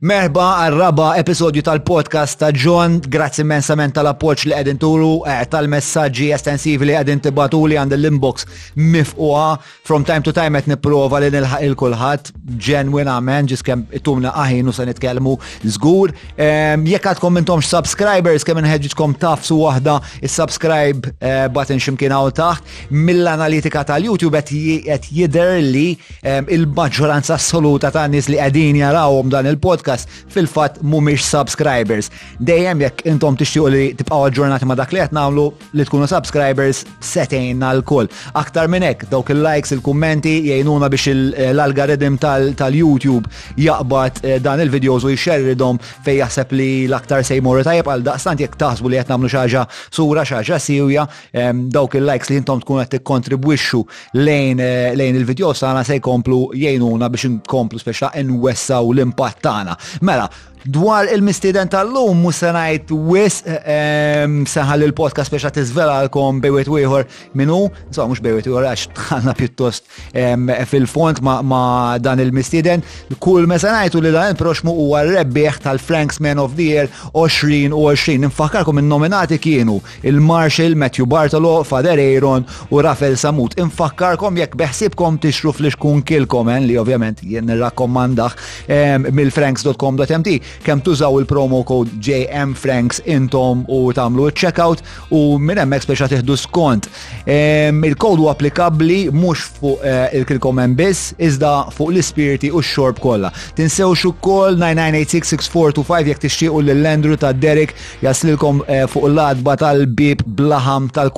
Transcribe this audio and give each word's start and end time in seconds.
Merba 0.00 0.44
għal-raba 0.62 1.06
episodju 1.18 1.64
tal-podcast 1.66 2.36
ta' 2.38 2.48
John, 2.54 3.00
grazzi 3.10 3.40
immensament 3.42 3.96
tal-appoċ 3.96 4.44
li 4.46 4.52
għedin 4.54 4.76
turu, 4.78 5.24
eh, 5.26 5.40
tal-messagġi 5.50 6.28
estensivi 6.36 6.86
li 6.86 6.92
għedin 6.94 7.18
tibbatu 7.24 7.58
li 7.66 7.74
għand 7.74 7.96
l-inbox 7.96 8.46
mifquha. 8.78 9.56
From 9.82 10.04
time 10.06 10.22
to 10.28 10.30
time 10.30 10.54
għet 10.54 10.70
niprofa 10.70 11.18
li 11.24 11.32
nilħaq 11.34 11.62
il-kulħat, 11.70 12.30
ġis 12.60 13.62
kem 13.66 13.82
it 13.90 14.04
tumna 14.06 14.30
aħin 14.38 14.68
u 14.70 14.76
se 14.76 14.86
nitkellmu 14.86 15.32
zgur. 15.66 16.14
Jekk 16.38 17.08
għad 17.10 17.18
kommentomx 17.18 17.66
subscribers, 17.66 18.44
kemm 18.46 18.62
nħedġiġkom 18.62 19.18
tafsu 19.18 19.58
wahda 19.64 19.98
il-subscribe 20.22 21.10
eh, 21.18 21.48
button 21.50 21.80
ximkien 21.82 22.14
għaw 22.14 22.30
taħt, 22.38 22.64
mill-analitika 22.94 23.82
tal-YouTube 23.82 24.38
għet 24.38 25.10
jider 25.10 25.58
li 25.58 25.96
il-maġġoranza 26.54 27.34
assoluta 27.34 27.90
ta' 27.90 28.06
nis 28.06 28.30
li 28.30 28.38
għedin 28.38 28.76
jarawhom 28.84 29.28
dan 29.34 29.46
il-podcast 29.50 29.86
podcast 29.88 30.08
fil-fat 30.28 30.80
mumiex 30.82 31.24
subscribers. 31.24 32.10
Dejjem 32.38 32.80
jekk 32.82 33.02
intom 33.08 33.36
tixtiequ 33.36 33.68
li 33.72 33.82
tibqgħu 33.96 34.30
ġurnati 34.36 34.66
ma 34.68 34.76
dak 34.76 34.92
li 34.92 35.00
qed 35.00 35.14
nagħmlu 35.16 35.44
li 35.78 35.84
tkunu 35.86 36.06
subscribers 36.10 36.82
setejna 37.04 37.70
l-kull. 37.78 38.08
Aktar 38.36 38.68
minn 38.68 38.84
hekk 38.86 39.08
dawk 39.10 39.32
il-likes, 39.32 39.72
il-kummenti 39.76 40.34
jgħinuna 40.48 40.90
biex 40.92 41.08
l-algoritm 41.54 42.18
tal-YouTube 42.20 43.30
jaqbad 43.56 44.20
eh, 44.28 44.38
dan 44.44 44.60
il-videos 44.64 45.06
u 45.08 45.12
jxerridhom 45.14 45.80
fej 46.04 46.20
jaħseb 46.20 46.52
li 46.58 46.68
l-aktar 46.88 47.24
sejmur 47.26 47.62
tajjeb 47.66 47.88
għal 47.94 48.04
daqstant 48.06 48.44
jekk 48.44 48.58
taħsbu 48.60 48.92
li 48.92 49.00
qed 49.00 49.08
nagħmlu 49.14 49.32
xi 49.32 49.40
ħaġa 49.40 49.64
sura 49.96 50.24
xi 50.28 50.36
ħaġa 50.36 50.60
siwja 50.66 51.06
dawk 51.78 51.96
il-likes 52.00 52.30
li 52.32 52.40
intom 52.42 52.60
tkun 52.62 52.82
qed 52.84 52.98
tikkontribwixxu 52.98 53.80
lejn 54.20 54.60
eh, 54.60 54.92
lejn 54.98 55.18
il-videos 55.22 55.64
tagħna 55.64 55.84
se 55.88 55.98
jkomplu 56.02 56.42
jgħinuna 56.58 57.08
biex 57.14 57.32
nkomplu 57.38 57.80
speċa 57.86 58.12
nwessaw 58.28 58.92
l-impatt 58.92 59.42
tagħna. 59.48 59.77
Mela, 60.00 60.30
Dwar 60.66 61.06
il-mistiden 61.12 61.70
tal-lum 61.70 62.18
musanajt 62.26 62.90
wis 63.08 63.38
saħal 63.46 64.84
il-podcast 64.88 65.30
biex 65.32 65.54
izvela 65.62 66.00
għalkom 66.02 66.40
bejwet 66.42 66.70
wieħor 66.72 67.04
minu, 67.38 67.68
insomma 67.86 68.12
mux 68.14 68.22
bejwet 68.24 68.48
ujħor 68.50 68.66
għax 68.72 68.88
tħanna 68.98 69.34
pjuttost 69.38 69.86
fil-font 70.72 71.22
ma 71.24 71.62
dan 72.02 72.22
il-mistiden. 72.24 72.82
Kull 73.22 73.46
mesanajtu 73.50 74.02
li 74.02 74.12
dan 74.14 74.38
proxmu 74.40 74.74
u 74.74 74.88
rebbieħ 74.98 75.60
tal-Franks 75.64 76.20
Man 76.24 76.42
of 76.42 76.56
the 76.58 76.66
Year 76.72 76.90
2020. 77.14 78.18
Infakarkom 78.28 78.82
il-nominati 78.82 79.38
kienu 79.42 79.78
il-Marshall, 80.02 80.74
Matthew 80.74 81.06
Bartolo, 81.06 81.60
Fader 81.62 82.00
Aaron 82.02 82.44
u 82.74 82.82
Rafael 82.82 83.16
Samut. 83.16 83.54
Infakarkom 83.62 84.40
jekk 84.42 84.58
beħsibkom 84.58 85.20
t-ixruf 85.22 85.62
li 85.64 85.72
xkun 85.74 86.02
kilkom, 86.08 86.50
li 86.66 86.76
ovvjament 86.82 87.22
jien 87.22 87.48
rakkomandax 87.62 88.66
mill-franks.com.mt 89.14 90.38
kemm 90.62 90.80
tużaw 90.84 91.12
il-promo 91.22 91.62
code 91.66 91.90
JM 92.04 92.54
Franks 92.58 93.02
intom 93.06 93.64
u 93.68 93.80
tagħmlu 93.94 94.28
checkout 94.34 94.82
u 95.14 95.22
minn 95.40 95.60
hemmhekk 95.62 95.86
speċa 95.86 96.08
tieħdu 96.12 96.36
skont. 96.40 96.88
il 97.84 97.96
kodu 98.00 98.22
huwa 98.24 98.32
applikabbli 98.36 98.98
mhux 99.10 99.42
fuq 99.58 99.80
eh, 99.84 100.16
il-kilkom 100.20 100.60
biss 100.78 101.12
iżda 101.18 101.52
fuq 101.74 101.92
l-ispirti 101.92 102.50
u 102.52 102.60
x-xorb 102.62 102.98
kollha. 103.02 103.30
Tinsewx 103.56 104.04
ukoll 104.10 104.56
9986642 104.60 106.02
jekk 106.08 106.20
tixtiequ 106.26 106.62
lill 106.66 106.82
lendru 106.84 107.16
ta' 107.16 107.32
Derek 107.32 107.74
jaslilkom 108.02 108.62
eh, 108.66 108.84
fuq 108.90 109.08
l-adba 109.12 109.56
tal-bib 109.60 110.22
blaham 110.38 110.88
ta' 110.90 111.08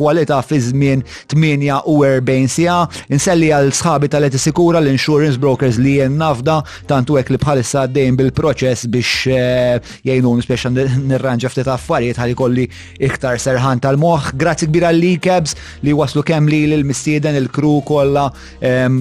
kwalità 0.00 0.40
fi 0.44 0.60
żmien 0.60 1.02
48 1.34 2.48
sija. 2.54 2.80
Inselli 3.10 3.52
għal 3.54 3.72
sħabi 3.76 4.08
tal 4.10 4.28
sikura 4.40 4.78
l-Insurance 4.80 5.38
Brokers 5.40 5.78
li 5.78 5.98
nafda 6.08 6.60
tantu 6.88 7.18
hekk 7.18 7.34
li 7.34 7.38
bħalissa 7.40 7.84
għaddejn 7.86 8.16
bil-proċess 8.20 8.69
interess 8.70 8.86
biex 8.86 9.26
eh, 9.26 9.78
jajnun 10.06 10.42
biex 10.48 10.64
nirranġa 11.08 11.50
ftit 11.50 11.68
affarijiet 11.68 12.18
ħalli 12.20 12.34
kolli 12.38 12.66
iktar 13.06 13.38
serħan 13.42 13.80
tal-moħ. 13.82 14.30
Grazzi 14.40 14.68
kbira 14.68 14.90
għalli 14.92 15.12
kebs 15.22 15.56
li 15.86 15.92
waslu 15.96 16.22
kemm 16.26 16.48
li 16.52 16.60
l-mistieden 16.78 17.36
il-kru 17.40 17.78
kollha 17.88 18.28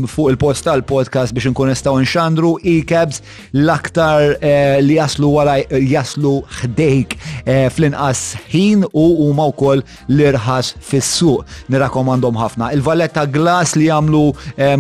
fuq 0.07 0.29
il-post 0.33 0.65
tal-podcast 0.67 1.35
biex 1.37 1.51
nkun 1.53 1.71
nistgħu 1.73 1.97
nxandru 2.03 2.55
e-kebs 2.73 3.21
l-aktar 3.63 4.35
eh, 4.41 4.79
li 4.81 4.97
jaslu 4.99 5.31
għala 5.37 5.81
jaslu 5.91 6.33
ħdejk 6.61 7.17
eh, 7.45 7.67
fl-inqas 7.75 8.23
ħin 8.53 8.87
u 8.91 9.05
huma 9.27 9.49
wkoll 9.53 9.83
l-irħas 10.09 10.73
fis-suq. 10.89 11.43
Nirakomandhom 11.69 12.37
ħafna. 12.41 12.71
Il-valletta 12.75 13.27
glas 13.33 13.75
li 13.77 13.87
jagħmlu 13.89 14.23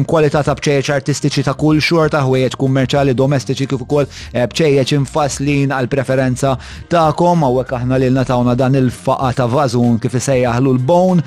kwalità 0.09 0.41
ta' 0.45 0.53
bċejjeċ 0.57 0.89
artistiċi 0.95 1.43
ta' 1.45 1.53
kull 1.59 1.81
xorta 1.83 2.21
ħwejjeġ 2.25 2.55
kummerċali 2.59 3.13
domestiċi 3.17 3.67
kif 3.69 3.83
ukoll 3.85 4.07
bċejjeċ 4.33 4.78
ħwejjeġ 4.79 4.95
infaslin 4.97 5.71
għal 5.75 5.87
preferenza 5.91 6.53
ta'kom 6.89 7.43
għawek 7.47 7.73
aħna 7.79 7.99
li 7.99 8.09
natawna 8.15 8.55
dan 8.59 8.77
il-faqa 8.79 9.31
ta' 9.39 9.47
vazun 9.51 9.97
kif 10.01 10.15
isejjaħlu 10.19 10.73
l-bone. 10.77 11.23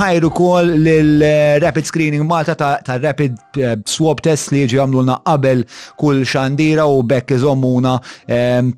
Ħajru 0.00 0.30
kol 0.36 0.74
l-Rapid 0.82 1.88
Screening 1.88 2.24
Malta 2.28 2.54
ta' 2.58 2.98
Rapid 3.00 3.38
eh, 3.56 3.76
Swab 3.84 4.20
Test 4.24 4.52
li 4.54 4.64
ġi 4.70 4.80
għamluna 4.82 5.20
qabel 5.26 5.64
kull 6.00 6.22
xandira 6.26 6.86
u 6.88 7.02
bekk 7.06 7.36
iżommuna 7.38 7.96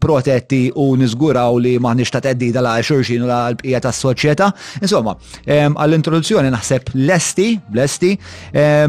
protetti 0.02 0.62
u 0.76 0.92
nizguraw 0.96 1.58
li 1.60 1.74
maħnix 1.82 2.12
ta' 2.14 2.22
teddida 2.28 2.62
la' 2.64 2.78
xurxin 2.84 3.24
u 3.26 3.30
la' 3.30 3.42
l-bqija 3.52 3.80
ta' 3.84 3.94
soċieta. 3.96 4.50
Insomma, 4.82 5.16
għall-introduzzjoni 5.46 6.52
naħseb 6.54 6.94
lesti, 7.02 7.50
lesti, 7.76 8.14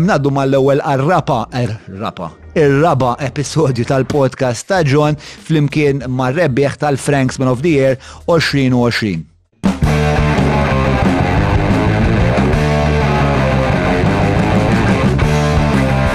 naddu 0.03 0.31
mal-ewel 0.33 0.81
għal-rapa, 0.83 1.43
er, 1.63 1.75
rapa 1.99 2.31
il 2.55 2.83
raba 2.85 3.15
episodju 3.19 3.83
tal-podcast 3.85 4.67
ta' 4.69 4.81
John 4.85 5.17
flimkien 5.17 6.03
ma' 6.07 6.29
rebbieħ 6.33 6.75
tal-Franks 6.83 7.39
Man 7.41 7.49
of 7.49 7.63
the 7.65 7.73
Year 7.73 7.97
2020. 8.29 9.25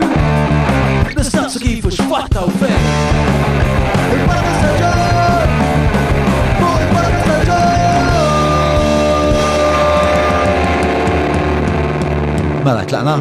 Nistaqsu 1.17 1.59
kifu 1.65 1.91
x-fatta 1.91 2.45
u 2.47 2.55
fejn 2.61 3.85
Mela, 12.67 12.83
tlaqna. 12.83 13.15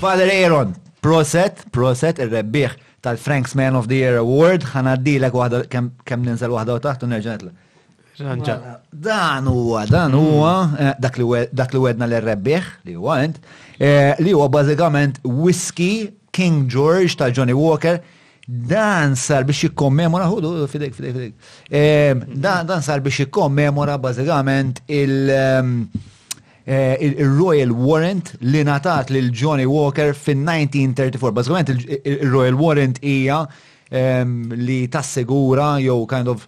Aaron, 0.00 0.74
proset, 1.02 1.56
proset, 1.74 2.20
il-rebbieħ 2.22 2.76
tal-Frank's 3.02 3.56
Man 3.58 3.74
of 3.74 3.88
the 3.90 3.96
Year 3.98 4.18
Award, 4.20 4.62
ħanaddilek 4.70 5.34
waħda 5.34 5.60
kemm 5.72 6.28
ninżel 6.28 6.54
waħda 6.54 6.76
u 6.78 6.82
taħt 6.84 7.02
u 7.02 7.08
nerġanet 7.10 7.42
mela, 7.48 8.76
Dan 9.08 9.50
huwa, 9.50 9.82
dan 9.90 10.14
huwa, 10.14 10.52
eh, 10.78 10.92
dak 11.02 11.18
li 11.74 11.82
wedna 11.88 12.06
l-rebbieħ, 12.06 12.70
li 12.86 12.94
huwa 12.94 13.16
ent, 13.24 13.42
eh, 13.82 14.14
li 14.22 14.30
huwa 14.36 14.46
bażikament 14.54 15.18
whisky 15.26 16.12
King 16.30 16.68
George 16.70 17.16
ta' 17.18 17.32
Johnny 17.34 17.56
Walker, 17.64 17.98
dan 18.46 19.16
sar 19.16 19.42
biex 19.48 19.66
jikkommemora, 19.66 20.30
hudu, 20.30 20.68
fidek, 20.70 20.94
fidek, 20.94 21.14
fidek, 21.16 21.34
eh, 21.74 22.14
dan 22.38 22.80
sar 22.86 23.00
biex 23.02 23.18
jikkommemora 23.24 23.98
bażikament 23.98 24.82
il- 24.86 25.30
ehm, 25.30 26.12
Eh, 26.66 26.96
il-Royal 26.98 27.68
Warrant 27.68 28.36
li 28.38 28.62
natat 28.62 29.10
lil 29.10 29.30
Johnny 29.30 29.64
Walker 29.64 30.14
fin-1934. 30.14 31.30
Basikament 31.30 31.68
il-Royal 32.04 32.54
Warrant 32.54 32.96
hija 33.04 33.46
li 33.94 34.88
tassegura 34.90 35.76
jew 35.78 36.04
kind 36.10 36.26
of 36.26 36.46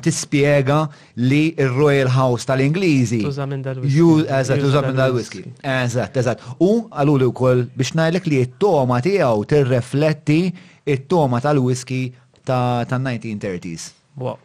tispjega 0.00 0.78
li 1.18 1.52
il-Royal 1.58 2.06
House 2.08 2.46
tal-Ingliżi. 2.48 3.24
Tuża 3.26 3.46
minn 3.46 3.62
dal-whisky. 3.66 5.42
Eżatt, 5.66 6.14
Eżatt, 6.22 6.46
U 6.62 6.70
għaluli 6.94 7.26
wkoll 7.32 7.66
biex 7.76 7.90
ngħidlek 7.98 8.30
li 8.30 8.40
t-toma 8.54 9.00
tiegħu 9.04 9.44
tirrefletti 9.50 10.38
it-toma 10.86 11.42
tal-whisky 11.44 12.04
tan-1930s. 12.46 13.90
Wow. 14.16 14.38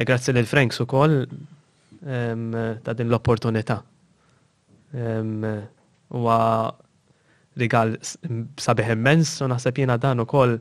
E 0.00 0.04
grazzi 0.08 0.32
lil 0.32 0.48
Franks 0.48 0.80
ukoll 0.80 1.26
ta' 2.00 2.96
din 2.96 3.12
l-opportunità. 3.12 3.82
Huwa 4.92 6.38
rigal 7.60 7.92
sabiħ 8.58 8.94
immens 8.96 9.36
u 9.44 9.48
naħseb 9.50 9.82
jiena 9.82 9.96
dan 10.00 10.22
ukoll 10.24 10.56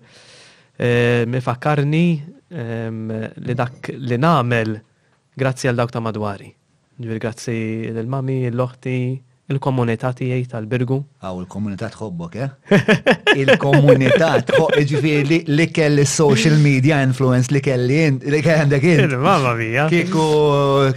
mifakkarni 1.34 2.04
li 3.48 3.56
dak 3.62 3.90
li 3.96 4.18
namel 4.20 4.76
grazzi 5.40 5.70
għal 5.72 5.82
dawk 5.82 5.94
ta' 5.94 6.04
madwari. 6.04 6.52
Ġifieri 7.00 7.22
grazzi 7.24 7.58
lill 7.96 8.10
mami 8.12 8.42
l-oħti, 8.52 8.98
il-komunità 9.50 10.12
tiegħi 10.14 10.46
tal-Birgu. 10.52 10.98
Aw 11.26 11.40
il-komunità 11.42 11.88
tħobbok, 11.96 12.36
eh? 12.38 12.76
Il-komunità 13.40 14.30
tħobb 14.46 14.78
ġifieri 14.90 15.40
li 15.50 15.66
kelli 15.74 16.04
social 16.10 16.58
media 16.62 17.00
influence 17.06 17.50
li 17.54 17.62
kelli 17.66 18.00
li 18.20 18.42
kelli 18.44 18.58
għandek 18.58 18.86
in. 18.92 19.02
Eh, 19.08 19.18
mamma 19.22 19.54
mia. 19.58 19.88
Kiku 19.90 20.28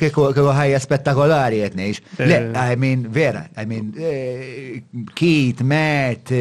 kiku 0.01 0.27
kiku 0.37 0.53
ħajja 0.53 0.81
spettakolari 0.85 1.63
qed 1.65 1.79
ngħix. 1.81 2.05
Eh. 2.19 2.29
Le, 2.29 2.39
I 2.67 2.77
mean 2.81 3.07
vera, 3.13 3.47
I 3.57 3.65
mean 3.71 3.91
eh, 3.97 4.81
Kit, 5.17 5.65
met 5.75 6.33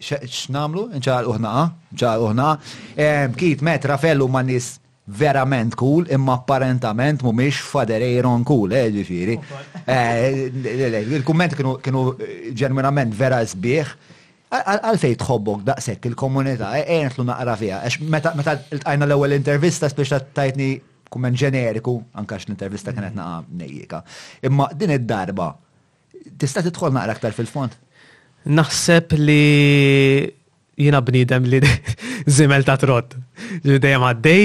x'namlu? 0.00 0.88
Nċar 0.96 1.30
uħnaqa, 1.30 1.64
ah? 1.64 1.74
nċar 1.94 2.26
uħnaqa. 2.28 3.34
Kit, 3.38 3.62
met 3.66 3.88
Rafellu 3.94 4.26
ma' 4.30 4.42
nis 4.50 4.74
verament 5.04 5.74
cool, 5.80 6.04
imma 6.10 6.32
apparentament 6.38 7.20
mumiex 7.24 7.60
fadereiron 7.70 8.44
cool, 8.46 8.72
eh, 8.74 8.90
ġifiri. 8.94 9.38
Oh, 9.40 9.62
eh, 9.86 11.14
Il-komment 11.14 11.56
kienu 11.56 12.04
eh, 12.20 12.52
ġenwinament 12.56 13.14
vera 13.16 13.40
sbieħ. 13.44 13.94
Għalfej 14.50 15.12
tħobbok 15.22 15.60
daqsek 15.68 16.08
il-komunità, 16.10 16.72
eh, 16.82 17.04
tlu 17.14 17.22
naqra 17.26 17.54
fija. 17.58 17.82
Meta 18.10 18.32
l-tajna 18.34 19.06
l-ewel 19.06 19.36
intervista, 19.36 19.88
spiex 19.88 20.16
tajtni 20.34 20.72
kumment 21.10 21.38
ġeneriku, 21.38 21.94
ankax 22.18 22.48
l-intervista 22.48 22.92
kienet 22.94 23.14
mm. 23.14 23.20
naqra 23.20 23.60
nejjika. 23.60 24.02
Imma 24.46 24.66
din 24.74 24.96
id-darba, 24.98 25.52
tista' 26.38 26.62
tidħol 26.66 26.94
naqra 26.96 27.14
aktar 27.18 27.34
fil-font? 27.36 27.78
Naħseb 28.50 29.14
li 29.20 30.24
jina 30.80 31.00
bnidem 31.04 31.44
li 31.46 31.60
zimel 32.40 32.64
ta' 32.66 32.78
trott. 32.80 33.14
Dejjem 33.62 34.06
għaddej, 34.10 34.44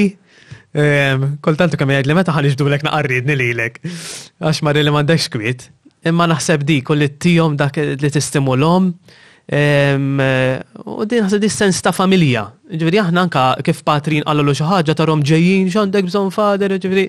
Koltantu 0.75 1.77
kemm 1.79 1.91
jgħid 1.95 2.09
li 2.09 2.15
meta 2.17 2.33
l-ek 2.35 2.83
naqarridni 2.87 3.35
lilek. 3.39 3.77
Għax 4.43 4.63
marri 4.67 4.83
li 4.83 4.91
mandek 4.91 5.21
xkwit. 5.23 5.69
Imma 6.07 6.27
naħseb 6.27 6.65
dik 6.67 6.89
u 6.91 6.97
t 6.99 7.07
tijom 7.25 7.55
dak 7.57 7.77
li 8.01 8.11
tistimulhom 8.11 8.91
U 9.45 11.05
din 11.05 11.21
ħasib 11.27 11.39
di 11.43 11.49
sens 11.53 11.77
ta' 11.85 11.91
familja. 11.93 12.41
Ġviri, 12.65 12.97
aħna 13.03 13.23
anka 13.27 13.43
kif 13.63 13.83
patrin 13.85 14.25
għallu 14.25 14.55
xi 14.57 14.65
ħaġa 14.65 15.05
rom 15.05 15.21
ġejjin, 15.21 15.67
x'għandek 15.69 16.07
bżonn 16.09 16.33
fader, 16.33 16.73
ġviri. 16.81 17.05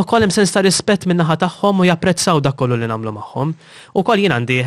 Ukoll 0.00 0.22
hemm 0.24 0.32
sens 0.34 0.54
ta' 0.54 0.62
rispett 0.62 1.08
min-naħa 1.10 1.36
tagħhom 1.44 1.82
u 1.82 1.88
japprezzaw 1.90 2.40
dak 2.46 2.56
kollu 2.62 2.78
li 2.78 2.88
nagħmlu 2.88 3.12
magħhom. 3.18 3.54
kol 4.00 4.22
jien 4.22 4.32
għandi 4.32 4.58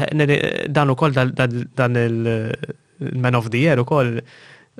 dan 0.69 0.89
ukoll 0.93 1.15
dan 1.15 1.95
il-Man 2.05 3.39
of 3.39 3.49
the 3.49 3.63
Year 3.63 3.79
ukoll 3.81 4.19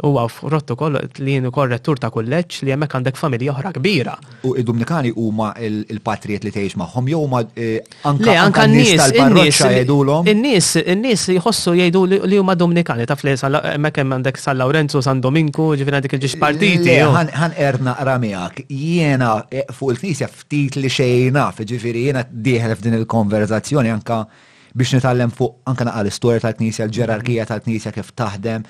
u 0.08 0.12
għaf 0.16 0.38
rottu 0.48 0.76
kollu 0.80 1.00
li 1.20 1.34
jenu 1.36 1.50
korrettur 1.52 2.00
ta' 2.00 2.08
kulleċ 2.16 2.62
li 2.64 2.72
jemmek 2.72 2.94
għandek 2.96 3.18
familja 3.20 3.52
oħra 3.52 3.74
kbira. 3.76 4.14
U 4.48 4.54
id-Dominikani 4.56 5.12
huma 5.18 5.50
il-patriet 5.62 6.46
li 6.48 6.52
teħiġ 6.56 6.78
maħom, 6.80 7.10
jow 7.12 7.26
ma 7.30 7.42
eh, 7.60 7.82
anka 8.08 8.36
anka 8.40 8.64
nis 8.72 8.94
tal-parroċa 9.02 9.68
jedulom. 9.82 10.30
N-nis, 10.32 10.70
nis 10.96 11.26
jħossu 11.36 11.74
jgħidu 11.76 12.04
li 12.24 12.40
huma 12.40 12.56
Dominikani, 12.58 13.04
taf 13.10 13.26
li 13.28 13.36
jemmek 13.36 14.00
għandek 14.06 14.40
San 14.40 14.62
Lorenzo, 14.64 15.02
San 15.06 15.20
Domingo, 15.24 15.74
ġifin 15.76 16.00
għandek 16.00 16.16
il-ġiġ 16.22 16.38
partiti. 16.42 16.94
Għan 17.02 17.58
erna 17.60 17.98
ramijak, 18.08 18.64
jena 18.72 19.42
eh, 19.52 19.68
fuq 19.76 19.98
il-knisja 19.98 20.32
ftit 20.32 20.80
li 20.80 20.88
xejna, 20.90 21.50
ġifiri 21.60 22.08
jena 22.08 22.24
diħel 22.32 22.78
f'din 22.80 22.96
il-konverzazzjoni 23.04 23.92
anka 23.92 24.24
biex 24.76 24.94
nitgħallem 24.96 25.32
fuq 25.36 25.58
anke 25.68 25.86
naqal 25.88 26.06
l-istorja 26.06 26.42
tal-Knisja, 26.46 26.86
l-ġerarkija 26.88 27.46
tal-Knisja 27.50 27.92
kif 27.96 28.12
taħdem, 28.22 28.66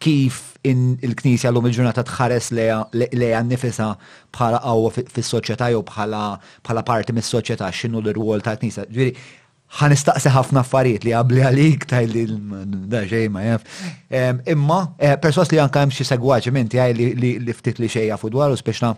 kif 0.00 0.38
il-Knisja 0.68 1.50
l-lum 1.50 1.66
il-ġurnata 1.68 2.04
tħares 2.08 2.48
lejha 2.94 3.42
nifisa 3.48 3.90
bħala 4.34 4.62
qawwa 4.64 4.92
fis-soċjetà 5.00 5.70
jew 5.74 5.82
bħala 5.90 6.82
parti 6.88 7.16
mis-soċjetà 7.18 7.68
x'inhu 7.72 8.02
l-rwol 8.04 8.44
tal-Knisja. 8.46 8.88
ħan 8.88 9.82
ħanistaqsi 9.82 10.30
ħafna 10.32 10.62
affarijiet 10.64 11.04
li 11.04 11.12
għabli 11.12 11.42
għalik 11.44 11.82
ta' 11.90 11.98
li 12.08 12.22
da 12.88 13.02
ma 13.28 13.42
jaf. 13.44 13.82
Imma, 14.48 14.78
eh, 14.96 15.16
persos 15.20 15.50
li 15.52 15.60
anka 15.60 15.82
hemm 15.82 15.92
xi 15.92 16.06
segwaċi 16.08 16.52
minn 16.56 16.70
tiegħi 16.72 17.12
li 17.20 17.52
ftit 17.52 17.76
li 17.82 17.90
xejja 17.92 18.16
fu 18.16 18.30
dwaru 18.32 18.56
speċna 18.56 18.94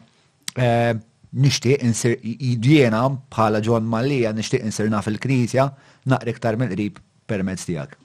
eh, 0.54 0.94
nixtieq 1.42 1.82
insir 1.86 2.14
jiena 2.22 3.02
bħala 3.10 3.58
John 3.62 3.82
Mallija 3.86 4.30
nixtieq 4.34 4.62
insirna 4.66 5.02
fil-Knisja 5.02 5.66
naqri 6.08 6.32
ktar 6.36 6.54
mill-qrib 6.60 6.96
permezz 7.28 7.66
tiegħek. 7.68 7.96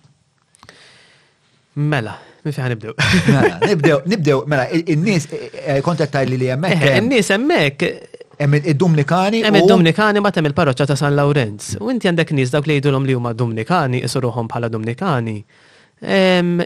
Mela, 1.76 2.14
mifi 2.46 2.64
nibdew. 2.72 2.94
Mela, 3.30 3.56
nibdew, 3.70 3.98
nibdew, 4.08 4.40
mela, 4.48 4.66
in-nies 4.72 5.28
eh, 5.34 5.82
kontattaj 5.84 6.28
li 6.30 6.38
li 6.40 6.50
hemmhekk. 6.52 6.92
In-nies 7.02 7.32
hemmhekk 7.36 7.90
Emmet 8.36 8.66
id-Dumnikani. 8.68 9.40
Emmet 9.48 9.64
id 9.64 9.70
dominikani 9.72 10.20
ma 10.20 10.28
temm 10.36 10.50
il-parroċċa 10.50 10.90
ta' 10.90 10.98
San 11.00 11.14
Lawrenz. 11.16 11.78
U 11.80 11.88
inti 11.88 12.10
għandek 12.10 12.34
nis 12.36 12.50
dawk 12.52 12.66
li 12.68 12.76
jgħidulhom 12.82 13.06
li 13.08 13.14
huma 13.16 13.32
Dominikani, 13.32 14.02
isuruhom 14.04 14.50
bħala 14.52 14.68
Dominikani. 14.74 15.38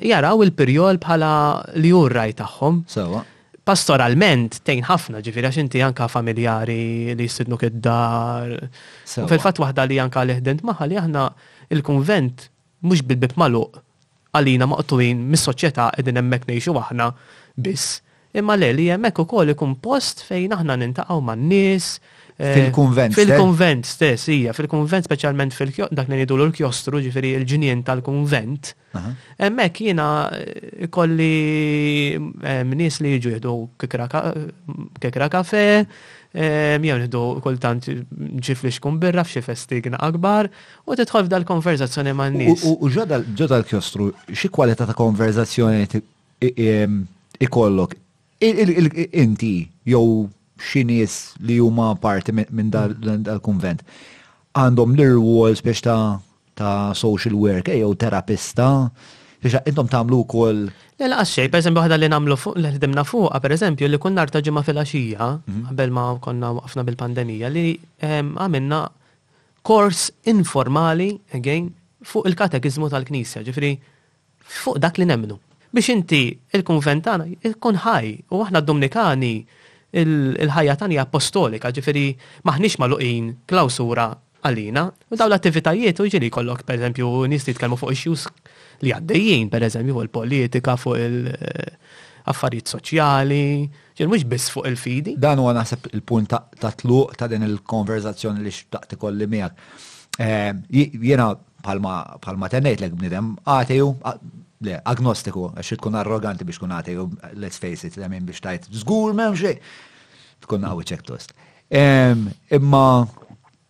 Jaraw 0.02 0.42
il-perjol 0.48 0.98
bħala 1.04 1.30
li 1.78 1.92
jurraj 1.94 2.34
tagħhom. 2.40 2.80
Sewa. 2.90 3.22
So, 3.22 3.39
pastoralment 3.70 4.58
tejn 4.66 4.86
ħafna 4.88 5.20
ġifiri 5.26 5.50
għax 5.52 5.60
inti 5.62 5.84
anka 5.86 6.08
familjari 6.10 7.14
li 7.14 7.28
jistidnu 7.28 7.60
id-dar. 7.70 8.56
Fil-fat 9.10 9.62
waħda 9.62 9.86
li 9.92 10.00
anka 10.02 10.24
l-ħdent 10.26 10.64
maħa 10.66 10.88
li 10.90 10.98
aħna 11.04 11.28
il-konvent 11.76 12.48
mux 12.90 13.04
bil-bib 13.06 13.38
maluq 13.40 13.82
għalina 14.40 14.68
maqtuin 14.74 15.22
mis-soċieta 15.34 15.90
edin 16.02 16.18
emmek 16.24 16.48
neħxu 16.50 16.74
aħna 16.86 17.10
biss. 17.62 18.00
Imma 18.38 18.58
le 18.62 18.74
li 18.78 18.90
jemmek 18.90 19.22
u 19.22 19.26
kol 19.30 19.54
ikun 19.56 19.78
post 19.82 20.24
fejn 20.28 20.54
aħna 20.58 20.78
nintaqaw 20.82 21.22
man-nis, 21.30 21.96
Eh, 22.42 22.54
fil-konvent. 22.56 23.12
Eh? 23.12 23.20
Fil-konvent 23.20 23.84
stess, 23.84 24.24
hija, 24.32 24.54
fil-konvent 24.56 25.04
speċjalment 25.10 25.52
fil-kjostru, 25.52 25.92
dak 25.98 26.08
li 26.08 26.22
l-kjostru, 26.24 27.02
ġifiri 27.04 27.34
il 27.36 27.44
ġinjen 27.44 27.82
tal-konvent. 27.84 28.70
Emmek 29.44 29.82
jiena 29.84 30.06
eh, 30.38 30.88
kolli 30.88 32.16
nies 32.72 33.02
li 33.04 33.12
jiġu 33.18 33.34
jihdu 33.36 33.54
kekra 33.84 35.28
kafe, 35.36 35.66
jew 36.32 36.94
jihdu 37.04 37.26
kultant 37.44 37.90
ġiflix 38.08 38.78
xkun 38.80 39.02
birra 39.04 39.28
f'xi 39.28 39.44
festigna 39.50 40.00
akbar, 40.06 40.48
u 40.88 40.96
titħol 40.96 41.28
dal 41.28 41.44
konverzazzjoni 41.44 42.16
ma' 42.16 42.32
nies. 42.40 42.64
U 42.72 42.88
ġodda 42.88 43.20
dal 43.52 43.68
kjostru 43.68 44.14
xi 44.32 44.48
kwalità 44.48 44.88
ta' 44.88 44.96
konverzazzjoni 44.96 45.84
ikollok? 47.44 48.00
Inti, 48.40 49.56
jew 49.92 50.30
xinies 50.62 51.34
li 51.42 51.58
huma 51.60 51.96
parti 51.96 52.34
minn 52.36 52.70
dal-konvent. 52.72 53.84
Għandhom 54.56 54.96
l-rwol 54.98 55.56
biex 55.64 55.82
ta' 55.86 56.20
ta' 56.60 56.92
social 56.98 57.38
work, 57.40 57.72
u 57.72 57.94
terapista, 57.96 58.90
biex 59.42 59.62
intom 59.70 59.88
tamlu 59.88 60.24
kol. 60.28 60.68
Le 61.00 61.08
la 61.08 61.24
per 61.24 61.62
esempio, 61.62 61.82
ħada 61.86 61.98
li 61.98 62.10
namlu 62.12 62.36
fuq, 62.36 62.58
li 62.60 62.74
ħdimna 62.76 63.06
fuqa, 63.08 63.40
per 63.40 63.56
esempio, 63.56 63.88
li 63.88 63.98
kunna 63.98 64.26
arta 64.28 64.42
ġimma 64.44 64.64
fil-axija, 64.66 65.30
mhm. 65.48 65.64
qabel 65.70 65.92
ma 65.96 66.08
konna 66.22 66.52
waqfna 66.60 66.84
bil-pandemija, 66.84 67.48
li 67.50 67.78
għamilna 68.04 68.84
kors 69.64 70.10
informali, 70.26 71.14
again, 71.36 71.72
fuq 72.04 72.28
il-katekizmu 72.32 72.90
tal-Knisja, 72.92 73.44
ġifri, 73.48 73.74
fuq 74.66 74.80
dak 74.82 74.98
li 75.00 75.06
nemnu. 75.08 75.38
Biex 75.72 75.90
inti 75.94 76.24
il-konventana, 76.58 77.28
il-kun 77.46 77.78
ħaj, 77.86 78.08
u 78.34 78.40
aħna 78.44 78.60
d-Dominikani, 78.64 79.34
il-ħajja 79.98 80.76
tani 80.78 80.98
apostolika, 81.02 81.72
ġifiri 81.74 82.12
maħnix 82.46 82.78
maluqin 82.80 83.30
klausura 83.50 84.10
għalina, 84.46 84.84
u 85.10 85.18
daw 85.18 85.28
l-attivitajiet 85.30 86.00
u 86.04 86.08
ġili 86.14 86.30
kollok, 86.32 86.64
per 86.66 86.78
eżempju, 86.78 87.10
nis 87.30 87.48
jitkellmu 87.50 87.78
fuq 87.82 87.96
issues 87.96 88.28
li 88.86 88.94
għaddejjien, 88.96 89.50
per 89.52 89.66
eżempju, 89.68 89.96
fuq 89.98 90.06
il-politika, 90.08 90.76
fuq 90.80 91.00
il-affarijiet 91.08 92.68
eh, 92.70 92.74
soċjali, 92.76 93.42
ġil 94.00 94.12
mux 94.14 94.28
biss 94.32 94.54
fuq 94.54 94.70
il-fidi. 94.70 95.18
Dan 95.20 95.42
huwa 95.42 95.56
naħseb 95.58 95.90
il-punt 95.98 96.32
ta' 96.62 96.72
tluq 96.84 97.18
ta' 97.20 97.28
din 97.32 97.44
il-konverzazzjoni 97.50 98.46
li 98.46 98.54
x'taqti 98.54 99.00
kolli 99.02 99.28
miegħek. 99.32 99.66
Eh, 100.20 100.54
jiena 101.02 101.32
palma 101.64 102.48
tennejt 102.52 102.80
l 102.80 102.88
għibnidem 102.92 103.34
għatiju, 103.48 103.90
le, 104.66 104.80
agnostiku, 104.92 105.50
għax 105.56 105.78
tkun 105.80 105.96
arroganti 106.00 106.46
biex 106.48 106.60
tkun 106.60 106.74
għati, 106.76 106.96
let's 107.40 107.60
face 107.62 107.86
it, 107.88 107.96
għamin 108.00 108.26
biex 108.28 108.42
tajt, 108.44 108.68
zgur 108.84 109.16
mem 109.18 109.36
xej, 109.40 109.56
tkun 110.46 110.68
għawi 110.68 110.88
ċek 110.92 111.06
tost. 111.08 111.34
Imma, 111.72 112.90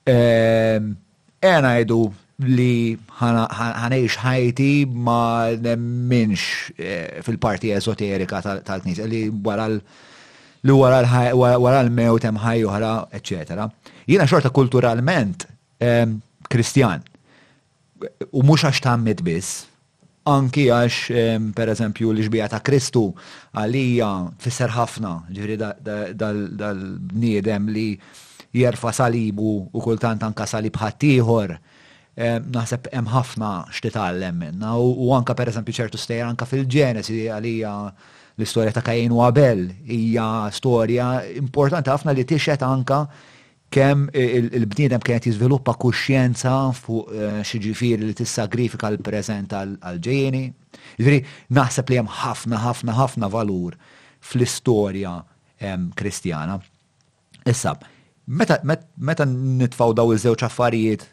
għena 0.10 1.76
jdu 1.84 2.00
li 2.48 2.96
ħanejx 3.20 4.18
ħajti 4.24 4.70
ma 4.96 5.50
nemminx 5.60 6.46
eh, 6.80 7.18
fil-parti 7.26 7.74
ezoterika 7.76 8.40
tal 8.64 8.80
Knis 8.86 9.02
li 9.12 9.26
wara 9.44 9.66
li 9.68 10.78
wara 10.80 11.82
l-mewt 11.84 12.24
hemm 12.26 12.40
ħaj 12.40 12.64
oħra, 12.68 12.94
etc. 13.16 13.66
Jiena 14.08 14.26
xorta 14.28 14.50
kulturalment 14.56 15.46
kristjan, 16.50 17.04
u 18.32 18.42
mhux 18.48 18.64
għax 18.68 18.82
tammit 18.88 19.20
biss, 19.28 19.68
anki 20.30 20.68
għax 20.70 20.98
per 21.58 21.72
eżempju 21.74 22.12
l-ġbija 22.14 22.48
ta' 22.52 22.60
Kristu 22.66 23.02
għalija 23.58 24.10
tfisser 24.42 24.72
ħafna 24.76 25.12
ġifri 25.36 25.56
dal-bniedem 25.60 27.64
li 27.74 27.88
jerfa 28.60 28.92
salibu 28.96 29.52
u 29.72 29.80
kultant 29.86 30.22
anka 30.26 30.44
salib 30.50 30.76
ħattijħor 30.82 31.50
naħseb 32.50 32.82
hemm 32.92 33.08
ħafna 33.14 33.50
x'titgħallem 33.72 34.36
minna 34.44 34.70
u 34.84 35.08
anka 35.16 35.34
per 35.40 35.48
eżempju 35.54 35.74
ċertu 35.82 35.98
stejjer 36.02 36.28
anka 36.28 36.46
fil-Ġenesi 36.50 37.22
għalija 37.32 37.72
l-istorja 38.40 38.74
ta' 38.76 38.84
Kajin 38.86 39.14
u 39.16 39.20
Abel 39.26 39.62
hija 39.88 40.28
storja 40.56 41.08
importanti 41.40 41.88
ħafna 41.94 42.10
li 42.16 42.26
tixet 42.28 42.62
anka 42.68 43.00
kemm 43.72 44.10
il-bniedem 44.14 45.00
kienet 45.06 45.26
jiżviluppa 45.26 45.74
kuxjenza 45.78 46.54
fuq 46.74 47.12
eh, 47.14 47.42
xiġifieri 47.46 48.08
li 48.08 48.28
grifika 48.50 48.88
l-preżent 48.90 49.54
għal-ġejjeni. 49.54 50.44
Ġifieri 50.98 51.20
naħseb 51.54 51.90
li 51.92 52.00
hemm 52.00 52.10
ħafna 52.22 52.60
ħafna 52.66 52.96
ħafna 53.02 53.30
valur 53.30 53.78
fl-istorja 54.26 55.14
kristjana. 55.96 56.58
Issa, 57.46 57.76
meta 58.30 59.26
nitfaw 59.28 59.94
daw 59.96 60.14
iż-żewġ 60.16 60.46
affarijiet 60.48 61.06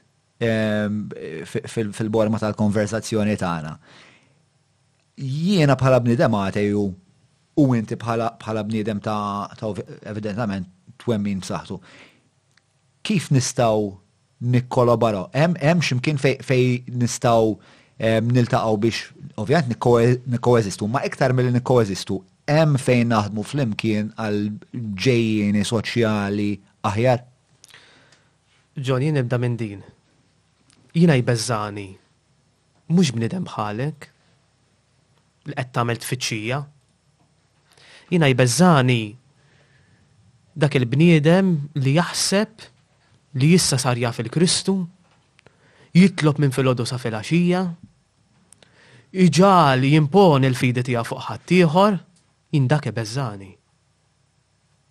fil-borma 1.69 2.41
tal-konversazzjoni 2.41 3.37
tagħna. 3.41 3.77
Jiena 5.17 5.77
bħala 5.81 6.01
bniedem 6.05 6.41
għateju 6.45 6.89
u 7.57 7.67
inti 7.77 7.97
bħala 8.01 8.65
bniedem 8.69 8.99
ta' 9.05 9.51
evidentament 10.15 10.73
twemmin 11.01 11.39
saħtu 11.45 11.77
kif 13.07 13.31
nistaw 13.31 13.95
nikkolabora? 14.43 15.29
Hemm 15.33 15.83
ximkien 15.87 16.19
fej, 16.19 16.43
fej 16.47 16.83
nistaw 16.99 17.55
eh, 18.03 18.19
niltaqgħu 18.21 18.81
biex 18.83 19.05
ovvjament 19.41 19.77
nikkoeżistu, 20.35 20.89
ma 20.91 21.05
iktar 21.07 21.37
mill 21.37 21.55
nikkoeżistu, 21.55 22.19
hemm 22.51 22.81
fejn 22.83 23.13
naħdmu 23.15 23.47
flimkien 23.47 24.11
għal 24.19 24.43
ġejjini 25.07 25.63
soċjali 25.71 26.51
aħjar? 26.91 27.23
jien 28.77 29.15
nibda 29.17 29.39
minn 29.41 29.55
din. 29.57 29.81
Jina 30.97 31.15
jbeżani, 31.17 31.87
mhux 32.93 33.11
bnidem 33.13 33.45
bħalek, 33.49 34.07
li 35.49 35.55
qed 35.57 35.71
tagħmel 35.77 36.01
tfittxija. 36.01 36.59
Jina 38.13 38.29
jbeżani 38.33 38.99
dak 40.57 40.77
il-bniedem 40.81 41.53
li 41.85 41.93
jaħseb 41.99 42.67
li 43.37 43.53
jissa 43.53 43.79
sar 43.79 43.97
jaf 43.99 44.19
il-Kristu, 44.19 44.75
jitlob 45.97 46.39
minn 46.41 46.53
sa 46.53 46.99
fil-axija, 46.99 47.63
iġal 49.17 49.85
jimpon 49.85 50.45
il-fidi 50.45 50.83
tija 50.83 51.05
fuq 51.05 51.25
ħattijħor, 51.29 51.99
jindake 52.53 52.93
bezzani. 52.93 53.51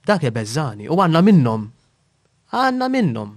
Dake 0.05 0.31
bezzani, 0.31 0.85
u 0.87 0.95
għanna 1.01 1.21
minnom. 1.25 1.63
Għanna 2.53 2.89
minnom. 2.89 3.31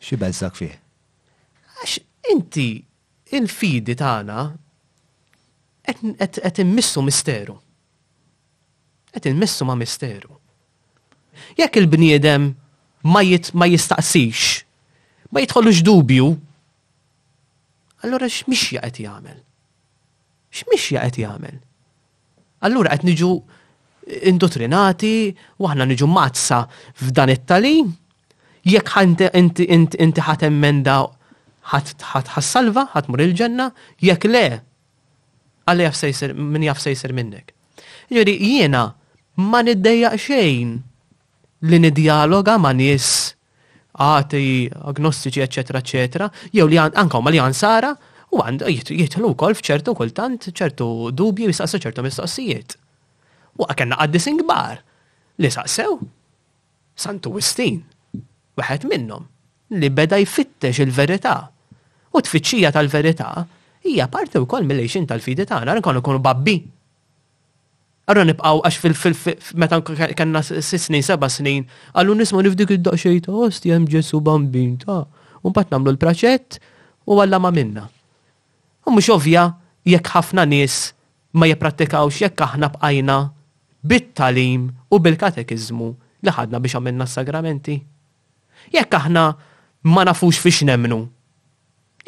Xi 0.00 0.16
bezzak 0.16 0.56
fi? 0.56 0.68
Għax 0.68 1.96
inti 2.32 2.68
il-fidi 3.32 3.96
tagħna 3.96 4.44
qed 5.90 6.60
immissu 6.62 7.00
misteru. 7.02 7.56
Qed 9.10 9.32
immissu 9.32 9.64
ma' 9.66 9.74
misteru. 9.74 10.36
Jekk 11.56 11.80
il-bniedem 11.80 12.50
ma, 13.04 13.20
jit, 13.24 13.50
ma 13.54 13.66
jistaqsix, 13.68 14.64
ma 15.32 15.40
jitħollux 15.44 15.80
dubju, 15.86 16.30
allora 18.04 18.28
x'mix 18.28 18.74
jaqet 18.76 19.02
jagħmel? 19.04 19.38
X'mix 20.52 20.94
jaqet 20.96 21.20
jagħmel? 21.22 21.60
Allura 22.68 22.96
qed 22.96 23.06
niġu 23.08 23.30
indottrinati 24.28 25.30
u 25.62 25.68
aħna 25.68 25.86
niġu 25.88 26.08
mazza 26.10 26.64
f'dan 26.98 27.32
it-talim 27.34 27.92
jekk 28.66 29.04
inti 29.38 29.66
inti 29.76 30.24
ħat 30.26 30.44
emmenda 30.48 30.98
ħat 31.70 32.02
ħassalva, 32.34 32.88
ħat 32.96 33.08
mur 33.08 33.22
il-ġenna, 33.28 33.70
jekk 34.02 34.26
le, 34.28 34.42
għalli 35.68 35.86
jaf 35.86 35.96
sejser, 35.96 36.34
min 36.34 36.64
jaf 36.66 36.80
sejser 36.82 37.12
minnek. 37.14 37.54
Ġeri, 38.10 38.34
jiena 38.40 38.88
ma 39.38 39.60
niddejjaq 39.62 40.16
xejn 40.18 40.76
li 41.60 41.78
nidjaloga 41.78 42.56
ma' 42.58 42.72
nis, 42.72 43.08
għati 44.00 44.44
agnostiċi, 44.92 45.42
eccetera, 45.44 45.80
eccetera, 45.82 46.28
jew 46.54 46.66
li 46.70 46.78
anka 46.80 47.20
ma 47.20 47.30
li 47.32 47.40
għan 47.42 47.52
sara, 47.56 47.90
u 48.30 48.40
għand 48.40 48.64
jitlu 48.70 49.34
kol 49.36 49.56
fċertu 49.58 49.92
kultant 49.98 50.50
ċertu 50.54 51.10
dubji 51.12 51.48
jistaqsu 51.50 51.80
ċertu 51.82 52.04
mistoqsijiet. 52.06 52.76
U 53.60 53.66
għakenna 53.66 53.98
għaddising 54.04 54.44
bar 54.48 54.78
li 55.40 55.50
saqsew 55.50 55.98
Santu 57.00 57.32
Wistin, 57.34 57.80
waħed 58.56 58.86
minnom 58.88 59.26
li 59.76 59.90
beda 59.90 60.18
jfittex 60.22 60.80
il-verità. 60.84 61.38
U 62.10 62.18
tfittxija 62.24 62.70
tal-verità 62.74 63.34
hija 63.86 64.08
parti 64.10 64.38
wkoll 64.40 64.66
mill 64.68 64.80
eċin 64.86 65.08
tal-fidi 65.10 65.44
tagħna 65.50 65.76
nkunu 65.78 66.02
kunu 66.04 66.18
babbi 66.24 66.56
Arra 68.10 68.24
nibqaw 68.26 68.58
għax 68.66 68.76
fil-meta 68.82 69.78
kanna 70.18 70.40
s-snin, 70.42 71.02
seba 71.06 71.28
snin, 71.30 71.66
għallu 71.94 72.16
nisma 72.18 72.40
nifdik 72.42 72.72
id-daqxej 72.74 73.20
għosti 73.20 73.30
oh, 73.30 73.44
osti 73.46 73.70
jem 73.70 73.84
ġesu 73.86 74.18
bambin 74.26 74.72
ta' 74.82 75.04
un 75.46 75.54
bat 75.54 75.70
namlu 75.70 75.92
l-praċett 75.94 76.58
u 77.06 77.20
għalla 77.22 77.38
ma 77.44 77.52
minna. 77.54 77.84
U 78.82 78.90
mux 78.96 79.06
ovvja, 79.14 79.44
jekk 79.86 80.10
ħafna 80.16 80.42
nis 80.50 80.80
ma 81.38 81.46
jiprattikawx 81.52 82.24
jekk 82.24 82.46
aħna 82.48 82.72
bqajna 82.74 83.20
bit-talim 83.86 84.66
u 84.90 84.98
bil-katekizmu 85.06 85.88
li 86.26 86.34
ħadna 86.40 86.58
biex 86.66 86.80
għamilna 86.80 87.06
s-sagramenti. 87.06 87.78
Jekk 88.74 89.02
aħna 89.04 89.28
ma 89.86 90.04
nafux 90.10 90.42
fiex 90.42 90.66
nemnu. 90.66 90.98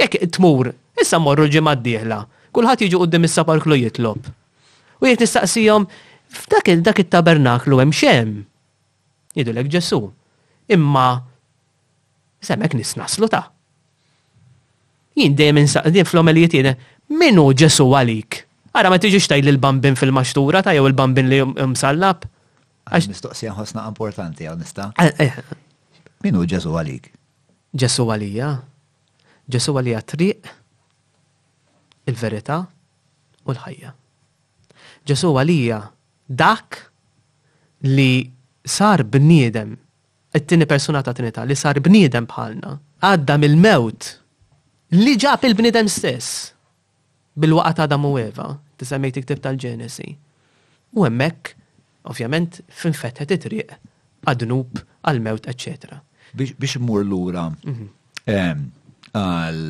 Jekk 0.03 0.27
tmur, 0.35 0.75
issa 0.99 1.23
morru 1.23 1.47
l-ġimad 1.47 1.87
diħla, 1.87 2.25
kullħat 2.51 2.89
jiġu 2.89 2.99
għoddim 3.07 3.31
is-sapar 3.33 3.63
jitlob 3.79 4.33
U 5.03 5.11
jek 5.11 5.19
nistaqsijom, 5.21 5.89
f'dak 6.31 6.69
dak 6.87 7.01
il-tabernaklu 7.03 7.81
hemm 7.83 7.93
xem. 7.93 8.29
Jidulek 9.35 9.69
ġesu. 9.73 9.99
Imma, 10.71 11.25
semmek 12.47 12.77
nisnaslu 12.79 13.29
ta' 13.31 13.49
jien 15.19 15.35
dejjem 15.37 15.59
insaqdin 15.61 16.07
fl-omelijiet 16.09 16.55
jiena, 16.57 16.71
hu 17.11 17.43
ġesu 17.61 17.85
għalik? 17.85 18.39
Ara 18.73 18.89
ma 18.89 18.97
tiġix 18.97 19.27
tajl 19.29 19.51
il-bambin 19.53 19.99
fil-maxtura 20.01 20.63
ta' 20.65 20.73
jew 20.73 20.87
il-bambin 20.89 21.29
li 21.29 21.41
msallab? 21.45 22.25
Għax 22.89 23.11
mistoqsija 23.11 23.53
ħosna 23.59 23.85
importanti 23.91 24.47
għal 24.49 24.61
nista. 24.63 24.87
Eh, 24.99 25.27
eh. 25.27 26.05
Minu 26.25 26.47
ġesu 26.49 26.73
għalik? 26.73 27.11
Ġesu 27.77 28.07
għalija. 28.09 28.49
Ġesu 29.53 29.75
għalija 29.77 30.01
triq, 30.09 30.55
il-verita 32.09 32.63
u 33.45 33.53
l-ħajja 33.53 33.93
ġesu 35.11 35.33
għalija 35.39 35.81
dak 36.29 36.79
li 37.87 38.31
sar 38.65 39.03
bniedem, 39.05 39.75
it-tini 40.35 40.67
persuna 40.71 41.03
ta' 41.03 41.13
trinità 41.17 41.43
li 41.47 41.57
sar 41.59 41.81
bniedem 41.83 42.27
bħalna, 42.31 42.77
għadda 43.03 43.37
mill-mewt 43.43 44.09
li 45.01 45.17
ġab 45.19 45.47
il-bniedem 45.49 45.91
stess 45.91 46.53
bil-waqat 47.35 47.77
ta' 47.81 47.87
Adam 47.89 48.07
u 48.11 48.15
Eva, 48.21 48.51
tisemmej 48.79 49.15
tiktib 49.17 49.41
tal-ġenesi. 49.45 50.07
U 50.95 51.07
hemmhekk, 51.09 51.55
ovvjament, 52.13 52.61
finfetħet 52.69 53.33
it-triq 53.37 53.77
għadnub 54.29 54.83
għal-mewt, 55.09 55.49
eccetera. 55.51 55.97
Biex 56.37 56.79
mmur 56.81 57.03
lura 57.05 57.49
mhm. 57.51 58.69
għal 59.19 59.63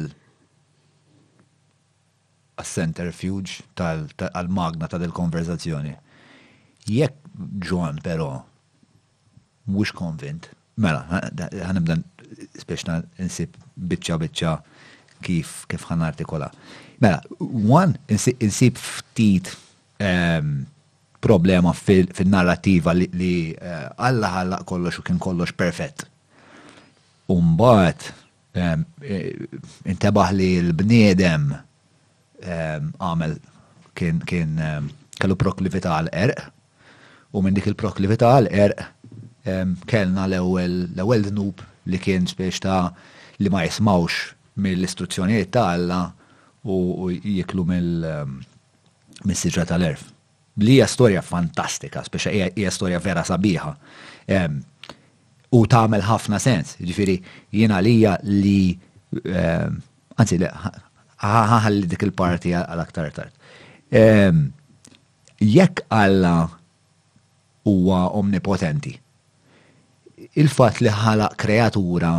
centrifuge 2.61 3.63
tal-magna 3.75 4.87
ta' 4.89 4.99
del-konverzazzjoni. 5.01 5.95
Jekk 6.89 7.17
John, 7.61 7.99
pero, 8.03 8.45
mux 9.71 9.93
konvint, 9.95 10.51
mela, 10.77 11.23
ħanibda 11.55 12.01
speċna 12.61 12.99
insib 13.23 13.57
bitċa 13.77 14.17
bitċa 14.21 14.57
kif 15.23 15.65
kif 15.71 15.85
ħan 15.89 16.03
artikola. 16.05 16.51
Mela, 17.03 17.23
one, 17.41 17.97
insib 18.13 18.79
ftit 18.81 19.53
ehm, 20.03 20.65
problema 21.23 21.71
fil-narrativa 21.75 22.93
li 22.97 23.55
għalla 23.63 24.27
eh, 24.27 24.33
ħalla 24.37 24.59
kollox 24.67 24.99
u 24.99 25.05
kien 25.07 25.21
kollox 25.23 25.55
perfett. 25.55 26.09
Umbat, 27.31 28.09
ehm, 28.59 28.83
eh, 29.03 29.29
intabaħ 29.95 30.35
li 30.37 30.51
l-bniedem 30.65 31.49
Ehm, 32.47 32.91
għamel 32.99 33.37
kien 33.99 34.19
kien 34.27 34.57
ehm, 34.59 34.89
kellu 35.21 35.37
proklivita 35.39 35.93
għal 35.99 36.09
erq 36.19 36.49
u 37.39 37.43
minn 37.43 37.55
dik 37.55 37.69
il-proklivita 37.71 38.33
għal 38.37 38.49
erq 38.65 38.83
ehm, 39.49 39.77
kellna 39.87 40.27
l-ewwel 40.29 41.29
dnub 41.31 41.63
li 41.89 42.01
kien 42.03 42.27
spiex 42.29 42.59
ta' 42.65 42.89
li 43.43 43.51
ma 43.53 43.63
jismawx 43.67 44.33
mill-istruzzjonijiet 44.63 45.53
ta' 45.55 45.69
Alla 45.77 46.01
u 46.63 47.09
jiklu 47.11 47.65
mill-siġra 47.67 49.65
tal-erf. 49.67 50.05
Li 50.63 50.75
hija 50.77 50.87
storja 50.87 51.23
fantastika, 51.27 52.03
speċa 52.07 52.51
hija 52.59 52.71
storja 52.71 53.01
vera 53.03 53.23
sabiħa. 53.27 53.73
U 55.57 55.63
tagħmel 55.75 56.05
ħafna 56.07 56.39
sens, 56.43 56.77
jiġifieri 56.79 57.17
jiena 57.57 57.81
lija 57.83 58.15
li 58.29 58.77
anzi 59.27 60.39
ħalli 61.23 61.87
dik 61.87 62.03
il-parti 62.07 62.53
għal-aktar 62.59 63.11
tard. 63.15 64.51
Jekk 65.43 65.85
Alla 65.91 66.49
huwa 67.67 68.03
omnipotenti, 68.19 68.93
il-fat 70.39 70.81
li 70.83 70.89
ħala 70.91 71.29
kreatura 71.37 72.15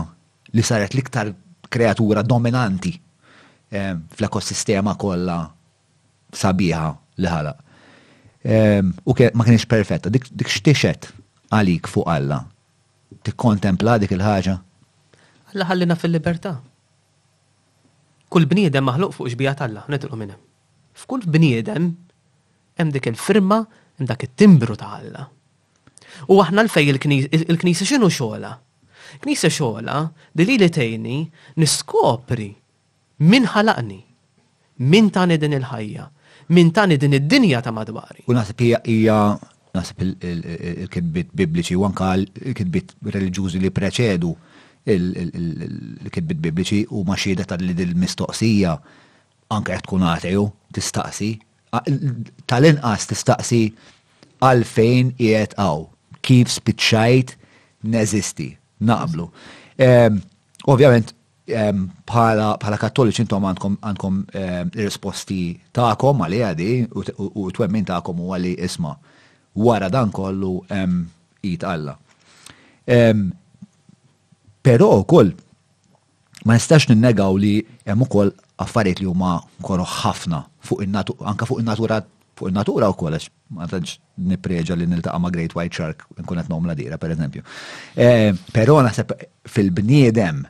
li 0.53 0.61
saret 0.63 0.93
liktar 0.95 1.33
kreatura 1.69 2.21
dominanti 2.23 2.93
fl-ekosistema 3.73 4.95
kollha 4.95 5.41
sabiħa 6.37 6.83
li 7.23 7.27
ħala. 7.31 7.53
U 9.07 9.15
ma 9.33 9.43
kienx 9.47 9.67
perfetta, 9.71 10.09
dik 10.11 10.29
xtixet 10.47 11.09
għalik 11.53 11.87
fuq 11.87 12.07
Alla, 12.11 12.41
tikkontempla 13.23 13.97
dik 14.01 14.13
il-ħaġa. 14.15 14.57
Alla 15.53 15.65
ħallina 15.69 15.95
fil-libertà 15.95 16.55
kull 18.33 18.49
bniedem 18.49 18.87
maħluq 18.89 19.13
fuq 19.19 19.29
xbija 19.35 19.53
talla, 19.59 19.83
la 19.85 19.93
netilqu 19.93 20.17
minnem. 20.17 20.39
F'kull 20.97 21.25
bniedem 21.35 21.91
hemm 22.79 22.93
dik 22.95 23.11
il-firma, 23.11 23.61
hemm 23.99 24.09
dak 24.09 24.25
it-timbru 24.27 24.77
ta' 24.79 24.89
Alla. 24.97 25.27
U 26.33 26.37
aħna 26.41 26.65
l-fej 26.67 26.91
il-Knisa 26.93 27.85
xinu 27.89 28.09
xogħla? 28.13 28.51
Knisa 29.23 29.49
xogħla 29.53 29.95
li 30.41 30.55
li 30.57 30.69
tejni 30.77 31.19
niskopri 31.61 32.47
min 33.29 33.45
ħalaqni, 33.49 33.99
min 34.89 35.09
tani 35.13 35.37
din 35.41 35.53
il-ħajja, 35.59 36.05
min 36.57 36.69
tani 36.73 36.97
din 37.01 37.17
id-dinja 37.19 37.61
ta' 37.65 37.73
madwari. 37.75 38.25
U 38.29 38.33
naħseb 38.37 38.63
hija 38.89 39.19
naħseb 39.73 40.05
il-kitbit 40.07 41.29
bibliċi 41.33 41.77
u 41.77 41.85
anka 41.89 42.09
l-kitbit 42.17 42.93
reliġjużi 43.13 43.61
li 43.61 43.73
preċedu 43.73 44.33
il 44.85 46.09
kibbit 46.11 46.39
bibliċi 46.43 46.81
u 46.91 47.03
maxieda 47.07 47.45
tal-mistoqsija 47.47 48.75
anke 49.55 49.71
qed 49.71 49.83
tkun 49.87 50.03
għateju 50.09 50.43
tistaqsi 50.75 51.29
tal-inqas 52.51 53.07
tistaqsi 53.09 53.61
għalfejn 54.43 55.13
qiegħed 55.19 55.55
għaw 55.55 55.85
kif 56.23 56.51
spiċċajt 56.51 57.33
neżisti 57.93 58.49
naqblu. 58.87 59.27
Ehm, 59.79 60.17
ovvjament 60.71 61.13
ehm, 61.47 61.85
bħala 62.09 62.79
kattoliċi 62.81 63.23
intom 63.23 63.47
għandkom 63.47 64.17
ehm, 64.33 64.71
risposti 64.75 65.53
ta'kom 65.71 66.25
għalli 66.25 66.41
għadi 66.49 66.69
u 67.23 67.47
twemmin 67.55 67.85
ta'kom 67.87 68.19
u 68.19 68.33
għalli 68.35 68.57
isma 68.67 68.97
wara 69.55 69.87
dan 69.91 70.11
kollu 70.11 70.57
jitqalla. 71.43 71.95
Però 74.63 74.87
koll, 75.03 75.27
ma 76.47 76.55
nistax 76.55 76.85
ninnegaw 76.87 77.35
li 77.37 77.57
hemm 77.89 78.05
ukoll 78.05 78.29
affarijiet 78.63 79.01
li 79.03 79.07
huma 79.09 79.35
koroħ 79.65 79.95
ħafna 80.05 80.39
fuq 80.63 80.85
in-natura 80.85 81.27
anke 81.33 81.47
fuq 81.49 81.59
in-natura 81.59 81.97
fuq 82.39 82.47
in-natura 82.51 82.87
wkoll 82.93 83.17
għax 83.17 83.25
ma 83.59 83.67
tantx 83.67 83.97
nippreġa 84.29 84.77
li 84.79 84.87
niltaqa' 84.87 85.19
ma' 85.19 85.31
Great 85.35 85.55
White 85.57 85.75
Shark 85.75 86.05
nkun 86.19 86.39
qed 86.39 86.67
la 86.69 86.75
dira 86.79 86.97
pereżempju. 87.01 87.41
Eh, 87.97 88.31
però 88.55 88.79
naħseb 88.87 89.11
fil-bniedem 89.51 90.45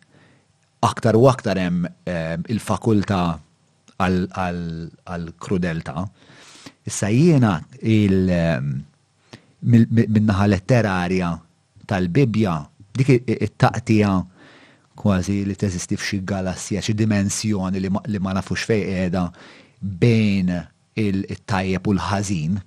aktar 0.86 1.18
u 1.18 1.26
aktar 1.32 1.58
hemm 1.58 1.88
eh, 2.06 2.38
il-fakulta 2.54 3.24
għal 3.98 5.28
krudelta. 5.42 6.06
Issa 6.86 7.10
jiena 7.10 7.56
il- 7.82 8.30
eh, 8.30 8.62
minnaħa 9.66 10.46
letterarja 10.54 11.32
tal-Bibja 11.88 12.60
dik 12.98 13.26
it-taqtija 13.28 14.14
kważi 14.98 15.44
li 15.48 15.56
teżisti 15.58 15.98
f'xi 15.98 16.20
galassija, 16.30 16.82
xi 16.86 16.94
dimensjoni 16.94 17.82
li 17.82 18.20
ma 18.22 18.34
nafux 18.38 18.62
fej 18.70 18.84
qiegħda 18.88 19.24
bejn 19.82 20.52
il-tajjeb 21.02 21.88
u 21.90 21.94
l-ħażin, 21.98 22.60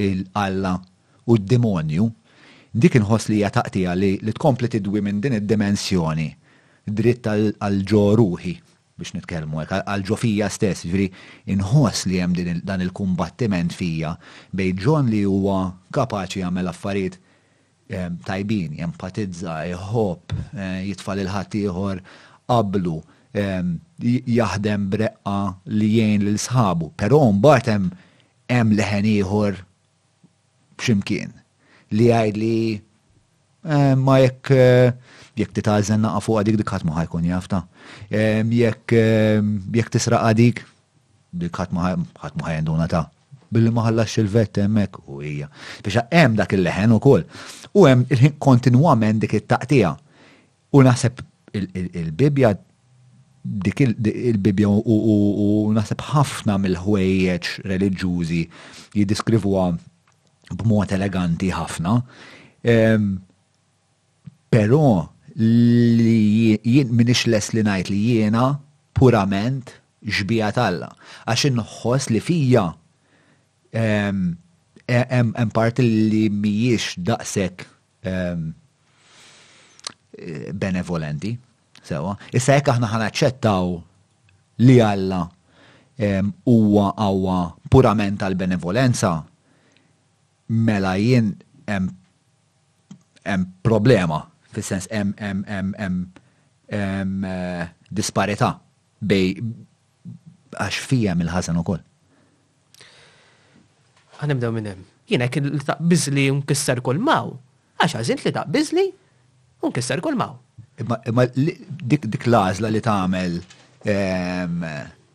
il-Alla 0.00 0.72
u 1.28 1.36
d-demonju, 1.36 2.06
dik 2.72 2.96
inħoss 3.00 3.28
li 3.30 3.40
hija 3.42 3.50
taqtija 3.58 3.92
li 3.98 4.14
tkompli 4.38 4.70
tidwi 4.72 5.02
minn 5.04 5.20
din 5.20 5.36
id-dimensjoni 5.42 6.30
dritt 6.86 7.28
għal-ġo 7.28 8.06
ruħi 8.22 8.54
biex 8.96 9.12
nitkellmu 9.18 9.60
hekk 9.60 9.82
għal-ġofija 9.84 10.46
stess, 10.48 10.86
ġifieri 10.88 11.10
inħoss 11.58 12.06
li 12.08 12.22
hemm 12.22 12.38
dan 12.64 12.84
il-kumbattiment 12.86 13.76
fija 13.76 14.14
bejn 14.56 14.80
ġon 14.84 15.10
li 15.12 15.24
huwa 15.28 15.60
kapaċi 15.92 16.40
jagħmel 16.44 16.72
affarijiet 16.72 17.18
tajbin, 18.26 18.72
jempatizza, 18.80 19.64
jħob, 19.70 20.34
eh, 20.58 20.88
jitfall 20.90 21.22
il-ħat 21.22 21.54
ieħor 21.60 22.00
qablu, 22.48 22.96
jaħdem 23.36 24.86
breqqa 24.88 25.36
li 25.68 25.88
jgħin 25.98 26.22
lil 26.24 26.38
sħabu, 26.40 26.90
però 26.98 27.20
mbagħad 27.36 27.90
hemm 28.48 28.72
leħen 28.78 29.08
ieħor 29.10 29.58
b'ximkien 30.78 31.34
li 31.92 32.06
għaj 32.16 32.32
li 32.38 32.54
ma 34.00 34.16
jekk 34.22 34.50
eh, 34.56 34.94
jekk 35.36 35.52
ti 35.58 35.62
naqa 36.00 36.20
fuq 36.24 36.38
għadik 36.42 36.60
dikħat 36.62 36.86
ma 36.86 36.96
ħajkun 37.00 37.28
jafta. 37.30 37.62
Jekk 38.10 38.94
jekk 39.74 39.92
tisraq 39.96 40.22
għadik 40.30 40.64
dik 41.36 41.56
ħadd 41.56 41.72
ma 41.76 42.86
ta' 42.86 43.04
billi 43.56 43.72
maħallax 43.76 44.20
il-vette 44.24 44.64
emmek 44.68 44.98
u 45.16 45.20
hija. 45.24 45.48
Biex 45.84 46.04
hemm 46.12 46.36
dak 46.38 46.54
il-leħen 46.56 46.92
ukoll 46.98 47.24
U 47.80 47.84
hemm 47.88 48.04
il-ħin 48.12 48.36
kontinwament 48.44 49.22
dik 49.24 49.34
it-taqtija. 49.40 49.92
U 50.76 50.82
naħseb 50.84 51.20
il-bibja 51.56 52.52
dik 53.66 53.82
il-bibja 53.86 54.70
u 54.70 55.50
naħseb 55.76 56.04
ħafna 56.12 56.56
mill-ħwejjeġ 56.62 57.50
reliġjużi 57.72 58.40
jiddiskrivuha 59.00 59.66
b'mod 60.60 60.96
eleganti 60.98 61.52
ħafna. 61.56 61.96
Però 64.56 64.84
li 65.36 66.56
jien 66.64 66.94
minix 66.96 67.26
les 67.28 67.50
li 67.54 67.64
najt 67.66 67.90
li 67.92 68.00
jiena 68.08 68.48
purament 68.96 69.74
ġbija 70.16 70.50
talla. 70.56 70.88
Għax 71.28 71.50
inħoss 71.52 72.08
li 72.14 72.22
fija 72.24 72.70
hemm 73.76 75.28
e- 75.32 75.52
parti 75.52 75.82
li 76.12 76.24
mhijiex 76.30 76.96
daqshekk 76.98 77.58
eh, 78.02 78.38
benevolenti. 80.56 81.36
Sewa, 81.86 82.16
issa 82.34 82.56
jekk 82.56 82.72
aħna 82.72 83.08
ċettaw 83.14 83.76
li 84.66 84.80
Alla 84.82 85.22
huwa 86.50 86.88
għawa 86.92 87.36
purament 87.72 88.20
għal 88.24 88.34
benevolenza, 88.36 89.12
mela 90.48 90.96
jien 91.00 91.30
hemm 91.70 93.46
problema, 93.62 94.24
fis-sens 94.56 94.90
em 94.90 95.14
eh, 96.74 97.64
disparità 97.92 98.56
bej 98.98 99.40
għax 100.56 100.82
fija 100.90 101.14
mill-ħasan 101.16 101.60
ukoll. 101.62 101.85
Għanibdaw 104.22 104.54
minn 104.54 104.68
hemm. 104.70 104.84
Jiena 105.10 105.28
kien 105.30 105.48
li 105.52 105.60
taqbiżli 105.62 106.26
nkisser 106.40 106.80
kol 106.84 106.98
maw. 107.02 107.30
Għax 107.78 107.98
għażint 108.00 108.24
li 108.26 108.34
taqbiżli 108.36 108.84
nkisser 109.66 110.02
kol 110.04 110.16
maw. 110.18 110.34
Imma 110.82 111.26
dik 111.36 112.06
dik 112.10 112.28
lażla 112.28 112.68
li 112.72 112.82
tagħmel 112.84 113.38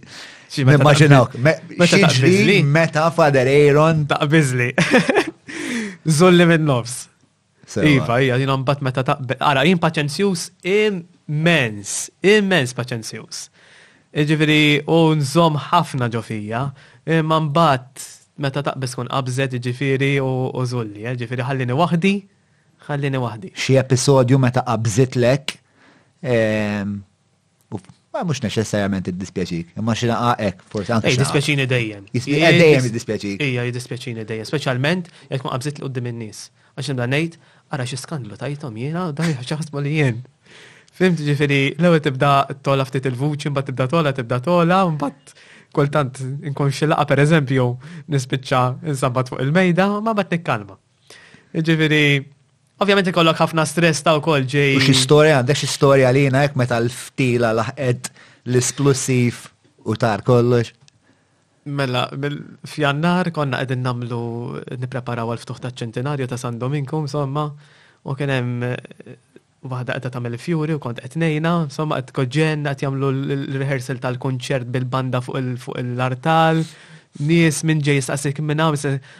Immaġinawk, 0.62 1.36
meta 2.71 3.09
Fader 3.12 3.49
Aaron 3.51 4.03
bizli. 4.31 4.69
Zulli 6.17 6.45
minn 6.45 6.63
nofs. 6.67 7.07
Iva, 7.81 8.19
hija 8.21 8.38
jina 8.38 8.55
bat 8.62 8.83
meta 8.86 9.01
taqbel. 9.07 9.39
Ara, 9.41 9.63
jgħin 9.65 9.81
paċenzjus 9.81 10.47
in 10.69 11.01
immens, 11.29 12.09
immens 12.21 12.73
paċenzjus. 12.75 13.47
Iġifiri, 14.13 14.62
u 14.89 14.97
nżom 15.17 15.55
ħafna 15.71 16.09
ġofija, 16.13 16.65
imma 17.17 17.39
mbagħad 17.47 18.03
meta 18.43 18.63
taqbis 18.65 18.95
kun 18.97 19.09
qabżet 19.12 19.55
iġifiri 19.59 20.12
u 20.23 20.29
użulli, 20.59 21.05
eh? 21.07 21.15
iġifiri 21.17 21.45
ħallini 21.47 21.75
waħdi, 21.79 22.12
ħallini 22.89 23.21
waħdi. 23.23 23.51
Xi 23.57 23.79
episodju 23.81 24.38
meta 24.41 24.63
qabżet 24.67 25.17
lek, 25.19 25.55
ma 28.13 28.21
mux 28.23 28.43
neċessarjament 28.45 29.09
id 29.09 29.17
dispieċik 29.21 29.73
ma 29.81 29.95
xina 29.97 30.19
għaqek, 30.27 30.62
forse 30.69 30.93
anke. 30.93 31.09
Ej, 31.09 31.17
dispieċini 31.23 31.65
dejjem. 31.71 32.03
Eh, 32.13 32.57
dejjem 32.59 32.86
id 32.89 32.93
dispieċik 32.97 33.41
Ija, 33.47 33.65
id 33.69 33.75
dispieċini 33.79 34.27
dejjem, 34.29 34.47
specialment 34.49 35.09
jek 35.31 35.45
ma 35.47 35.55
qabżet 35.55 35.81
l-qoddim 35.81 36.12
n-nis. 36.13 36.45
Għaxin 36.77 37.01
da 37.01 37.09
nejt, 37.09 37.39
għara 37.73 37.86
xie 37.89 37.99
skandlu 38.01 38.38
tajtom 38.38 38.77
jena, 38.81 39.07
da 39.17 39.25
xaħsmu 39.41 39.81
li 39.86 39.97
jien. 39.97 40.21
Fimt 40.93 41.21
ġifiri, 41.25 41.60
l-ewel 41.82 42.03
tibda 42.06 42.32
tola 42.62 42.86
ftit 42.86 43.08
il-vuċi, 43.10 43.49
mbatt 43.49 43.71
tibda 43.71 43.88
tola, 43.89 44.12
tibda 44.13 44.38
tola, 44.45 44.84
mbatt 44.93 45.32
kultant 45.73 46.19
nkun 46.51 46.69
xillaqa 46.69 47.08
per 47.10 47.21
eżempju 47.23 47.63
nispiċċa 48.13 48.60
nsabbat 48.91 49.32
fuq 49.32 49.41
il-mejda, 49.41 49.88
ma 50.06 50.13
bat 50.17 50.36
nikkalma. 50.36 50.75
Ġifiri, 51.56 52.01
ovvjament 52.86 53.10
ikollok 53.10 53.41
ħafna 53.41 53.65
stress 53.71 54.06
ta' 54.06 54.13
kol 54.21 54.45
ġej. 54.45 54.77
Xi 54.86 54.93
storja, 55.01 55.39
għandek 55.41 55.63
xi 55.63 55.71
storja 55.73 56.13
jena 56.13 56.45
jek 56.45 56.62
meta 56.62 56.77
l-ftila 56.84 57.56
laħed 57.63 58.12
l-isplusiv 58.53 59.47
u 59.89 59.97
tar 59.97 60.21
kollox. 60.29 60.75
Mela, 61.73 62.06
fjannar 62.69 63.34
konna 63.34 63.63
qegħdin 63.63 63.82
namlu 63.82 64.21
nippreparaw 64.77 65.34
għal 65.34 65.41
ftuħ 65.41 65.63
ta' 65.65 65.73
ċentenarju 65.73 66.29
ta' 66.29 66.38
San 66.38 66.62
Domingo, 66.62 67.01
insomma, 67.01 67.49
u 68.03 68.13
kien 68.19 68.29
hemm 68.29 68.73
waħda 69.71 69.95
għedha 69.95 70.10
tagħmel 70.13 70.38
fjuri 70.41 70.76
u 70.76 70.80
kont 70.84 71.02
qed 71.04 71.17
ngħina, 71.21 71.52
insomma 71.69 71.99
qed 72.02 72.13
koġġen 72.17 72.65
qed 72.67 72.84
jagħmlu 72.86 73.12
l-rehearsal 73.38 74.02
tal-kunċert 74.04 74.67
bil-banda 74.73 75.21
fuq 75.23 75.80
l-artal, 75.82 76.63
nies 77.23 77.62
minn 77.67 77.82
ġej 77.86 78.02
saqsik 78.08 78.41
minn 78.43 78.60
hawn 78.63 78.76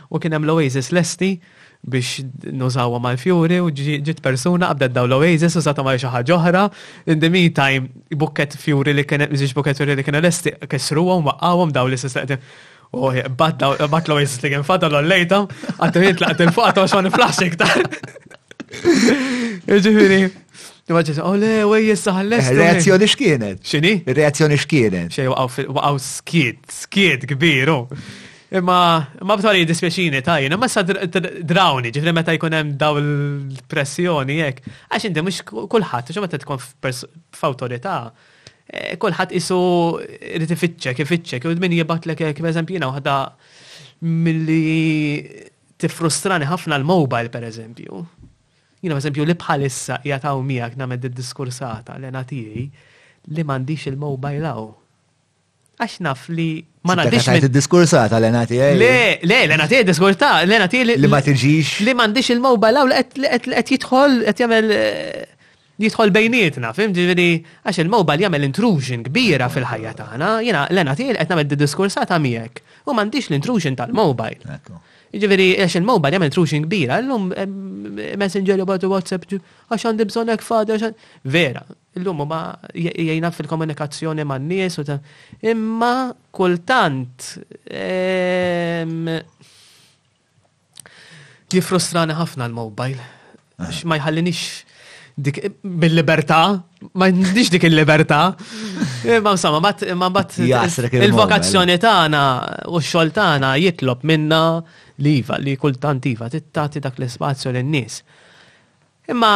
u 0.10 0.20
kien 0.20 0.34
hemm 0.36 0.48
l-Oasis 0.50 0.90
lesti 0.98 1.34
biex 1.94 2.24
nużawha 2.56 3.00
mal-fjuri 3.04 3.58
u 3.64 3.70
ġiet 3.78 4.22
persuna 4.24 4.70
qabdet 4.72 4.94
daw 4.96 5.06
l-Oasis 5.08 5.58
u 5.60 5.64
sata 5.64 5.84
ma 5.84 5.94
xi 6.00 6.08
ħaġa 6.12 6.36
oħra. 6.38 6.66
In 7.12 7.20
the 7.24 7.28
meantime, 7.32 7.90
bukket 8.16 8.56
fjuri 8.60 8.94
li 8.96 9.04
kien 9.08 9.26
żiġ 9.32 9.52
bukket 9.58 9.78
fjuri 9.80 9.98
li 10.00 10.06
kien 10.08 10.16
lesti 10.24 10.54
kessruhom 10.72 11.28
waqqawhom 11.30 11.76
daw 11.76 11.88
li 11.92 12.00
sistaqtim. 12.00 12.40
U 12.94 13.08
oh, 13.10 13.20
bat 13.40 13.64
l-Oasis 14.10 14.40
li 14.46 14.54
kien 14.54 14.64
fadal 14.68 14.96
l-lejtam, 15.02 15.50
għattu 15.82 16.08
jitlaqt 16.08 16.44
il-fuqta 16.48 16.84
għax 16.84 16.98
ma 17.10 17.14
flash 17.18 17.48
iktar. 17.52 17.88
Ġifiri. 19.84 20.26
Maġġis, 20.94 21.20
oh 21.24 21.38
le, 21.40 21.52
wej 21.70 21.86
jessa 21.92 22.12
ħalles. 22.18 22.50
Eh, 22.52 22.58
reazzjoni 22.60 23.08
xkienet. 23.14 23.62
Xini? 23.68 23.94
Reazzjoni 24.06 24.58
xkienet. 24.60 25.14
Xej, 25.16 25.30
waqaw 25.32 25.98
skiet, 26.04 26.62
skiet 26.76 27.24
kbiru. 27.30 27.80
Imma, 28.54 28.80
ma 29.26 29.38
b'tori 29.40 29.64
dispeċini 29.70 30.20
tajjina, 30.26 30.58
ma 30.62 30.68
sa 30.70 30.84
drawni, 30.86 31.90
ġifri 31.96 32.14
meta 32.14 32.36
jkun 32.36 32.54
hemm 32.54 32.74
daw 32.80 33.00
l-pressjoni 33.00 34.36
jek. 34.42 34.60
Għax 34.92 35.08
inti 35.10 35.24
mhux 35.24 35.40
kulħadd, 35.72 36.12
xi 36.14 36.22
meta 36.24 36.42
tkun 36.44 36.62
f'awtorità, 36.64 37.96
eh, 38.68 38.94
kulħadd 39.02 39.34
isu 39.40 39.62
fitċe, 40.02 40.54
ifittxek, 40.60 41.02
ifittxek, 41.08 41.48
u 41.50 41.56
min 41.64 41.80
jibatlek 41.80 42.28
hekk 42.28 42.46
eżempju 42.54 42.76
jiena 42.78 42.92
mill 42.92 44.20
milli 44.28 45.40
tifrustrani 45.80 46.46
ħafna 46.46 46.76
l-mobile 46.84 47.32
pereżempju. 47.32 48.04
Jina, 48.84 49.00
per 49.00 49.24
li 49.28 49.34
bħalissa 49.40 50.02
jataw 50.04 50.42
miak 50.44 50.76
named 50.76 51.06
id-diskursata 51.08 51.96
l 52.02 52.10
natijaj 52.12 52.64
li 53.32 53.46
m'għandix 53.48 53.86
il-mobile 53.94 54.44
għaw. 54.50 54.66
Għax 55.80 55.94
naf 56.06 56.26
li 56.36 56.48
ma 56.90 56.98
nadix. 57.00 57.24
Għax 57.32 57.46
id-diskursata 57.48 58.20
l 58.20 58.32
natijaj. 58.36 58.76
Le, 58.76 58.92
le, 59.24 59.40
l 59.48 59.56
natijaj 59.62 59.86
diskursata, 59.88 60.34
l 60.44 60.60
natijaj 60.66 60.98
li 61.00 61.10
ma 61.14 61.22
tiġix. 61.24 61.78
Li 61.88 61.96
m'għandix 61.96 62.34
il-mobile 62.36 62.82
għaw 62.82 62.92
li 63.24 63.32
qed 63.54 63.72
jidħol, 63.78 64.18
għet 64.34 64.44
jagħmel 64.44 64.76
eh, 64.76 65.24
jidħol 65.88 66.12
bejnietna, 66.20 66.74
fim 66.76 66.92
ġiviri, 66.98 67.30
għax 67.64 67.84
il-mobile 67.86 68.28
jagħmel 68.28 68.50
intrusion 68.52 69.08
kbira 69.08 69.48
fil-ħajja 69.54 69.96
tagħna, 70.02 70.34
jiena 70.44 70.68
l-għana 70.68 70.98
tiegħi 71.00 71.22
qed 71.22 71.32
nagħmel 71.38 71.56
diskursata 71.64 72.20
miegħek 72.20 72.62
u 72.90 72.98
m'għandix 72.98 73.32
l-intrusion 73.32 73.80
tal-mobile. 73.80 74.60
Ġiviri, 75.14 75.46
għax 75.62 75.76
il-mobile 75.78 76.16
jgħamil 76.16 76.32
truxin 76.34 76.64
kbira, 76.66 76.96
l-lum 77.04 77.28
messenger 78.18 78.58
jgħabatu 78.58 78.90
WhatsApp, 78.90 79.36
għax 79.70 79.86
għandim 79.92 80.10
sonek 80.10 80.42
fadi, 80.42 80.74
għax 80.74 81.10
vera, 81.36 81.62
l-lum 82.02 82.24
ma 82.26 82.40
jgħajna 82.74 83.30
fil-komunikazzjoni 83.36 84.26
ma' 84.26 84.40
n-nies, 84.42 84.80
imma 85.54 85.92
kultant 86.34 87.30
jifrustrani 91.54 92.18
ħafna 92.18 92.50
l-mobile, 92.50 93.06
għax 93.62 93.84
ah. 93.84 93.86
ma 93.94 94.02
jħallinix 94.02 94.72
dik 95.24 95.38
bil-libertà, 95.62 96.40
ma 96.98 97.06
ndix 97.14 97.52
dik 97.54 97.68
il-libertà. 97.70 98.24
Ma 99.22 99.34
insomma, 99.36 99.60
ma 100.00 100.08
bat 100.10 100.38
il-vokazzjoni 100.42 101.76
tagħna 101.78 102.22
u 102.74 102.80
x-xogħol 102.82 103.12
tagħna 103.14 103.52
jitlob 103.62 104.08
minna 104.10 104.40
li 104.98 105.18
iva, 105.24 105.38
li 105.38 105.56
kultant 105.58 106.06
iva, 106.06 106.30
tittati 106.30 106.80
dak 106.80 107.00
l-spazju 107.00 107.50
l-nis. 107.54 108.00
Imma, 109.12 109.34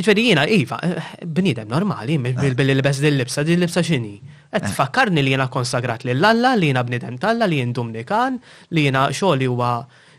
ġveri 0.00 0.24
jina, 0.30 0.46
iva, 0.48 0.78
bnidem 1.26 1.68
normali, 1.68 2.16
bil 2.20 2.54
billi 2.58 2.74
li 2.76 2.82
bes 2.84 3.00
dil-libsa, 3.04 3.44
dil-libsa 3.46 3.82
xini. 3.84 4.14
Et 4.50 4.62
eh. 4.64 4.72
fakkarni 4.74 5.22
li 5.22 5.34
jina 5.34 5.48
konsagrat 5.52 6.04
li 6.08 6.14
l-alla, 6.14 6.54
li 6.56 6.72
jina 6.72 6.82
bnidem 6.86 7.18
talla, 7.22 7.46
li 7.46 7.60
jina 7.60 7.76
domnikan, 7.76 8.40
li 8.74 8.86
jina 8.88 9.08
xoli 9.14 9.46
huwa 9.46 9.74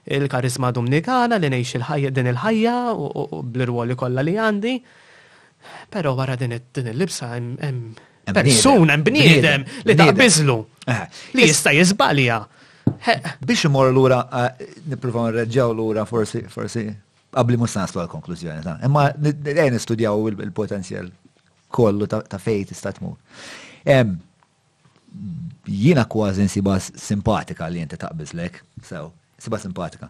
il-karisma 0.05 0.69
domnikana, 0.75 1.37
li 1.41 1.49
nejx 1.51 1.79
il-ħajja 1.81 2.13
din 2.15 2.31
il-ħajja, 2.35 2.75
u 3.33 3.41
bl-irwoli 3.41 3.97
kolla 3.99 4.23
li 4.25 4.37
għandi. 4.37 4.75
Pero 5.93 6.13
wara 6.17 6.35
din 6.37 6.53
il-libsa, 6.55 7.33
persuna, 8.31 8.95
bniedem, 8.97 9.65
li 9.89 9.97
bizlu, 10.15 10.59
eh. 10.85 11.05
li 11.35 11.49
jista 11.49 11.73
jizbalja. 11.73 12.39
Biex 13.45 13.63
imor 13.67 13.89
l-ura, 13.93 14.21
eh, 14.41 14.67
niprofon 14.89 15.29
nreġġaw 15.31 15.71
l-ura 15.73 16.03
forsi, 16.09 16.41
forsi, 16.49 16.83
qabli 17.33 17.57
mustans 17.59 17.93
għal-konklużjoni 17.95 18.63
ta' 18.65 18.75
imma 18.87 19.07
għen 19.11 19.77
studjaw 19.79 20.27
il-potenzjal 20.31 21.07
kollu 21.71 22.07
ta' 22.11 22.39
fejt 22.41 22.71
tista' 22.71 22.93
tmur. 22.97 23.15
Jina 25.81 26.05
kważi 26.09 26.45
nsiba 26.47 26.77
simpatika 26.81 27.67
li 27.69 27.81
jente 27.81 27.97
taqbiz 28.01 28.31
lek, 28.37 28.61
sew, 28.85 29.09
siba 29.41 29.57
simpatika. 29.61 30.09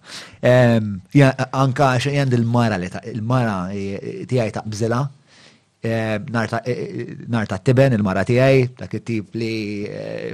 Anka 1.52 1.94
xe 2.02 2.14
jand 2.16 2.34
il-mara 2.36 2.78
li 2.80 2.90
ta' 2.94 3.04
il-mara 3.14 3.58
eh, 3.76 4.24
tijaj 4.30 4.54
taqbzela, 4.60 5.02
nar 6.32 6.52
ta' 6.56 6.64
eh, 6.66 7.58
tiben 7.66 7.96
il-mara 7.98 8.24
tijaj, 8.28 8.68
dak 8.82 8.94
it 8.98 9.12
li 9.36 9.56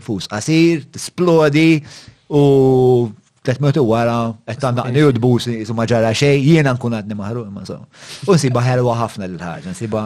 fus 0.04 0.28
qasir, 0.32 0.88
splodi. 0.96 1.72
U 2.32 3.10
tlet 3.44 3.60
minuti 3.64 3.80
wara, 3.80 4.34
qed 4.44 4.60
tandaqni 4.60 5.06
u 5.08 5.12
d-busi, 5.16 5.62
ma 5.72 5.86
ġara 5.88 6.10
xej, 6.12 6.42
jiena 6.44 6.74
nkun 6.76 6.98
għadni 6.98 7.16
maħruq 7.16 7.48
ma 7.56 7.64
so. 7.68 7.78
U 8.28 8.36
nsiba 8.36 8.60
ħelwa 8.66 8.96
ħafna 9.00 9.30
l-ħaġa, 9.32 9.72
nsiba 9.72 10.02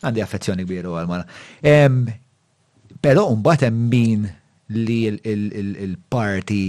għandi 0.00 0.24
affezzjoni 0.24 0.64
kbiru 0.64 0.94
għal-mara. 0.96 1.28
Pero 3.04 3.26
mbagħad 3.36 3.66
hemm 3.68 3.84
min 3.92 4.24
li 4.72 4.96
il-parti 5.10 6.62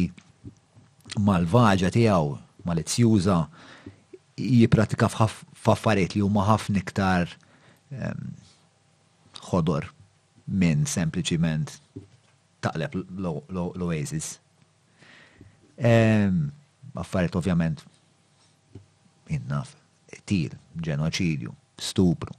mal-vaġa 1.23 1.93
tiegħu 1.95 2.33
mal-izzjuża 2.67 3.39
jipratika 4.35 5.07
f'affarijiet 5.09 6.17
li 6.19 6.27
huma 6.27 6.43
ħafna 6.51 6.83
iktar 6.83 7.31
ħodor 9.47 9.87
minn 10.51 10.83
sempliciment 10.87 11.79
taqleb 12.67 12.95
l-Oasis. 13.77 14.37
Affarijiet 16.97 17.37
ovvjament 17.37 17.83
innaf, 19.33 19.75
tir, 20.25 20.55
ġenoċidju, 20.83 21.51
stupru. 21.89 22.33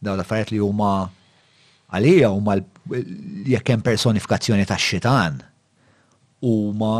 Daw 0.00 0.16
l-affarijiet 0.16 0.54
li 0.54 0.60
huma 0.64 0.90
għalija 1.90 2.30
huma 2.32 2.54
jekk 3.50 3.74
hemm 3.74 3.84
personifikazzjoni 3.84 4.64
tax-xitan 4.70 5.40
huma 6.46 6.94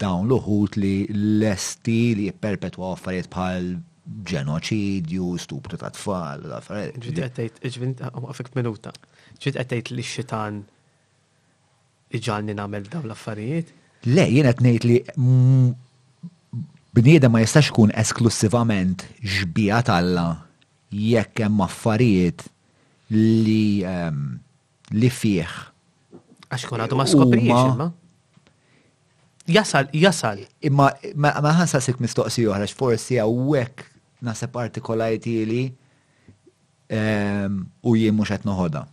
dawn 0.00 0.26
l-uħut 0.30 0.78
li 0.80 0.94
l-esti 1.12 2.00
li 2.18 2.26
perpetwa 2.32 2.92
affarijiet 2.96 3.30
bħal 3.30 3.70
ġenoċidju, 4.32 5.30
stupru 5.38 5.78
ta' 5.78 5.92
tfal, 5.94 6.48
l 6.50 6.56
affarijiet. 6.58 6.98
Ġvint 6.98 7.22
għattajt, 7.28 7.62
ġvint, 7.76 8.56
minuta, 8.58 8.96
ġiet 9.38 9.60
għattajt 9.62 9.92
li 9.94 10.02
xitan 10.08 10.64
iġalni 12.18 12.54
namel 12.56 12.86
dawn 12.90 13.06
l-affarijiet? 13.08 13.70
Le, 14.08 14.24
jena 14.32 14.52
t-nejt 14.56 14.84
li 14.88 14.98
bnieda 16.96 17.28
ma 17.30 17.42
jistax 17.44 17.70
kun 17.76 17.92
esklusivament 17.98 19.04
ġbijat 19.22 19.90
talla 19.90 20.28
jekk 20.90 21.42
hemm 21.44 21.60
affarijiet 21.66 22.46
li 23.14 23.84
li 24.90 25.10
fih. 25.22 25.56
Għax 26.50 26.64
kun 26.66 26.82
għadu 26.82 26.98
ma 26.98 27.06
ma? 27.78 27.90
Jasal, 29.50 29.88
jasal. 29.94 30.42
Imma 30.62 30.90
ma 31.16 31.52
ħansasik 31.62 31.98
mistoqsi 32.02 32.44
oħra, 32.46 32.66
forsi 32.70 33.18
għawek 33.18 33.86
nasa 34.26 34.46
partikolajti 34.50 35.36
li 35.46 35.62
u 37.86 37.94
jien 37.96 38.14
mux 38.16 38.30
għet 38.34 38.46
noħoda. 38.46 38.84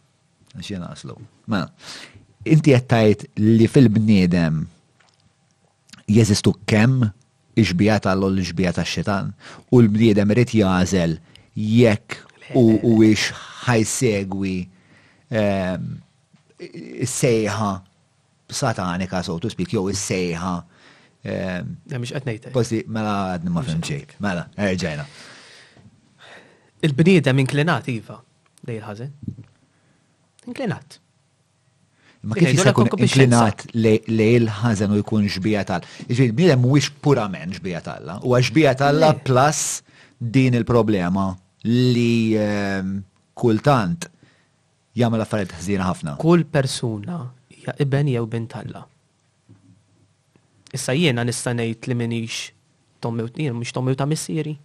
Xie 0.62 0.78
naqslu. 0.82 1.18
Mela 1.50 1.70
inti 2.52 2.72
jattajt 2.74 3.26
li 3.40 3.68
fil-bniedem 3.72 4.64
jeżistu 6.12 6.54
kemm 6.70 7.10
iġbija 7.58 7.98
tal 8.06 8.22
l-iġbija 8.30 8.70
tal-xitan 8.78 9.32
u 9.74 9.80
l-bniedem 9.84 10.30
rrit 10.34 10.52
jazel 10.56 11.18
jekk 11.58 12.20
u 12.58 12.94
ix 13.08 13.32
ħajsegwi 13.66 14.54
ehm, 15.36 15.88
sejħa 17.04 17.72
satanika, 18.58 19.20
so 19.26 19.36
to 19.44 19.50
speak, 19.52 19.74
jow 19.76 19.90
is-sejħa. 19.92 20.52
Mux 21.98 22.14
għatnejta. 22.16 22.54
Posti, 22.56 22.84
mela 22.88 23.16
għadni 23.34 23.52
ma 23.52 23.64
fimċejk. 23.68 24.14
Mela, 24.24 24.46
erġajna. 24.56 25.04
Il-bniedem 26.88 27.44
inklinat, 27.44 27.90
Iva, 27.92 28.22
lej 28.70 28.80
ħazen. 28.86 29.12
Inklinat. 30.48 31.02
Ma 32.26 32.36
kif 32.36 32.50
jista' 32.52 32.72
jkun 32.74 32.90
inklinat 33.06 33.66
li 33.78 33.94
il-ħażen 34.38 34.94
u 34.96 35.00
jkun 35.04 35.28
xbija 35.30 35.62
tal. 35.70 35.86
Iġifieri 36.08 36.34
bniedem 36.36 36.62
mhuwiex 36.66 36.90
purament 37.04 37.56
xbija 37.58 37.82
talla, 37.86 38.18
U 38.26 38.34
xbija 38.38 38.74
talla 38.80 39.12
plus 39.14 39.84
din 40.20 40.58
il-problema 40.58 41.28
li 41.70 42.34
ehm, 42.40 42.96
kultant 43.38 44.10
jagħmel 44.98 45.24
affarijiet 45.26 45.54
ħżina 45.60 45.90
ħafna. 45.92 46.16
Kull 46.22 46.46
persuna 46.50 47.22
hija 47.54 47.78
iben 47.86 48.10
jew 48.10 48.26
bint 48.28 48.56
Alla. 48.58 48.86
Issa 50.74 50.98
jiena 50.98 51.24
nista' 51.28 51.54
ngħid 51.56 51.92
li 51.92 51.96
minix 51.98 52.42
tommi 53.02 53.24
u 53.28 53.30
tnien 53.30 53.54
mhux 53.56 53.76
tommi 53.78 53.94
u 53.94 53.98
ta' 54.00 54.10
missieri. 54.10 54.56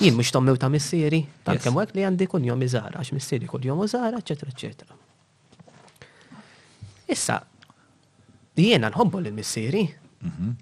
Jien 0.00 0.12
mux 0.14 0.30
tommew 0.32 0.56
ta' 0.56 0.68
missieri, 0.72 1.18
ta' 1.44 1.56
kemm 1.60 1.76
għek 1.82 1.90
li 1.96 2.04
għandi 2.06 2.26
kun 2.30 2.44
jom 2.48 2.62
iżara, 2.64 3.00
għax 3.02 3.12
missieri 3.12 3.48
kun 3.48 3.64
jom 3.66 3.82
iżara, 3.84 4.16
eccetera, 4.22 4.48
eccetera. 4.48 4.96
Issa, 7.12 7.36
jiena 8.56 8.88
nħobbu 8.88 9.20
l-missieri. 9.20 9.82
Mhm. 10.24 10.54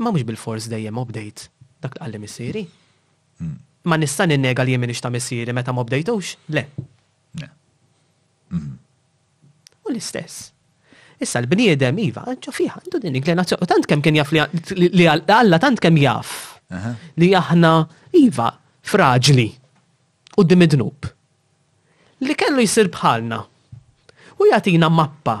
Imma 0.00 0.10
mux 0.14 0.26
bil-fors 0.26 0.66
dejjem 0.72 0.98
update 0.98 1.46
dak 1.82 1.94
li 1.94 2.02
għalli 2.08 2.20
missieri. 2.24 2.64
Mm. 3.42 3.54
Ma 3.88 3.96
nistan 3.98 4.34
innega 4.34 4.64
li 4.66 4.74
jemmin 4.74 4.90
ta' 4.98 5.10
missieri 5.10 5.52
meta 5.54 5.72
ma 5.74 5.82
updatewx? 5.86 6.34
Le. 6.54 6.66
Mhm. 8.50 8.78
U 9.84 9.90
l-istess. 9.92 10.48
Issa 11.20 11.38
l-bniedem 11.42 11.98
Iva, 12.00 12.22
ġo 12.40 12.50
fiħa, 12.54 12.80
għandu 12.80 12.98
din 13.04 13.16
inklinazzjoni, 13.18 13.66
tant 13.68 13.86
kem 13.90 14.00
kien 14.00 14.14
jaf 14.16 14.30
li 14.32 15.04
għalla, 15.04 15.58
tant 15.60 15.80
kem 15.84 15.94
jaf 16.00 16.56
Li 17.18 17.30
aħna 17.34 17.70
iva 18.18 18.48
fraġli 18.84 19.48
u 20.38 20.44
dimidnub. 20.44 21.08
Li 22.22 22.34
kellu 22.36 22.60
jisir 22.62 22.90
bħalna 22.92 23.38
u 24.38 24.48
jatina 24.50 24.90
mappa 24.92 25.38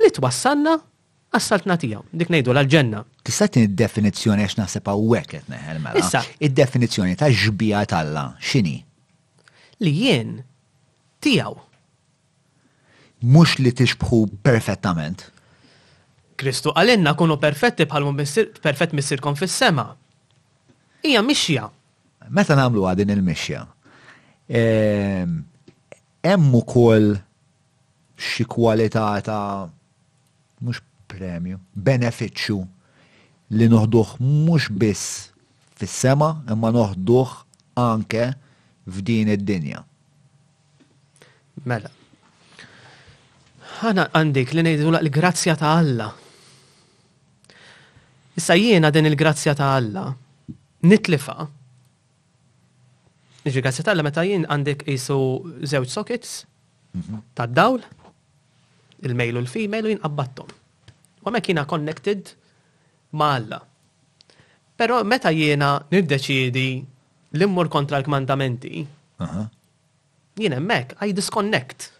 li 0.00 0.08
twassanna 0.10 0.78
għas-saltna 1.34 1.76
tijaw, 1.76 2.00
dik 2.10 2.30
nejdu 2.32 2.52
l-ġenna. 2.54 3.02
Tista' 3.26 3.48
tin 3.48 3.64
id-definizzjoni 3.68 4.44
għax 4.46 4.56
naħseb 4.60 4.88
hawnhekk 4.90 5.34
qed 5.38 5.52
neħel 5.52 5.80
mela. 5.82 5.98
Issa, 6.00 6.22
id-definizzjoni 6.46 7.16
ta' 7.20 7.28
ġbija 7.32 7.82
talla 7.90 8.24
x'inhi? 8.40 8.76
Li 9.84 9.92
jien 9.98 10.34
tiegħu. 11.26 11.58
Mhux 13.24 13.58
li 13.64 13.72
tixbħu 13.72 14.22
perfettament. 14.46 15.26
Kristu 16.40 16.72
għalinna 16.76 17.14
kunu 17.18 17.36
perfetti 17.40 17.86
bħal 17.88 18.08
perfett 18.62 18.92
missirkom 18.96 19.36
fis-sema 19.38 19.88
hija 21.08 21.22
mixja. 21.22 21.68
Meta 22.30 22.56
namlu 22.56 22.86
għadin 22.88 23.10
il-mixja. 23.14 23.64
Ehm, 24.48 25.42
hemm 26.24 26.54
ukoll 26.56 27.14
xi 28.16 28.44
kwalità 28.48 29.10
ta' 29.24 29.68
mhux 30.64 30.80
premju, 31.10 31.58
benefiċċju 31.76 32.58
li 33.58 33.66
noħduh 33.68 34.14
mhux 34.20 34.70
biss 34.80 35.12
fis-sema 35.76 36.30
imma 36.50 36.70
noħduh 36.72 37.34
anke 37.80 38.28
f'din 38.88 39.34
id-dinja. 39.36 39.82
Mela. 41.64 41.92
Ħana 43.82 44.08
għandik 44.16 44.52
li 44.56 44.64
ngħidu 44.64 44.90
l-grazzja 45.02 45.54
ta' 45.60 45.74
Alla. 45.78 46.08
Issa 48.34 48.54
jiena 48.58 48.90
din 48.94 49.06
il-grazzja 49.12 49.54
ta' 49.58 49.74
Alla 49.76 50.08
nitlifa. 50.84 51.48
Iġi 53.44 53.60
għazzi 53.60 53.84
tal 53.84 54.00
meta 54.04 54.22
jien 54.24 54.46
għandek 54.48 54.86
jisu 54.88 55.16
zewċ 55.68 55.92
sockets 55.96 56.32
mhm. 56.96 57.18
ta' 57.36 57.44
dawl, 57.48 57.82
il-mail 59.04 59.36
u 59.36 59.42
l-female 59.44 59.88
u 59.90 59.94
jien 59.94 60.00
qabbattom. 60.04 60.48
U 61.20 61.28
għamek 61.28 61.50
jina 61.52 61.66
connected 61.68 62.30
ma' 63.16 63.32
Alla. 63.38 63.60
Pero 64.74 64.98
meta 65.06 65.30
jiena 65.30 65.74
niddeċidi 65.92 66.68
l-immur 67.36 67.68
kontra 67.70 68.00
l-kmandamenti, 68.00 68.80
jiena 70.40 70.58
mek, 70.58 70.96
għaj 70.98 71.12
disconnect. 71.14 71.93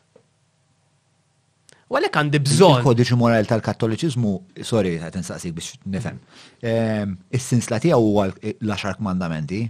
U 1.91 1.99
għalek 1.99 2.17
għandi 2.17 2.39
bżon. 2.47 2.79
Il-kodiċi 2.81 3.17
moral 3.21 3.49
tal-kattoliċizmu, 3.49 4.31
sorry, 4.65 4.95
għat 4.99 5.19
nsaqsik 5.21 5.55
biex 5.57 5.75
nifem. 5.95 6.21
Is-sinsla 6.65 7.81
tiegħu 7.85 8.07
huwa 8.09 8.29
l-10 8.31 9.01
kmandamenti. 9.01 9.65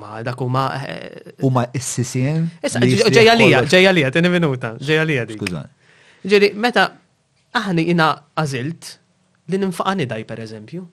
Ma 0.00 0.20
dak 0.24 0.40
huma. 0.44 0.62
Eh, 0.86 0.94
eh, 1.02 1.30
huma 1.42 1.64
s-sisien. 1.74 2.44
Ġejalija, 2.62 3.60
ġejalija, 3.66 4.10
ġejja 4.14 4.22
ni 4.22 4.30
minuta, 4.36 4.72
ġejalija. 4.78 5.24
lija 5.30 5.64
Ġeri, 6.30 6.50
meta 6.54 6.84
aħni 7.56 7.86
ina 7.90 8.08
għażilt 8.38 8.90
li 9.50 9.58
ninfaqani 9.58 10.06
daj 10.06 10.20
per 10.28 10.40
eżempju. 10.46 10.84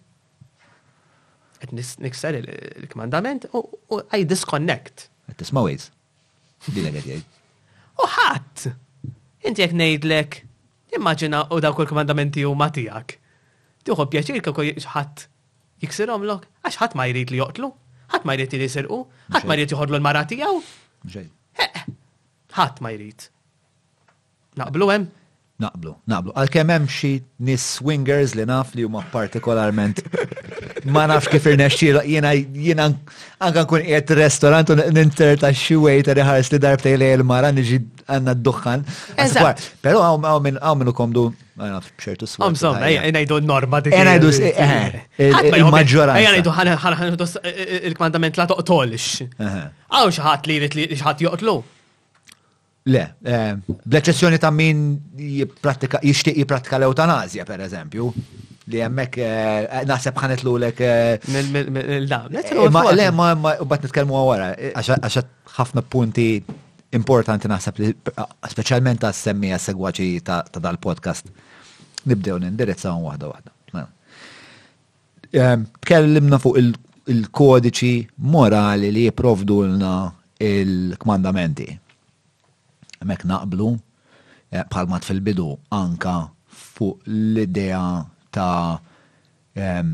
Qed 1.61 1.73
nikser 1.75 2.37
il-kmandament 2.41 3.45
u 3.53 3.61
għaj 4.01 4.25
disconnect. 4.33 5.07
Qed 5.29 5.37
tisma' 5.43 5.63
Dile 6.67 6.89
għet 6.89 7.05
jgħid. 7.05 7.25
U 8.01 8.05
ħadd! 8.09 8.77
Inti 9.47 9.63
jek 9.63 9.71
nejdlek, 9.79 10.33
immaġina 10.99 11.45
u 11.55 11.61
dawk 11.63 11.79
il-komandamenti 11.79 12.43
u 12.43 12.51
matijak. 12.59 13.13
Tiħu 13.87 14.05
pjaċir 14.11 14.41
kako 14.43 14.65
ħadd 14.83 15.23
jiksirhom 15.85 16.25
lok, 16.27 16.47
għax 16.67 16.79
ħadd 16.81 16.97
ma 16.99 17.05
jrid 17.07 17.31
li 17.31 17.39
joqtlu, 17.39 17.69
ħadd 18.11 18.27
ma 18.27 18.35
jrid 18.35 18.57
li 18.59 18.67
jisirqu, 18.67 18.97
ħadd 19.37 19.47
ma 19.47 19.55
jrid 19.55 19.71
joħodlu 19.75 19.97
l-mara 20.01 20.25
tiegħu. 20.31 20.59
Ħadd 22.57 22.81
ma 22.83 22.91
jrid. 22.97 23.29
Naqblu 24.59 24.89
hemm, 24.91 25.07
Naqblu, 25.57 25.89
naqblu. 26.11 26.29
Għal-kem 26.37 26.69
hemm 26.69 26.83
xi 26.91 27.09
nis 27.47 27.63
swingers 27.79 28.35
li 28.37 28.43
naf 28.45 28.75
li 28.77 28.83
huma 28.85 28.99
partikolarment 29.09 30.01
ma 30.93 31.07
nafx 31.09 31.31
kif 31.33 31.47
irnexxi 31.49 31.87
jiena 32.05 32.35
jiena 32.37 32.83
anke 33.41 33.63
nkun 33.65 33.87
qiegħed 33.87 34.11
restorant 34.19 34.69
u 34.69 34.75
ninter 34.93 35.39
ta' 35.41 35.49
xi 35.57 35.79
waiter 35.81 36.21
iħares 36.21 36.51
li 36.53 36.59
darbtej 36.61 36.99
lej 37.01 37.15
il-mara 37.17 37.49
niġi 37.57 37.79
għandna 38.05 38.35
d-dukkan. 38.37 38.83
Però 39.81 40.03
hawn 40.05 40.45
minn 40.45 40.59
hawn 40.61 40.83
minn 40.83 40.91
ukomdu 40.93 41.25
b'xertu 41.57 42.29
swing. 42.29 42.53
ngħidu 42.53 43.39
norma 43.49 43.79
dik. 43.81 43.97
Ngħidu 43.97 45.63
il-maġġoranza. 45.63 46.19
Ejja 46.21 46.35
ngħidu 46.37 46.53
ħanħanħanħu 46.59 47.27
il-kmandament 47.89 48.37
la 48.37 48.45
toqtolx. 48.53 49.31
Hawn 49.41 50.13
xi 50.13 50.21
ħadd 50.27 50.51
li 50.53 50.59
jrid 50.61 50.77
li 50.83 50.87
xi 50.93 51.01
ħadd 51.01 51.25
joqtlu. 51.25 51.57
Le, 52.87 53.01
bl-eċezzjoni 53.19 54.37
eh, 54.37 54.41
ta' 54.41 54.51
min 54.53 54.77
jixtieq 55.19 56.37
jipratika 56.39 56.77
l-eutanazja, 56.79 57.43
per 57.47 57.59
eżempju, 57.65 58.05
li 58.71 58.79
hemmhekk 58.83 59.17
eh, 59.23 59.81
naħseb 59.89 60.21
l-ulek. 60.35 60.79
Eh, 60.81 62.05
le, 62.99 63.09
ma 63.11 63.25
bat 63.67 63.83
nitkelmu 63.83 64.15
għawara, 64.21 64.47
għaxat 64.77 65.33
ħafna 65.57 65.83
punti 65.83 66.29
importanti 66.95 67.51
naħseb 67.51 67.81
li 67.83 67.89
speċjalment 68.55 69.03
ta' 69.03 69.11
semmija 69.11 69.59
segwaċi 69.59 70.21
ta' 70.23 70.39
dal-podcast 70.55 71.27
nibdew 72.07 72.37
nindirizzaw 72.45 73.01
waħda 73.03 73.33
waħda. 73.33 73.83
Kellimna 75.83 76.39
fuq 76.39 76.61
il-kodiċi 77.11 77.91
morali 78.35 78.93
li 78.95 79.03
jiprovdu 79.09 79.59
l-na 79.73 79.97
il-kmandamenti 80.53 81.65
Mek 83.05 83.23
naqblu, 83.25 83.77
palmat 84.71 85.03
eh, 85.03 85.07
fil-bidu, 85.09 85.55
anka 85.71 86.31
fuq 86.49 87.03
l-idea 87.05 88.05
ta' 88.33 88.79
ehm, 89.55 89.91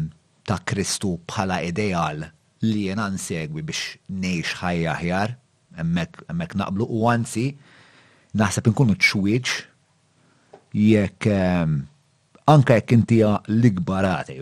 ta' 0.48 0.62
Kristu 0.68 1.18
bħala 1.28 1.60
ideal 1.68 2.24
li 2.64 2.86
jena 2.88 3.08
nsegwi 3.12 3.64
biex 3.68 3.98
neħx 4.24 4.56
ħajja 4.62 4.94
ħjar, 5.02 5.34
emmek 5.84 6.56
naqblu 6.60 6.88
u 6.88 7.02
għansi, 7.12 7.46
naħseb 8.40 8.70
nkunu 8.72 8.96
ċwieċ 8.96 9.58
jekk 10.80 11.30
ehm, 11.34 11.78
anka 12.48 12.78
jekk 12.80 12.96
inti 12.98 13.20
l-ikbarati 13.24 14.40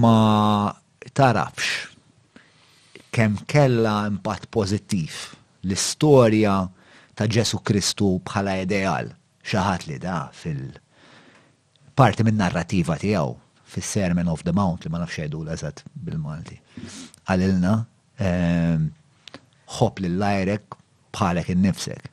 ma 0.00 0.72
tarafx 1.12 3.06
kem 3.12 3.38
kella 3.50 4.00
impatt 4.08 4.48
pozittif 4.54 5.30
l-istorja 5.66 6.60
ta' 7.20 7.28
Ġesu 7.28 7.60
Kristu 7.66 8.14
bħala 8.24 8.54
ideal. 8.64 9.10
Xaħat 9.50 9.86
li 9.90 9.98
da 10.00 10.26
fil-parti 10.36 12.24
minn 12.24 12.38
narrativa 12.40 12.96
tijaw 13.00 13.34
fil-Sermon 13.70 14.28
of 14.32 14.40
the 14.46 14.52
Mount 14.56 14.84
li 14.88 14.92
ma 14.92 15.00
nafx 15.02 15.20
jgħidu 15.26 15.42
l-eżat 15.44 15.82
bil-Malti. 16.08 16.56
Għalilna, 17.28 17.74
ehm, 18.26 18.86
ħob 19.78 20.00
li 20.04 20.10
l-lajrek 20.14 20.78
bħalek 21.14 21.52
innifsek. 21.58 22.08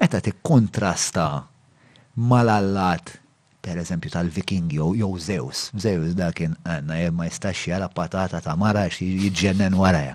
Meta 0.00 0.20
tikkontrasta 0.22 1.26
mal-allat 2.16 3.16
per 3.66 3.80
eżempju 3.82 4.12
tal-Viking 4.18 4.68
jew 4.76 5.10
Zeus. 5.18 5.70
Zeus 5.80 6.12
da 6.14 6.28
kien 6.32 6.52
għanna 6.62 7.00
ma 7.12 7.24
jistax 7.26 7.64
jara 7.72 7.88
patata 7.88 8.40
ta' 8.44 8.56
mara 8.56 8.84
jġennen 8.92 9.74
waraja. 9.80 10.12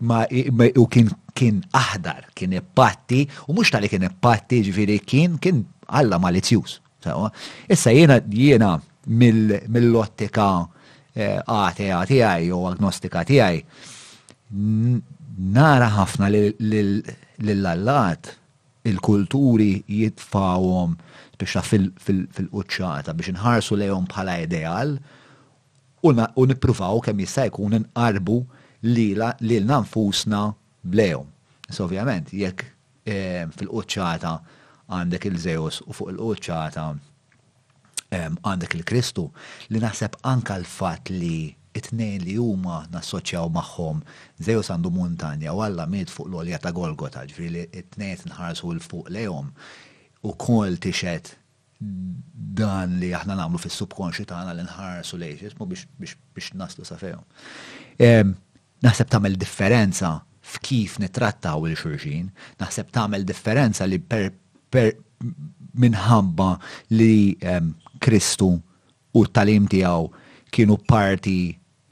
Ma 0.00 0.22
u 0.30 0.84
kien 0.86 1.10
kien 1.38 1.60
aħdar, 1.76 2.24
kien 2.34 2.52
ippatti, 2.58 3.22
u 3.48 3.52
mux 3.56 3.70
tal-li 3.70 3.88
kien 3.92 4.06
ippatti 4.08 4.62
ġifiri 4.66 4.96
kien, 5.06 5.32
kien 5.42 5.58
għalla 5.86 6.16
malizzjuż. 6.22 6.72
Issa 7.72 7.90
jena 7.94 8.16
jena 8.28 8.72
mill-ottika 9.16 10.48
eh, 11.16 11.38
atea 11.46 12.00
tijaj 12.10 12.50
u 12.54 12.64
agnostika 12.72 13.20
tijaj, 13.28 13.56
nara 15.58 15.86
ħafna 15.94 16.26
l-allat 16.34 18.22
il-kulturi 18.88 19.70
jitfawom 20.00 20.90
biex 21.38 21.54
fil-qċata 21.68 23.14
biex 23.14 23.28
nħarsu 23.36 23.74
lejhom 23.78 24.06
bħala 24.10 24.34
ideal 24.42 24.90
u 26.02 26.10
nippruvaw 26.50 26.96
kemm 27.04 27.18
jista' 27.22 27.46
jkun 27.52 27.76
inqarbu 27.78 28.38
lila 28.96 29.28
lilna 29.44 29.76
nfusna 29.84 30.42
blejhom. 30.82 31.28
So 31.70 31.84
ovvjament, 31.86 32.32
jekk 32.32 32.62
ehm, 33.08 33.50
fil-qoċċata 33.56 34.34
għandek 34.94 35.26
il-Zeus 35.30 35.82
u 35.84 35.92
fuq 35.96 36.12
il-qoċċata 36.14 36.84
ehm, 38.16 38.38
għandek 38.42 38.78
il-Kristu, 38.78 39.28
li 39.74 39.82
naħseb 39.82 40.18
anka 40.30 40.56
l-fat 40.62 41.10
li 41.12 41.48
it-tnejn 41.76 42.24
li 42.24 42.38
huma 42.40 42.84
nassoċjaw 42.92 43.50
magħhom 43.54 44.00
Zeus 44.44 44.70
għandu 44.72 44.90
montanja 44.94 45.52
u 45.54 45.60
Alla 45.66 45.84
miet 45.90 46.10
fuq 46.12 46.26
l 46.30 46.38
għolja 46.40 46.58
ta' 46.64 46.72
Golgota, 46.76 47.26
ġifieri 47.28 47.52
li 47.52 47.66
it-tnejn 47.68 48.32
nħarsu 48.32 48.72
l 48.72 48.80
fuq 48.84 49.12
lejhom 49.14 49.52
u 50.24 50.32
kol 50.40 50.78
tixet 50.82 51.34
dan 51.78 52.96
li 52.98 53.12
aħna 53.14 53.36
nagħmlu 53.38 53.60
fis-subkonxi 53.62 54.24
tagħna 54.26 54.56
li 54.58 54.64
nħarsu 54.66 55.18
lejn 55.20 55.38
jismu 55.44 55.68
biex 55.70 56.48
naslu 56.58 56.86
sa 56.88 56.96
fejhom. 56.98 57.22
Ehm, 58.02 58.32
naħseb 58.82 59.12
tagħmel 59.12 59.36
differenza 59.38 60.16
f'kif 60.48 60.96
nitrattaw 61.02 61.60
il-xurxin, 61.68 62.30
naħseb 62.60 62.90
tagħmel 62.94 63.26
differenza 63.28 63.86
li 63.88 63.98
per, 64.00 64.30
per 64.72 64.92
minħabba 65.78 66.50
li 66.96 67.34
um, 67.44 67.74
Kristu 68.02 68.48
u 68.52 69.24
t-talim 69.28 69.68
tiegħu 69.70 70.08
kienu 70.54 70.78
parti 70.88 71.36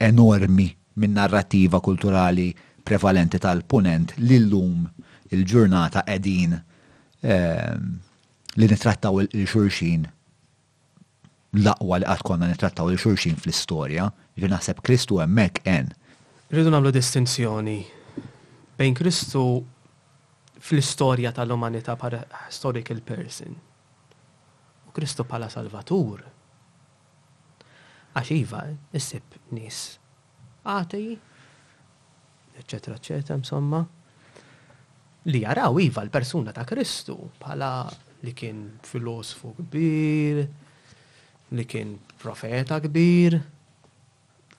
enormi 0.01 0.67
minn 0.97 1.15
narrativa 1.21 1.81
kulturali 1.85 2.49
prevalenti 2.87 3.39
tal-punent 3.43 4.15
li 4.23 4.39
l-lum 4.41 4.85
il-ġurnata 5.35 6.05
edin 6.17 6.55
um, 6.57 7.81
li 8.57 8.71
nitrattaw 8.71 9.19
il-xurxin 9.27 10.07
l-aqwa 11.61 12.01
li 12.01 12.09
għad 12.09 12.25
konna 12.27 12.49
nitrattaw 12.51 12.89
il-xurxin 12.93 13.37
fl-istoria, 13.41 14.09
ġi 14.37 14.49
naħseb 14.51 14.81
Kristu 14.85 15.17
emmek 15.23 15.61
en. 15.69 15.87
Rridu 16.51 16.69
namlu 16.71 16.91
distinzjoni 16.95 17.79
bejn 18.77 18.93
Kristu 18.95 19.63
fl-istorja 20.61 21.31
tal-umanità 21.33 21.95
par 21.95 22.25
historical 22.47 23.01
person. 23.01 23.55
U 24.87 24.91
Kristu 24.93 25.25
pala 25.25 25.49
salvatur. 25.49 26.21
Għax 28.17 28.31
iva, 28.33 28.63
issib 28.97 29.35
nis 29.53 29.77
għati, 30.67 31.01
eccetera, 32.59 32.95
eccetera, 32.97 33.37
insomma, 33.37 33.77
li 35.31 35.39
jaraw 35.43 35.77
iva 35.83 36.01
l-persuna 36.03 36.51
ta' 36.53 36.65
Kristu 36.67 37.15
pala 37.39 37.69
li 38.27 38.33
kien 38.35 38.59
filosofu 38.83 39.51
kbir, 39.61 40.41
li 41.55 41.65
kien 41.71 41.95
profeta 42.19 42.81
kbir, 42.87 43.37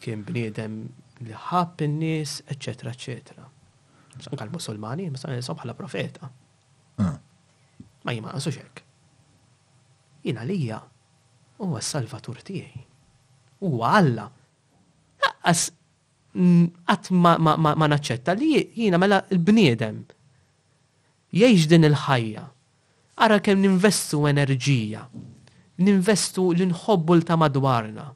kien 0.01 0.23
bniedem 0.25 0.81
li 1.29 1.35
ħab 1.49 1.83
in-nies, 1.89 2.39
eccetera, 2.57 2.95
eccetera. 2.97 3.45
Anka 4.27 4.45
l-Musulmani, 4.47 5.07
mistan 5.13 5.35
nisom 5.37 5.55
bħala 5.59 5.75
profeta. 5.79 6.29
Ah. 6.99 7.15
Ma 8.03 8.15
jima 8.17 8.33
għasu 8.35 8.53
xek. 8.53 8.83
Jina 10.27 10.43
lija, 10.49 10.81
huwa 11.63 11.79
s-salvatur 11.81 12.41
tiegħi. 12.49 12.83
Huwa 13.63 13.93
Alla. 14.01 14.27
Għas 15.39 15.65
mm, 16.35 16.67
għat 16.91 17.13
ma 17.15 17.87
naċċetta 17.95 18.35
li 18.39 18.51
jina 18.83 18.99
mela 19.01 19.23
l-bniedem. 19.31 20.03
Jiex 21.39 21.69
din 21.71 21.87
il-ħajja. 21.89 22.45
Ara 23.25 23.39
kemm 23.45 23.63
ninvestu 23.67 24.25
enerġija. 24.31 25.07
Ninvestu 25.87 26.49
l-inħobbu 26.57 27.19
ta 27.27 27.37
madwarna. 27.39 28.09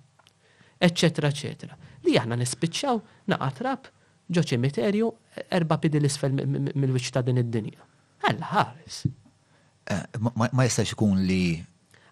Eccetera, 0.83 1.31
eccetera. 1.31 1.77
Li 2.03 2.17
aħna 2.19 2.35
nispiċċaw 2.43 2.97
naqatrab 3.31 3.89
ġo 4.31 4.43
ċimiterju 4.47 5.09
erba 5.51 5.79
pidi 5.83 5.99
l-isfel 6.01 6.35
mill-wiċ 6.37 7.11
ta' 7.15 7.23
din 7.27 7.39
id-dinja. 7.43 7.81
Għalla 8.29 8.49
ħares. 8.53 9.03
Eh, 9.91 10.21
ma 10.21 10.65
jistax 10.67 10.93
ikun 10.95 11.25
li. 11.27 11.59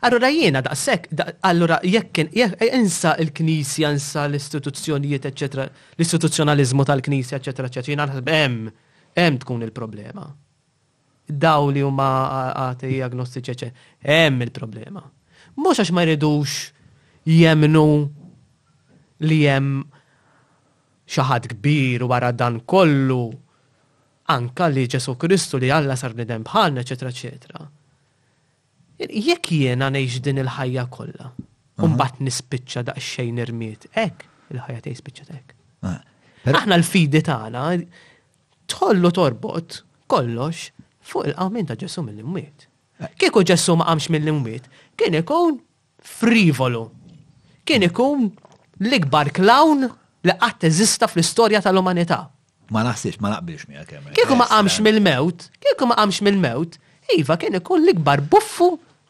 Allora 0.09 0.31
jiena 0.33 0.63
daqsek, 0.65 1.11
allora 1.45 1.77
jekk 1.85 2.25
jensa 2.35 3.15
il-Knisja, 3.21 3.91
insa 3.93 4.25
l-istituzzjonijiet, 4.29 5.25
eccetera, 5.29 5.67
l-istituzzjonalizmu 5.99 6.85
tal-Knisja, 6.89 7.37
eccetera, 7.39 7.69
eccetera, 7.69 7.93
jiena 7.93 8.07
naħseb 8.09 8.29
hemm, 8.33 8.71
hemm 9.21 9.39
tkun 9.45 9.63
il-problema. 9.69 10.25
Daw 11.31 11.69
li 11.71 11.85
huma 11.85 12.09
għati 12.51 12.97
agnostiċi, 13.05 13.53
eccetera, 13.53 13.91
hemm 14.09 14.41
il-problema. 14.49 15.05
Mhux 15.61 15.85
għax 15.85 15.93
ma 15.93 16.03
jridux 16.09 16.57
jemnu 17.29 17.87
li 19.29 19.43
hemm 19.47 19.85
xaħat 21.11 21.49
kbir 21.55 22.05
wara 22.09 22.31
dan 22.33 22.61
kollu, 22.67 23.25
anka 24.31 24.69
li 24.71 24.85
ġesu 24.91 25.17
Kristu 25.19 25.59
li 25.59 25.71
Alla 25.75 25.97
sar 25.99 26.15
nidem 26.15 26.45
bħalna, 26.47 26.85
eċetera, 26.87 27.11
eċetera. 27.13 27.67
Jekk 29.11 29.53
jiena 29.57 29.89
neġ 29.91 30.21
din 30.25 30.43
il-ħajja 30.45 30.85
kollha, 30.93 31.31
mbagħad 31.81 32.25
nispiċċa 32.27 32.85
daqs-xejn 32.91 33.41
irmiet, 33.47 33.89
hekk 33.97 34.27
il-ħajja 34.55 34.85
tiegħi 34.87 35.01
spiċċa 35.03 35.35
hekk. 35.39 35.55
Ah, 35.89 36.01
Aħna 36.51 36.77
l-fidi 36.81 37.21
tagħna 37.25 37.63
tħollu 38.71 39.11
torbot 39.19 39.81
kollox 40.11 40.71
fuq 41.11 41.31
il-qawmin 41.31 41.69
ta' 41.69 41.77
ġesu 41.81 42.05
mill-imwiet. 42.07 42.67
Eh. 43.01 43.11
Kieku 43.19 43.43
ġesu 43.49 43.75
ma 43.81 43.87
għamx 43.93 44.11
mill 44.13 44.29
immiet 44.33 44.69
kien 45.01 45.17
ikun 45.17 45.57
frivolu. 46.05 46.85
Kien 47.65 47.85
ikun 47.89 48.27
l-ikbar 48.85 49.31
klawn 49.37 49.89
li 50.25 50.35
qatt 50.37 50.59
teżista 50.65 51.09
fl-istorja 51.09 51.61
tal-umanità. 51.65 52.21
Ma 52.75 52.85
naħsiex, 52.87 53.19
ma 53.25 53.33
naqbilx 53.35 53.67
miegħek 53.69 53.89
kemm. 53.91 54.11
Kieku 54.17 54.37
ma 54.39 54.47
qamx 54.51 54.83
mill-mewt, 54.85 55.47
kieku 55.63 55.89
ma 55.91 55.97
qamx 55.99 56.21
mill-mewt, 56.27 56.77
iva 57.17 57.35
kien 57.41 57.57
ikun 57.59 57.83
l-ikbar 57.87 58.23
buffu 58.31 58.69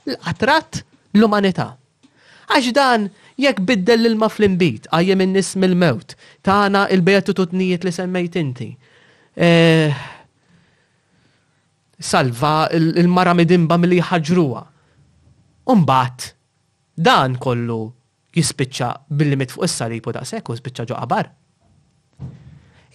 l-qatrat 0.08 0.82
l-umanità. 1.18 1.74
Għax 2.50 2.70
dan 2.76 3.08
jekk 3.40 3.60
biddel 3.68 4.04
l-ilma 4.04 4.30
fl-imbit, 4.32 4.88
għajem 4.94 5.24
in-nis 5.26 5.52
mill-mewt, 5.60 6.16
tagħna 6.46 6.86
il 6.94 7.04
tutnijiet 7.26 7.84
li 7.86 7.92
semmejt 7.92 8.36
inti. 8.40 8.70
Eh, 9.36 9.92
salva 12.00 12.68
il-mara 12.74 13.34
midimba 13.34 13.76
mill-li 13.78 14.00
ħagġruwa. 14.08 14.64
Umbat, 15.70 16.32
dan 16.96 17.36
kollu 17.38 17.82
jispiċċa 18.36 18.90
bil-limit 19.10 19.52
fuq 19.52 19.66
is-saripu 19.66 20.12
daqshekk 20.14 20.50
u 20.50 20.56
spiċċa 20.58 20.86
ġo 20.90 20.98
qabar. 21.00 21.30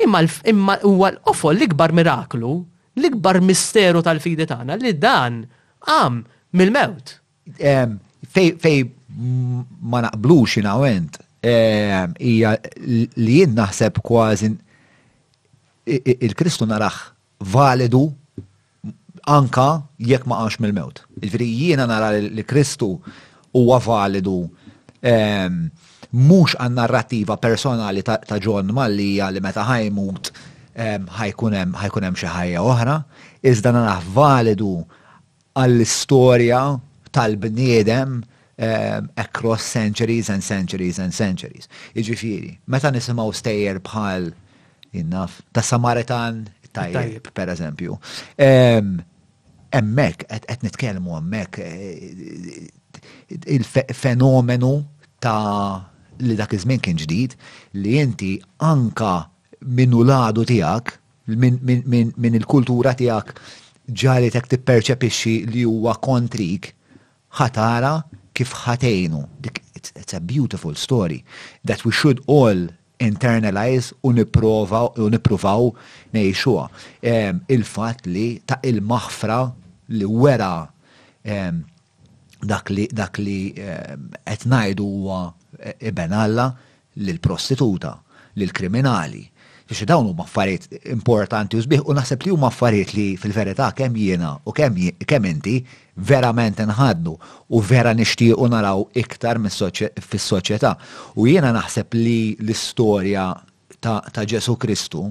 Imma 0.03 0.23
imma 0.51 0.75
huwa 0.83 1.11
l-qofol 1.15 1.55
l-ikbar 1.59 1.93
miraklu, 1.95 2.53
l-ikbar 2.99 3.41
misteru 3.43 4.01
tal-fidi 4.05 4.47
tagħna 4.49 4.77
li 4.81 4.93
dan 4.99 5.43
għam 5.87 6.19
mill-mewt. 6.55 7.17
Fej 8.35 8.77
ma 9.15 10.01
naqblux 10.03 10.57
inawent, 10.61 11.19
hija 11.45 12.55
li 12.83 13.37
jien 13.39 13.55
naħseb 13.55 13.99
kważi 14.03 14.49
il-Kristu 16.19 16.65
narax 16.67 17.11
validu 17.55 18.07
anka 19.31 19.67
jekk 19.99 20.27
ma 20.27 20.43
għax 20.43 20.59
mill-mewt. 20.61 21.03
Il-veri 21.23 21.47
jiena 21.49 21.87
nara 21.89 22.11
li 22.17 22.43
Kristu 22.47 22.95
huwa 23.55 23.79
validu 23.79 24.41
mux 25.05 26.55
għan 26.57 26.73
narrativa 26.77 27.37
personali 27.37 28.01
ta' 28.03 28.39
John 28.41 28.71
Malli 28.73 29.13
li 29.21 29.41
meta 29.41 29.65
ħajmut 29.67 30.29
ħajkunem 31.15 31.75
ħajkunem 31.79 32.15
xi 32.17 32.27
ħajja 32.31 32.61
oħra, 32.65 32.97
iżda 33.45 33.71
nara 33.75 33.97
validu 34.13 34.81
għall-istorja 35.55 36.61
tal-bniedem 37.15 38.23
across 39.19 39.65
centuries 39.71 40.29
and 40.29 40.43
centuries 40.43 40.99
and 40.99 41.13
centuries. 41.13 41.67
Iġifiri, 41.95 42.57
meta 42.71 42.91
nisimaw 42.91 43.31
stejjer 43.35 43.79
bħal 43.85 44.31
innaf, 44.95 45.41
ta' 45.51 45.63
Samaritan 45.63 46.45
tajib, 46.75 47.29
per 47.31 47.47
eżempju. 47.53 47.95
Emmek, 49.75 50.25
qed 50.29 50.63
nitkellmu 50.67 51.15
emmek, 51.21 51.59
eh, 51.63 52.71
il-fenomenu 53.31 54.73
ta' 55.25 55.81
li 56.29 56.35
dak 56.39 56.53
iż-żmien 56.55 56.81
kien 56.85 56.99
ġdid 57.01 57.33
li 57.81 57.97
inti 58.01 58.33
anka 58.69 59.15
minnu 59.77 60.03
ladu 60.09 60.45
tiegħek 60.47 60.93
minn 61.41 62.37
il-kultura 62.39 62.93
tiegħek 62.99 63.33
ġali 64.03 64.29
tek 64.33 64.47
tipperċepixxi 64.51 65.33
li 65.51 65.65
huwa 65.67 65.95
kontrik 66.07 66.71
ħatara 67.39 67.95
kif 68.35 68.53
ħatejnu. 68.65 69.21
it's 70.01 70.13
a 70.13 70.19
beautiful 70.19 70.73
story 70.75 71.23
that 71.63 71.83
we 71.85 71.91
should 71.91 72.19
all 72.27 72.61
internalize 72.99 73.93
u 74.03 74.11
niprovaw 74.13 75.63
nejxuha. 76.13 76.65
Il-fatt 77.53 78.05
li 78.07 78.27
ta' 78.47 78.59
il-maħfra 78.63 79.39
li 79.89 80.05
wera 80.07 80.53
dak 82.45 82.69
li 82.69 82.85
dak 82.93 83.17
li 83.19 83.51
eh, 83.57 83.95
qed 84.25 84.45
ngħidu 84.47 84.83
huwa 84.85 85.19
eh, 85.59 85.75
iben 85.89 86.11
Alla 86.13 86.51
lil 87.01 87.19
prostituta, 87.19 87.95
lil 88.39 88.51
kriminali. 88.55 89.25
Biex 89.65 89.83
dawn 89.89 90.05
huma 90.11 90.23
affarijiet 90.27 90.65
importanti 90.93 91.53
u 91.57 91.63
sbieħ 91.65 91.81
u 91.89 91.91
naħseb 91.97 92.19
li 92.27 92.33
huma 92.35 92.47
affarijiet 92.51 92.89
li 92.93 93.05
fil-verità 93.17 93.65
kemm 93.73 93.93
jiena 93.97 94.31
u 94.45 94.51
kemm 94.53 95.25
inti 95.29 95.55
verament 95.95 96.59
nħadnu 96.61 97.13
u 97.49 97.57
vera 97.65 97.89
nixtiequ 97.97 98.37
naraw 98.53 98.79
iktar 99.01 99.41
fis-soċjetà. 99.41 100.71
U 101.17 101.25
jiena 101.27 101.49
naħseb 101.57 101.87
li 101.97 102.17
l-istorja 102.45 103.25
ta' 103.81 104.23
Ġesu 104.29 104.53
Kristu 104.61 105.01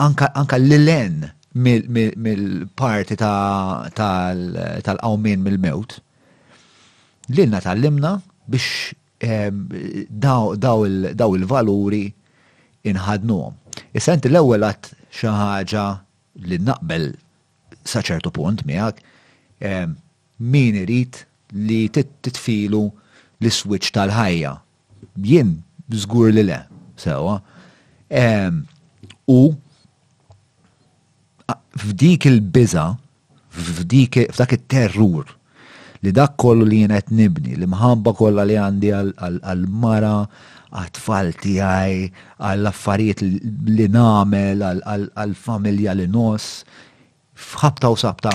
anka 0.00 0.32
l-len 0.58 1.24
mill-parti 1.64 3.16
tal-qawmin 3.20 5.40
mill-mewt 5.44 5.90
lilna 7.36 7.60
tal-limna 7.64 8.12
biex 8.50 8.94
ehm, 9.18 9.66
daw 10.10 10.84
il-valuri 11.36 12.04
inħadnuhom. 12.90 13.54
Issa 13.94 14.14
inti 14.16 14.30
l-ewwel 14.30 14.64
għat 14.66 14.90
xi 15.14 15.30
ħaġa 15.34 15.84
li 16.48 16.60
naqbel 16.64 17.10
sa 17.86 18.02
ċertu 18.06 18.32
punt 18.34 18.64
miegħek 18.68 19.02
ehm, 19.68 19.94
min 20.54 20.78
irid 20.82 21.22
li 21.66 21.84
titfilu 21.92 22.84
l-switch 23.42 23.92
tal-ħajja. 23.96 24.54
Jien 25.26 25.54
żgur 25.90 26.30
li 26.34 26.44
le, 26.46 26.60
sewa. 27.00 27.38
Ehm, 28.10 28.62
u 29.30 29.40
f'dik 31.80 32.26
il 32.28 32.40
biza 32.42 32.88
f'dak 33.50 34.54
it-terrur 34.56 35.36
li 36.02 36.10
dak 36.16 36.32
kollu 36.40 36.64
li 36.66 36.78
jien 36.82 36.94
qed 36.94 37.10
nibni, 37.12 37.56
li 37.60 37.66
mħamba 37.68 38.14
kollha 38.16 38.44
li 38.48 38.56
għandi 38.56 38.92
għal-mara, 38.96 40.16
għal 40.72 40.92
tfal 40.96 41.32
tiegħi, 41.42 42.08
għall-affarijiet 42.40 43.22
li 43.76 43.86
nagħmel, 43.92 44.64
għall-familja 44.70 45.96
li 46.00 46.06
nos, 46.12 46.46
fħabta 47.36 47.92
u 47.92 47.98
sabta 48.00 48.32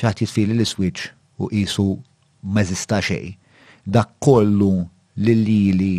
xaħt 0.00 0.24
jitfili 0.24 0.56
li 0.58 0.66
switch 0.66 1.12
u 1.42 1.50
qisu 1.52 1.86
meżista 2.56 2.98
xej. 3.06 3.36
Dak 3.86 4.16
kollu 4.24 4.72
li 5.22 5.34
li 5.46 5.92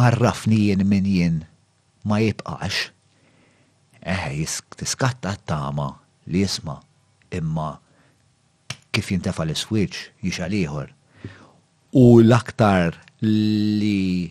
għarrafni 0.00 0.62
jien 0.68 0.84
minn 0.88 1.08
jien 1.10 1.42
ma 2.08 2.22
jibqax. 2.24 2.88
eħe 4.08 4.30
eh, 4.30 4.46
tiskatta 4.80 5.34
t-tama 5.36 5.90
li 6.32 6.40
jisma 6.46 6.78
imma 7.36 7.68
kif 8.98 9.12
jintefa 9.14 9.46
l-switch 9.46 10.10
jixaliħor. 10.26 10.88
ieħor. 10.88 11.32
U 12.00 12.20
l-aktar 12.26 12.96
li 13.20 14.28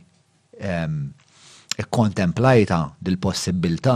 kontemplajta 1.93 2.79
dil 3.05 3.15
possibilta 3.23 3.95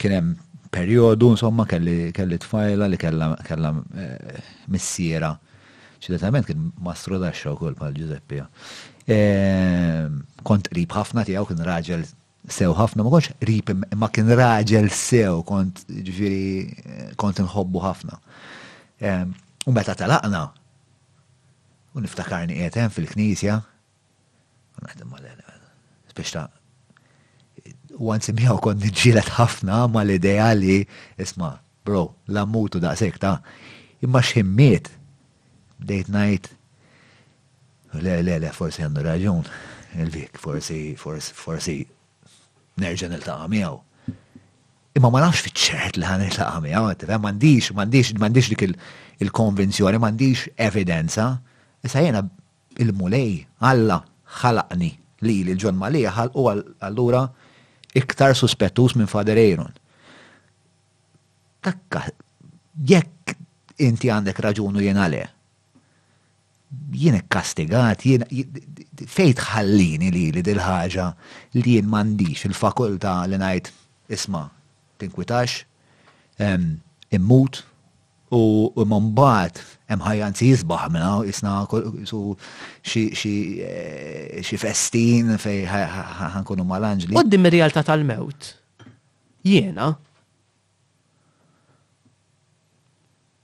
kienem 0.00 0.34
periodu 0.74 1.30
insomma 1.32 1.64
kelli, 1.70 2.10
tfajla 2.14 2.88
li 2.90 2.98
kella, 2.98 3.70
eh, 4.02 4.40
missiera 4.74 5.30
ċidatament 6.02 6.46
kien 6.48 6.66
mastru 6.84 7.18
da 7.22 7.30
xo 7.34 7.54
kol 7.58 7.74
pal 7.74 7.94
Giuseppe. 7.96 8.44
kont 9.04 10.68
rib 10.76 10.92
ħafna 10.96 11.24
tijaw 11.28 11.44
kien 11.50 11.62
raġel 11.66 12.04
sew 12.48 12.72
ħafna, 12.76 13.02
ma 13.04 13.10
konx 13.14 13.30
rib 13.42 13.70
ma 13.98 14.08
kien 14.12 14.28
raġel 14.38 14.90
sew 14.92 15.40
kont 15.48 15.82
ġviri 15.88 16.50
eh, 16.64 17.10
kont 17.16 17.40
nħobbu 17.42 17.80
ħafna. 17.82 18.20
U 19.66 19.72
meta 19.72 19.94
talaqna, 19.96 20.40
u 21.96 22.00
niftakarni 22.04 22.58
għetem 22.64 22.90
fil-knisja, 22.92 23.60
u 24.76 24.84
naħdem 24.84 25.08
mal-elemen, 25.08 25.68
speċta 26.12 26.42
u 27.94 28.10
għan 28.12 28.24
simjaw 28.26 28.58
kon 28.60 28.80
nġilet 28.82 29.30
ħafna 29.36 29.78
ma 29.88 30.02
l-ideja 30.04 30.50
li, 30.58 30.80
isma, 31.20 31.52
bro, 31.86 32.10
la 32.28 32.42
mutu 32.46 32.80
da' 32.82 32.92
sekta, 32.98 33.36
imma 34.04 34.20
ximmiet, 34.26 34.90
date 35.78 36.12
night, 36.12 36.50
le, 37.94 38.18
le, 38.26 38.36
le, 38.42 38.50
forsi 38.52 38.84
għandu 38.84 39.06
raġun, 39.06 39.48
il-vik, 40.04 40.36
forsi, 40.44 40.82
forsi, 41.00 41.32
forsi, 41.40 41.78
nerġan 42.84 43.14
il-taqa 43.16 43.48
miaw. 43.54 43.80
Imma 44.98 45.10
ma 45.10 45.24
nafx 45.24 45.46
fiċċert 45.48 45.96
li 45.98 46.06
għan 46.10 46.26
il-taqa 46.28 46.60
miaw, 46.66 46.90
għattifem, 46.90 47.24
mandiġ, 47.30 47.70
mandiġ, 47.80 48.12
mandiġ 48.22 48.52
dik 48.56 48.68
il- 48.68 48.78
il-konvinzjoni, 49.22 49.98
mandiġ 50.00 50.46
evidenza, 50.56 51.36
issa 51.84 52.00
jena 52.02 52.22
il-mulej, 52.80 53.46
Alla 53.64 54.02
ħalaqni 54.42 54.90
li 55.24 55.34
li 55.46 55.54
ġon 55.56 55.78
malija 55.78 56.10
ħal 56.12 56.28
u 56.36 56.50
allura 56.84 57.22
iktar 57.96 58.34
suspettus 58.36 58.94
minn 58.98 59.08
Fader 59.08 59.38
Aaron. 59.40 59.70
Takka, 61.64 62.02
jekk 62.76 63.36
inti 63.80 64.10
għandek 64.12 64.40
raġunu 64.44 64.82
jena 64.84 65.06
le, 65.08 65.22
jien 66.94 67.20
kastigat, 67.28 68.02
jien 68.04 68.26
fejt 69.08 69.40
ħallini 69.54 70.10
li 70.12 70.26
li 70.36 70.42
dil-ħaġa 70.44 71.06
li 71.54 71.76
jien 71.78 71.86
mandiġ 71.88 72.44
il-fakulta 72.50 73.16
li 73.30 73.38
najt 73.40 73.70
isma 74.12 74.44
tinkwitax, 75.00 75.60
immut, 77.16 77.62
U 78.34 78.84
mumbat 78.88 79.60
hemm 79.88 80.02
ħajjan 80.02 80.34
jisbaħ 80.38 80.88
minna, 80.94 81.12
isna 81.28 81.54
su 82.08 82.20
eh, 83.04 84.40
xi 84.42 84.58
festin 84.58 85.36
fej 85.38 85.62
ħankunu 85.70 86.64
mal-anġli. 86.66 87.14
Qoddim 87.16 87.48
ir-realtà 87.50 87.84
tal-mewt. 87.86 88.50
Jiena. 89.46 89.90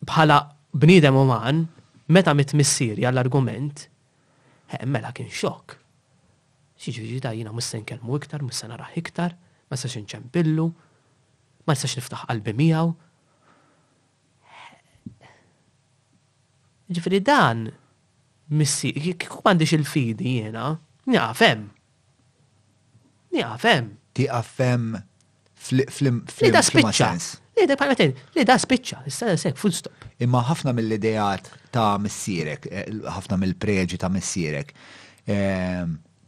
Bħala 0.06 0.38
bniedem 0.72 1.18
uman, 1.20 1.64
meta 2.08 2.34
mitmissieri 2.34 3.04
għall-argument, 3.06 3.86
mela 4.88 5.12
kien 5.14 5.28
xok. 5.30 5.76
Xieġiġi 6.80 7.18
da 7.22 7.34
jiena 7.36 7.52
mussen 7.52 7.82
nkellmu 7.84 8.16
iktar, 8.18 8.42
mussen 8.42 8.72
naraħ 8.72 8.94
iktar, 9.02 9.34
ma 9.70 9.76
sax 9.76 9.98
inċempillu, 10.00 10.66
ma 11.68 11.76
sax 11.76 11.98
niftaħ 12.00 12.26
qalbi 12.30 12.56
miegħu, 12.56 12.94
Ġifri 16.90 17.20
dan, 17.22 17.60
missi, 18.58 18.90
kiku 18.96 19.44
għandix 19.46 19.76
il-fidi 19.78 20.32
jena, 20.40 20.72
njaqfem. 21.06 21.66
Njafem. 23.30 23.92
Tiqafem 24.18 24.86
fl-flim. 25.62 26.16
da 26.50 26.62
spiċċa. 26.66 27.10
Li 27.60 27.66
da 27.70 27.76
parmetin, 27.78 28.10
li 28.34 28.42
da 28.48 28.56
spiċċa, 28.58 29.04
istana 29.06 29.36
sek, 29.38 29.54
full 29.60 29.74
stop. 29.76 30.06
Imma 30.18 30.40
ħafna 30.48 30.72
mill-idejat 30.74 31.50
ta' 31.74 31.92
missierek, 32.02 32.66
ħafna 33.06 33.38
mill-preġi 33.38 34.00
ta' 34.02 34.10
missierek, 34.10 34.72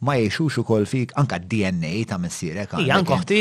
ma 0.06 0.14
jiexux 0.20 0.60
u 0.62 0.64
kol 0.68 0.86
fik 0.86 1.16
anka 1.18 1.40
DNA 1.42 2.04
ta' 2.12 2.20
missierek. 2.22 2.76
Ija, 2.84 3.00
anka 3.00 3.18
uħti, 3.18 3.40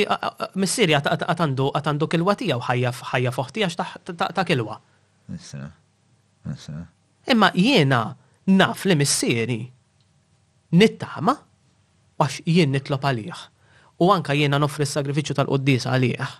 missieri 0.64 0.98
għatandu 0.98 2.10
kilwa 2.16 2.34
tijaw 2.42 2.66
ħajja 2.66 2.94
f'ħajja 2.98 3.36
f'uħti 3.38 3.68
għax 3.68 3.78
ta' 4.34 4.48
kilwa. 4.50 4.80
Nissa, 5.36 5.70
nissa 6.50 6.82
imma 7.30 7.52
jiena 7.54 8.16
naf 8.48 8.86
li 8.86 8.96
missieri 8.98 9.60
nittama 10.78 11.36
għax 12.22 12.42
jien 12.46 12.72
nitlob 12.74 13.04
għalih 13.06 13.42
u 14.02 14.10
anka 14.14 14.34
jiena 14.38 14.58
nofri 14.62 14.86
s-sagrifiċu 14.88 15.34
tal-qoddis 15.38 15.84
għalih. 15.90 16.32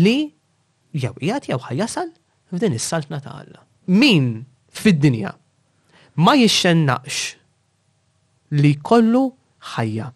Li 0.00 0.16
jew 0.96 1.14
jgħat 1.20 1.44
jew 1.50 1.60
ħajasal 1.66 2.08
f'din 2.52 2.74
is-saltna 2.76 3.18
ta' 3.22 3.36
Alla. 3.44 3.60
Min 3.92 4.24
fid-dinja 4.72 5.32
ma 6.24 6.32
jixxennaqx 6.38 7.16
li 8.60 8.74
kollu 8.82 9.24
ħajja 9.76 10.06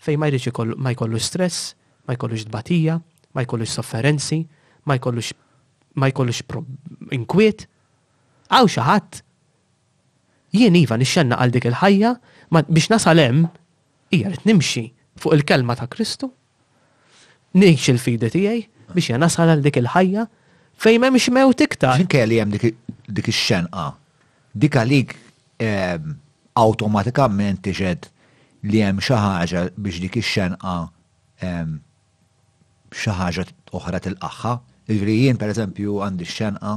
fej 0.00 0.16
ma 0.18 0.26
jridx 0.30 0.46
ma 0.80 0.90
jkollu 0.94 1.18
stress, 1.20 1.58
ma 2.08 2.14
jkollux 2.16 2.44
dbatija, 2.48 2.94
ma 3.36 3.40
jkollux 3.44 3.70
sofferenzi, 3.76 4.40
ma 4.88 4.96
jkollux 4.96 5.28
ma 5.98 6.10
jkollux 6.10 6.42
inkwiet. 7.14 7.66
Għaw 8.50 8.68
xaħat. 8.76 9.20
Jien 10.54 10.76
iva 10.78 10.96
nixxenna 10.98 11.38
għal 11.38 11.52
dik 11.54 11.68
il-ħajja 11.70 12.12
biex 12.50 12.90
nasal 12.90 13.20
hemm 13.22 13.46
hija 14.10 14.32
nimxi 14.48 14.82
fuq 15.22 15.36
il-kelma 15.38 15.76
ta' 15.78 15.86
Kristu. 15.90 16.30
Nix 17.54 17.88
il-fidi 17.90 18.30
tiegħi 18.34 18.62
biex 18.94 19.12
jena 19.12 19.24
nasal 19.26 19.54
għal 19.54 19.62
dik 19.66 19.78
il-ħajja 19.82 20.24
fejn 20.82 21.02
m'hemmx 21.04 21.34
mew 21.34 21.52
iktar. 21.54 21.96
X'in 21.98 22.10
kelli 22.10 22.40
hemm 22.42 22.54
dik 22.58 23.28
ix-xenqa. 23.30 23.86
Dik 24.50 24.80
għalik 24.82 25.14
automatikament 26.58 27.66
iġed 27.70 28.10
li 28.70 28.82
hemm 28.82 28.98
xi 29.00 29.14
ħaġa 29.14 29.66
biex 29.78 30.02
dik 30.02 30.18
ix-xenqa 30.22 30.76
xi 32.98 33.14
ħaġa 33.14 33.46
oħra 33.78 34.02
axħa 34.26 34.58
il 34.90 35.06
jien 35.14 35.36
per 35.38 35.50
eżempju 35.52 36.00
għandi 36.04 36.26
x-xenqa, 36.26 36.70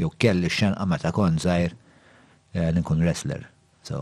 jew 0.00 0.08
kelli 0.22 0.48
xenqa 0.52 0.86
meta 0.90 1.10
kon 1.14 1.36
zaħir 1.40 1.74
eh, 2.56 2.70
li 2.72 2.80
nkun 2.82 3.02
wrestler. 3.04 3.44
So, 3.86 4.00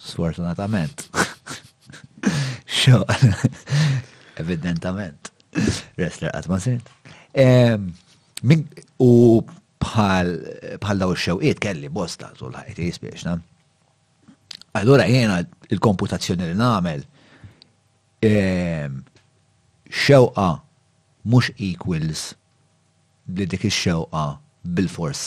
sfortunatament. 0.00 1.04
Xo, 2.80 3.02
evidentament. 4.42 5.28
Wrestler 5.98 6.32
għatma 6.38 6.60
sirt. 6.62 6.88
Ehm, 7.38 7.90
u 9.00 9.10
bħal 9.80 10.32
daw 11.00 11.12
xewqiet 11.16 11.60
kelli 11.62 11.88
bosta, 11.92 12.32
zullħajt 12.38 12.80
jisbiex, 12.80 13.24
na? 13.28 13.36
Allora 14.78 15.04
jena 15.10 15.40
il-komputazzjoni 15.72 16.46
li 16.46 16.56
namel 16.58 17.00
ehm, 18.26 19.00
xewqa 19.90 20.48
mux 21.30 21.50
equals 21.58 22.30
li 23.36 23.46
dik 23.50 23.64
ix-xewqa 23.68 24.24
bil-fors 24.76 25.22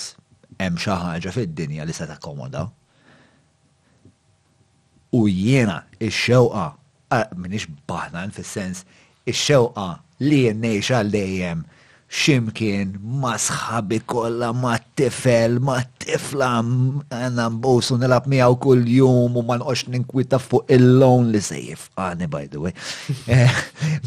hemm 0.60 0.78
xi 0.84 0.92
ħaġa 1.04 1.34
fid-dinja 1.36 1.86
li 1.88 1.94
se 1.96 2.08
takkomoda. 2.10 2.68
U 5.18 5.22
jiena 5.30 5.82
ix-xewqa 6.00 6.68
minix 7.38 7.68
baħnan 7.90 8.34
fis-sens 8.36 8.84
ix-xewqa 9.30 9.88
li 10.28 10.44
jennejx 10.48 10.94
għal 11.00 11.12
dejjem 11.18 11.66
ximkien 12.14 12.94
ma 13.22 13.34
sħabi 13.42 13.98
kolla 14.10 14.52
ma 14.54 14.76
tifel 15.00 15.58
ma 15.66 15.80
tifla 16.04 16.50
għanna 16.62 17.46
mbosu 17.56 17.98
nilab 17.98 18.28
miegħu 18.30 18.58
kull 18.64 18.84
jum 18.98 19.38
u 19.38 19.44
ma 19.48 19.58
nqox 19.58 19.88
ninkwita 19.94 20.38
fuq 20.42 20.70
il-lon 20.78 21.32
li 21.34 21.42
se 21.42 21.60
għani 21.74 22.30
by 22.30 22.50
the 22.54 22.62
way. 22.64 22.74
Eh, 23.34 23.50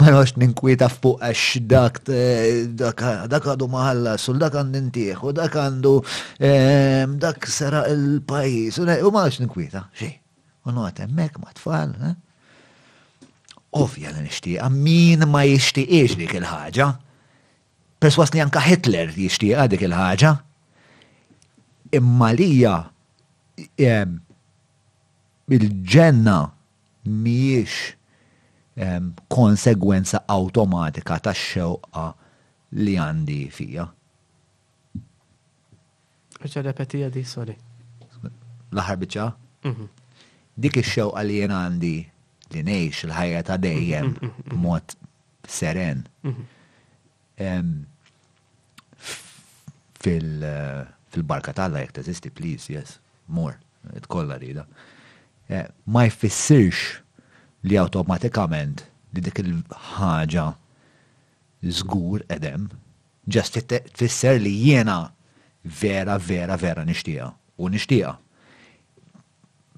ma 0.00 0.10
nqox 0.14 0.36
ninkwita 0.38 0.86
fuq 0.92 1.18
għax 1.26 1.46
dak 1.68 1.98
eh, 2.14 2.62
dak 2.78 3.40
għadu 3.40 3.70
maħalla 3.72 4.14
sul 4.22 4.38
dak 4.40 4.54
għand 4.60 4.78
intieħ 4.84 5.24
u 5.26 5.32
dak 5.36 5.56
għandu 5.62 5.92
ehm, 6.38 7.16
dak 7.22 7.48
sara 7.50 7.82
il-pajis 7.90 8.78
u 8.78 8.86
ma 8.86 9.24
nqox 9.24 9.40
ninkwita 9.42 9.86
xie, 9.98 10.12
U 10.66 10.72
nuqat 10.74 11.02
hemmhekk 11.06 11.38
ma 11.42 11.52
tfal. 11.58 11.92
Eh? 12.10 12.14
Ovvja 13.78 14.10
li 14.16 14.24
nixtieqa 14.28 14.66
min 14.74 15.22
ma 15.30 15.42
jixtieqx 15.46 16.16
dik 16.20 16.32
il-ħaġa 16.40 16.88
perswasni 18.06 18.38
anka 18.42 18.60
Hitler 18.62 19.08
jixtieqa 19.18 19.64
dik 19.72 19.82
il-ħaġa. 19.88 20.28
Imma 21.98 22.28
lija 22.38 22.74
il-ġenna 25.56 26.36
miex 27.24 27.78
konsegwenza 29.32 30.20
automatika 30.36 31.16
ta' 31.24 31.34
xewqa 31.40 32.04
li 32.84 32.94
għandi 33.00 33.40
fija. 33.56 33.88
Ħaġa 36.44 36.62
repetija 36.68 37.10
di, 37.10 37.24
sorry. 37.32 37.58
Laħar 38.76 39.00
bieċa? 39.02 39.26
Mhm. 39.66 39.90
Dik 40.56 40.78
ix-xewqa 40.84 41.26
li 41.26 41.40
jien 41.40 41.56
għandi 41.58 41.92
li 42.54 42.62
ngħix 42.70 43.08
il-ħajja 43.10 43.42
ta' 43.50 43.58
dejjem 43.66 44.12
mhm, 44.14 44.32
mhm, 44.36 44.62
mod 44.62 44.94
seren. 45.58 46.06
Eh, 50.06 50.84
fil-barka 51.10 51.52
tal-la 51.56 51.80
jek 51.82 51.92
teżisti, 51.98 52.30
please, 52.30 52.72
yes, 52.72 52.98
more, 53.28 53.56
it-kolla 53.96 54.36
rida. 54.38 54.64
Eh, 55.48 55.66
ma 55.86 56.04
jfissirx 56.06 56.98
li 57.66 57.78
automatikament 57.80 58.84
li 59.14 59.24
dik 59.24 59.40
il-ħaġa 59.42 60.44
zgur 61.80 62.22
edem, 62.30 62.68
ġast 63.26 63.58
tfisser 63.72 64.38
li 64.44 64.52
jena 64.68 64.98
vera, 65.64 66.18
vera, 66.22 66.56
vera 66.62 66.84
nishtija 66.86 67.32
u 67.58 67.70
nishtija. 67.72 68.14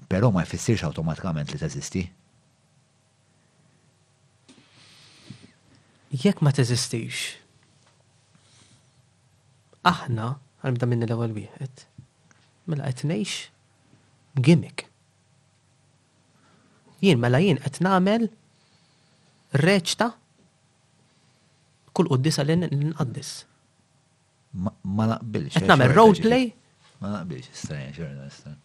Pero 0.09 0.29
ma 0.33 0.45
jfissirx 0.45 0.85
automatikament 0.89 1.53
li 1.55 1.61
teżisti. 1.65 2.05
Jekk 6.09 6.41
ma 6.41 6.49
teżistix, 6.57 7.31
aħna, 9.89 10.29
għal 10.67 10.89
minn 10.89 11.05
l-ewel 11.07 11.33
wieħed, 11.37 11.85
mela 12.69 12.89
qed 12.91 13.05
ngħix 13.07 14.43
gimmick. 14.47 14.85
Jien 17.03 17.19
mela 17.23 17.39
jien 17.41 17.61
qed 17.63 17.79
nagħmel 17.85 18.27
reċta 19.63 20.11
kull 21.95 22.11
qoddisa 22.13 22.45
li 22.47 22.57
nqaddis. 22.67 23.33
Ma 24.59 25.09
naqbilx. 25.13 25.57
Qed 25.59 25.69
nagħmel 25.69 25.93
roleplay. 25.95 26.47
Ma 26.99 27.13
naqbilx, 27.17 27.53
strange, 27.53 27.95
xorna, 27.97 28.57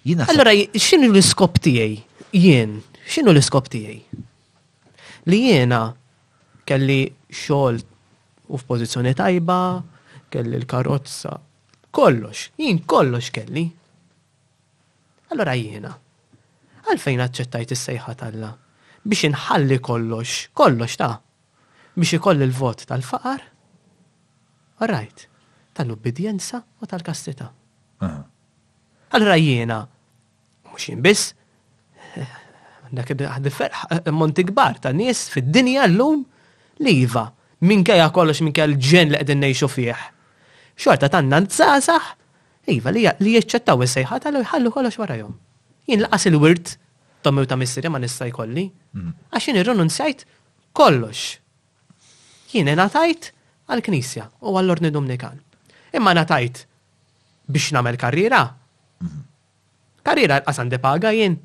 Jina. 0.00 0.24
Allora, 0.32 0.54
x'inhu 0.72 1.10
l-iskop 1.12 1.58
tiegħi? 1.62 1.98
Jien, 2.32 2.78
x'inhu 3.04 3.34
l-iskop 3.34 3.66
tiegħi? 3.70 4.22
Li 5.28 5.40
jiena 5.44 5.82
kelli 6.66 7.02
xogħol 7.36 7.82
u 8.50 8.58
f'pożizzjoni 8.58 9.14
tajba, 9.14 9.58
kelli 10.30 10.56
l-karozza. 10.60 11.38
Kollox, 11.90 12.50
jien 12.58 12.78
kollox 12.86 13.30
kelli. 13.34 13.64
Allora 15.32 15.54
jiena. 15.58 15.90
Għalfejn 16.90 17.22
aċċettajt 17.24 17.72
is-sejħa 17.74 18.12
talla? 18.18 18.50
Biex 19.02 19.26
inħalli 19.28 19.76
kollox, 19.82 20.48
kollox 20.58 20.96
ta' 21.00 21.12
biex 22.00 22.16
ikoll 22.16 22.42
il-vot 22.46 22.84
tal-faqar? 22.88 23.40
Alright, 24.82 25.24
tal-ubbidjenza 25.76 26.62
u 26.82 26.88
tal-kastita. 26.88 27.48
Allora 29.18 29.34
jiena, 29.38 29.80
mux 30.70 30.88
biss, 31.04 31.28
eh, 32.14 32.32
dak 32.94 33.10
għaddi 33.14 33.52
ferħ 33.58 34.10
monti 34.14 34.46
gbar 34.48 34.78
ta' 34.78 34.94
nies 34.94 35.26
fid-dinja 35.34 35.86
l-lum 35.90 36.22
li 36.80 36.94
jiva 37.02 37.26
minkejja 37.66 38.08
kollox 38.16 38.40
minkejja 38.44 38.72
l-ġen 38.72 39.12
li 39.12 39.18
qegħdin 39.20 39.42
ngħixu 39.44 39.68
fih. 39.68 40.04
Xorta 40.80 41.08
tanna 41.12 41.40
n-tsaħsaħ, 41.44 42.04
iva 42.72 42.92
li 42.94 43.04
jiċċettaw 43.34 43.84
is-sejħa 43.84 44.20
tal 44.24 44.40
jħallu 44.40 44.72
kollox 44.72 44.96
jom. 45.18 45.34
Jien 45.86 46.04
laqas 46.06 46.26
il-wirt 46.30 46.76
tommi 47.22 47.42
u 47.42 47.46
ta' 47.46 47.56
ma 47.58 47.98
nista' 48.00 48.26
jkolli, 48.32 48.64
mm. 48.94 49.10
għax 49.34 49.48
jien 49.50 49.60
irronunzjajt 49.60 50.24
kollox. 50.72 51.36
Jien 52.54 52.88
tajt 52.90 53.30
għall-Knisja 53.70 54.30
u 54.40 54.56
għall-Ordni 54.56 54.90
Dominikan. 54.90 55.36
Imma 55.92 56.14
ngħatajt 56.16 56.62
biex 57.50 57.72
nagħmel 57.76 57.98
karriera. 58.00 58.44
Mm-hmm. 59.00 59.26
Karriera 60.02 60.40
de 60.64 60.78
paga 60.78 61.12
jien. 61.12 61.36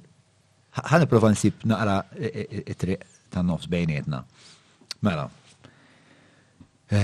Għana 0.76 1.08
provan 1.08 1.36
nsib 1.36 1.64
naqra 1.72 2.02
it-triq 2.16 3.04
tan 3.32 3.48
nofs 3.48 3.68
bejnietna. 3.70 4.24
Mela, 5.04 5.28
E 6.92 7.00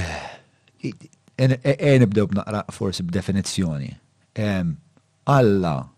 nibdew 1.97 2.27
b'naqra 2.29 2.61
forsi 2.71 3.03
b'definizzjoni. 3.03 3.97
Alla 5.27 5.89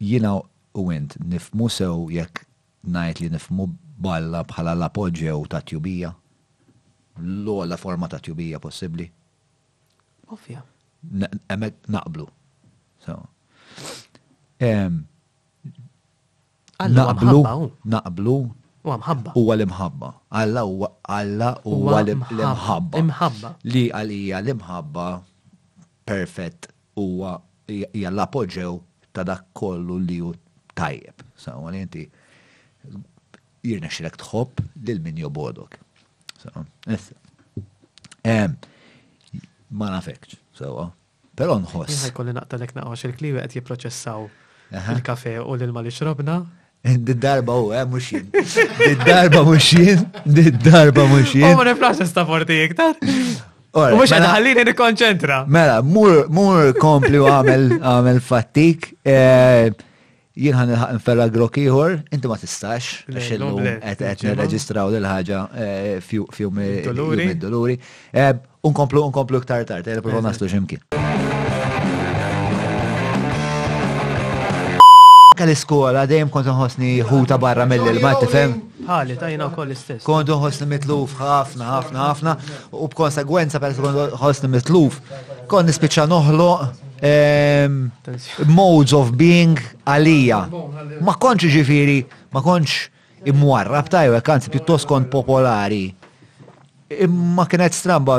jina 0.00 0.40
u 0.74 0.92
int 0.92 1.16
nifmu 1.18 1.68
sew 1.68 2.06
jekk 2.10 2.44
najt 2.86 3.20
li 3.20 3.28
nifmu 3.30 3.66
balla 4.02 4.42
bħala 4.46 4.74
l-appoġġew 4.78 5.46
ta' 5.50 5.62
tjubija. 5.66 6.12
L-ola 7.18 7.76
forma 7.76 8.06
ta' 8.08 8.20
tjubija 8.22 8.58
possibli. 8.62 9.08
Ovvja. 10.30 10.62
Emek 11.50 11.74
naqblu. 11.90 12.26
So. 13.04 13.16
Naqblu, 16.78 17.42
naqblu 17.90 18.34
Huwa 18.86 18.98
mħabba. 19.02 19.32
Huwa 19.34 19.54
l-imħabba. 19.58 20.10
Alla 20.40 20.62
huwa 20.66 20.90
Alla 21.16 21.48
huwa 21.66 22.00
l-imħabba. 22.04 22.98
Imħabba. 23.02 23.50
Li 23.66 23.82
għalija 23.98 24.38
l-imħabba 24.44 25.06
perfett 26.08 26.68
huwa 26.98 27.32
hija 27.68 28.26
poġew 28.32 28.76
ta' 29.12 29.24
dak 29.28 29.48
kollu 29.58 29.98
li 30.04 30.20
hu 30.22 30.30
tajjeb. 30.78 31.24
Sa' 31.36 31.56
għal 31.58 31.80
inti 31.80 32.04
jirna 33.66 33.90
xirek 33.90 34.16
tħobb 34.22 34.62
lil 34.86 35.02
min 35.04 35.18
jobodok. 35.24 35.74
Ma 39.68 39.90
nafekx, 39.92 40.38
sewa. 40.56 40.86
Pero 41.38 41.58
nħoss. 41.60 41.98
Għaj 42.06 42.14
kolli 42.16 42.32
naqtalek 42.36 42.72
naqax 42.78 43.08
il-kliwi 43.10 43.42
għet 43.42 43.58
jiproċessaw 43.58 44.30
il-kafe 44.94 45.34
u 45.42 45.58
l-ilma 45.58 45.82
li 45.86 45.92
xrobna 45.94 46.38
Did-darba 46.84 47.52
u, 47.62 47.72
eh, 47.72 47.84
muxin. 47.84 48.24
Did-darba 48.32 49.42
muxin, 49.46 49.98
did-darba 50.24 51.04
muxin. 51.10 51.42
Għamur 51.44 51.66
ma 51.66 51.72
niflax 51.72 52.12
forti 52.28 52.60
iktar. 52.66 52.94
U 53.74 53.80
mux 53.98 54.06
mela- 54.06 54.06
għadħallini 54.20 54.64
nikonċentra. 54.70 55.40
Mela, 55.48 55.82
mur 55.82 56.72
kompli 56.78 57.18
u 57.18 57.26
għamel 57.26 58.20
fattik. 58.22 58.94
Eh, 59.04 59.68
jien 60.38 60.54
għan 60.54 60.72
il-ħak 60.72 60.92
nferra 61.00 61.26
grok 61.34 61.58
inti 62.12 62.28
ma 62.28 62.36
tistax, 62.38 63.02
għax 63.10 63.32
il-lum 63.34 63.58
għet 63.58 64.24
reġistraw 64.38 64.88
l-ħagġa 64.94 65.42
eh, 65.58 66.00
fjum 66.00 66.62
id-doluri. 66.62 67.78
Eh, 68.14 68.32
unkomplu, 68.62 69.02
unkomplu 69.10 69.42
tar, 69.44 69.64
ktar 69.64 69.82
tart, 69.82 69.86
għel-prova 69.86 70.22
naslu 70.30 70.46
ximkien. 70.46 71.07
Anka 75.38 75.46
l-iskola 75.46 76.00
dejjem 76.10 76.28
kont 76.34 76.48
nħossni 76.50 76.96
ħuta 77.06 77.36
barra 77.38 77.62
mill-ilma, 77.70 78.10
tifem? 78.18 78.56
Ħali, 78.88 79.14
tajna 79.20 79.46
koll 79.54 79.70
istess. 79.70 80.02
Kont 80.02 80.26
nħossni 80.34 80.66
mitluf 80.66 81.12
ħafna, 81.20 81.68
ħafna, 81.76 82.00
ħafna, 82.08 82.32
u 82.74 82.88
b'konsegwenza 82.90 83.60
peress 83.62 83.78
kont 83.78 84.00
nħossni 84.16 84.50
mitluf. 84.56 84.96
Kont 85.46 85.70
nispiċċa 85.70 86.08
noħloq 86.10 86.64
ehm, 87.12 87.76
modes 88.50 88.96
of 88.98 89.14
being 89.20 89.54
għalija. 89.86 90.40
Ma 91.06 91.14
konċi 91.14 91.52
ġifiri, 91.54 91.98
ma 92.34 92.42
konċ 92.42 93.30
immuarra, 93.30 93.84
b'tajwek, 93.86 94.26
kanzi, 94.26 94.50
pjuttost 94.50 94.90
kont 94.90 95.06
popolari. 95.14 95.84
Imma 96.90 97.44
kienet 97.44 97.74
stramba, 97.76 98.14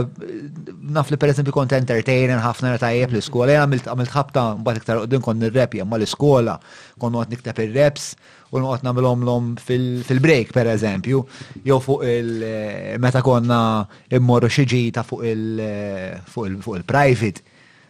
naf 0.93 1.09
li 1.09 1.17
per 1.17 1.29
eżempju 1.31 1.53
kont 1.55 1.71
entertainer 1.73 2.37
ħafna 2.43 2.71
ra 2.75 2.79
tajjeb 2.83 3.11
l-iskola, 3.15 3.51
jena 3.55 3.65
għamilt 3.65 4.11
ħabta 4.13 4.43
mbagħad 4.59 4.77
iktar 4.83 4.97
qudin 5.07 5.21
kont 5.25 5.39
nirrep 5.41 5.73
jemma 5.79 5.97
l-iskola, 5.97 6.53
kon 7.01 7.15
għat 7.17 7.31
nikteb 7.33 7.57
ir-reps 7.63 8.05
u 8.53 8.55
l-om 8.61 9.45
fil-break 9.57 10.47
per 10.53 10.65
eżempju, 10.75 11.17
jew 11.65 11.79
fuq 11.81 12.01
il- 12.05 12.97
meta 13.01 13.21
konna 13.25 13.87
immorru 14.11 14.49
xi 14.53 14.65
ġita 14.69 15.03
fuq 15.03 15.23
il-private, 15.33 17.41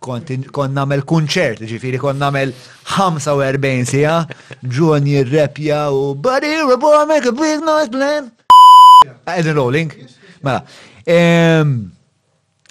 kon 0.00 0.70
namel 0.72 1.02
kunċert, 1.08 1.60
ġifiri 1.68 1.98
kon 2.00 2.18
namel 2.20 2.52
45 2.94 3.86
sija, 3.90 4.14
ġon 4.64 5.06
repja 5.28 5.90
u 5.92 6.14
buddy, 6.14 6.50
we're 6.64 7.06
make 7.06 7.26
a 7.26 7.32
big 7.32 7.60
noise 7.60 7.88
plan. 7.90 8.30
Edin 9.26 9.54
rolling. 9.56 9.92
Mela. 10.42 10.62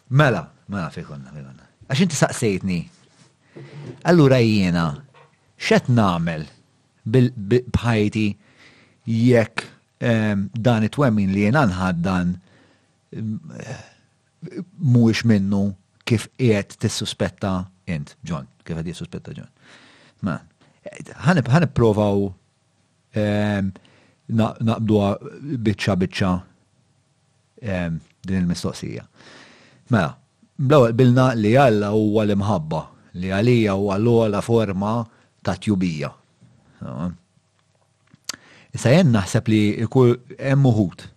Mela, 0.10 0.43
mela 0.68 0.89
fekonna, 0.89 1.30
fekonna. 1.34 1.68
Għax 1.88 2.00
inti 2.08 2.16
saqsejtni. 2.18 2.80
għallura 4.06 4.38
jiena, 4.39 4.88
xet 5.60 5.88
namel 5.91 6.45
bħajti 7.10 8.28
jekk 9.12 9.64
dan 10.54 10.84
it-twemmin 10.88 11.32
li 11.34 11.41
jena 11.47 11.91
dan 11.97 12.36
mux 14.80 15.26
minnu 15.26 15.64
kif 16.10 16.26
qiegħed 16.39 16.78
tissuspetta 16.82 17.49
int, 17.93 18.16
John, 18.26 18.47
kif 18.66 18.80
qed 18.82 18.88
jissuspetta 18.89 19.34
John. 19.38 19.49
Ma, 20.26 20.39
ħanib 21.26 21.49
ħanib 21.53 21.76
provaw 21.78 22.26
ehm, 23.20 23.70
naqbduha 24.66 25.12
biċċa 25.68 25.97
biċċa 26.03 26.32
ehm, 27.76 28.01
din 28.26 28.41
il-mistoqsija. 28.41 29.05
Mela, 29.93 30.16
bl 30.60 30.89
bilna 30.97 31.30
li 31.38 31.53
Alla 31.57 31.91
huwa 31.95 32.26
l-imħabba 32.26 32.82
li 33.22 33.32
għalija 33.34 33.74
huwa 33.78 33.95
għallu 33.97 34.12
ogħla 34.26 34.41
forma 34.45 34.91
ta' 35.45 35.55
tjubija. 35.60 36.10
Issa 38.70 38.91
jen 38.93 39.10
naħseb 39.16 39.49
li 39.49 39.62
hemm 39.86 40.68
uħud 40.74 41.07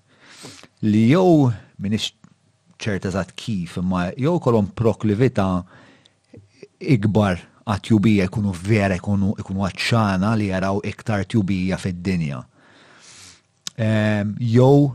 li 0.89 1.07
jew 1.13 1.51
minix 1.85 2.11
ċerta 2.83 3.13
zat 3.15 3.31
kif, 3.39 3.77
imma 3.81 4.09
jow 4.19 4.39
kolom 4.43 4.71
proklivita 4.77 5.47
ikbar 6.93 7.41
għat 7.63 7.91
jubija 7.93 8.27
jkunu 8.27 8.55
vera 8.59 8.97
ikunu 8.99 9.35
għatxana 9.39 10.33
li 10.41 10.49
jaraw 10.51 10.81
iktar 10.91 11.23
tjubija 11.31 11.79
fid-dinja. 11.79 12.41
Ehm, 13.79 14.35
jow 14.39 14.91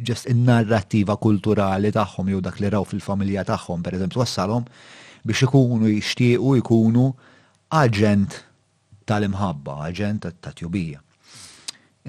ġest 0.00 0.26
in-narrativa 0.32 1.14
kulturali 1.22 1.92
tagħhom 1.94 2.30
jew 2.32 2.40
dak 2.44 2.56
li 2.60 2.70
raw 2.72 2.82
fil-familja 2.88 3.44
tagħhom, 3.46 3.84
per 3.84 3.94
eżempju, 3.96 4.18
wassalhom 4.20 4.64
biex 5.24 5.44
ikunu 5.46 5.88
jixtiequ 5.92 6.56
ikunu 6.60 7.06
aġent 7.80 8.38
tal-imħabba, 9.08 9.78
aġent 9.90 10.26
tat 10.42 10.56
tjubija. 10.58 11.00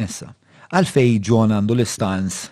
Issa, 0.01 0.31
għalfej 0.73 1.19
ġon 1.27 1.53
għandu 1.57 1.75
l-istans 1.77 2.45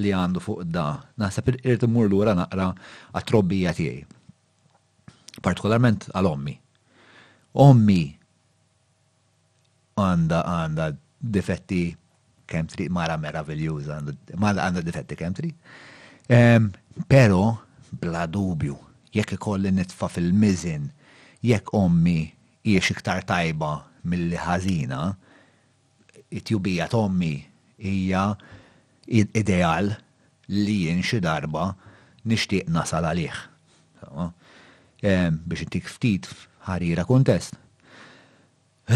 li 0.00 0.10
għandu 0.12 0.42
fuq 0.42 0.64
da. 0.70 0.88
Naħseb 1.20 1.54
mur 1.90 2.06
l 2.08 2.12
lura 2.14 2.34
naqra 2.36 2.70
għat-trobbija 3.14 3.72
tiegħi. 3.78 4.04
Partikolarment 5.42 6.08
għal 6.14 6.28
ommi. 6.30 6.54
Ommi 7.64 8.02
għanda 9.98 10.40
għanda 10.54 10.88
difetti 11.36 11.82
kemm 12.50 12.92
mara 12.94 13.16
meravigliuż 13.18 13.90
għanda 13.90 14.82
difetti 14.84 15.18
kemm 15.20 15.36
tri. 15.38 15.52
Pero 17.08 17.40
bla 18.00 18.26
dubju, 18.26 18.76
jekk 19.14 19.36
ikolli 19.38 19.70
nitfa 19.72 20.08
fil-mizin, 20.10 20.88
jekk 21.46 21.74
ommi 21.78 22.18
jiex 22.66 22.90
iktar 22.94 23.22
tajba 23.28 23.72
mill-ħażina, 24.10 25.00
it-jubija 26.36 26.86
tommi 26.92 27.34
hija 27.78 28.26
ideal 29.10 29.94
li 30.48 30.76
jien 30.84 31.02
xi 31.04 31.20
darba 31.20 31.72
nixtieq 32.28 32.68
nasal 32.72 33.04
għalih. 33.08 33.42
Biex 35.44 35.64
intik 35.66 35.88
ftit 35.90 36.28
ħarira 36.68 37.04
kontest. 37.08 37.56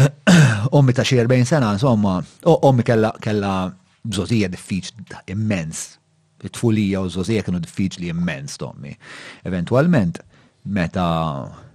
Ommi 0.77 0.93
ta' 0.93 1.05
xi 1.05 1.17
40 1.19 1.49
sena, 1.49 1.71
insomma, 1.73 2.17
ommi 2.45 2.83
kella 2.85 3.11
kella 3.21 3.53
bżotija 4.05 4.49
diffiċ 4.49 4.91
immens. 5.33 5.97
It-tfulija 6.39 7.01
u 7.03 7.09
żożija 7.09 7.43
kienu 7.43 7.59
diffiċli 7.59 8.07
immens 8.13 8.57
tommi. 8.61 8.93
Eventualment, 9.43 10.21
meta 10.71 11.05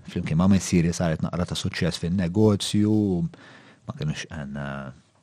flimkien 0.09 0.39
ma' 0.41 0.49
missieri 0.49 0.95
saret 0.97 1.21
naqra 1.23 1.45
ta' 1.51 1.57
suċċess 1.59 2.01
fin-negozju, 2.01 2.95
ma 3.89 3.99
kienux 3.99 4.25
għanna 4.33 4.69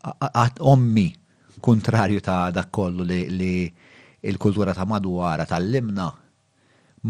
għat 0.04 0.60
ommi 0.60 1.08
kontrarju 1.64 2.20
ta' 2.24 2.52
dak 2.52 2.72
kollu 2.72 3.04
li 3.08 3.74
il-kultura 4.28 4.74
ta' 4.76 4.86
madwara 4.86 5.46
tal-limna 5.48 6.10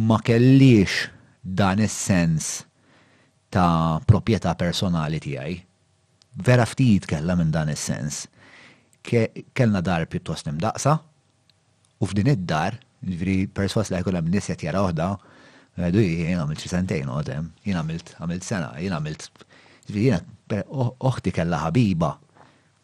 ma 0.08 0.18
kellix 0.22 1.08
dan 1.42 1.80
is-sens 1.82 2.62
ta' 3.50 4.00
proprjetà 4.06 4.54
personali 4.60 5.18
tiegħi 5.24 5.66
vera 6.44 6.66
ftit 6.70 7.06
kella 7.10 7.36
minn 7.36 7.52
dan 7.52 7.70
is-sens. 7.74 8.26
Kellna 9.54 9.82
dar 9.82 10.06
pjuttost 10.10 10.48
nimdaqsa, 10.50 10.98
u 12.02 12.10
f'din 12.10 12.28
id-dar, 12.34 12.76
ġviri 13.08 13.48
perswas 13.56 13.90
li 13.92 13.96
għakolla 13.98 14.22
minn 14.26 14.36
nisjet 14.38 14.64
jara 14.68 14.82
uħda, 14.88 15.06
għadu 15.78 16.04
jien 16.04 16.42
għamilt 16.42 16.64
xisantejn 16.66 17.12
għodem, 17.14 17.48
jien 17.66 17.78
għamilt 17.82 18.12
għamilt 18.20 18.46
sena, 18.48 18.72
jien 18.82 18.96
għamilt, 18.98 19.28
ġviri 19.88 20.06
jien 20.08 20.66
uħti 20.76 21.34
kella 21.38 21.62
ħabiba, 21.66 22.10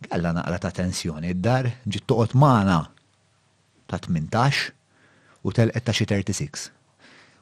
kella 0.08 0.32
naqra 0.38 0.62
ta' 0.64 0.74
tensjoni 0.80 1.34
id-dar, 1.34 1.70
ġit 1.86 2.08
toqot 2.10 2.38
maħna 2.40 2.80
ta' 3.92 4.00
18 4.02 5.44
u 5.44 5.52
telqet 5.54 5.84
ta' 5.86 5.96
xi 5.98 6.08
36. 6.10 6.70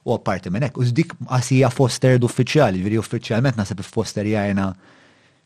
U 0.10 0.16
apparti 0.16 0.50
minn 0.50 0.66
hekk, 0.66 0.80
u 0.82 0.86
dik 0.90 1.14
għasija 1.30 1.70
foster 1.74 2.18
d-uffiċjali, 2.18 2.82
ġviri 2.82 2.98
uffiċjalment 3.04 3.60
nasib 3.62 3.84
foster 3.86 4.26
jajna 4.26 4.72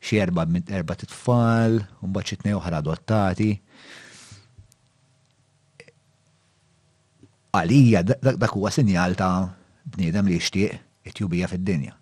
xi 0.02 0.18
erba 0.22 0.46
minn 0.46 0.64
erba 0.74 0.96
titfal, 0.98 1.80
u 2.04 2.08
mbagħad 2.08 2.28
xi 2.32 2.40
tnej 2.42 2.56
oħra 2.58 2.80
adottati. 2.82 3.50
Għalija 7.56 8.04
dak 8.06 8.52
huwa 8.58 8.72
sinjal 8.74 9.16
ta' 9.20 9.48
bniedem 9.96 10.28
li 10.28 10.36
jixtieq 10.40 11.08
it-jubija 11.08 11.48
fid-dinja. 11.48 11.94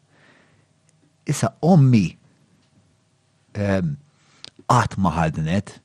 Issa 1.29 1.53
ommi 1.63 2.07
ehm, 3.53 3.91
qatt 4.71 4.97
ma 4.97 5.11
ħadnet 5.19 5.75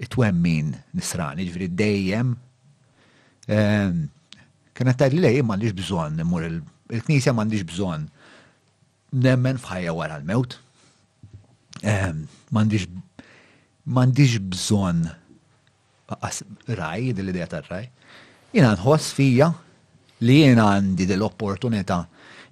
it-twemmin 0.00 0.70
nisrani, 0.96 1.44
ġifieri 1.48 1.68
dejjem 1.76 2.30
ehm, 3.50 3.98
kienet 4.78 4.98
tajt 5.02 5.16
li 5.18 5.24
lej 5.24 5.42
għandix 5.42 5.74
bżonn 5.80 6.22
immur 6.22 6.46
il-knisja 6.46 7.34
għandix 7.34 7.66
bżonn 7.72 8.06
nemmen 9.26 9.58
fħajja 9.60 9.96
wara 9.98 10.20
l-mewt 10.22 10.60
Mandiġ 12.52 12.86
mandiġ 13.88 14.36
bżon 14.52 15.06
raj, 16.76 17.12
dil-idea 17.16 17.48
tar 17.48 17.64
raj. 17.70 17.86
Jina 18.52 18.74
nħoss 18.76 19.12
fija 19.16 19.48
li 20.26 20.36
jina 20.42 20.66
għandi 20.76 21.06
dil-opportunita 21.08 22.00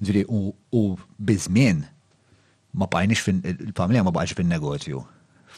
ġri 0.00 0.22
u 0.30 0.82
bizmin 1.18 1.82
ma 2.78 2.86
bajnix 2.88 3.24
fin 3.26 3.42
il-familja 3.52 4.04
ma 4.06 4.14
bajnix 4.14 4.38
fin 4.38 4.48
negozju. 4.50 5.02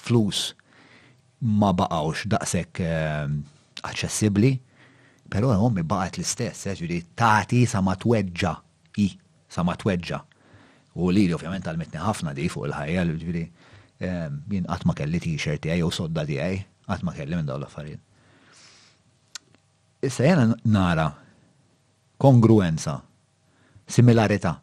Flus 0.01 0.51
ma 1.41 1.71
baqawx 1.77 2.27
daqsek 2.33 2.83
aċċessibli, 3.87 4.51
pero 5.31 5.53
għommi 5.55 5.85
baqat 5.87 6.18
l-istess, 6.18 6.66
eh, 6.73 7.03
tati 7.14 7.64
sa 7.66 7.81
tweġġa, 7.81 8.55
i, 8.99 9.07
sa 9.49 9.62
tweġġa. 9.62 10.21
U 10.99 11.09
li 11.14 11.29
li 11.29 11.35
ovvjament 11.35 11.64
għal-metni 11.64 12.01
ħafna 12.03 12.35
di 12.35 12.49
fuq 12.51 12.66
il-ħajja, 12.66 13.05
ġri 13.23 13.45
jien 14.49 14.67
qatt 14.69 14.85
ma 14.89 14.95
kelli 14.97 15.19
t-shirt 15.21 15.61
tiegħi 15.65 15.83
jew 15.83 15.91
sodda 15.93 16.25
tiegħi, 16.29 16.61
qatt 16.89 17.05
ma 17.05 17.13
kelli 17.17 17.37
minn 17.37 17.49
dawn 17.49 17.61
l-affarijiet. 17.63 18.01
Issa 20.07 20.25
jena 20.25 20.47
nara 20.65 21.07
kongruenza, 22.21 22.99
similarità 23.93 24.55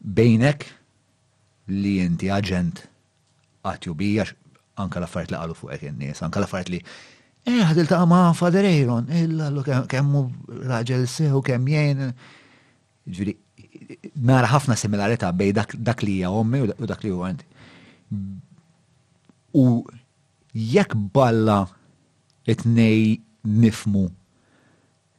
bejnek 0.00 0.66
li 1.68 1.96
inti 2.04 2.30
aġent 2.36 2.84
għatju 3.68 3.94
bija 3.96 4.26
anka 4.80 5.00
l-affarijiet 5.00 5.32
li 5.34 5.40
qalu 5.40 5.56
fuq 5.56 5.88
in-nies, 5.88 6.20
anka 6.24 6.40
l-affarijiet 6.42 6.76
li 6.76 6.82
eh 7.48 7.62
għadil 7.70 7.88
ta' 7.88 8.04
ma' 8.04 8.34
Faderejron, 8.36 9.08
illallu 9.16 9.64
kemmu 9.64 10.26
raġel 10.68 11.06
seħu 11.08 11.40
kemm 11.44 11.70
jgħin. 11.72 12.10
Ġviri, 13.10 13.32
nara 14.28 14.46
ħafna 14.50 14.76
similarità 14.76 15.30
bej 15.32 15.52
dak 15.56 16.02
li 16.04 16.18
hija 16.18 16.28
ommi 16.36 16.60
u 16.60 16.68
dak 16.86 17.00
li 17.02 17.10
jgħu 17.14 17.26
inti. 17.30 17.48
U 19.54 19.64
jekk 20.52 20.92
balla 21.14 21.62
it 22.50 22.64
nifmu 23.44 24.06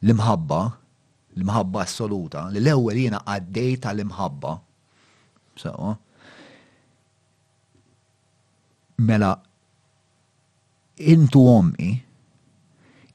l-imħabba, 0.01 0.59
l-imħabba 1.37 1.81
assoluta, 1.85 2.39
li 2.51 2.57
l-ewwel 2.59 2.97
jiena 3.03 3.19
għaddejta 3.23 3.91
l 3.93 4.05
imħabba 4.07 4.55
Sewa. 5.61 5.91
Mela, 9.05 9.29
intu 11.13 11.41
ommi, 11.51 11.91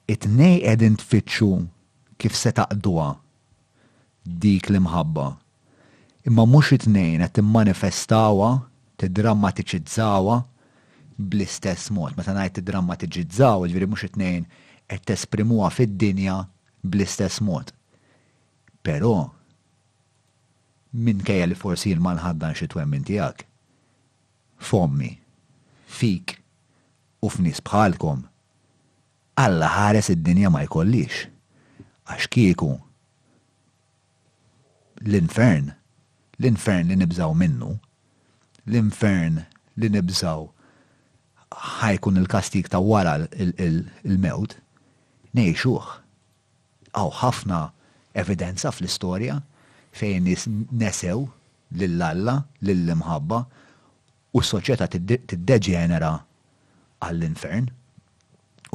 itnej 0.06 0.60
edin 0.72 0.98
tfittxu 1.00 1.48
kif 2.20 2.36
se 2.38 2.52
taqdua 2.56 3.08
dik 4.44 4.70
l-imħabba. 4.70 5.26
Imma 6.28 6.46
mhux 6.50 6.74
it 6.78 6.86
għet 6.86 7.26
qed 7.26 7.34
timmanifestawha 7.40 8.50
tiddrammatiċizzawa 9.01 10.36
bl-istess 11.16 11.90
mod. 11.94 12.16
Meta 12.16 12.34
ngħid 12.36 12.61
t 12.61 13.16
il 13.20 13.28
ġviri 13.30 13.88
mhux 13.88 14.05
it-tnejn 14.09 14.44
qed 14.90 15.07
tesprimuha 15.09 15.70
fid-dinja 15.72 16.36
bl-istess 16.84 17.40
mod. 17.44 17.72
Però 18.86 19.12
minkejja 20.97 21.49
li 21.51 21.59
forsi 21.59 21.92
l 21.97 22.01
malħaddan 22.05 22.57
xi 22.57 22.68
twemmin 22.72 23.05
tiegħek. 23.09 23.44
Fommi, 24.59 25.12
fik 25.99 26.38
u 27.20 27.28
f'nies 27.28 27.61
bħalkom. 27.66 28.24
Alla 29.36 29.68
ħares 29.76 30.12
id-dinja 30.14 30.49
ma 30.51 30.62
jkollix. 30.64 31.26
Għax 32.07 32.28
kieku 32.32 32.70
l-infern, 35.05 35.72
l-infern 36.40 36.88
li 36.92 36.97
nibżaw 36.97 37.34
minnu, 37.36 37.74
l-infern 38.70 39.42
li 39.80 39.90
nibżaw 39.92 40.44
ħajkun 41.78 42.18
il-kastik 42.20 42.68
ta' 42.72 42.80
wara 42.82 43.14
il-mewt, 43.62 44.56
nejxuħ. 45.38 45.78
Aw 46.96 47.12
ħafna 47.22 47.60
evidenza 48.18 48.72
fl-istoria 48.72 49.38
fejn 49.96 50.26
nesew 50.30 51.24
lill-alla, 51.78 52.40
lill-imħabba 52.66 53.40
u 54.36 54.42
s-soċieta 54.42 54.88
tiddeġenera 54.92 56.12
għall-infern. 57.06 57.68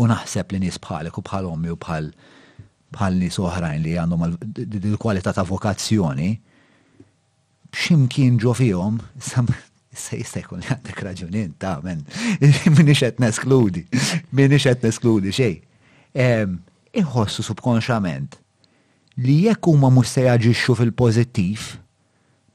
U 0.02 0.08
naħseb 0.10 0.54
li 0.56 0.62
nis 0.68 0.80
bħalek 0.82 1.18
u 1.20 1.24
bħal 1.28 1.50
ommi 1.52 1.72
u 1.74 1.78
bħal 1.80 2.12
bħal 2.92 3.18
nis 3.22 3.38
oħrajn 3.40 3.84
li 3.86 3.92
għandhom 3.96 4.24
il-kwalità 4.60 5.32
ta' 5.32 5.46
vokazzjoni, 5.48 6.32
ximkien 7.72 8.36
ġo 8.40 8.52
fihom, 8.60 8.98
Issa 9.92 10.16
jista 10.16 10.40
jkun 10.40 10.62
li 10.64 10.70
għandek 10.72 11.00
raġunin, 11.04 11.50
ta' 11.60 11.78
men, 11.84 12.00
minix 12.78 13.02
qed 13.04 13.18
neskludi, 13.20 13.82
minix 14.40 14.64
qed 14.64 14.86
neskludi 14.88 15.34
xej. 15.36 15.58
Iħossu 17.02 17.44
subkonxament 17.44 18.38
li 19.24 19.36
jekk 19.50 19.68
huma 19.72 19.90
mhux 19.92 20.14
se 20.16 20.24
jaġixxu 20.30 20.78
fil-pożittiv, 20.80 21.66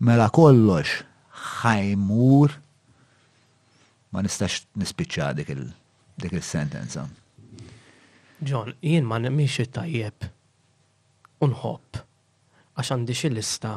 mela 0.05 0.31
kollox 0.33 1.03
ħajmur 1.61 2.57
ma 4.15 4.23
nistax 4.25 4.63
nispiċċa 4.81 5.29
dik 5.37 6.33
il-sentenza. 6.33 7.05
John, 8.49 8.73
jien 8.85 9.05
ma 9.09 9.21
nemmiex 9.21 9.67
it-tajjeb 9.67 10.31
unħobb 11.45 12.01
għax 12.81 12.97
għandi 12.97 13.17
xi 13.21 13.33
lista 13.37 13.77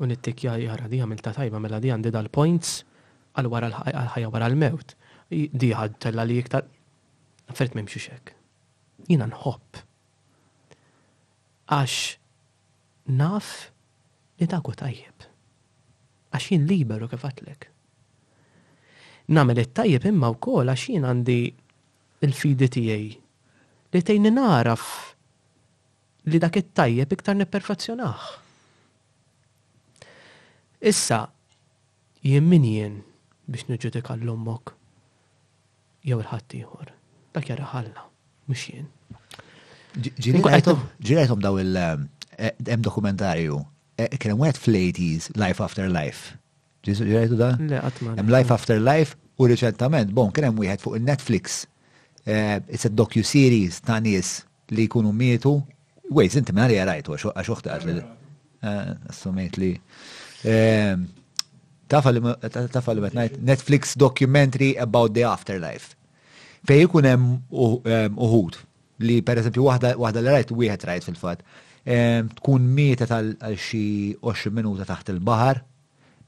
u 0.00 0.08
nittikja 0.08 0.56
jara 0.58 0.88
di 0.88 0.96
għamil 1.00 1.20
ta' 1.20 1.34
tajba 1.36 1.60
mela 1.60 1.78
di 1.80 1.90
għandi 1.92 2.10
dal-points 2.14 2.72
għal 3.36 3.50
wara 3.52 3.68
l-ħajja 3.68 4.30
wara 4.32 4.48
l-mewt. 4.48 4.96
Di 5.30 5.70
għad 5.76 5.98
tella 6.02 6.24
li 6.26 6.40
iktar. 6.40 6.64
Fert 7.52 7.76
memxu 7.78 8.00
xek. 8.02 8.32
Jina 9.10 9.28
nħobb. 9.30 9.82
Għax 11.70 13.14
naf 13.20 13.52
li 14.40 14.48
daku 14.50 14.74
tajjeb. 14.74 15.28
Għax 16.34 16.50
jien 16.50 16.66
liberu 16.66 17.08
kif 17.10 17.26
għatlek. 17.28 17.68
Namel 19.36 19.62
it-tajjeb 19.66 20.08
imma 20.10 20.32
u 20.32 20.40
kol 20.42 20.72
għax 20.72 20.88
jien 20.94 21.06
għandi 21.06 21.38
il-fidi 22.26 22.66
tijaj 22.68 23.04
li 23.94 24.00
tejni 24.06 24.30
naraf 24.34 24.84
li 26.30 26.38
dak 26.42 26.56
it-tajjeb 26.64 27.12
iktar 27.14 27.38
perfezzjonax. 27.50 28.30
Issa, 30.80 31.30
jien 32.24 32.46
min 32.48 32.64
jien 32.64 32.94
biex 33.52 33.66
nġudika 33.68 34.14
l-ommok 34.16 34.72
jew 36.08 36.16
il-ħadd 36.22 36.54
ieħor. 36.58 36.92
Dak 37.36 37.50
jara 37.50 37.66
ħalla, 37.74 38.04
mux 38.48 38.64
jien. 38.70 38.86
Ġirajtom 40.00 41.42
daw 41.44 41.58
il-em 41.60 42.06
um, 42.06 42.06
e, 42.40 42.76
dokumentarju, 42.80 43.58
e, 44.00 44.06
kien 44.16 44.38
wieħed 44.40 44.60
fl-80s, 44.62 45.34
Life 45.42 45.60
After 45.66 45.90
Life. 45.92 46.36
Ġirajtu 46.88 47.36
da? 47.42 47.50
Le, 47.60 47.82
għatman. 47.82 48.22
Life 48.32 48.56
After 48.56 48.80
Life 48.80 49.18
u 49.36 49.50
reċentament, 49.50 50.14
bon, 50.16 50.32
kien 50.32 50.48
hemm 50.48 50.64
fuq 50.80 50.96
il-Netflix. 51.00 51.66
E, 52.24 52.38
it's 52.68 52.88
a 52.88 52.92
docu-series 52.92 53.82
ta' 53.84 54.00
nis 54.00 54.38
li 54.72 54.88
kunu 54.88 55.12
mietu. 55.12 55.58
Wej, 56.10 56.32
zinti 56.38 56.52
minna 56.56 56.70
li 56.72 56.80
jarajtu, 56.80 57.18
għaxuħta 57.20 57.68
uħtaqt 57.68 57.70
ah, 57.76 57.86
li. 57.90 58.08
Assumejt 59.12 59.60
li. 59.60 59.74
Tafa 61.90 62.12
li 62.14 62.20
metnajt 63.00 63.40
Netflix 63.42 63.94
documentary 63.96 64.74
about 64.78 65.12
the 65.14 65.24
afterlife. 65.26 65.94
Fej 66.64 66.84
ikun 66.86 67.08
hemm 67.08 67.30
ehm, 67.88 68.16
uħud 68.20 68.58
li 69.08 69.20
per 69.24 69.40
eżempju 69.40 69.64
waħda 69.64 70.20
li 70.20 70.32
rajt 70.34 70.52
u 70.52 70.58
wieħed 70.60 70.84
rajt 70.90 71.06
fil-fatt. 71.08 71.42
Ehm, 71.88 72.28
tkun 72.38 72.66
mieta 72.76 73.06
tal 73.10 73.30
xi 73.56 73.82
20 74.20 74.52
minuta 74.54 74.84
taħt 74.88 75.10
il-baħar. 75.14 75.62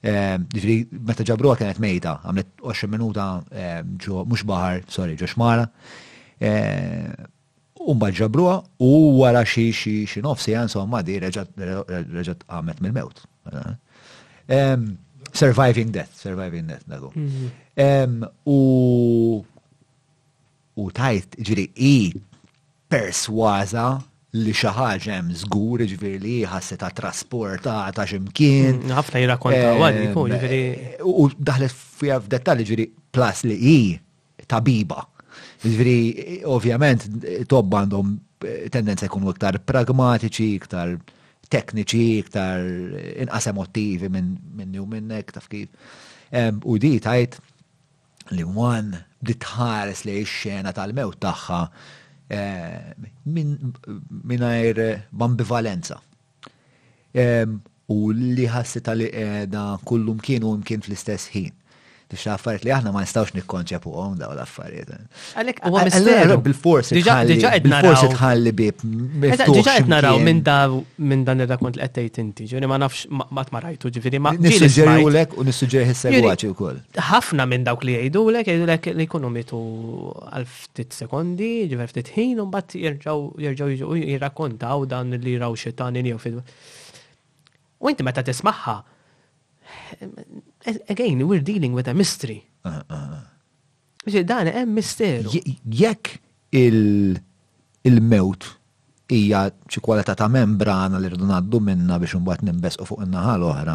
Ehm, 0.02 0.46
Ġifri, 0.50 0.76
meta 1.08 1.26
ġabruha 1.28 1.58
kienet 1.60 1.78
mejta, 1.84 2.16
għamlet 2.24 2.50
20 2.64 2.92
minuta 2.96 3.26
ġo 4.02 4.24
mhux 4.24 4.46
baħar, 4.48 4.82
sorry, 4.92 5.14
ġo 5.20 5.28
xmara. 5.30 5.68
Umba 7.82 8.08
ġabruha 8.14 8.56
u 8.82 8.90
wara 9.20 9.44
xi 9.46 9.68
xi 9.74 10.24
nofsi 10.24 10.56
insomma 10.56 11.02
di 11.06 11.20
reġgħet 11.22 12.48
għamet 12.48 12.80
mill-mewt. 12.82 13.26
Eh, 13.52 13.72
Um, 14.52 14.98
surviving 15.32 15.88
Death, 15.96 16.12
Surviving 16.12 16.68
Death 16.68 16.84
nadu. 16.86 17.08
Um, 17.16 17.32
mhm. 17.72 18.24
u 18.44 19.40
u 20.82 20.90
tajt 20.92 21.38
ġiri 21.40 21.64
i 21.88 22.12
perswaza 22.92 23.86
li 24.36 24.52
xaħġem 24.52 25.08
hemm 25.16 25.32
żgur 25.40 25.80
li 25.84 26.42
ħasse 26.44 26.76
ta' 26.80 26.92
ta' 26.96 27.12
x'imkien. 27.16 28.80
Mm, 28.84 28.92
ħafna 28.96 29.22
jirrakkonta 29.22 29.72
għadni 29.76 30.12
kun 30.12 30.36
U 31.14 31.26
daħlet 31.36 31.72
fiha 31.76 32.16
f'dettalji 32.20 32.68
ġiri 32.72 32.86
plus 33.12 33.44
li 33.48 33.56
i 33.56 33.78
tabiba. 34.48 35.00
Ġiri 35.64 36.42
ovvjament 36.48 37.08
tob 37.48 37.72
għandhom 37.80 38.16
eh, 38.44 38.68
tendenza 38.72 39.08
jkunu 39.08 39.32
iktar 39.32 39.60
pragmatiċi, 39.68 40.48
iktar 40.60 40.96
tekniċi, 41.52 42.00
iktar 42.22 42.62
inqas 43.22 43.50
emotivi 43.52 44.08
minn 44.12 44.30
min 44.56 44.70
u 44.80 44.86
minnek, 44.88 45.26
taf 45.36 45.46
kif. 45.52 45.68
U 46.64 46.72
di 46.80 46.94
tajt 47.04 47.32
li 48.32 48.44
mwan 48.46 48.86
ditħares 49.22 50.00
tħares 50.02 50.04
li 50.08 50.14
xena 50.28 50.72
tal-mewt 50.76 51.18
tagħha 51.22 51.62
mingħajr 53.28 54.76
bambivalenza. 55.22 55.96
U 55.98 56.00
li 58.16 58.46
tal 58.86 58.96
li 59.02 59.08
edha 59.26 59.64
kullum 59.90 60.18
kienu 60.28 60.46
imkien 60.56 60.80
fl-istess 60.86 61.24
ħin. 61.36 61.52
Nix 62.12 62.26
affarijiet 62.28 62.66
li 62.66 62.72
aħna 62.76 62.90
ma 62.92 63.00
nistawx 63.02 63.32
nikkonċepu 63.38 63.90
għom 64.00 64.16
daw 64.20 64.32
l-affarijiet. 64.34 64.90
Għalek, 65.40 65.60
għu 65.64 65.78
għamisteru. 65.80 66.36
Bil-forsi 66.44 66.98
bil-forsi 66.98 68.10
tħalli 68.12 68.52
bib. 68.58 68.84
minn 71.08 71.24
dan 71.24 71.46
il 71.46 71.82
inti, 72.22 72.48
ġuni 72.52 72.68
ma 72.68 72.78
nafx 72.82 73.06
ma 73.10 73.62
ġifiri 73.96 74.20
ma. 74.20 74.34
Nissuġġeri 74.46 75.06
u 75.06 75.12
lek 75.16 75.36
u 75.40 75.46
nissuġġeri 75.48 75.96
segwaċi 76.04 76.52
u 76.52 76.56
koll. 76.60 76.82
ħafna 77.08 77.46
minn 77.48 77.64
dawk 77.68 77.86
li 77.88 77.96
jgħidu 77.96 78.24
lek, 78.36 78.52
lek 78.72 78.92
li 78.98 79.08
kunu 79.08 79.30
mitu 79.32 79.62
għal-ftit 80.36 80.94
sekondi, 81.04 81.52
ġiver 81.72 81.90
ftit 81.92 82.12
ħin, 82.14 82.38
un 82.44 82.50
bat 82.52 82.76
jirġaw 82.76 83.30
jirrakkontaw 83.96 84.84
dan 84.88 85.16
li 85.24 85.38
raw 85.40 85.52
xitanin 85.56 86.12
jew 86.12 86.20
U 87.82 87.90
inti 87.90 88.04
meta 88.06 88.22
tismaħħa, 88.22 88.74
again, 90.88 91.28
we're 91.28 91.40
dealing 91.42 91.72
with 91.72 91.88
a 91.88 91.94
mystery. 91.94 92.46
Ah, 92.64 92.82
ah, 92.88 92.94
ah. 92.94 93.20
Biex 94.02 94.26
dan 94.26 94.46
hemm 94.50 94.74
misteru. 94.74 95.30
Jekk 95.68 96.18
il-mewt 97.86 98.42
hija 99.12 99.44
xi 99.70 99.78
kwalità 99.80 100.14
ta' 100.18 100.26
membrana 100.32 100.98
li 100.98 101.06
rridu 101.10 101.26
ngħaddu 101.30 101.60
minna 101.62 101.98
biex 102.02 102.16
imbagħad 102.18 102.46
nimbesqu 102.48 102.86
fuq 102.88 103.04
in-naħa 103.06 103.34
l-oħra 103.38 103.74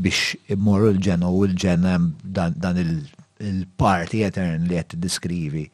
biex 0.00 0.36
immorru 0.56 0.92
l-ġen 0.94 1.26
u 1.28 1.32
l-ġen 1.48 1.84
dan 2.24 2.78
il-parti 2.80 4.22
etern 4.28 4.64
li 4.68 4.78
qed 4.80 4.94
tiddiskrivi 4.94 5.64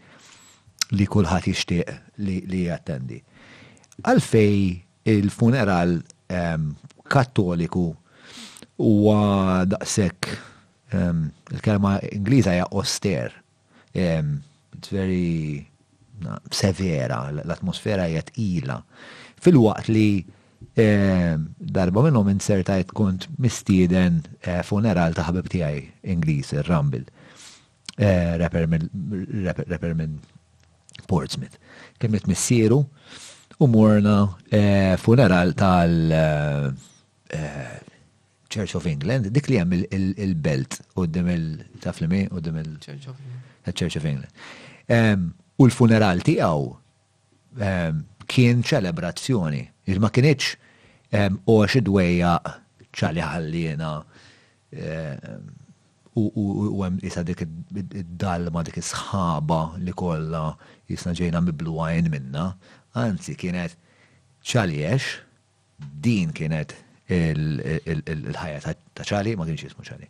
li 0.98 1.06
kulħadd 1.12 1.48
jixtieq 1.52 1.96
li 2.26 2.64
jattendi. 2.66 3.20
Għalfej 4.02 4.58
il-funeral 5.14 5.98
ehm, 6.26 6.70
kattoliku 7.06 7.86
huwa 8.82 9.62
daqshekk 9.70 10.26
il-kelma 10.92 12.00
Ingliża 12.12 12.50
hija 12.52 12.66
austere. 12.74 13.30
It's 13.94 14.88
very 14.90 15.66
severa, 16.54 17.20
l-atmosfera 17.44 18.08
hija 18.10 18.24
tqila. 18.30 18.80
Fil-waqt 19.42 19.90
li 19.92 20.24
darba 21.78 22.04
minnhom 22.04 22.30
insertajt 22.32 22.90
kont 22.96 23.28
mistieden 23.42 24.20
eh, 24.46 24.62
funeral 24.66 25.14
ta' 25.16 25.26
ħabib 25.28 25.50
tiegħi 25.52 25.82
Ingliż 26.14 26.52
ir-Rambil. 26.60 27.04
Eh, 28.00 28.36
rapper 28.38 29.94
minn 29.94 30.16
Portsmouth. 31.08 31.58
Kemmet 32.00 32.26
missieru 32.30 32.80
u 33.62 33.68
morna 33.68 34.22
eh, 34.54 34.96
funeral 35.02 35.52
tal 35.58 35.96
Church 38.52 38.74
of 38.76 38.84
England, 38.84 39.24
dik 39.32 39.46
li 39.48 39.56
hemm 39.56 39.72
il-belt 39.88 40.74
u 41.00 41.06
d 41.08 41.22
il-taflimi 41.34 42.26
u 42.32 42.38
d 42.44 42.50
il-Church 42.52 43.96
of 43.96 44.04
England. 44.04 44.28
U 45.56 45.68
l-funeral 45.68 46.20
tiegħu 46.28 47.62
kien 48.28 48.60
ċelebrazzjoni. 48.68 49.62
Il-ma 49.88 50.12
kienieċ 50.12 51.22
u 51.48 51.56
għax 51.62 51.78
idwejja 51.80 52.34
ċali 52.92 53.24
ħallina 53.24 53.94
u 56.12 56.84
għem 56.84 57.00
jisa 57.06 57.24
dik 57.24 57.46
id-dalma 57.46 58.66
dik 58.68 58.80
sħaba 58.84 59.62
li 59.80 59.96
kolla 59.96 60.44
jisna 60.92 61.16
ġejna 61.16 61.40
miblu 61.48 61.80
għajn 61.86 62.12
minna. 62.12 62.50
Anzi, 63.00 63.32
kienet 63.40 63.78
ċaliex, 64.44 65.14
din 66.04 66.34
kienet 66.36 66.76
il-ħajja 67.12 68.72
ta' 68.96 69.06
ċali, 69.06 69.36
ma 69.36 69.46
kienx 69.48 69.66
jismu 69.68 69.84
ċali. 69.86 70.08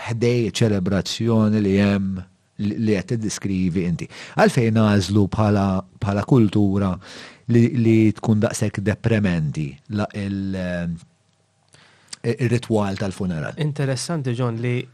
ħdej 0.08 0.52
ċelebrazzjoni 0.54 1.64
li 1.66 1.76
hemm 1.82 2.20
li 2.62 2.94
qed 2.98 3.10
tiddiskrivi 3.12 3.84
inti. 3.86 4.06
Għalfejn 4.38 4.78
għażlu 4.82 5.24
bħala 5.34 6.24
kultura 6.30 6.90
li, 7.54 7.98
tkun 8.18 8.40
daqshekk 8.46 8.82
deprementi 8.86 9.72
la 9.98 10.06
il- 10.18 10.58
ehm, 10.58 10.96
ir-ritwal 12.30 12.98
tal-funeral. 12.98 13.54
Interessanti 13.60 14.32
John 14.34 14.56
li 14.60 14.86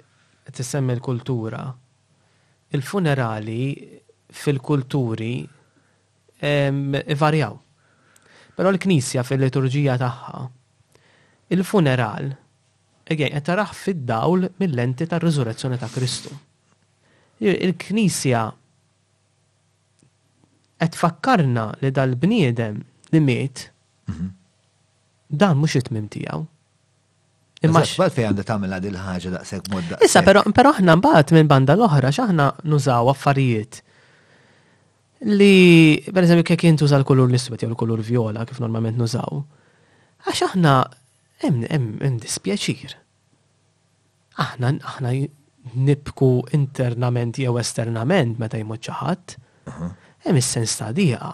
tisemmi 0.52 0.94
l-kultura. 0.96 1.64
Il-funerali 2.70 4.02
fil-kulturi 4.28 5.48
varjaw. 7.16 7.58
Però 8.54 8.70
l-Knisja 8.70 9.24
fil-liturġija 9.24 9.96
tagħha 9.98 10.40
il-funeral 11.54 12.32
Egħen, 13.04 13.34
qed 13.36 13.42
taraħ 13.44 13.72
fid-dawl 13.76 14.46
mill-lenti 14.62 15.04
tar-riżurrezzjoni 15.12 15.76
ta' 15.76 15.90
Kristu. 15.92 16.32
Il-Knisja 17.44 18.44
qed 20.80 20.96
fakkarna 21.02 21.66
li 21.82 21.92
dal-bniedem 21.92 22.80
li 23.12 23.22
miet 23.28 23.66
mhm. 24.08 24.32
dan 25.28 25.60
mhux 25.60 25.76
it-tmim 25.82 26.08
tiegħu. 26.16 26.46
Imma 27.64 27.82
xbal 27.88 28.12
fej 28.12 28.26
għandha 28.28 28.44
tagħmilha 28.48 28.80
din 28.84 28.96
ħaġa 29.00 29.30
daqshekk 29.38 29.70
mod 29.72 29.94
Issa 30.04 30.20
però 30.28 30.42
però 30.56 30.74
aħna 30.76 30.98
mbagħad 31.00 31.32
minn 31.38 31.48
banda 31.52 31.78
l 31.78 31.86
ohra 31.86 32.10
x'aħna 32.12 32.48
nużaw 32.68 33.12
affarijiet 33.14 33.78
li 35.32 36.04
eżempju, 36.04 36.44
kek 36.50 36.66
jintuża 36.68 36.98
l 37.00 37.06
kolur 37.08 37.30
l-iswed 37.32 37.64
jew 37.64 37.70
l 37.72 37.78
kolur 37.80 38.02
vjola 38.04 38.44
kif 38.50 38.60
normalment 38.60 39.00
nużaw. 39.00 39.40
Għax 40.28 40.42
aħna 40.50 40.74
hemm 41.46 42.18
dispjaċir. 42.24 42.98
Aħna 44.44 44.74
aħna 44.84 45.16
nibku 45.88 46.32
internament 46.58 47.40
jew 47.40 47.56
esternament 47.64 48.44
meta 48.44 48.60
jmut 48.60 48.84
xi 48.84 48.98
ħadd. 49.00 49.38
Hemm 50.28 50.42
is-sens 50.42 50.76
ta' 50.82 50.92
dieqa. 51.00 51.32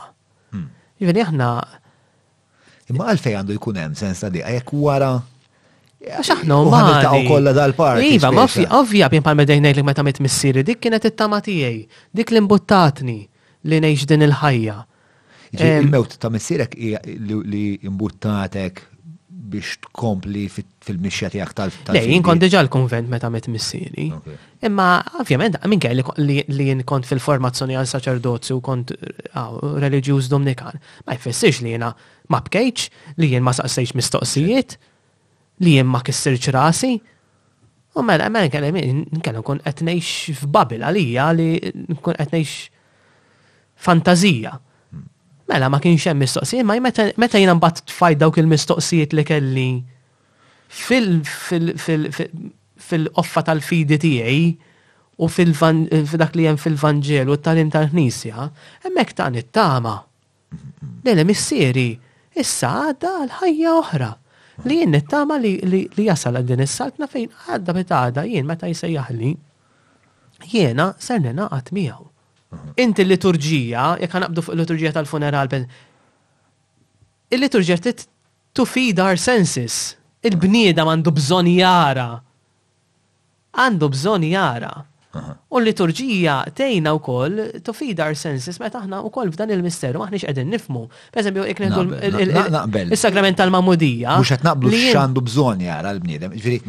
Hmm. 0.53 0.69
Jiġifieri 1.01 1.25
aħna 1.25 1.49
Imma 2.89 3.05
għalfej 3.11 3.35
għandu 3.37 3.53
jkun 3.57 3.75
hemm 3.81 3.97
sens 3.97 4.21
ta' 4.21 4.29
dieqa 4.33 4.53
jekk 4.59 4.77
wara 4.85 5.09
Xaħna 5.99 6.57
maħna. 6.63 6.99
Ta' 7.03 7.23
kolla 7.27 7.51
dal 7.53 7.73
parti 7.75 8.13
Iva, 8.15 8.29
ma 8.31 8.45
fi 8.47 8.63
ovvja 8.71 9.09
bjen 9.11 9.23
pal-medajnej 9.25 9.75
li 9.79 9.83
meta 9.83 10.03
mit 10.05 10.21
missiri, 10.23 10.63
dik 10.63 10.79
kienet 10.85 11.09
it-tama 11.11 11.41
tijaj, 11.43 11.81
dik 12.15 12.31
li 12.31 12.43
mbuttatni 12.45 13.17
li 13.67 13.81
neħġ 13.83 14.05
din 14.13 14.23
il-ħajja. 14.29 14.77
Il-mewt 15.59 16.15
ta' 16.21 16.29
missirek 16.31 16.77
li 16.79 17.65
imbuttatek 17.83 18.85
biex 19.49 19.79
tkompli 19.81 20.43
fil-mixja 20.53 21.31
tijak 21.33 21.53
tal 21.57 21.71
Le, 21.95 22.01
jinkon 22.05 22.37
diġa 22.39 22.59
l-konvent 22.63 23.09
meta 23.11 23.27
met 23.33 23.47
missiri. 23.51 24.05
Imma, 24.63 24.87
ovvijament, 25.19 25.57
minn 25.71 25.81
kelli 25.83 26.05
li 26.23 26.67
jinkont 26.69 27.07
fil-formazzjoni 27.09 27.75
għal 27.79 27.89
saċerdozzi 27.89 28.53
u 28.55 28.61
kont 28.63 28.93
ah, 29.33 29.51
religjus 29.83 30.29
domnikan, 30.31 30.77
ma 31.07 31.17
jfessiex 31.17 31.63
li 31.65 31.73
jena 31.73 31.95
ma 32.29 32.39
bkejċ, 32.45 32.85
li 33.19 33.31
jien 33.33 33.41
ma 33.43 33.55
saqsejx 33.57 33.95
mistoqsijiet, 33.97 34.77
li 35.59 35.75
jien 35.77 35.87
ma 35.87 36.01
kissirx 36.05 36.49
rasi. 36.53 36.93
U 37.99 38.03
mela, 38.05 38.27
mela 38.31 38.47
nkellem 38.47 38.75
nkellem 39.19 39.43
kun 39.45 39.61
qed 39.65 39.81
ngħix 39.83 40.39
f'babil 40.43 40.83
għalija 40.87 41.29
li 41.35 41.49
nkun 41.95 42.17
qed 42.19 42.33
ngħix 42.33 43.79
fantazija. 43.85 44.55
Mela 45.49 45.69
ma 45.73 45.79
kienx 45.81 46.05
hemm 46.11 46.21
mistoqsijiet, 46.23 46.67
ma 46.67 46.75
meta 46.83 47.39
jiena 47.41 47.55
mbagħad 47.57 47.85
tfajt 47.89 48.19
dawk 48.21 48.37
il-mistoqsijiet 48.43 49.15
li 49.17 49.23
kelli 49.27 49.69
fil-offa 52.85 53.41
tal-fidi 53.47 53.97
tiegħi 54.03 54.43
u 55.19 55.27
fil-dak 55.27 56.37
li 56.37 56.45
hemm 56.47 56.59
fil-Vanġel 56.61 57.27
u 57.33 57.39
t 57.41 57.49
tal-Knisja, 57.71 58.45
hemmhekk 58.85 59.17
ta' 59.17 59.31
nittama. 59.33 59.95
Lele 61.03 61.25
missieri, 61.27 61.91
issa 62.39 62.71
għadda 62.91 63.15
l-ħajja 63.25 63.73
oħra 63.81 64.09
li 64.67 64.79
jien 64.81 64.91
nittama 64.91 65.37
li 65.39 65.53
jasal 66.05 66.39
għaddin 66.39 66.63
is-saltna 66.65 67.07
fejn 67.07 67.31
għadda 67.47 67.75
meta 67.77 67.99
għadda 68.07 68.23
jien 68.27 68.47
meta 68.49 68.67
jisejjaħli 68.67 69.29
jiena 70.53 70.89
ser 70.99 71.21
ninaqat 71.23 71.71
miegħu. 71.75 72.07
Mhm. 72.51 72.73
Inti 72.81 73.03
l-liturġija, 73.05 73.83
jekk 74.01 74.13
ħanaqbdu 74.17 74.43
fuq 74.43 74.53
l 74.55 74.59
liturġija 74.63 74.93
tal-funeral, 74.97 75.47
il-liturġija 77.29 77.77
tit 77.87 78.07
feed 78.65 78.99
our 78.99 79.15
senses. 79.15 79.95
il 80.21 80.35
bnida 80.35 80.83
għandu 80.83 81.11
bżonn 81.15 81.47
jara. 81.47 82.21
Għandu 83.55 83.87
bżonn 83.89 84.25
jara. 84.31 84.73
U 85.49 85.57
l-liturġija 85.59 86.33
tejna 86.53 86.91
u 86.93 86.99
koll 87.01 87.37
tofida 87.65 88.05
our 88.05 88.15
senses 88.19 88.59
meta 88.61 88.77
aħna 88.83 88.99
u 89.07 89.09
koll 89.13 89.31
f'dan 89.33 89.49
il-misteru 89.55 90.03
maħniġ 90.03 90.25
qegħdin 90.27 90.51
nifmu. 90.53 90.83
Per 91.13 91.23
eżempju, 91.23 91.47
jek 91.49 91.63
il 92.91 93.01
sagrament 93.01 93.39
tal-mamudija. 93.41 94.17
Mux 94.21 94.35
qed 94.35 94.45
naqblu 94.45 94.73
x'għandu 94.77 95.25
bżonn 95.29 95.65
jara 95.65 95.95
l-bniedem, 95.97 96.35
ġifieri 96.37 96.61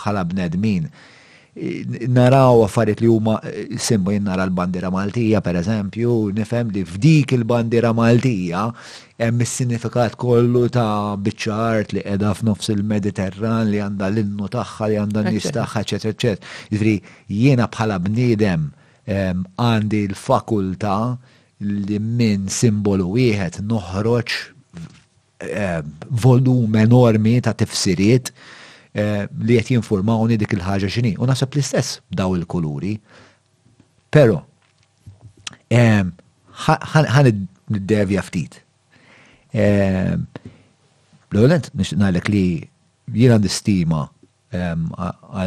bħala 0.00 0.24
bnedmin 0.32 0.88
naraw 2.12 2.66
affarijiet 2.66 3.00
li 3.00 3.06
huma 3.10 3.36
eh, 3.46 3.78
simbu 3.78 4.14
nara 4.18 4.44
l-bandira 4.48 4.88
Maltija 4.90 5.40
per 5.40 5.54
eżempju, 5.62 6.32
nifhem 6.34 6.70
li 6.74 6.82
f'dik 6.84 7.32
il-bandira 7.36 7.92
Maltija 7.94 8.64
hemm 9.22 9.40
is-sinifikat 9.44 10.16
kollu 10.18 10.64
ta' 10.74 11.14
biċċart 11.14 11.94
li 11.94 12.02
qiegħda 12.02 12.32
f'nofs 12.40 12.72
il-Mediterran 12.74 13.70
li 13.70 13.78
għandha 13.86 14.08
l-innu 14.10 14.50
tagħha 14.50 14.88
li 14.90 14.98
għandha 15.04 15.22
n-nies 15.28 15.50
tagħha 15.54 15.84
eċetera 15.84 16.18
eċetera. 16.18 16.50
Jiġri 16.74 16.96
jiena 17.38 17.68
bħala 17.70 18.00
bniedem 18.08 18.66
ehm, 19.06 19.46
għandi 19.54 20.02
l 20.10 20.18
fakulta 20.18 20.96
li 21.62 22.02
minn 22.02 22.50
simbolu 22.50 23.12
wieħed 23.14 23.62
noħroġ 23.70 24.36
ehm, 25.46 25.94
volum 26.10 26.76
enormi 26.82 27.38
ta' 27.46 27.54
tifsiriet 27.62 28.34
Eh, 28.94 29.26
li 29.46 29.56
qed 29.58 29.72
jinformawni 29.72 30.36
dik 30.38 30.52
il-ħaġa 30.54 30.86
x'inhi. 30.92 31.14
U 31.18 31.26
naħseb 31.26 31.50
l-istess 31.56 31.96
daw 32.20 32.36
il-kuluri. 32.38 32.92
Però 34.14 34.36
ehm, 35.74 36.12
ħan 36.54 37.30
id-devja 37.32 38.22
ftit. 38.22 38.60
Ehm, 39.58 40.28
l-għolent 41.34 41.72
nixtnalek 41.74 42.30
li 42.30 42.44
jiena 43.18 43.40
nistima 43.42 44.04
ehm, 44.54 44.86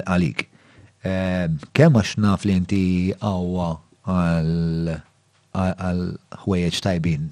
għalik. 0.03 0.47
Kemm 1.07 1.95
għax 2.01 2.17
naf 2.19 2.43
li 2.43 2.51
inti 2.59 2.79
għawa 3.15 3.67
għal 4.11 6.01
ħwejjeġ 6.43 6.79
tajbin 6.83 7.29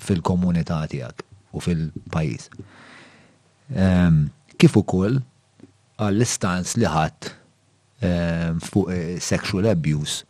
fil-komunità 0.00 0.78
tiegħek 0.88 1.26
u 1.52 1.60
fil-pajjiż 1.68 2.48
kif 4.60 4.76
ukoll 4.78 5.18
għall-istans 6.00 6.74
li 6.80 6.88
ħadd 6.88 7.30
ehm, 8.06 8.60
fuq 8.64 8.92
eh, 8.92 9.16
sexual 9.20 9.68
abuse 9.70 10.22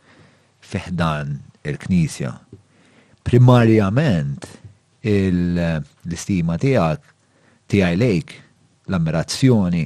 feħdan 0.67 1.35
il-Knisja. 1.67 2.33
Primarjament 3.27 4.47
eh, 5.01 5.29
l-istima 5.31 6.57
tiegħek 6.63 7.13
tiegħi 7.71 7.99
lejk 8.01 8.35
l-ammirazzjoni 8.89 9.85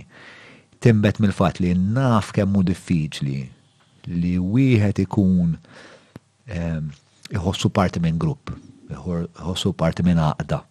timbet 0.81 1.21
mill-fatt 1.21 1.61
li 1.61 1.75
naf 1.77 2.33
kemmu 2.37 2.65
diffiċli 2.69 3.37
li 4.17 4.33
wieħed 4.41 5.03
ikun 5.05 5.53
ehm, 5.53 6.89
iħossu 7.37 7.69
parti 7.71 8.01
minn 8.03 8.17
grupp, 8.19 8.49
iħossu 8.91 9.71
parti 9.77 10.03
minn 10.05 10.19
għaqda. 10.25 10.61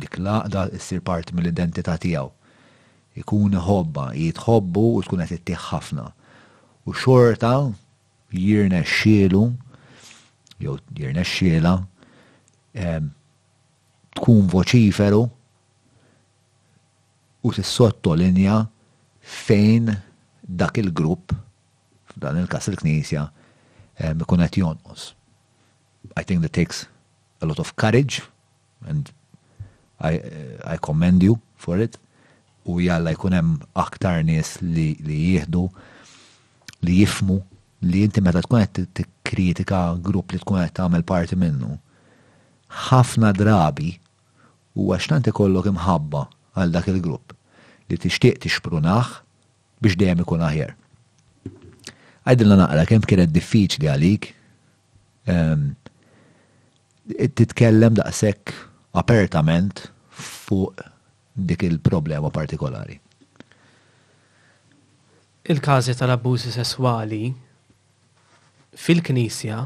Dik 0.00 0.18
l-għaqda 0.20 0.66
issir 0.78 1.00
parti 1.06 1.34
mill-identità 1.34 1.94
tiegħu 2.02 2.34
ikun 3.18 3.56
ħobba, 3.56 4.12
jitħobbu 4.14 4.84
u 4.96 5.02
tkun 5.04 5.24
qed 5.26 5.38
ittieħ 5.38 5.64
ħafna. 5.70 6.06
U 6.86 6.94
xorta 6.94 7.52
jirna 8.30 8.82
xielu, 8.86 9.42
jow 10.62 10.76
jirna 10.96 11.24
xiela, 11.26 11.74
tkun 14.16 14.46
voċiferu 14.52 15.22
u 17.42 17.54
sottolinja 17.58 18.60
fejn 19.20 19.94
dak 20.42 20.78
il-grupp, 20.82 21.32
dan 22.18 22.36
il-kas 22.42 22.68
il-Knisja, 22.70 23.26
mikun 24.18 24.42
għet 24.44 24.58
jonqos. 24.60 25.12
I 26.16 26.22
think 26.24 26.40
that 26.42 26.52
takes 26.52 26.86
a 27.40 27.46
lot 27.46 27.58
of 27.58 27.76
courage 27.76 28.22
and 28.86 29.10
I, 30.00 30.18
I 30.64 30.76
commend 30.78 31.22
you 31.22 31.38
for 31.58 31.78
it 31.78 31.98
u 32.70 32.80
jalla 32.80 33.10
jkun 33.14 33.34
hemm 33.34 33.56
aktar 33.78 34.22
nies 34.26 34.56
li, 34.62 34.92
li 35.04 35.16
jieħdu 35.32 35.64
li 36.86 36.98
jifmu 37.00 37.38
li 37.90 38.02
inti 38.06 38.22
meta 38.24 38.42
tkun 38.44 38.62
qed 38.64 38.86
tikkritika 38.98 39.82
grupp 40.04 40.32
li 40.34 40.40
tkun 40.42 40.60
qed 40.62 40.74
tagħmel 40.78 41.04
parti 41.08 41.38
minnu. 41.40 41.72
Ħafna 42.90 43.32
drabi 43.34 43.94
u 44.78 44.90
tant 45.02 45.26
ikollok 45.32 45.66
imħabba 45.72 46.20
għal 46.56 46.74
dak 46.76 46.88
il-grupp 46.92 47.34
li 47.90 47.98
tixtieq 47.98 48.38
tixprunaħ 48.44 49.10
biex 49.82 49.96
dejjem 49.98 50.22
ikun 50.24 50.44
aħjar. 50.46 50.74
Għajdilna 52.26 52.56
naqra 52.60 52.84
kemm 52.90 53.06
kienet 53.08 53.32
diffiċli 53.34 53.88
għalik 53.90 54.28
ehm, 55.32 55.64
titkellem 57.34 57.96
daqshekk 57.98 58.52
apertament 59.00 59.88
fuq 60.20 60.84
dik 61.48 61.62
il-problema 61.62 62.30
partikolari. 62.30 63.00
Il-każi 65.48 65.94
tal-abbużi 65.96 66.52
sessuali 66.52 67.22
fil-Knisja 68.84 69.62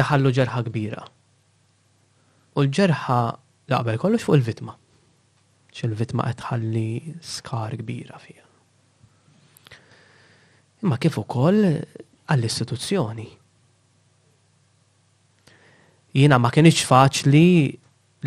iħallu 0.00 0.30
ġerħa 0.38 0.62
kbira. 0.68 1.02
U 2.56 2.62
l-ġerħa 2.64 3.18
laqbel 3.72 4.00
kollox 4.02 4.26
fuq 4.26 4.38
il-vitma. 4.40 4.76
xil 5.72 5.94
vitma 5.96 6.26
qed 6.28 6.36
tħalli 6.36 7.14
skar 7.24 7.72
kbira 7.80 8.18
fija. 8.20 8.42
Imma 10.84 10.98
kif 11.00 11.14
ukoll 11.22 11.64
għall-istituzzjoni. 11.72 13.24
Jiena 16.12 16.36
ma 16.36 16.50
kienx 16.52 16.82
faċli 16.84 17.46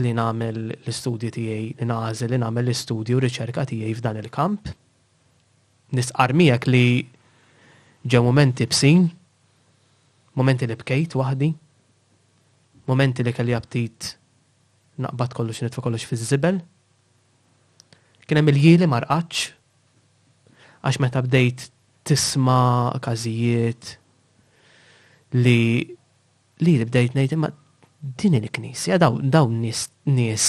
li 0.03 0.11
nagħmel 0.13 0.57
l 0.61 0.75
istudju 0.91 1.29
tiegħi, 1.31 1.67
li 1.79 1.85
nagħżel 1.87 2.33
li 2.33 2.39
nagħmel 2.41 2.63
l-istudju 2.67 3.19
riċerka 3.23 3.63
tiegħi 3.69 3.93
f'dan 3.99 4.19
il-kamp. 4.21 4.67
Nisqar 5.95 6.33
miegħek 6.35 6.67
li 6.71 6.83
ġew 8.03 8.23
momenti 8.25 8.67
bsin, 8.67 9.05
momenti 10.33 10.67
li 10.67 10.75
bkejt 10.75 11.15
waħdi, 11.15 11.51
momenti 12.91 13.23
li 13.25 13.33
kelli 13.33 13.55
aptit 13.55 14.13
naqbad 14.99 15.35
kollox 15.37 15.63
nitfa 15.67 15.81
kollox 15.85 16.07
fiż-żibel. 16.11 16.59
Kien 18.27 18.39
hemm 18.41 18.51
il-jieli 18.51 18.89
marqatx 18.91 19.49
għax 20.85 21.01
meta 21.03 21.23
bdejt 21.25 21.69
tisma' 22.05 22.99
każijiet 23.05 23.95
li 25.39 25.59
li 26.63 26.73
li 26.79 26.85
bdejt 26.87 27.15
ngħid 27.19 27.33
imma 27.35 27.49
din 28.15 28.33
il-knisja, 28.37 28.97
dawn 29.29 29.59
nis, 29.61 29.87
nis 30.05 30.45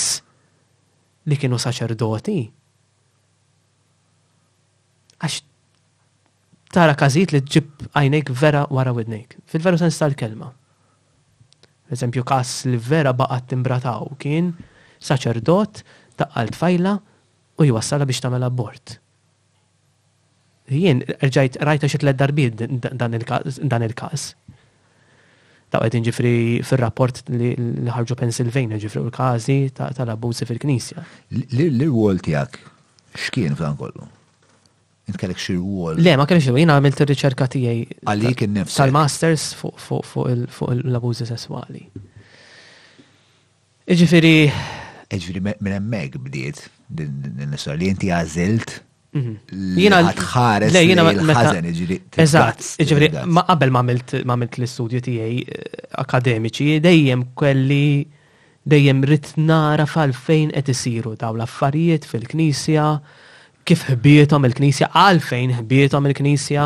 li 1.26 1.38
kienu 1.40 1.56
saċerdoti. 1.60 2.38
Għax 5.16 5.38
tara 6.76 6.92
kazit 6.98 7.32
li 7.32 7.40
ġib 7.40 7.86
għajnejk 7.96 8.32
vera 8.36 8.66
wara 8.68 8.92
widnejk, 8.96 9.38
fil-veru 9.48 9.80
sens 9.80 9.96
tal-kelma. 10.02 10.50
Eżempju, 11.94 12.24
kas 12.26 12.64
li 12.68 12.76
vera 12.82 13.14
baqat 13.16 13.46
timbrataw 13.52 14.10
kien 14.20 14.50
saċerdot 15.00 15.80
għalt 16.26 16.56
fajla 16.58 16.96
u 17.60 17.66
jwassala 17.70 18.04
biex 18.08 18.20
tamela 18.24 18.50
abort. 18.50 18.98
Jien, 20.72 20.98
rġajt 21.22 21.60
rajta 21.62 21.86
xitlet 21.92 22.18
darbid 22.18 22.66
dan 22.82 23.14
il-kas 23.86 24.32
ta' 25.72 25.80
għedin 25.82 26.04
ġifri 26.06 26.34
fil-rapport 26.66 27.24
li 27.34 27.54
ħarġu 27.90 28.16
Pennsylvania 28.20 28.78
ġifri 28.80 29.02
u 29.02 29.08
l-kazi 29.08 29.56
tal-abbużi 29.76 30.46
fil-knisja. 30.48 31.02
l 31.42 31.88
għol 31.88 32.22
tijak 32.24 32.60
xkien 33.16 33.56
f'dan 33.58 33.76
kollu? 33.80 34.06
Int 35.06 35.18
kellek 35.22 35.38
xi 35.38 35.54
rwol? 35.56 35.98
Le, 36.02 36.16
ma 36.18 36.26
kellek 36.26 36.42
xi 36.46 36.50
jien 36.54 36.70
għamilt 36.74 37.02
ir-riċerka 37.04 37.46
tiegħi. 37.54 37.84
Għalik 38.10 38.40
innifsi. 38.48 38.74
Tal-masters 38.82 39.52
fuq 39.56 40.06
l-abużi 40.34 41.26
sessuali. 41.28 41.84
Iġifiri. 43.86 44.34
Iġifiri 45.10 45.44
minn 45.46 45.74
hemmhekk 45.76 46.18
bdiet 46.26 46.64
din 46.90 47.46
nisa 47.52 47.74
li 47.78 47.90
inti 47.92 48.10
għażilt 48.14 48.80
Mhm. 49.16 49.60
Jina 49.80 50.00
tħares. 50.14 50.72
Le 50.74 50.82
jina 50.88 51.04
ħażen 51.08 51.68
iġri. 51.70 51.96
Eżatt, 52.24 52.66
iġri, 52.84 53.08
ma 53.36 53.44
qabel 53.48 53.72
ma 53.76 53.82
għamilt 53.84 54.58
l-istudju 54.60 55.00
tiegħi 55.06 55.40
eh, 55.46 55.84
akademiċi 56.04 56.78
dejjem 56.84 57.26
kelli 57.38 57.84
dejjem 58.66 59.04
rrit 59.06 59.32
nara 59.46 59.84
fal-fejn 59.86 60.50
qed 60.58 60.72
isiru 60.74 61.12
daw 61.20 61.36
l-affarijiet 61.38 62.08
fil-Knisja, 62.10 62.86
kif 63.66 63.84
ħbietom 63.86 64.48
il-Knisja, 64.48 64.88
għalfejn 64.98 65.52
ħbietom 65.60 66.08
il-Knisja, 66.10 66.64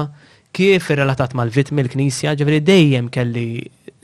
kif 0.57 0.88
irrelatat 0.94 1.36
mal 1.36 1.53
vitm 1.53 1.82
il-Knisja, 1.84 2.32
ġifri 2.40 2.62
dejjem 2.64 3.12
kelli 3.12 3.48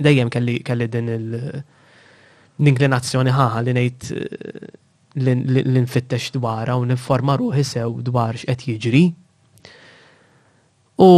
dejjem 0.07 0.28
kelli 0.30 0.59
kelli 0.64 0.90
din 0.92 1.09
il- 1.09 1.38
l-inklinazzjoni 1.57 3.32
ħaħa 3.36 3.64
li 3.68 3.72
ngħid 3.78 4.11
eh, 4.12 4.74
l-infittex 5.25 6.31
dwara 6.35 6.77
u 6.79 6.85
ninforma 6.85 7.37
ruħi 7.41 7.64
sew 7.64 8.03
dwar 8.05 8.37
x'qed 8.37 8.67
jiġri. 8.77 9.03
U 11.01 11.09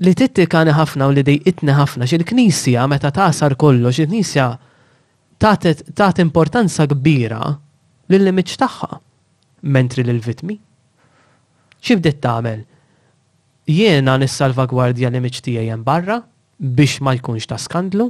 li 0.00 0.14
tittikani 0.16 0.72
ħafna 0.72 1.10
u 1.10 1.12
li 1.18 1.24
dej 1.26 1.42
itni 1.50 1.74
ħafna 1.76 2.08
xil-Knisja 2.08 2.86
meta 2.88 3.10
tasar 3.12 3.56
kollox, 3.60 4.00
il-Knisja 4.00 4.46
tat 5.40 6.22
importanza 6.24 6.86
kbira 6.88 7.42
li 8.10 8.18
li 8.22 8.32
tagħha 8.32 8.90
mentri 9.68 10.04
lill-vitmi. 10.08 10.56
X'ibdiet 11.80 12.20
tagħmel? 12.24 12.62
Jiena 13.68 14.16
nis-salvagwardja 14.18 15.12
li 15.12 15.20
tiegħi 15.30 15.68
jen 15.68 15.84
barra 15.84 16.22
biex 16.60 17.04
ma 17.04 17.12
jkunx 17.16 17.46
ta' 17.48 17.60
skandlu, 17.60 18.08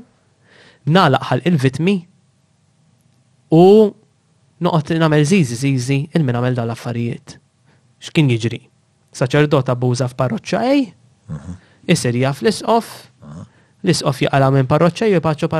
nalaqħal 0.91 1.43
il-vitmi 1.51 1.97
u 3.55 3.67
Noqot 4.61 4.91
nagħmel 4.93 5.25
zizi 5.25 5.57
zizi 5.57 5.97
il 6.13 6.25
min 6.25 6.37
għamel 6.37 6.59
dal-affarijiet. 6.59 7.39
X'kien 8.05 8.29
jiġri? 8.29 8.59
Saċerdot 9.17 9.71
abbuża 9.73 10.07
f'parroċċa 10.13 10.61
ej, 10.69 10.83
mhm. 11.33 11.55
isir 11.95 12.19
jaf 12.21 12.43
l-isqof, 12.45 12.91
mhm. 13.25 13.45
l-isqof 13.87 14.21
jaqala 14.27 14.51
minn 14.55 14.69
parroċċa 14.69 15.09
jew 15.15 15.23
paċċu 15.25 15.51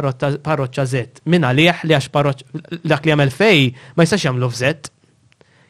parroċċa 0.45 0.87
Z. 0.93 1.25
Min 1.33 1.49
għalieħ 1.49 1.83
li 1.89 1.97
għax 1.97 2.13
parroċċa 2.17 2.65
dak 2.93 3.09
li 3.09 3.15
għamel 3.17 3.33
fej 3.41 3.65
ma 3.97 4.05
jistax 4.05 4.29
jagħmlu 4.29 4.51
f'Z. 4.53 4.93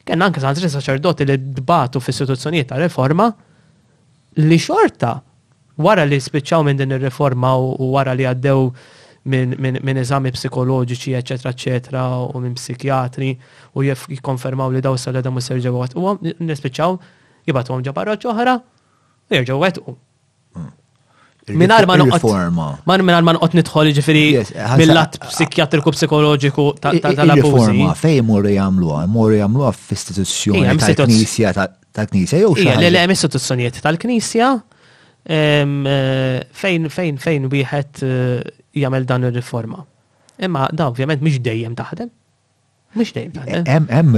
Kenna 0.07 0.27
anke 0.27 0.43
santri 0.43 0.67
saċerdoti 0.73 1.27
li 1.29 1.39
dbatu 1.61 2.01
fis-istituzzjonijiet 2.03 2.71
ta' 2.73 2.81
reforma 2.83 3.31
li 4.43 4.57
xorta 4.59 5.15
wara 5.81 6.03
li 6.05 6.17
spiċċaw 6.19 6.67
minn 6.67 6.79
din 6.83 6.97
ir-reforma 6.97 7.55
u 7.63 7.93
wara 7.95 8.11
li 8.17 8.27
għaddew 8.27 8.67
minn 9.29 9.97
eżami 10.01 10.31
psikoloġiċi, 10.33 11.13
eccetera, 11.19 11.51
eccetera, 11.53 12.03
u 12.31 12.41
minn 12.41 12.55
psikiatri, 12.57 13.31
u 13.77 13.83
jef 13.85 14.07
jikonfermaw 14.09 14.71
li 14.73 14.81
daw 14.81 14.97
s-salada 14.97 15.29
mu 15.29 15.41
serġaw 15.43 15.77
għat. 15.85 15.97
U 15.97 16.15
nispiċaw, 16.41 16.95
jibat 17.49 17.69
u 17.69 17.75
għom 17.75 17.83
ġabarra 17.85 18.15
ċoħra, 18.21 18.55
u 19.29 19.35
jirġaw 19.37 19.65
għet 19.67 19.81
u. 19.85 19.93
Hmm. 20.55 20.77
Minar 21.61 21.87
ma 21.89 21.95
nuqot. 21.97 22.23
Man 22.85 23.01
minar 23.03 23.23
ma 23.25 23.33
nuqot 23.35 23.55
nitħol 23.57 23.89
ġifiri 23.97 24.21
mill-lat 24.79 25.15
psikjatriku 25.23 25.93
psikoloġiku 25.95 26.65
tal-abuzi. 26.81 27.87
Fej 27.97 28.19
morri 28.25 28.55
għan, 28.61 28.77
morri 29.11 29.39
għan 29.41 29.57
f-istituzzjoni 29.73 30.73
tal-knisja 30.95 31.53
tal-knisja 31.91 32.39
jew 32.45 32.53
xi. 32.55 32.67
Le 32.79 32.91
le 32.93 33.01
hemm 33.03 33.11
istituzzjonijiet 33.11 33.81
tal-knisja 33.83 34.51
eh, 35.25 36.45
fejn 36.61 36.87
fejn 36.93 37.17
fejn 37.19 37.49
bieħet 37.51 38.05
eh, 38.05 38.60
jagħmel 38.79 39.05
dan 39.07 39.25
ir-riforma. 39.29 39.83
Imma 40.41 40.67
da 40.73 40.87
ovvjament 40.91 41.21
mhix 41.25 41.39
dejjem 41.43 41.75
taħdem. 41.77 42.09
Mhix 42.95 43.15
dejjem 43.17 43.35
taħdem. 43.35 43.67
E, 43.67 43.93
hemm 43.95 44.17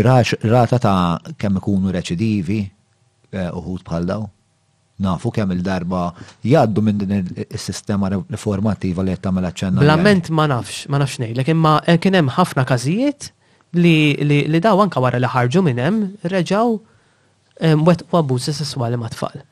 rata 0.54 0.80
ta' 0.80 1.34
kemm 1.42 1.60
ikunu 1.62 1.94
reċidivi 1.96 2.60
e, 2.64 3.48
uħud 3.50 3.84
bħal 3.88 4.08
daw. 4.12 4.26
Nafu 5.04 5.32
kemm 5.34 5.56
il-darba 5.58 6.04
jgħaddu 6.46 6.82
minn 6.86 7.02
din 7.02 7.46
is-sistema 7.50 8.12
reformattiva 8.14 9.04
li 9.08 9.16
qed 9.16 9.24
tagħmel 9.26 9.50
aċċenna. 9.50 9.88
Lament 9.90 10.30
ma 10.32 10.46
nafx, 10.52 10.86
ma 10.94 11.02
nafx 11.02 11.20
ngħidlek, 11.26 11.50
imma 11.56 11.78
e, 11.90 11.98
kien 11.98 12.18
hemm 12.22 12.36
ħafna 12.38 12.66
każijiet 12.70 13.32
li, 13.80 13.98
li, 14.22 14.44
li 14.54 14.62
daw 14.62 14.80
anka 14.86 15.02
wara 15.04 15.20
li 15.22 15.34
ħarġu 15.34 15.66
minn 15.66 15.82
hemm 15.88 16.30
reġgħu 16.30 16.80
wet 17.86 18.02
u 18.10 18.18
abbużi 18.18 18.52
sessuali 18.54 18.98
mat 19.02 19.14
tfal. 19.18 19.44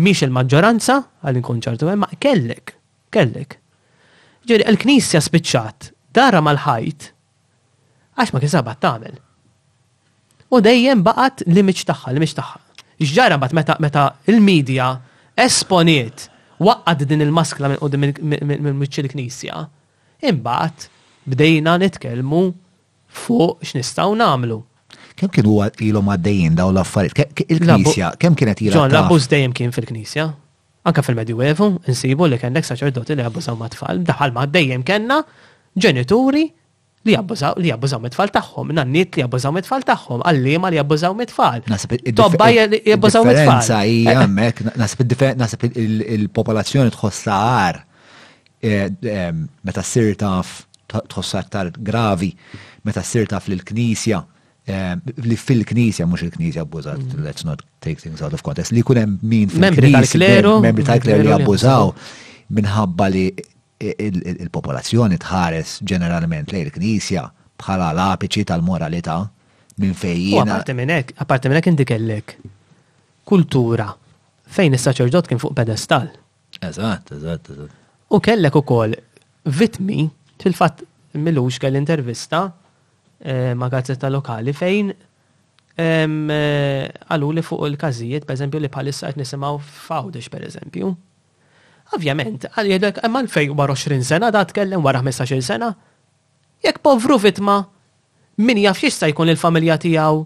Mhix 0.00 0.24
il-maġġoranza, 0.26 1.00
għal 1.22 1.36
inkun 1.38 1.58
ċertu, 1.62 1.90
ma 1.98 2.08
kellek, 2.20 2.72
kellek 3.14 3.58
Ġeri, 4.44 4.64
l-knisja 4.68 5.20
spiċċat, 5.24 5.86
dara 6.12 6.42
mal-ħajt, 6.44 7.06
għax 8.20 8.34
ma 8.36 8.62
bat 8.68 8.80
tamel. 8.82 9.14
U 10.52 10.60
dejjem 10.60 11.00
baqat 11.02 11.44
l-imiċ 11.48 11.86
taħħa, 11.88 12.12
l-imiċ 12.12 12.36
taħħa. 12.38 12.58
Ġara 13.14 13.38
bat 13.40 13.54
meta, 13.56 13.76
meta 13.82 14.02
il-medja 14.28 14.90
esponiet 15.34 16.28
waqqad 16.60 17.06
din 17.10 17.24
il-maskla 17.24 17.72
minn 17.72 17.80
qoddim 17.80 18.04
minn 18.44 19.00
il-knisja, 19.04 19.64
imbagħad 20.28 20.86
bdejna 21.24 21.78
nitkellmu 21.86 22.42
fuq 23.24 23.64
x'nistgħu 23.64 24.20
nagħmlu. 24.20 24.60
Kemm 25.18 25.48
huwa 25.48 25.70
ilhom 25.80 26.10
għaddejjin 26.16 26.54
daw 26.58 26.68
l-affarijiet? 26.74 27.46
Il-Knisja, 27.48 28.12
kemm 28.20 28.36
kienet 28.38 28.60
ira? 28.66 28.76
Ġon, 28.76 28.92
l 29.00 29.24
dejjem 29.30 29.52
kien 29.56 29.72
fil-Knisja. 29.72 30.28
Anka 30.84 31.02
fil-Medjuevu, 31.06 31.68
nsibu 31.88 32.26
li 32.28 32.36
kellek 32.40 32.66
saċerdoti 32.68 33.14
li 33.16 33.24
jabbużaw 33.24 33.56
ma' 33.56 33.70
tfal, 33.72 34.02
daħal 34.04 34.34
ma' 34.36 34.44
dejjem 34.52 34.82
kellna 34.84 35.22
ġenituri 35.80 36.42
li 37.04 37.14
jabbużaw 37.14 38.00
mit-tfal 38.04 38.32
tagħhom, 38.34 38.72
nannit 38.76 39.16
li 39.16 39.22
jabbużaw 39.24 39.54
mit-tfal 39.56 39.86
tagħhom, 39.88 40.22
għallima 40.28 40.70
li 40.72 40.78
jabbużaw 40.80 41.16
mit-tfal. 41.16 41.64
Tobba 42.20 42.50
jabbużaw 42.52 43.24
mit-tfal. 43.28 44.68
Nasib 45.40 45.64
il-popolazzjoni 45.72 46.92
tħossa 46.96 47.38
għar 47.48 47.80
eh, 47.80 48.84
eh, 48.84 49.32
meta 49.68 49.84
sir 49.94 50.12
taf 50.20 50.58
tħossa 50.94 51.40
aktar 51.40 51.72
gravi 51.80 52.30
meta 52.84 53.00
sir 53.02 53.24
taf 53.28 53.48
l-knisja 53.50 54.20
Eh, 54.66 54.96
li 55.28 55.36
fil-knisja, 55.36 56.06
mux 56.06 56.20
il-knisja 56.22 56.60
abbużat, 56.62 56.98
mm. 56.98 57.22
let's 57.24 57.44
not 57.44 57.60
take 57.80 58.00
things 58.00 58.22
out 58.22 58.32
of 58.32 58.40
context, 58.42 58.72
li 58.72 58.80
kunem 58.80 59.18
min 59.22 59.48
fil-knisja, 59.50 60.54
membri 60.64 60.82
tal-kleru 60.88 61.26
li 61.28 61.32
abbużaw 61.36 61.90
minħabba 62.56 63.08
li 63.12 63.26
il-popolazzjoni 63.84 65.18
tħares 65.20 65.74
ġeneralment 65.84 66.52
lej 66.56 66.62
il-knisja 66.64 67.26
bħala 67.60 67.90
l-apiċi 67.92 68.46
tal-moralità 68.48 69.18
minn 69.84 69.92
fejjina. 70.00 70.46
Aparte 70.56 70.74
minnek, 70.80 71.12
aparte 71.20 71.52
minnek 71.52 71.68
inti 71.74 71.84
kellek 71.92 72.36
kultura 73.28 73.90
fejn 74.48 74.78
is-saċerdot 74.80 75.28
kien 75.28 75.42
fuq 75.44 75.52
pedestal. 75.60 76.08
Eżatt, 76.64 77.12
eżatt, 77.20 77.52
eżat. 77.52 77.78
U 78.08 78.20
kellek 78.32 78.56
ukoll 78.64 78.96
vitmi 79.60 80.08
fil-fatt 80.40 80.86
Milux 81.20 81.60
kell 81.62 81.76
intervista 81.78 82.46
Eh, 83.24 83.54
ma' 83.56 83.68
gazzetta 83.72 84.10
lokali 84.12 84.52
fejn 84.52 84.88
eh, 85.80 86.84
għalu 87.08 87.30
li 87.32 87.42
fuq 87.46 87.70
il-kazijiet, 87.70 88.26
per 88.28 88.36
li 88.60 88.68
bħalissa 88.68 89.08
għet 89.08 89.16
nisimgħu 89.16 89.60
f'Għawdex, 89.64 90.28
per 90.30 90.44
eżempju. 90.46 90.90
Ovvjament, 91.96 92.44
għal-jedek, 92.52 93.00
imma 93.08 93.22
l-fej 93.24 93.48
wara 93.56 93.72
20 93.74 94.04
sena, 94.06 94.28
da 94.30 94.44
tkellem 94.46 94.84
wara 94.84 95.00
15 95.02 95.40
sena. 95.42 95.72
Jekk 96.62 96.78
povru 96.84 97.16
vitma, 97.24 97.56
min 98.44 98.60
jaf 98.62 98.84
jista' 98.84 99.08
jkun 99.14 99.32
il-familja 99.32 99.78
tiegħu 99.82 100.20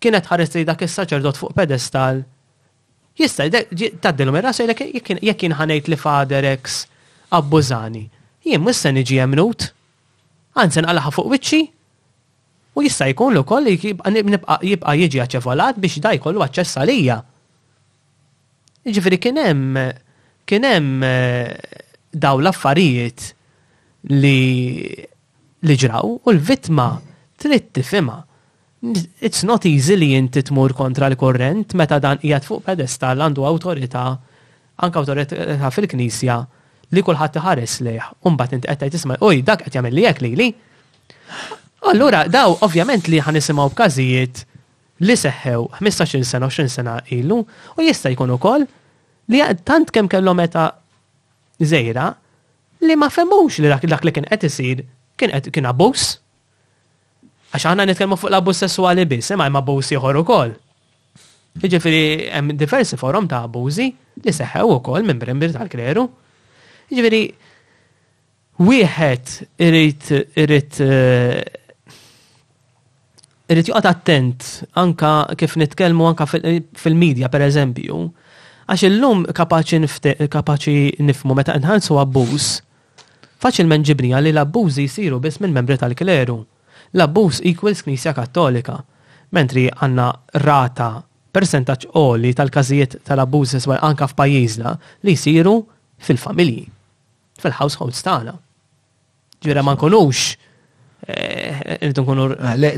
kienet 0.00 0.30
ħares 0.30 0.54
dak 0.70 0.86
is-saċerdot 0.86 1.40
fuq 1.42 1.52
pedestal. 1.58 2.22
Jista' 3.18 3.50
tgħaddilhom 3.50 4.38
ir-rasu 4.40 4.70
jekk 4.70 5.16
jekk 5.26 5.52
ħanejt 5.58 5.90
li 5.92 5.98
fader 6.00 6.46
ex 6.54 6.84
abbużani. 7.34 8.06
Jien 8.46 8.62
mhux 8.62 8.86
se 8.86 8.94
niġi 8.94 9.20
jemnut. 9.24 9.72
Anzi 10.54 10.84
nqalaħa 10.86 11.16
fuq 11.18 11.32
wiċċi 11.34 11.73
U 12.74 12.82
jista' 12.82 13.06
jkun 13.12 13.34
l 13.34 13.42
ukoll 13.44 13.68
jibqa' 13.70 14.94
jiġi 14.98 15.20
aċċevolat 15.22 15.78
biex 15.78 16.00
da 16.02 16.12
jkollu 16.18 16.42
aċċess 16.42 16.78
għalija. 16.82 17.18
Jiġifieri 18.88 19.18
kien 19.22 19.38
hemm 19.38 19.78
kien 20.48 20.66
hemm 20.66 21.06
eh, 21.06 21.54
daw 22.10 22.42
l-affarijiet 22.42 23.30
li 24.10 24.90
li 25.64 25.76
ġraw 25.80 26.10
u 26.18 26.34
l-vittma 26.34 26.88
trid 27.40 27.70
tifhimha. 27.72 28.18
It's 29.24 29.46
not 29.48 29.64
easy 29.70 29.94
li 29.96 30.10
inti 30.18 30.42
tmur 30.44 30.74
kontra 30.76 31.06
l-korrent 31.12 31.72
meta 31.78 31.96
dan 32.04 32.18
qiegħed 32.24 32.44
fuq 32.50 32.64
pedestal 32.66 33.22
għandu 33.24 33.46
awtorità 33.48 34.06
anke 34.82 34.98
awtorità 35.00 35.70
fil-Knisja 35.72 36.40
li 36.92 37.00
kulħadd 37.06 37.38
ħares 37.40 37.80
leħ 37.86 38.10
u 38.26 38.34
mbagħad 38.34 38.58
inti 38.58 38.68
qed 38.74 38.90
tisma' 38.98 39.22
oj 39.24 39.40
dak 39.46 39.62
qed 39.64 39.76
jagħmel 39.78 39.96
li 40.02 40.10
hekk 40.10 40.24
lili. 40.26 40.50
Allura, 41.84 42.24
daw, 42.32 42.56
ovvjament 42.64 43.08
li 43.12 43.20
ħanisimaw 43.20 43.68
b'kazijiet 43.74 44.44
li 45.04 45.14
seħħew 45.20 45.66
15 45.82 46.24
sena, 46.24 46.48
20 46.48 46.72
sena 46.72 46.94
ilu, 47.12 47.42
u 47.76 47.84
jista' 47.84 48.08
jkun 48.14 48.32
ukoll 48.38 48.64
li 49.32 49.40
tant 49.68 49.90
kemm 49.92 50.08
kellhom 50.08 50.38
meta 50.40 50.70
żejra 51.60 52.06
li 52.88 52.96
ma 52.96 53.08
femmux 53.12 53.58
li 53.60 53.68
dak 53.72 53.84
li 53.84 54.14
kien 54.16 54.28
qed 54.32 54.46
isir 54.48 54.82
kien 55.20 55.30
qed 55.36 55.50
kien 55.54 55.68
abbuż. 55.68 56.04
Għax 57.54 57.66
aħna 57.70 57.84
nitkellmu 57.92 58.16
fuq 58.18 58.32
l-abbuż 58.32 58.62
sesswali 58.64 59.04
biss, 59.08 59.32
imma 59.36 59.46
hemm 59.48 59.60
abbuż 59.60 59.92
ieħor 59.94 60.20
ukoll. 60.22 60.54
Jiġifieri 61.62 62.30
hemm 62.34 62.54
diversi 62.58 62.96
forom 62.98 63.28
ta' 63.30 63.42
abbużi 63.46 63.90
li 64.24 64.34
seħħew 64.38 64.72
ukoll 64.78 65.04
minn 65.06 65.20
brembir 65.20 65.52
tal-kleru. 65.54 66.06
Jiġifieri 66.88 67.26
wieħed 68.64 69.60
irid 69.68 70.10
irid 70.44 70.80
eh, 70.80 71.60
irrit 73.48 73.68
juqat 73.68 73.84
attent 73.86 74.44
anka 74.80 75.26
kif 75.36 75.56
nitkellmu 75.60 76.06
anka 76.08 76.26
fil-medja 76.26 77.28
per 77.28 77.44
eżempju. 77.48 78.00
Għax 78.68 78.84
illum 78.88 79.24
kapaċi 79.32 80.76
nifmu 81.04 81.34
meta 81.36 81.52
nħansu 81.58 81.98
abbuż, 82.00 82.46
faċilment 83.44 83.84
ġibnija 83.84 84.22
li 84.24 84.32
l-abbużi 84.32 84.86
jisiru 84.86 85.18
biss 85.20 85.42
minn 85.44 85.52
membri 85.52 85.76
tal-kleru. 85.80 86.38
L-abbuż 86.96 87.42
equals 87.50 87.82
Knisja 87.84 88.14
Kattolika, 88.16 88.78
mentri 89.36 89.66
għanna 89.68 90.08
rata 90.46 90.88
percentaċ 91.34 91.92
oli 92.00 92.32
tal-każijiet 92.32 93.02
tal-abbuż 93.04 93.58
iswar 93.60 93.84
anka 93.84 94.08
f'pajjiżna 94.08 94.72
li 95.04 95.12
jisiru 95.18 95.58
fil-familji, 96.08 96.64
fil-households 97.44 98.00
tagħna. 98.06 98.32
Ġira 99.44 99.60
ma 99.66 99.76
nkunux 99.76 100.24
Irridu 101.06 102.00
nkunu. 102.02 102.26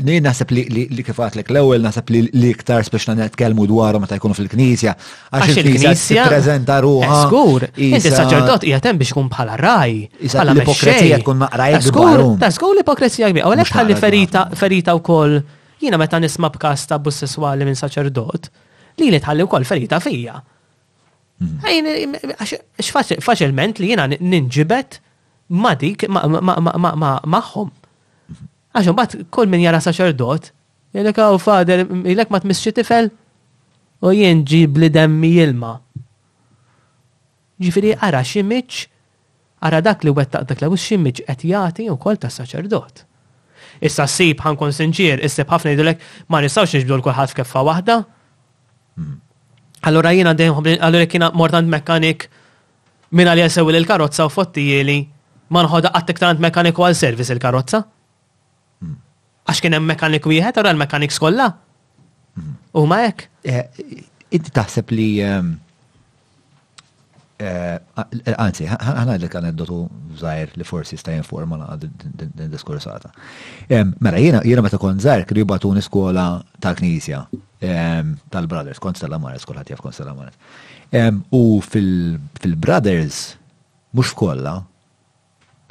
Nejn 0.05 0.23
naħseb 0.27 0.49
li 0.51 0.99
kif 1.07 1.19
għatlek 1.23 1.51
l-ewwel 1.53 1.85
naħseb 1.85 2.09
li 2.11 2.21
l-iktar 2.27 2.83
speċna 2.83 3.13
netkellmu 3.21 3.67
dwarhom 3.69 4.03
meta 4.03 4.17
jkunu 4.19 4.35
fil-Knisja. 4.35 4.93
Għax 5.31 5.59
il-Knisja 5.61 6.25
preżenta 6.27 6.79
ruha. 6.83 7.21
Skur, 7.27 7.63
inti 7.77 8.11
saċerdot 8.11 8.65
hija 8.67 8.81
hemm 8.83 8.99
biex 8.99 9.13
tkun 9.15 9.29
bħala 9.31 9.55
raj. 9.61 9.95
Bħala 10.25 10.57
l-ipokresija 10.57 11.21
tkun 11.23 11.41
maqraj. 11.45 11.77
Skur, 11.87 12.25
ta' 12.43 12.51
skur 12.51 12.75
l-ipokresija 12.75 13.31
kbira. 13.31 13.47
Għalhekk 13.47 13.79
ħalli 13.79 13.99
ferita 14.03 14.43
ferita 14.59 14.97
wkoll 14.99 15.39
jiena 15.85 16.01
meta 16.01 16.19
nisma' 16.19 16.51
b'każ 16.51 16.83
ta' 16.91 16.99
sesswali 17.21 17.63
minn 17.69 17.79
saċerdot 17.79 18.51
li 18.99 19.11
li 19.13 19.23
tħalli 19.23 19.47
wkoll 19.47 19.67
ferita 19.71 20.01
fija. 20.03 20.35
Għax 21.63 23.19
faċilment 23.23 23.79
li 23.79 23.93
jiena 23.93 24.11
ninġibet 24.19 24.99
ma 25.63 25.77
dik 25.79 26.07
maħħom. 26.11 27.75
Għaxu 28.77 28.93
bat, 28.93 29.15
kol 29.33 29.49
min 29.49 29.63
jara 29.65 29.79
saċerdot, 29.81 30.51
jgħidlek 30.93 31.17
għaw 31.19 31.35
oh, 31.35 31.41
fader, 31.41 31.81
jgħidlek 31.87 32.31
ma 32.33 32.39
tmissxi 32.43 32.73
tifel 32.77 33.07
u 34.05 34.11
jien 34.13 34.43
ġib 34.45 34.77
li 34.83 34.89
demmi 34.93 35.31
jilma. 35.33 35.71
Ġifiri, 37.63 37.95
għara 37.97 38.19
ximmiċ, 38.21 38.83
ara 39.65 39.79
dak 39.81 40.05
li 40.05 40.13
wettaq 40.13 40.45
dak 40.51 40.61
u 40.61 40.67
għawis 40.67 40.85
ximiċ 40.91 41.25
qed 41.25 41.47
jagħti 41.49 41.87
wkoll 41.95 42.19
tas-saċerdot. 42.21 43.03
Issa 43.85 44.05
sib 44.09 44.43
kon 44.59 44.73
sinċir, 44.73 45.23
issib 45.25 45.49
ħafna 45.49 45.73
jidulek 45.73 46.05
ma 46.29 46.43
nistawx 46.45 46.77
nġibdu 46.77 46.99
l-kulħadd 46.99 47.33
f'keffa 47.33 47.65
waħda. 47.71 47.97
Allora 49.89 50.13
jiena 50.13 50.35
dejjem 50.37 50.77
allura 50.85 51.05
kiena 51.09 51.31
mortant 51.33 51.69
mekanik 51.69 52.29
minna 53.11 53.33
li 53.37 53.49
sewi 53.49 53.73
il 53.77 53.85
karozza 53.85 54.25
u 54.25 54.31
fotti 54.33 54.69
jeli 54.69 55.01
ma 55.53 55.61
nħoda 55.65 55.93
għattek 55.95 56.21
tant 56.21 56.41
mekaniku 56.45 56.85
għal 56.85 56.97
servis 57.01 57.33
il-karozza 57.33 57.83
għax 59.47 59.63
kien 59.63 59.75
hemm 59.77 59.87
mekanik 59.89 60.27
wieħed 60.27 60.59
ara 60.59 60.73
l-mekaniks 60.75 61.19
kollha. 61.23 61.49
U 62.77 62.83
ma 62.89 63.01
hekk. 63.07 63.29
Eh, 63.47 63.63
inti 64.35 64.51
taħseb 64.53 64.91
li 64.91 65.05
ehm, 65.23 65.53
eh, 67.39 67.77
Anzi, 68.35 68.67
ħanajdlek 68.67 69.37
għaneddotu 69.39 69.77
zaħir 70.19 70.53
li 70.59 70.67
forsi 70.67 70.99
sta 70.99 71.15
jinforma 71.15 71.57
la 71.61 71.69
din 71.79 72.51
diskursata. 72.51 73.11
Ehm, 73.71 73.95
mela, 74.03 74.19
jena, 74.21 74.41
jena 74.45 74.65
meta 74.65 74.79
kon 74.81 74.99
zaħir 75.01 75.25
kri 75.29 75.45
batuni 75.47 75.81
skola 75.85 76.27
ta' 76.61 76.75
knisja 76.77 77.23
ehm, 77.63 78.15
tal-brothers, 78.33 78.81
kont 78.83 78.99
stella 78.99 79.19
maret, 79.21 79.45
kol 79.47 79.61
ħatjaf 79.61 79.83
kon 79.87 79.95
stella 79.95 80.17
maret. 80.17 80.35
U 81.35 81.59
fil-brothers, 81.65 83.35
mux 83.97 84.11
f'kolla, 84.15 84.59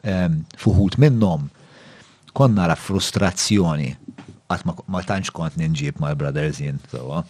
fuħut 0.07 0.99
minnom 1.03 1.49
konna 2.37 2.61
nara 2.63 2.77
frustrazzjoni 2.79 3.93
għat 4.47 4.67
ma 4.93 5.01
tantx 5.03 5.33
kont 5.35 5.57
ninġib 5.59 5.97
ma' 5.99 6.13
brothers 6.19 6.61
jien, 6.63 6.77
so, 6.93 7.21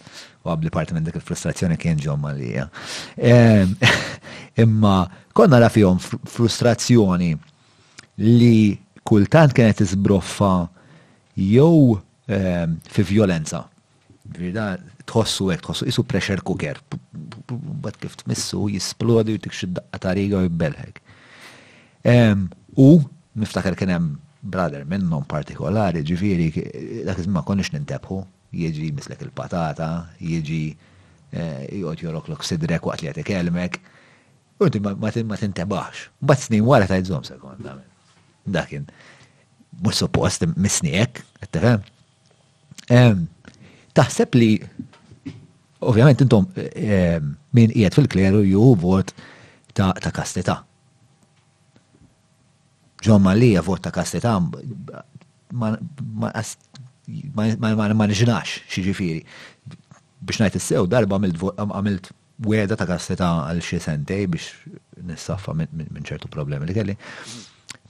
u 0.43 0.51
għabli 0.53 0.69
parti 0.73 0.93
minn 0.93 1.05
dik 1.07 1.15
il-frustrazzjoni 1.17 1.77
kien 1.81 1.97
ġom 2.03 2.19
malija. 2.27 2.67
Imma 4.63 4.97
konna 5.35 5.55
nara 5.57 5.71
fihom 5.73 5.97
frustrazzjoni 5.97 7.31
li 8.21 8.75
kultant 9.07 9.55
kienet 9.57 9.81
izbroffa 9.85 10.67
jew 11.41 11.95
fi 12.91 13.07
violenza. 13.07 13.63
Vida 14.37 14.73
tħossu 15.07 15.49
għek, 15.55 15.63
tħossu 15.65 15.89
isu 15.89 16.03
pressure 16.05 16.43
cooker. 16.45 16.77
Bat 17.81 17.97
kif 18.03 18.19
tmissu 18.25 18.67
jisplodi 18.75 19.39
u 19.39 19.41
tikxid 19.41 19.73
daqqa 19.79 20.03
tariga 20.11 20.43
u 20.43 20.45
jibbelħek. 20.51 21.01
U 22.77 22.91
niftakar 23.41 23.79
kienem 23.79 24.03
hemm 24.11 24.23
brother 24.49 24.83
minnhom 24.89 25.25
partikolari, 25.29 26.03
ġifieri 26.07 26.47
dak 27.07 27.19
iż 27.19 27.27
ma 27.31 27.43
konniex 27.45 27.73
nintebħu, 27.75 28.19
jiġi 28.57 28.89
mislek 28.95 29.23
il-patata, 29.27 29.89
jiġi 30.23 30.61
eh, 30.71 31.63
jgħod 31.81 32.29
lok 32.31 32.47
sidrek 32.47 32.87
waqt 32.87 33.03
li 33.05 33.11
għatek 33.11 33.33
elmek. 33.41 33.79
U 34.57 34.67
ma 34.81 35.11
tintebax. 35.37 36.07
Bat 36.19 36.39
snin 36.41 36.63
wara 36.65 36.87
ta' 36.89 36.97
jizom 36.97 37.23
sekond. 37.27 37.67
Dakin. 38.47 38.87
Mux 39.85 39.99
suppost, 40.01 40.47
misnijek, 40.57 41.21
għattafem. 41.43 41.83
Taħseb 43.97 44.37
li, 44.39 44.49
ovvjament, 45.81 46.23
intom 46.25 46.47
eh, 46.55 46.71
eh, 46.73 47.19
min 47.57 47.73
qiegħed 47.75 47.99
fil-kleru 47.99 48.41
ju 48.47 48.71
vot 48.81 49.13
ta' 49.77 49.93
kastita. 50.15 50.63
John 53.03 53.19
Malija 53.23 53.61
vot 53.61 53.81
ta' 53.81 53.91
kastetam 53.93 54.51
ma 55.53 55.77
nġinax 57.93 58.61
xieġifiri. 58.71 59.21
Biex 60.21 60.39
najt 60.41 60.57
sew 60.63 60.87
darba 60.89 61.19
għamilt 61.19 62.07
weda 62.47 62.75
ta' 62.77 62.87
kasteta 62.89 63.29
għal 63.51 63.61
xie 63.65 63.79
sentej 63.83 64.25
biex 64.33 64.45
nissaffa 65.05 65.53
minn 65.53 66.05
ċertu 66.09 66.27
problemi 66.33 66.65
li 66.65 66.75
kelli. 66.77 66.95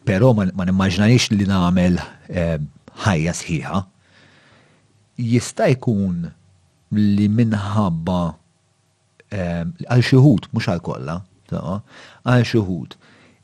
Pero 0.07 0.27
ma 0.35 0.63
nimmaġnanix 0.67 1.23
li 1.35 1.45
namel 1.47 1.95
eh, 2.27 2.59
ħajja 3.03 3.31
sħiħa. 3.41 3.77
Jista' 5.19 5.71
jkun 5.75 6.29
li 6.97 7.27
minħabba 7.31 8.19
eh, 9.31 9.63
għal 9.87 10.03
xieħut, 10.03 10.51
mux 10.55 10.65
għal 10.71 10.83
kolla, 10.85 11.15
għal 11.51 12.45
xieħut 12.47 12.91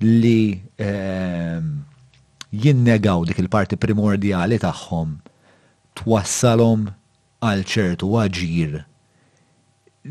li 0.03 0.59
ehm, 0.77 1.65
jinnegaw 2.51 3.23
dik 3.25 3.39
il-parti 3.41 3.80
primordjali 3.81 4.59
tagħhom 4.61 5.15
twassalhom 5.97 6.89
għal 7.43 7.63
ċertu 7.73 8.11
aġir 8.19 8.81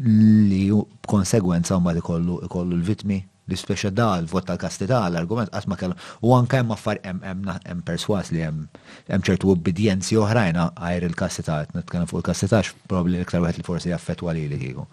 li 0.00 0.64
b'konsegwenza 0.72 1.76
huma 1.76 1.92
li 1.94 2.00
kollu 2.08 2.40
l-vitmi 2.72 3.18
li 3.50 3.58
speċa 3.58 3.90
dal 3.92 4.24
l-vot 4.24 4.46
tal-kastità 4.48 5.02
l-argument 5.12 5.52
ma 5.68 5.76
kellu 5.76 5.96
u 6.24 6.32
anke 6.38 6.62
hemm 6.62 6.72
affar 6.74 7.02
jem 7.04 7.84
perswas 7.84 8.32
li 8.32 8.40
jem 8.40 8.64
ċertu 9.12 9.52
obbedienzi 9.52 10.16
oħrajn 10.24 10.60
għajr 10.70 11.08
il-kastità 11.10 11.58
netkellem 11.76 12.08
fuq 12.08 12.22
il-kastità 12.22 12.64
probabli 12.88 13.20
l-iktar 13.20 13.44
wieħed 13.44 13.60
li 13.60 13.68
forsi 13.68 13.92
jaffettwa 13.92 14.32
li 14.38 14.48
li 14.48 14.62
kiku. 14.64 14.88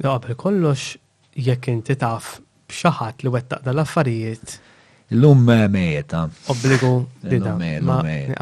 per 0.00 0.34
kollox 0.38 0.94
jekk 1.36 1.74
inti 1.74 1.96
taf 1.98 2.36
b'xaħat 2.68 3.24
li 3.24 3.32
wettaq 3.32 3.64
dal-affarijiet. 3.66 4.56
Illum 5.14 5.42
mejeta. 5.70 6.24
Obbligu 6.52 6.90
dida. 7.30 7.52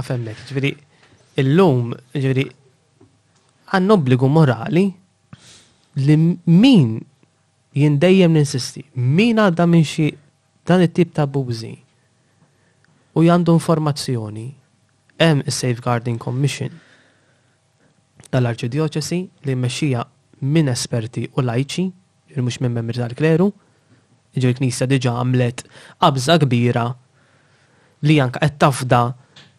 Għafemmek, 0.00 0.44
ġviri, 0.48 0.70
ġviri, 2.22 2.44
għan 3.76 3.96
obbligu 3.98 4.30
morali 4.32 4.86
li 6.06 6.16
min 6.16 6.88
jindejjem 7.74 8.34
ninsisti, 8.38 8.84
min 8.96 9.40
għadda 9.42 9.66
minn 9.68 9.84
xi 9.86 10.08
dan 10.66 10.84
it-tip 10.86 11.12
ta' 11.14 11.26
buzi 11.26 11.74
u 13.14 13.22
jandu 13.22 13.52
informazzjoni, 13.54 14.46
hemm 15.20 15.44
is-Safeguarding 15.46 16.16
Commission 16.22 16.72
tal 18.30 18.48
arċidioċesi 18.50 19.18
li 19.46 19.54
mmexxija 19.54 20.00
minn 20.48 20.70
esperti 20.72 21.26
u 21.34 21.44
lajċi, 21.44 21.84
mhux 22.38 22.58
minn 22.64 22.74
membri 22.78 22.98
tal-kleru, 22.98 23.52
Ġi 24.34 24.48
l-Knisja 24.50 24.86
diġa 24.90 25.12
għamlet 25.20 25.62
qabża 26.02 26.36
kbira 26.42 26.84
li 28.08 28.16
anka 28.22 28.40
qed 28.42 28.56
tafda 28.62 29.02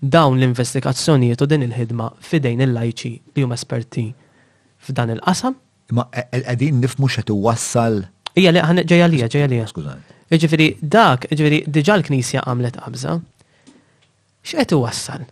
dawn 0.03 0.35
l-investigazzjonijiet 0.39 1.41
u 1.41 1.47
din 1.49 1.64
il-ħidma 1.69 2.10
fidejn 2.22 2.64
il-lajċi 2.65 3.14
li 3.38 3.45
huma 3.45 3.56
esperti 3.56 4.03
f'dan 4.85 5.14
il-qasam. 5.15 5.56
Ma 5.95 6.07
e-, 6.11 6.26
e-, 6.34 6.43
qegħdin 6.43 6.81
nifmu 6.84 7.07
xed 7.14 7.31
iwassal. 7.31 8.02
Ija 8.35 8.52
li 8.52 8.61
ħan 8.64 8.84
ġejja 8.89 9.07
lija, 9.11 9.30
ġejja 9.31 9.49
lija. 9.53 9.68
Skużani. 9.72 10.14
dak, 10.81 11.27
iġifieri 11.31 11.64
diġà 11.72 11.95
l-Knisja 12.02 12.43
għamlet 12.43 12.81
qabża. 12.84 13.15
X'qed 14.45 14.76
iwassal? 14.76 15.23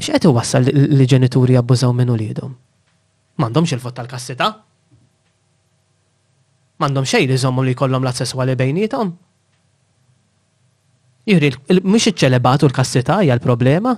X'qed 0.00 0.24
iwassal 0.26 0.70
li 0.72 1.06
ġenituri 1.06 1.60
abbużaw 1.60 1.92
minn 1.94 2.10
uliedhom? 2.14 2.54
M'għandhomx 3.36 3.74
il-vot 3.76 3.94
tal-kassita? 3.98 4.52
Mandom 6.78 7.04
xej 7.06 7.26
li 7.30 7.36
zommu 7.38 7.62
li 7.62 7.74
kollom 7.74 8.02
la 8.02 8.10
sesswali 8.12 8.56
bejnietom. 8.58 9.12
Jiri, 11.30 11.52
mux 11.88 12.08
iċċelebatu 12.10 12.66
l-kassita 12.68 13.20
hija 13.22 13.36
l-problema? 13.38 13.94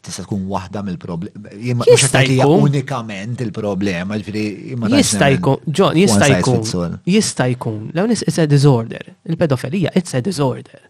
Tista' 0.00 0.24
tkun 0.24 0.46
waħda 0.48 0.80
mill-problema. 0.86 1.84
Jista' 1.86 2.22
jkun 2.24 2.64
unikament 2.70 3.42
il-problema, 3.44 4.16
Jista' 4.16 5.28
jkun, 5.34 5.58
John, 5.68 5.98
jista' 6.00 6.30
jkun. 6.32 6.96
Jista' 7.06 7.46
jkun. 7.52 7.82
Law 7.94 8.08
nis 8.08 8.24
it's 8.24 8.40
a 8.40 8.46
disorder. 8.48 9.04
Il-pedofilija 9.28 9.92
it's 10.00 10.16
a 10.16 10.22
disorder. 10.24 10.80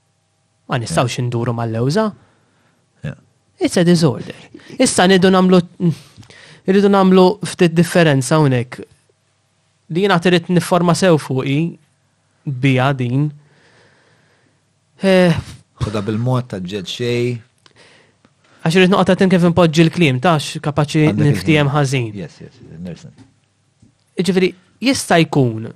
Ma 0.70 0.78
nistgħux 0.78 1.18
induru 1.24 1.52
mal-lewża. 1.58 2.06
It's 3.60 3.76
a 3.76 3.84
disorder. 3.84 4.38
Issa 4.78 5.04
nidu 5.10 5.28
nagħmlu 5.34 5.58
irridu 6.70 6.88
nagħmlu 6.94 7.24
ftit 7.50 7.74
differenza 7.76 8.38
hawnhekk 8.38 8.86
li 9.90 10.02
jina 10.04 10.18
trid 10.22 10.46
nifforma 10.54 10.94
sew 10.94 11.18
fuqi 11.18 11.76
bija 12.44 12.92
din. 12.92 13.30
Koda 15.80 15.98
eh, 15.98 16.04
bil-mod 16.06 16.46
ta' 16.50 16.60
ġed 16.62 16.86
xej. 16.90 17.32
Għax 18.62 18.76
irrid 18.76 18.92
noqta' 18.92 19.16
tin 19.18 19.32
kif 19.32 19.46
impoġġi 19.48 19.86
l-kliem 19.88 20.20
tax 20.22 20.58
kapaċi 20.62 21.12
niftijem 21.18 21.70
ħażin. 21.72 22.10
Yes, 22.22 22.38
yes, 22.44 22.58
nirsen. 22.84 23.14
Iġifiri, 24.20 24.52
jista' 24.86 25.18
jkun 25.24 25.70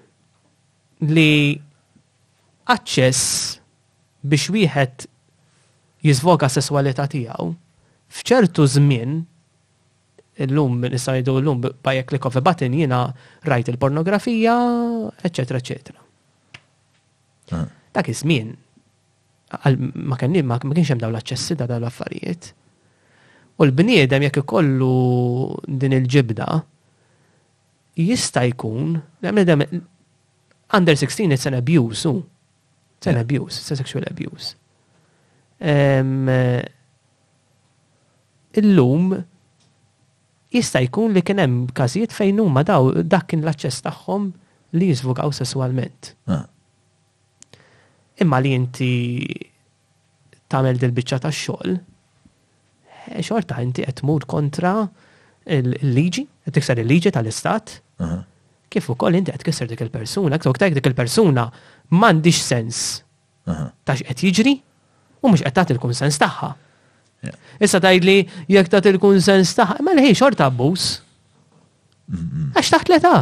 li 1.10 1.32
aċċess 2.70 3.60
biex 4.24 4.52
wieħed 4.54 5.08
jizvoka 6.06 6.48
sesswalità 6.52 7.08
tiegħu 7.12 7.50
f'ċertu 8.14 8.68
żmien 8.76 9.22
l-lum 10.36 10.80
nisajdu 10.90 11.38
l-lum 11.38 11.60
bajja 11.82 12.02
click 12.04 12.24
of 12.26 12.34
a 12.36 12.40
button 12.42 12.72
jina 12.74 13.14
rajt 13.46 13.68
il-pornografija, 13.70 14.56
eccetera, 15.22 15.58
etc. 15.62 15.90
Ah. 17.54 17.66
Dak 17.94 18.08
iż-żmien 18.10 18.54
ma 19.94 20.16
kienx 20.18 20.90
hemm 20.90 20.98
dawn 20.98 21.12
l-aċċessi 21.14 21.54
da 21.60 21.68
dawn 21.70 21.84
l-affarijiet. 21.84 22.50
U 23.60 23.64
l-bniedem 23.68 24.24
jekk 24.26 24.40
ikollu 24.42 25.60
din 25.66 25.94
il-ġibda 26.00 26.48
jista' 28.02 28.42
jkun 28.50 28.96
l-bniedem 29.22 29.62
under 30.74 30.96
16 30.98 31.30
it's 31.30 31.46
an 31.46 31.54
abuse, 31.54 32.04
It's 32.98 33.06
an 33.12 33.20
abuse, 33.20 33.60
it's 33.60 33.70
a 33.70 33.76
sexual 33.76 34.02
abuse. 34.08 34.56
Eh, 35.60 36.02
illum 38.60 39.12
jista' 40.54 40.80
jkun 40.88 41.14
li 41.16 41.22
kien 41.26 41.40
hemm 41.42 41.64
każijiet 41.74 42.14
fejn 42.14 42.38
huma 42.42 42.62
daw 42.66 42.92
dak 43.02 43.26
kien 43.30 43.42
l-aċċess 43.42 43.82
tagħhom 43.86 44.28
li 44.78 44.88
jiżvugaw 44.92 45.32
sesswalment. 45.34 46.12
Ah. 46.30 46.44
Imma 48.22 48.38
li 48.42 48.52
inti 48.54 48.92
tagħmel 50.50 50.78
dil-biċċa 50.82 51.22
tax-xogħol, 51.24 51.72
eh, 53.10 53.20
xorta 53.26 53.60
inti 53.66 53.82
qed 53.86 54.00
tmur 54.02 54.26
kontra 54.30 54.74
il-liġi, 55.56 56.26
qed 56.46 56.54
tikser 56.56 56.78
il-liġi 56.82 57.12
tal-istat, 57.14 57.80
kif 58.70 58.88
ukoll 58.90 59.14
inti 59.18 59.34
qed 59.34 59.44
kisser 59.46 59.68
dik 59.70 59.82
il-persuna, 59.88 60.38
ktok 60.38 60.58
tajk 60.60 60.78
dik 60.78 60.88
il-persuna 60.92 61.48
m'għandix 61.94 62.40
sens 62.42 62.80
ta' 63.44 63.94
x'qed 63.98 64.22
jiġri 64.24 64.54
u 65.22 65.28
mhux 65.30 65.42
qed 65.44 65.54
tagħti 65.54 65.94
sens 65.98 66.18
tagħha. 66.22 66.50
Issa 67.60 67.78
tajdli 67.82 68.16
jekk 68.50 68.68
ta' 68.72 68.82
il-kunsens 68.90 69.54
ta' 69.56 69.76
ma 69.82 69.94
l 69.94 70.00
xorta 70.16 70.44
abbuż. 70.50 70.88
Għax 72.56 72.68
taħt 72.74 72.90
l-età. 72.92 73.16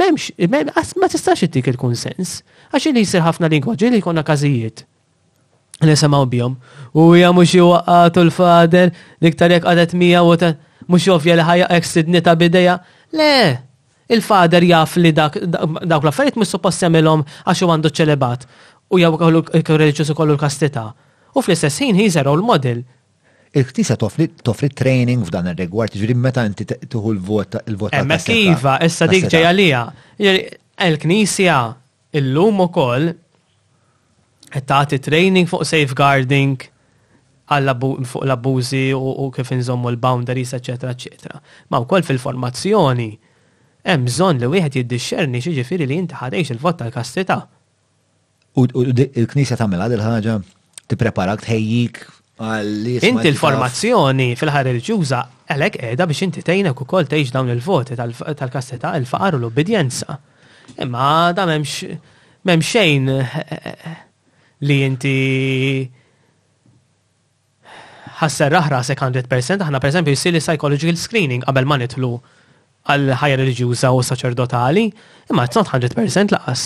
Memx, 0.00 0.30
ma 0.48 1.08
tistax 1.12 1.42
ittik 1.48 1.68
il-kunsens. 1.74 2.38
Għax 2.72 2.90
li 2.94 3.02
jisir 3.04 3.24
ħafna 3.26 3.50
lingwaġġi 3.52 3.92
li 3.92 4.00
konna 4.04 4.22
kazijiet. 4.26 4.86
Nisimaw 5.84 6.26
bjom. 6.30 6.54
U 6.96 7.10
hija 7.16 7.30
mhux 7.32 7.54
iwaqqatu 7.58 8.22
l-fader, 8.28 8.94
liktar 9.24 9.52
jekk 9.56 9.66
qadet 9.68 9.94
mija 9.96 10.22
u 10.24 10.34
ta' 10.40 10.54
mhux 10.88 11.10
jovja 11.10 11.36
li 11.40 11.46
ħajja 11.48 11.68
eksidni 11.76 12.22
ta' 12.24 12.36
bideja. 12.36 12.78
Le, 13.16 13.36
il-fader 14.12 14.64
jaf 14.68 14.96
li 15.00 15.12
dak 15.16 15.36
l-affarijiet 15.42 16.38
mhux 16.40 16.54
suppost 16.56 16.84
jagħmilhom 16.86 17.26
għax 17.44 17.64
għandu 17.68 17.92
ċelebat 17.96 18.48
u 18.90 19.00
jew 19.04 19.12
kollu 19.20 19.44
reġġus 19.52 20.16
l-kastita 20.16 20.88
u 21.38 21.42
fl-istess 21.42 21.80
ħin 21.84 21.98
ħiżer 21.98 22.26
role 22.28 22.44
model. 22.46 22.82
Il-ktisa 23.50 23.96
toffri 23.98 24.68
training 24.78 25.24
f'dan 25.26 25.48
ir-rigward, 25.52 25.96
ġiri 25.98 26.14
meta 26.14 26.44
inti 26.46 26.62
tuħu 26.86 27.14
l 27.16 27.22
vota 27.26 27.60
l-vota. 27.66 27.98
Emma 27.98 28.16
kiva, 28.22 28.76
issa 28.86 29.08
dik 29.10 29.26
ġeja 29.32 29.50
lija. 29.54 29.80
Il-knisja 30.86 31.56
illum 32.20 32.62
ukoll 32.66 33.08
qed 34.50 34.68
tagħti 34.70 35.00
training 35.08 35.50
fuq 35.50 35.66
safeguarding 35.66 36.54
għall 37.50 37.72
fuq 38.06 38.22
l-abbużi 38.22 38.84
u 38.94 39.26
kif 39.34 39.50
inżommu 39.56 39.90
l-boundaries, 39.96 40.54
eċetera, 40.58 40.94
eċetera. 40.94 41.42
Ma 41.74 41.82
wkoll 41.82 42.06
fil-formazzjoni 42.06 43.10
hemm 43.86 44.06
bżonn 44.06 44.38
li 44.44 44.52
wieħed 44.54 44.78
jiddixxerni 44.78 45.42
xi 45.42 45.56
ġifieri 45.58 45.90
li 45.90 45.98
inti 46.04 46.18
ħadejx 46.22 46.54
il-vot 46.54 46.78
tal-kastità. 46.84 47.40
U 48.62 48.66
il 48.84 49.26
knisja 49.30 49.58
tagħmel 49.58 49.86
għadil 49.88 49.98
il-ħaġa? 50.00 50.38
tippreparak 50.90 51.44
tħejjik 51.46 52.00
Inti 52.40 53.20
l-formazzjoni 53.28 54.30
fil-ħar 54.40 54.68
il-ġuża 54.70 55.18
għalek 55.52 55.74
edha 55.90 56.04
biex 56.08 56.22
inti 56.24 56.42
tejnek 56.44 56.78
u 56.80 56.86
kol 56.88 57.04
dawn 57.08 57.50
il-voti 57.52 57.98
tal-kasteta 57.98 58.94
il-faqar 58.96 59.34
u 59.36 59.40
l-obbedjenza. 59.42 60.14
Imma 60.80 61.34
da 61.36 61.44
memx 61.44 61.98
memxejn 62.48 63.10
eh, 63.12 63.74
li 64.64 64.78
inti 64.86 65.12
ħasser 68.22 68.48
raħra 68.56 68.80
se 68.88 68.96
100%, 68.96 69.60
aħna 69.66 69.80
per 69.84 69.90
esempio 69.92 70.14
jissili 70.16 70.40
psychological 70.40 70.96
screening 70.96 71.44
qabel 71.44 71.68
ma 71.68 71.76
nitlu 71.82 72.14
għal 72.88 73.12
ħajja 73.20 73.36
reliġjuża 73.42 73.90
u 73.92 74.00
saċerdotali, 74.08 74.86
imma 75.28 75.44
it's 75.44 75.60
not 75.60 75.68
100% 75.76 76.32
laqas. 76.38 76.64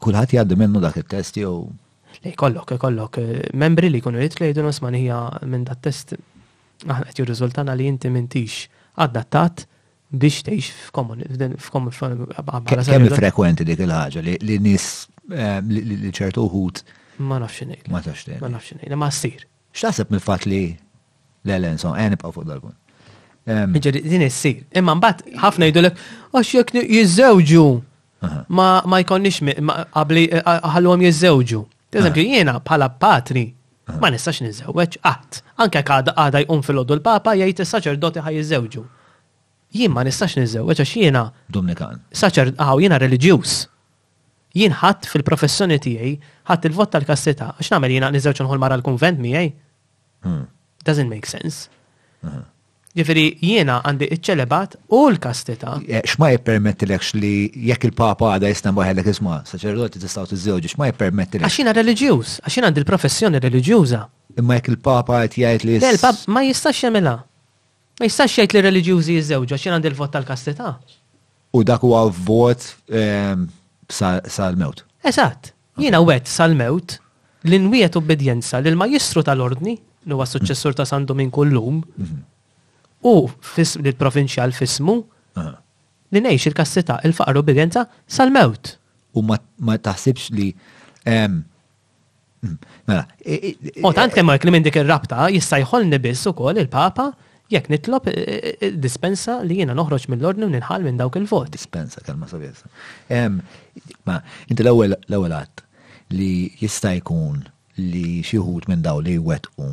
Kulħadd 0.00 0.34
jgħaddi 0.38 0.58
minnu 0.64 0.80
dak 0.88 0.96
it-test 1.04 1.36
jew 1.44 1.58
li 2.24 2.32
kollok, 2.34 2.72
kollok 2.80 3.16
eh, 3.20 3.42
membri 3.56 3.90
li 3.90 4.00
kunu 4.02 4.18
jitlejdu 4.22 4.62
nosman 4.66 4.94
hija 4.98 5.20
minn 5.46 5.64
dat 5.66 5.80
test 5.84 6.14
aħna 6.86 7.04
qed 7.08 7.20
jirriżultana 7.22 7.74
li 7.76 7.86
inti 7.90 8.10
mintix 8.14 8.66
adattat 9.04 9.64
biex 10.10 10.42
tgħix 10.42 10.88
f'komun 10.88 11.24
f'komun 11.62 12.26
il 12.98 13.14
frekwenti 13.14 13.66
dik 13.68 13.82
il-ħaġa 13.86 14.22
li 14.24 14.58
nis 14.62 14.86
eh, 15.30 15.60
li 15.62 16.10
ċertu 16.14 16.44
uħut. 16.48 16.82
Ma 17.22 17.38
nafx 17.42 17.62
ngħid. 17.66 17.88
Ma 17.92 18.02
nafx 18.04 18.38
Ma 18.40 18.50
nafx 18.56 18.78
ngħid, 18.78 18.94
ma 18.98 19.08
ssir. 19.14 19.44
X'taħseb 19.76 20.12
mill-fatt 20.14 20.46
li 20.50 20.60
l-elen 21.48 21.78
son 21.78 21.94
eh, 21.98 22.02
għen 22.06 22.16
ibqgħu 22.18 22.34
fuq 22.38 22.48
darbun. 22.50 22.76
Ġeri, 23.48 24.02
din 24.04 24.24
issir. 24.28 24.64
Imma 24.76 24.94
mbagħad 24.98 25.36
ħafna 25.42 25.66
jgħidulek 25.68 26.02
għax 26.38 26.54
jekk 26.60 26.84
jiżewġu 26.86 27.66
ma 28.52 28.80
għabli, 28.82 30.24
għallu 30.42 30.92
għam 30.94 31.06
jiżewġu. 31.08 31.62
Eżempju, 31.96 32.20
ah. 32.22 32.28
jiena 32.34 32.54
bħala 32.60 32.88
patri 33.00 33.42
ah. 33.88 33.96
ma 34.02 34.10
nistax 34.12 34.40
niżewweġ 34.44 34.98
qatt. 35.02 35.38
Anke 35.64 35.80
għada 35.80 36.12
għada 36.20 36.42
jqum 36.44 36.60
fil 36.66 36.80
ħoddu 36.82 36.96
l-papa 36.98 37.32
jgħid 37.40 37.62
is-saċerdoti 37.64 38.22
ħaj 38.26 38.36
jizzewġu. 38.38 38.82
Jien 39.78 39.92
ma 39.94 40.02
nistax 40.04 40.36
nizzewġ, 40.40 40.68
għax 40.74 40.92
jiena 41.00 41.22
Dominikan. 41.54 42.02
Saċerd 42.12 42.60
għaw 42.60 42.82
jiena 42.84 42.98
reliġjuż. 43.00 43.56
Jien 44.60 44.76
ħat 44.82 45.08
fil-professjoni 45.10 45.80
tiegħi 45.84 46.12
ħadd 46.50 46.68
il-vot 46.70 46.92
tal-kassetta 46.96 47.50
għax 47.56 47.72
namel 47.74 47.96
jiena 47.96 48.12
nizzewġ 48.16 48.44
nħol 48.44 48.60
mara 48.62 48.76
l-kunvent 48.78 49.24
miegħi. 49.24 49.50
Hmm. 50.28 50.44
Doesn't 50.84 51.08
make 51.12 51.28
sense. 51.30 51.68
Hmm. 52.24 52.44
Ġifiri, 52.96 53.24
jiena 53.44 53.80
għandi 53.84 54.06
iċċelebat 54.16 54.76
u 54.96 55.00
l-kastita. 55.12 55.74
Eh, 55.84 56.00
xma 56.08 56.30
jippermettilekx 56.32 57.12
li 57.20 57.32
jekk 57.68 57.90
il-papa 57.90 58.30
għada 58.36 58.48
jisna 58.48 58.70
boħelek 58.78 59.10
isma, 59.12 59.42
saċerdoti 59.48 60.00
t-istaw 60.00 60.24
t 60.28 60.38
zewġ 60.40 60.70
xma 60.72 60.88
jippermettilek? 60.88 61.44
Għaxina 61.44 61.74
religjuż, 61.76 62.38
għaxina 62.48 62.70
għandi 62.70 62.80
l-professjoni 62.80 63.42
religjuża. 63.44 64.00
Imma 64.40 64.56
jekk 64.58 64.70
il-papa 64.72 65.18
għet 65.26 65.36
jgħajt 65.36 65.66
li. 65.68 65.76
Le, 65.82 66.14
ma 66.32 66.44
jistax 66.46 66.80
jemela. 66.86 67.12
Ma 67.98 68.08
jistax 68.08 68.38
jgħajt 68.38 68.56
li 68.56 68.64
religjuzi 68.70 69.18
jizzewġ, 69.18 69.46
għaxina 69.52 69.76
għandi 69.76 69.92
l-vot 69.92 70.12
tal-kastita. 70.16 70.72
U 71.52 71.62
dak 71.68 71.84
huwa 71.84 72.06
vot 72.24 72.66
ehm, 72.88 73.44
sal-mewt. 74.30 74.84
Eżatt, 75.12 75.52
jiena 75.84 76.00
għet 76.00 76.28
sal-mewt 76.32 76.96
l-inwiet 77.44 78.00
obbedjenza 78.00 78.64
l-majistru 78.64 79.20
tal-ordni, 79.28 79.76
li 79.76 80.12
huwa 80.16 80.24
suċessur 80.26 80.72
ta' 80.80 80.88
sandu 80.88 81.14
minn 81.16 81.30
kullum, 81.32 81.84
mhm 81.84 82.24
u 83.00 83.28
l-provinċjal 83.58 84.54
fismu 84.56 84.96
li 86.14 86.22
nejx 86.24 86.48
il-kassita 86.50 87.00
il-faqar 87.06 87.36
obbedienza 87.40 87.84
sal-mewt. 88.10 88.74
U 89.18 89.22
ma 89.22 89.78
taħsibx 89.84 90.32
li. 90.36 90.48
U 91.04 91.16
mm, 91.28 92.56
mela, 92.88 93.04
tant 93.96 94.14
kemm 94.14 94.32
li 94.36 94.54
minn 94.54 94.64
dik 94.66 94.78
ir-rabta 94.82 95.28
jista' 95.32 95.58
jħolni 95.62 95.98
biss 96.02 96.26
ukoll 96.30 96.58
il-Papa 96.62 97.08
jekk 97.52 97.70
nitlob 97.72 98.08
dispensa 98.82 99.38
li 99.44 99.56
jiena 99.60 99.72
noħroġ 99.78 100.04
mill-ordni 100.12 100.44
u 100.46 100.50
ninħal 100.52 100.84
minn 100.84 100.98
dawk 101.00 101.16
il-vot. 101.22 101.48
Dispensa, 101.54 102.02
kalma 102.04 102.28
sabjessa. 102.30 102.66
Ma, 104.08 104.18
inti 104.48 104.64
l-ewwel 104.64 104.98
għat 105.38 105.64
li 106.18 106.32
jista' 106.60 106.94
jkun 106.98 107.44
li 107.78 108.20
xi 108.26 108.40
wħud 108.42 108.66
minn 108.72 108.82
daw 108.84 108.98
li 109.04 109.16
jwettqu 109.20 109.72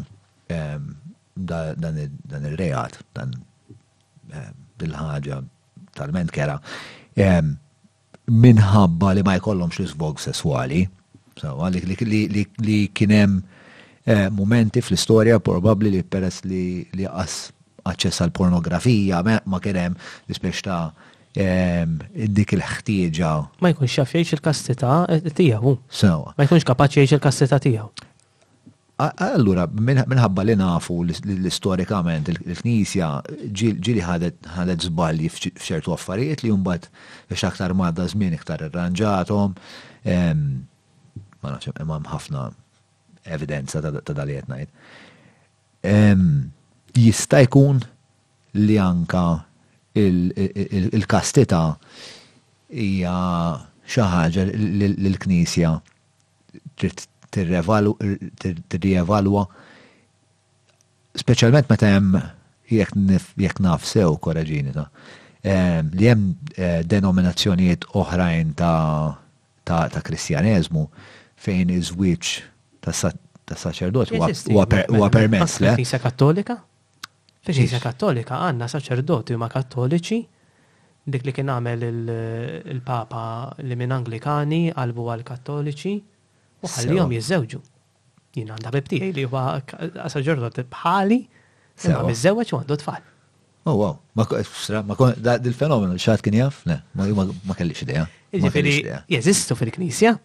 dan 1.35 2.45
il-reat, 2.47 3.03
dan 3.13 3.33
eh, 4.31 4.49
bil 4.79 4.95
ħagġa 4.95 5.39
tal-ment 5.99 6.31
kera, 6.31 6.59
eh, 7.19 7.41
minħabba 8.31 9.11
li 9.15 9.23
ma 9.23 9.35
jkollhomx 9.37 9.79
l-svog 9.83 10.19
sessuali, 10.23 10.81
li 11.85 12.77
kienem 12.95 13.39
eh, 14.03 14.29
momenti 14.31 14.81
fl-istoria 14.81 15.39
probabli 15.43 15.91
li 15.97 16.03
peress 16.03 16.43
li 16.47 16.85
qas 17.05 17.43
aċċess 17.85 18.23
għal 18.25 18.33
pornografija, 18.33 19.21
ma 19.45 19.59
kienem 19.61 19.93
l-ispeċ 20.27 20.63
ta' 20.65 20.79
dik 21.35 22.53
il-ħtieġa. 22.55 23.31
Ma 23.61 23.73
jkunx 23.73 23.91
xaf 23.97 24.13
jgħix 24.15 24.37
il-kastita 24.39 24.93
tiegħu. 25.35 25.73
Ma 26.39 26.47
jkunx 26.47 26.63
kapaċi 26.65 27.03
jgħix 27.03 27.17
il-kastita 27.19 27.59
tiegħu. 27.67 28.05
Allura, 28.97 29.65
minħabba 29.67 30.43
li 30.47 30.53
nafu 30.55 31.01
l-istorikament 31.03 32.30
il-Knisja 32.31 33.07
ġili 33.51 34.03
ħadet 34.07 34.85
zbalji 34.88 35.27
fċertu 35.35 35.91
affarijiet 35.91 36.43
li 36.45 36.51
jumbat 36.53 36.88
biex 37.27 37.43
aktar 37.49 37.73
madda 37.76 38.05
żmien 38.13 38.38
iktar 38.38 38.63
irranġatom. 38.69 39.57
Ehm, 40.07 40.45
ma 41.43 41.51
nafx 41.57 41.73
imam 41.84 42.07
ħafna 42.07 42.45
evidenza 43.35 43.84
ta' 43.84 44.15
daliet 44.15 44.47
ngħid. 44.47 44.72
Ehm, 45.91 46.30
jista' 46.95 47.43
jkun 47.49 47.81
li 48.63 48.77
anka 48.80 49.26
il-kastita 49.99 51.65
hija 52.72 53.17
xi 53.91 54.07
ħaġa 54.15 54.47
l-Knisja 54.55 55.73
trid 56.80 57.03
tirrievalwa 58.69 59.43
speċjalment 61.19 61.69
meta 61.71 61.89
hemm 61.91 62.15
jekk 62.71 63.59
naf 63.63 63.83
sew 63.87 64.15
korraġini 64.21 64.71
ta' 64.75 64.87
li 65.45 66.07
hemm 66.09 66.29
eh, 66.55 66.79
denominazzjonijiet 66.89 67.89
oħrajn 68.01 68.55
ta' 68.59 70.05
kristjaneżmu 70.07 70.87
fejn 71.45 71.73
iż-żwieġ 71.75 72.31
ta' 72.85 72.95
saċerdot 72.95 74.15
huwa 74.15 75.11
permess 75.13 75.59
le. 75.61 75.75
Knisja 75.77 75.99
Kattolika? 76.01 76.57
fil 77.45 77.75
Kattolika 77.83 78.39
għanna 78.47 78.65
saċerdoti 78.71 79.35
huma 79.37 79.51
Kattoliċi 79.53 80.23
dik 81.13 81.27
li 81.27 81.33
kien 81.37 81.51
għamel 81.53 81.83
il-Papa 81.91 83.21
li 83.61 83.77
minn 83.77 83.93
Anglikani 83.93 84.63
għalbu 84.73 85.09
għal 85.13 85.25
Kattoliċi 85.31 85.99
U 86.65 86.73
ħallihom 86.73 87.11
jiżewġu. 87.15 87.59
Jien 88.35 88.49
għandha 88.51 88.71
bibti 88.75 88.99
li 89.15 89.25
huwa 89.29 89.43
qasa 89.69 90.21
ġordot 90.25 90.63
bħali, 90.73 91.21
imma 91.87 92.01
miżewġ 92.09 92.53
u 92.57 92.61
għandu 92.61 92.79
tfal. 92.81 93.01
Oh, 93.65 93.77
wow. 93.79 93.95
Ma 94.17 94.93
kon, 94.97 95.15
da 95.25 95.37
dil-fenomenu, 95.41 95.95
xaħat 96.01 96.21
kien 96.25 96.35
jaf? 96.37 96.61
ne? 96.69 96.79
ma 96.97 97.55
kellix 97.57 97.81
ideja. 97.85 98.05
Ġifiri, 98.35 98.75
jeżistu 99.09 99.57
fil-knisja. 99.57 100.15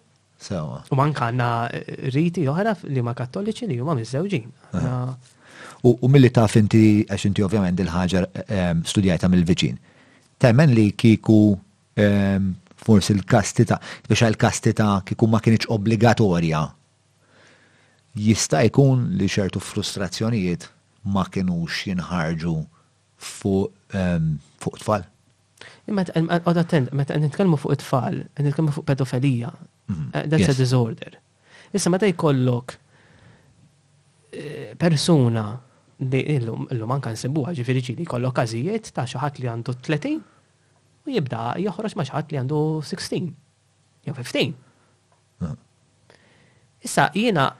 Sewa. 0.41 0.81
U 0.91 0.97
manka 0.97 1.27
għanna 1.29 1.47
eh, 1.77 1.89
riti 2.15 2.47
oħra 2.49 2.73
li 2.89 3.03
ma 3.05 3.13
kattoliċi 3.17 3.69
li 3.69 3.77
huma 3.81 3.93
miż 3.97 4.17
eh. 4.19 4.85
U 5.85 6.09
mill-li 6.09 6.29
taf 6.33 6.57
inti, 6.61 7.05
għax 7.09 7.27
inti 7.31 7.45
ovvjament 7.45 7.81
il-ħagġa 7.81 8.23
eh, 8.43 8.75
studjajta 8.93 9.29
mill-viċin. 9.33 9.79
Temmen 10.41 10.73
li 10.77 10.89
kiku 10.93 11.39
forsi 12.85 13.13
l-kastita, 13.15 13.79
biex 14.09 14.23
l-kastita 14.33 14.89
kiku 15.09 15.29
ma 15.31 15.41
kienieċ 15.43 15.69
obbligatorja. 15.75 16.63
Jista' 18.27 18.63
jkun 18.69 19.07
li 19.21 19.29
ċertu 19.31 19.63
frustrazzjonijiet 19.63 20.69
ma 21.15 21.27
kienux 21.33 21.85
jinħarġu 21.91 22.55
fuq 23.31 23.71
um, 23.71 23.81
ehm, 24.01 24.31
fu 24.61 24.73
tfal. 24.81 25.05
Imma 25.89 26.05
għod 26.07 26.61
attent, 26.65 26.93
meta 26.97 27.17
nitkellmu 27.21 27.59
fuq 27.61 27.77
it-tfal, 27.77 28.23
nitkellmu 28.41 28.75
fuq 28.77 28.87
pedofilija. 28.89 29.53
Mhm. 29.91 30.09
Eh, 30.17 30.27
that's 30.27 30.47
yes. 30.49 30.55
a 30.57 30.59
disorder. 30.65 31.19
Issa 31.75 31.93
meta 31.95 32.09
jkollok 32.11 32.75
eh, 34.35 34.75
persuna 34.79 35.45
li 36.01 36.23
illum 36.33 36.95
anka 36.97 37.13
nsibuha 37.13 37.53
ġifiriġi 37.53 37.93
li 38.01 38.07
jkollok 38.09 38.39
każijiet 38.41 38.91
ta' 38.97 39.05
xi 39.05 39.21
ħadd 39.21 39.43
li 39.45 39.51
għandu 39.53 39.77
30 39.85 40.30
jibda 41.15 41.45
joħroġ 41.65 41.97
ma' 41.97 42.09
li 42.31 42.39
għandu 42.41 42.61
16, 42.87 43.31
jew 44.07 44.17
15. 44.19 44.59
Issa, 46.87 47.11
jiena, 47.15 47.51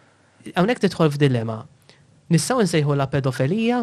għawnek 0.55 0.81
titħol 0.87 1.11
f'dilemma, 1.13 1.59
nissaw 2.33 2.63
nsejħu 2.67 2.99
la 3.01 3.09
pedofilija, 3.15 3.83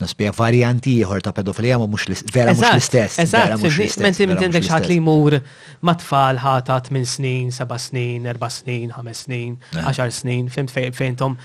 Nasbija 0.00 0.30
varjanti 0.32 0.94
jħor 1.02 1.20
ta' 1.20 1.30
pedofilija 1.36 1.76
ma 1.76 1.84
mux 1.92 2.06
vera 2.32 2.54
mux 2.56 2.70
l-istess. 2.70 3.18
Eżatt, 3.20 3.66
menti 4.00 4.24
minn 4.30 4.38
tindek 4.40 4.64
li 4.88 4.94
mur 5.04 5.36
ma 5.84 5.92
tfal 6.00 6.38
ħata 6.40 6.72
8 6.88 7.02
snin, 7.04 7.50
7 7.52 7.76
snin, 7.84 8.22
4 8.24 8.48
snin, 8.54 8.94
5 8.96 9.18
snin, 9.18 9.58
10 9.76 10.14
snin, 10.16 10.48
fejn 10.72 10.96
fejn 10.96 11.18
tom, 11.20 11.36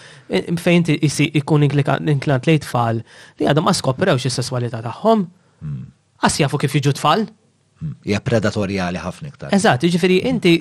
fejn 0.64 0.88
ikun 1.36 1.68
inklant 1.68 2.48
lejt 2.48 2.64
tfal 2.64 3.04
li 3.04 3.44
għadhom 3.52 3.68
ma 3.68 3.76
skoprew 3.76 4.16
xis 4.24 4.40
sessualità 4.40 4.80
tagħhom. 4.88 5.28
Mm. 5.68 5.84
jafu 6.40 6.62
kif 6.64 6.80
jiġu 6.80 6.96
tfal. 6.96 7.28
Ja 8.08 8.20
predatorjali 8.24 9.00
ħafna 9.04 9.30
iktar. 9.32 9.52
Eżatt, 9.56 9.84
jiġifieri 9.84 10.20
inti 10.30 10.54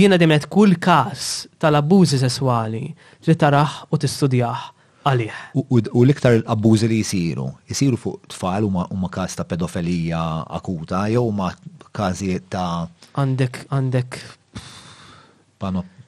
jiena 0.00 0.16
dimet 0.18 0.46
kull 0.50 0.76
każ 0.80 1.24
tal-abbużi 1.60 2.16
sesswali 2.22 2.80
li 3.26 3.34
taraħ 3.42 3.74
u 3.92 3.98
tistudjah 4.00 4.62
għalih. 5.04 5.40
U 5.60 5.78
l-iktar 6.06 6.38
abbużi 6.54 6.88
li 6.88 7.02
jisiru, 7.02 7.50
jisiru 7.70 7.98
fuq 8.00 8.30
tfal 8.32 8.64
u 8.64 8.70
ma 8.72 9.10
każ 9.12 9.36
ta' 9.36 9.44
pedofilija 9.46 10.22
akuta 10.56 11.02
jew 11.12 11.26
ma 11.36 11.50
każi 11.92 12.38
ta' 12.50 12.88
għandek 13.12 13.60
għandek 13.68 14.18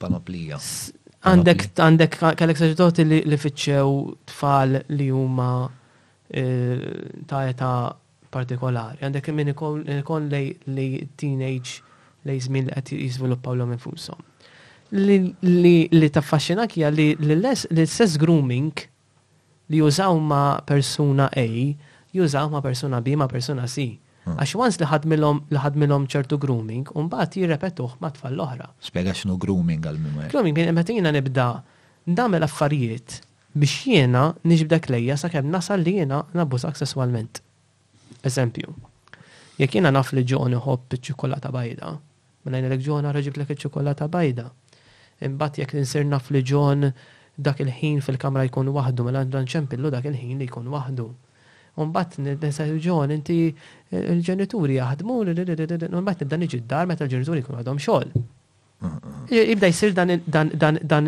panoplija. 0.01 0.59
Għandek 1.29 1.69
għandek 1.77 2.19
kellek 2.41 2.63
saġdoti 2.65 3.05
li 3.11 3.37
fitxew 3.45 3.93
tfal 4.33 4.79
li 4.89 5.11
huma 5.13 5.53
eh, 6.33 7.23
ta' 7.29 7.93
partikolari. 8.33 8.99
Għandek 9.03 9.29
minn 9.35 9.53
ikon 9.53 10.29
li 10.31 10.89
teenage 11.19 11.81
li 12.27 12.35
jizmin 12.37 12.67
li 12.71 12.75
għati 12.75 12.99
jizviluppaw 13.03 13.55
l-għom 13.55 13.77
infusom. 13.77 14.23
Li 14.99 16.11
taffaxinak 16.15 16.75
hija 16.77 16.93
li 16.95 17.09
l-sess 17.17 18.19
grooming 18.23 18.73
li 19.71 19.81
jużaw 19.83 20.19
ma' 20.23 20.61
persuna 20.67 21.31
A, 21.35 21.47
jużaw 22.15 22.51
ma' 22.53 22.63
persuna 22.63 23.01
B, 23.03 23.17
ma' 23.19 23.31
persona 23.31 23.67
C. 23.69 23.95
Hmm. 24.27 24.37
Għax 24.43 24.57
once 24.59 24.81
li 24.81 24.89
ħadmilhom 25.63 26.07
ċertu 26.11 26.39
grooming, 26.43 26.91
un 26.99 27.07
bat 27.11 27.35
jirrepetuħ 27.39 27.95
ma' 28.03 28.11
tfal 28.15 28.35
l-oħra. 28.35 28.73
Spiega 28.83 29.15
x'nu 29.15 29.37
grooming 29.43 29.87
għal-mimwer. 29.87 30.31
Grooming, 30.33 30.71
meta 30.75 30.91
jiena 30.95 31.13
nibda 31.15 31.49
ndamel 32.11 32.47
affarijiet 32.47 33.21
biex 33.57 33.87
jiena 33.87 34.23
klejja 34.45 34.81
lejja 34.93 35.15
sakemm 35.19 35.49
nasal 35.51 35.81
li 35.83 35.95
jiena 35.99 36.19
nabbużak 36.37 36.77
sessualment. 36.79 37.41
Eżempju, 38.27 38.73
jekk 39.63 39.77
jiena 39.79 39.91
naf 39.95 40.09
li 40.17 40.23
ġon 40.31 40.55
iħobb 40.57 40.95
iċ-ċikolata 40.97 41.53
bajda, 41.55 41.91
mela 42.47 42.59
jgħinlek 42.59 42.83
ġon 42.87 43.07
ara 43.11 43.23
ġiblek 43.27 43.53
iċ 43.55 43.61
ċokolata 43.67 44.09
bajda. 44.17 44.47
Imbagħad 45.29 45.61
jekk 45.63 45.77
ninsir 45.79 46.07
naf 46.09 46.33
li 46.35 46.43
ġon 46.51 46.89
dak 47.49 47.63
il-ħin 47.63 48.01
fil-kamra 48.07 48.43
jkun 48.49 48.73
waħdu, 48.75 49.07
mela 49.07 49.23
nċempillu 49.31 49.93
dak 49.95 50.09
il-ħin 50.11 50.41
li 50.43 50.49
jkun 50.51 50.73
waħdu. 50.75 51.07
Unbat 51.85 52.19
nisa 52.27 52.67
ġon, 52.89 53.15
inti 53.21 53.39
il-ġenituri 53.95 54.81
jaħdmu, 54.81 55.21
unbat 55.93 56.25
nibda 56.25 56.43
niġi 56.43 56.65
d-dar 56.65 56.91
meta 56.91 57.07
l-ġenituri 57.07 57.45
jkun 57.45 57.61
għadhom 57.63 57.79
xogħol. 57.87 58.27
Ibda 59.27 59.67
jisir 59.73 59.93
dan 59.97 60.11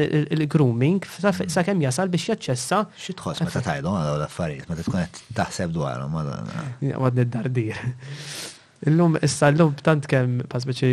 il-grooming 0.00 1.00
mm. 1.04 1.48
sa' 1.52 1.62
kem 1.66 1.82
jasal 1.84 2.08
biex 2.10 2.30
jaċċessa. 2.30 2.78
Xitħos, 3.06 3.42
ma 3.44 3.52
ta' 3.52 3.62
tajdu 3.66 3.92
għal 3.92 4.18
l-affarijiet, 4.22 4.70
ma 4.70 4.76
ta' 4.78 4.86
tkun 4.86 5.34
taħseb 5.36 5.74
dwarom. 5.76 6.16
Għadni 6.22 7.26
d-dardir. 7.28 7.82
Illum, 8.88 9.18
issa 9.22 9.50
l-lum 9.52 9.76
tant 9.84 10.08
kem 10.10 10.40
pasbeċi 10.50 10.90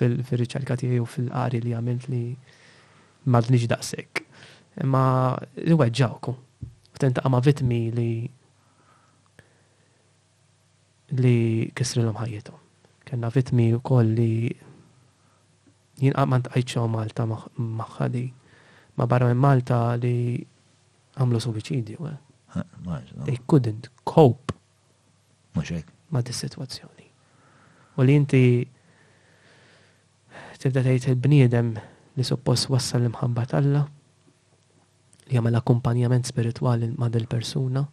fil-riċerka 0.00 0.76
tiegħi 0.82 0.98
u 1.00 1.06
fil-qari 1.08 1.62
li 1.62 1.76
għamilt 1.78 2.10
li 2.12 2.24
madniġ 3.32 3.68
daqsek. 3.72 4.24
Ma 4.90 5.32
li 5.62 5.78
weġġawku. 5.78 6.34
Tenta 6.98 7.22
għama 7.24 7.40
vitmi 7.46 7.82
li 7.94 8.10
li 11.16 11.36
kisrilhom 11.78 12.16
ħajjithom. 12.18 12.62
Kenna 13.06 13.28
vitmi 13.30 13.70
u 13.76 13.80
koll 13.86 14.08
li 14.18 14.32
jien 16.00 16.14
ma 16.28 16.38
ntqajċaw 16.40 16.86
Malta 16.92 17.24
maħħadi. 17.26 18.24
ma 18.96 19.04
barra 19.08 19.28
minn 19.28 19.40
Malta 19.40 19.80
li 20.00 20.36
għamlu 21.16 21.40
suwiċidju. 21.40 22.06
Eh. 22.06 22.62
They 23.24 23.38
couldn't 23.44 23.88
cope 24.04 24.54
ma 25.56 26.20
di 26.22 26.32
situazzjoni. 26.32 27.04
U 28.00 28.04
li 28.04 28.14
inti 28.16 28.62
tibda 30.60 30.80
tgħid 30.84 31.10
il-bniedem 31.12 31.74
li 32.16 32.24
suppost 32.24 32.68
wassal 32.72 33.02
l-imħabba 33.04 33.44
talla 33.50 33.82
li 35.26 35.36
jagħmel 35.36 35.58
akkumpanjament 35.58 36.28
spiritwali 36.28 36.92
ma' 36.96 37.08
del 37.12 37.26
persuna 37.28 37.84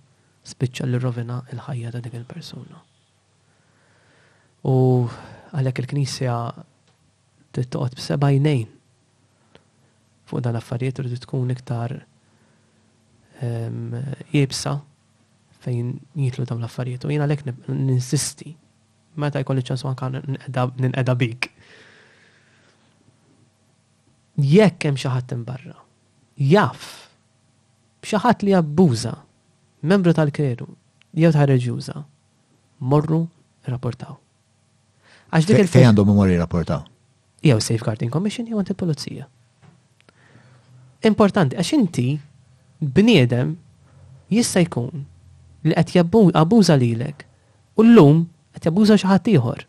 spiċċa 0.43 0.87
li 0.89 0.99
rovina 0.99 1.41
il 1.51 1.59
ħajja 1.63 1.91
ta' 1.95 2.03
dik 2.03 2.19
il-persuna. 2.21 2.79
U 4.71 4.75
għalhekk 5.55 5.83
il-Knisja 5.83 6.37
trid 7.53 7.69
toqgħod 7.73 7.97
b'sebajnejn 7.97 8.65
fuq 10.29 10.43
dan 10.45 10.57
affarijiet 10.57 10.97
trid 10.99 11.19
tkun 11.25 11.53
iktar 11.53 11.93
jibsa 14.33 14.77
fejn 15.63 15.93
jitlu 16.19 16.45
dawn 16.49 16.63
l-affarijiet 16.63 17.05
u 17.07 17.11
jiena 17.11 17.27
lek 17.29 17.43
ninsisti 17.69 18.53
meta 19.21 19.41
jkolli 19.43 19.61
ċans 19.65 19.83
anka 19.87 20.07
ninqeda 20.15 21.13
bik. 21.19 21.47
Jekk 24.41 24.87
hemm 24.87 24.97
xi 24.97 25.11
ħadd 25.13 25.43
barra, 25.45 25.75
jaf 26.41 26.87
b'xi 28.03 28.21
ħadd 28.23 28.47
li 28.47 28.55
jabbuża 28.55 29.13
membru 29.91 30.15
tal-kredu 30.17 30.65
jew 31.21 31.29
ta' 31.35 31.45
reġjuża, 31.51 31.99
morru 32.89 33.21
rapportaw. 33.69 34.17
Għax 35.33 35.45
dik 35.49 35.61
il-fejn 35.67 35.91
għandhom 35.91 36.15
imorru 36.15 36.39
rapportaw? 36.41 36.87
jew 37.43 37.59
Safeguarding 37.59 38.09
Commission 38.11 38.47
jew 38.47 38.57
anti-polizija. 38.57 39.27
Importanti, 41.03 41.57
għax 41.59 41.73
inti 41.77 42.05
bniedem 42.79 43.49
jista' 44.31 44.63
jkun 44.63 45.03
li 45.67 45.75
qed 45.75 45.93
jabbuża 45.97 46.77
lilek 46.79 47.25
u 47.79 47.83
llum 47.83 48.21
qed 48.55 48.69
jabbuża 48.69 48.95
xi 48.99 49.09
ħadd 49.11 49.31
ieħor. 49.35 49.65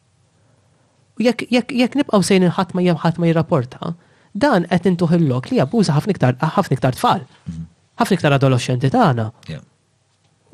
jekk 1.19 1.95
nibqgħu 1.99 2.23
sejn 2.27 2.47
ħadd 2.55 2.75
ma 2.79 2.83
ħadd 3.03 3.19
ma 3.23 3.27
jirrapporta, 3.31 3.95
dan 4.35 4.67
qed 4.71 4.89
intuħillok 4.91 5.51
li 5.51 5.61
jabbuża 5.61 5.97
ħafna 5.99 6.15
iktar 6.15 6.39
ħafna 6.43 6.75
iktar 6.77 6.97
tfal. 6.99 7.23
Mhm. 7.49 7.67
Ħafna 8.03 8.17
iktar 8.19 8.35
adolescenti 8.39 8.91
tagħna. 8.91 9.27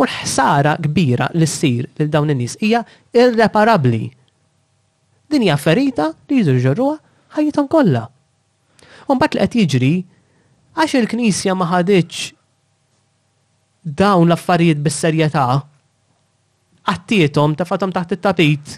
U 0.01 0.05
l-ħsara 0.05 0.77
kbira 0.85 1.29
li 1.35 1.45
ssir 1.47 1.89
lil 1.97 2.09
dawn 2.13 2.33
in-nies 2.33 2.57
hija 2.61 2.85
irreparabbli. 3.13 4.05
Din 5.31 5.43
hija 5.43 5.57
ferita 5.57 6.13
li 6.29 6.41
jiġu 6.41 6.59
ġerruha 6.65 6.97
ħajjithom 7.37 7.69
kollha. 7.73 8.05
U 9.11 9.15
mbagħad 9.17 9.37
li 9.37 9.41
qed 9.47 9.65
jiġri 9.67 9.93
għax 10.83 10.97
il-Knisja 11.01 11.55
ma 11.57 11.69
ħadiċ 11.71 12.31
dawn 14.01 14.29
l-affarijiet 14.29 14.83
bis-serjetà 14.85 15.45
għattietom 16.91 17.55
tafatom 17.61 17.93
taħt 17.95 18.17
it-tapit. 18.19 18.77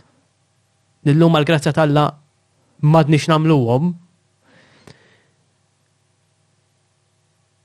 Nillum 1.09 1.37
għal-grazzja 1.39 1.73
talla 1.77 2.07
madnix 2.95 3.29
namluwom. 3.31 3.93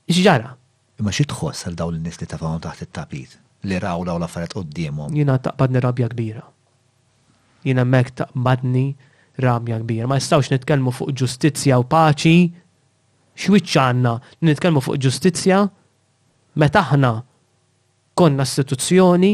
Xġara. 0.08 0.54
Imma 0.98 1.12
xi 1.14 1.28
tħoss 1.30 1.66
għal 1.68 1.76
dawn 1.78 1.98
l-nies 1.98 2.18
li 2.24 2.30
tafatom 2.32 2.62
taħt 2.64 2.88
it-tapit 2.88 3.36
li 3.68 3.74
u 3.74 3.80
laffariet 3.80 4.20
l-affarijiet 4.22 4.70
diemom 4.74 5.14
Jiena 5.14 5.36
taqbadni 5.42 5.80
rabja 5.82 6.08
kbira. 6.12 6.44
Jiena 7.66 7.84
mek 7.84 8.12
taqbadni 8.18 8.86
ramja 9.38 9.78
kbir. 9.80 10.06
Ma 10.10 10.16
jistawx 10.18 10.50
nitkellmu 10.52 10.92
fuq 10.96 11.12
ġustizzja 11.18 11.78
u 11.78 11.84
paċi. 11.86 12.38
xwitx 13.38 13.76
għanna 13.78 14.12
nitkellmu 14.42 14.80
fuq 14.82 14.96
ġustizzja 14.98 15.58
meta 16.58 16.80
aħna 16.82 17.10
konna 18.18 18.42
istituzzjoni 18.48 19.32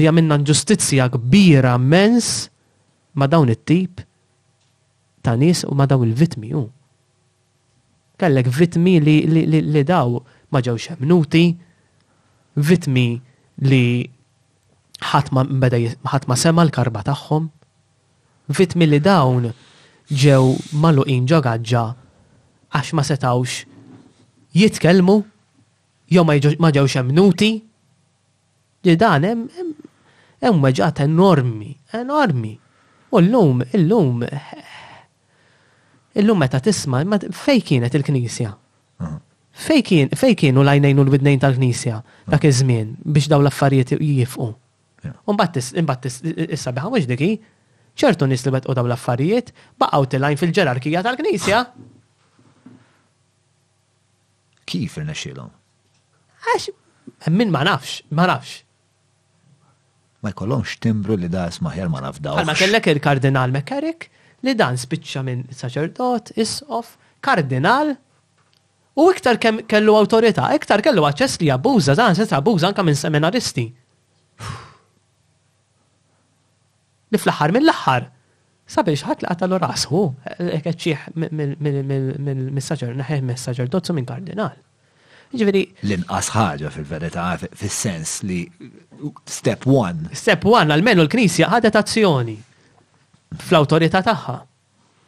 li 0.00 0.06
għamilna 0.08 0.38
ġustizzja 0.48 1.10
kbira 1.12 1.74
mens 1.76 2.30
ma 3.20 3.28
dawn 3.28 3.52
it-tip 3.52 4.00
ta' 5.22 5.36
nies 5.36 5.66
u 5.68 5.76
ma 5.76 5.84
dawn 5.86 6.06
il-vitmi 6.08 6.54
u. 6.56 6.64
Kellek 8.16 8.46
vitmi 8.48 8.96
li, 9.04 9.16
li, 9.28 9.44
li, 9.52 9.60
li 9.62 9.82
daw 9.84 10.16
ma 10.52 10.60
ġewx 10.64 10.86
xemnuti, 10.94 11.44
vitmi 12.56 13.08
li 13.68 13.84
ħatma 15.12 15.44
ma 16.24 16.40
sema 16.40 16.64
l-karba 16.64 17.04
tagħhom 17.04 17.52
vitmi 18.48 18.86
li 18.88 18.98
dawn 19.02 19.46
ġew 20.08 20.56
maluqin 20.82 21.26
ġogaġġa 21.28 21.82
għax 22.74 22.92
ma 22.96 23.02
setawx 23.06 23.62
jitkellmu 24.56 25.20
jew 26.12 26.24
ma 26.58 26.70
ġewx 26.72 26.98
emnuti 27.00 27.52
li 28.84 28.96
dan 28.98 29.24
hemm 29.28 30.60
weġġat 30.62 31.00
enormi, 31.04 31.76
enormi. 31.94 32.56
U 33.12 33.20
llum, 33.20 33.60
illum, 33.76 34.22
illum 36.16 36.38
meta 36.40 36.58
tisma' 36.64 37.02
fej 37.30 37.60
kienet 37.62 37.94
il-Knisja. 37.94 38.50
Mhm. 38.98 39.18
Fej 40.16 40.34
kien 40.34 40.58
u 40.58 40.64
lajnejn 40.64 40.98
u 40.98 41.04
l-bidnejn 41.04 41.38
tal-Knisja 41.38 42.02
dak 42.26 42.42
iż-żmien 42.44 42.96
biex 43.04 43.28
daw 43.28 43.38
l-affarijiet 43.40 43.92
jifqu. 44.00 44.48
battis, 45.26 46.22
issa 46.48 46.72
biħa 46.72 46.88
mhux 46.88 47.06
ċertu 47.98 48.26
nis 48.26 48.44
li 48.46 48.52
betqu 48.54 48.74
daw 48.76 48.86
l-affarijiet 48.88 49.52
baqgħu 49.80 50.08
tilajn 50.14 50.40
fil-ġerarkija 50.40 51.02
tal-Knisja. 51.06 51.62
Kif 54.68 54.98
irnexxilhom? 55.00 55.50
Għax 56.46 56.70
min 57.34 57.52
ma 57.54 57.64
nafx, 57.66 58.00
ma 58.14 58.26
nafx. 58.30 58.60
Ma 60.22 60.30
jkollhomx 60.30 60.76
timbru 60.82 61.16
li 61.18 61.28
da 61.30 61.48
smaħjar 61.50 61.90
ma 61.90 62.02
nafdaw. 62.04 62.38
Għalma 62.38 62.54
kellek 62.58 62.88
il-kardinal 62.94 63.52
Mekarik 63.54 64.08
li 64.46 64.54
dan 64.58 64.78
spiċċa 64.78 65.22
minn 65.26 65.42
saċerdot, 65.54 66.32
isqof, 66.42 66.94
kardinal, 67.22 67.92
u 68.98 69.06
iktar 69.10 69.38
kellu 69.40 69.94
awtorità, 69.98 70.48
iktar 70.56 70.82
kellu 70.84 71.04
aċċess 71.08 71.40
li 71.42 71.50
abbuża, 71.54 71.94
dan 71.98 72.16
se 72.18 72.26
abbuża 72.36 72.70
anka 72.70 72.84
minn 72.86 72.98
seminaristi 72.98 73.68
li 77.12 77.18
fl-aħħar 77.20 77.52
mill-aħħar. 77.56 78.08
Sabiex 78.72 79.02
ħadd 79.04 79.24
li 79.24 79.28
qatalu 79.32 79.58
rasu, 79.62 80.00
qed 80.38 80.84
xieħ 80.84 81.08
mill-messaġġer, 81.28 83.00
naħeħ 83.02 83.24
messaġġer 83.30 83.70
dozzu 83.74 83.96
minn 83.96 84.08
kardinal. 84.08 84.54
Ġifieri. 85.32 85.64
L-inqas 85.88 86.30
ħaġa 86.36 86.70
fil-verità 86.74 87.26
fis-sens 87.44 88.16
li 88.28 88.40
step 89.24 89.66
one. 89.68 90.08
Step 90.16 90.46
one, 90.48 90.72
almenu 90.76 91.04
l-Knisja 91.06 91.48
għadet 91.56 91.78
azzjoni 91.82 92.38
fl-awtorità 93.46 94.02
tagħha. 94.08 94.40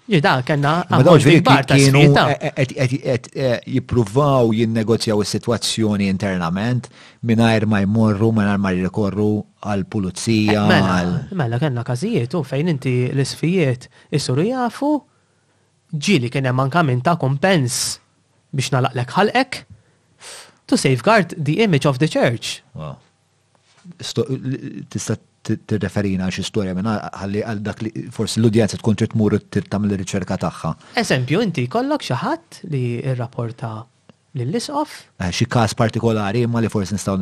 Jida, 0.05 0.35
kena 0.45 0.75
għamġi 0.85 1.39
kbar 1.41 1.65
ta' 1.65 1.79
sfida. 1.81 2.25
E- 2.37 2.67
e- 2.67 3.15
e- 3.15 3.61
Jipruvaw 3.75 4.51
jinnegozjaw 4.53 5.23
is-situazzjoni 5.25 6.11
internament 6.13 6.91
minnajr 7.25 7.65
ma 7.67 7.81
jmorru, 7.87 8.29
minnajr 8.37 8.61
ma 8.61 8.73
jirrikorru 8.77 9.31
għal-pulizija. 9.65 10.59
Eh, 10.61 10.69
mela, 10.69 11.07
mela 11.33 11.59
kena 11.63 11.87
kazijiet 11.89 12.37
u 12.37 12.43
fejn 12.45 12.69
inti 12.75 12.93
l-isfijiet 13.15 13.89
isuru 14.13 14.45
jafu 14.45 14.93
ġili 15.97 16.29
kena 16.31 16.53
manka 16.53 16.83
minn 16.83 17.01
ta' 17.01 17.17
kompens 17.17 17.97
biex 18.53 18.75
nalaqlek 18.77 19.17
ħalqek 19.17 19.63
to 20.67 20.77
safeguard 20.77 21.33
the 21.41 21.63
image 21.65 21.89
of 21.89 21.97
the 21.99 22.09
church. 22.09 22.61
Wow 22.75 22.99
tista' 23.99 25.19
tirreferina 25.67 26.31
xi 26.33 26.41
storja 26.45 26.73
minn 26.77 26.87
ħalli 26.89 27.43
għal 27.45 27.59
dak 27.65 27.83
li 27.85 27.91
forsi 28.13 28.41
l-udjenza 28.41 28.79
tkun 28.81 28.97
trid 29.01 29.13
tmur 29.13 29.37
tagħmel 29.53 29.97
riċerka 30.01 30.39
tagħha. 30.45 30.71
Eżempju, 31.03 31.43
inti 31.45 31.65
jkollok 31.69 32.07
xi 32.07 32.19
ħadd 32.23 32.61
li 32.73 32.85
rrapporta 33.15 33.75
lill-isqof? 34.41 34.95
Eh, 35.21 35.29
xi 35.31 35.47
każ 35.51 35.77
partikolari 35.79 36.47
imma 36.47 36.63
li 36.65 36.71
forsi 36.73 36.97
nistgħu 36.97 37.19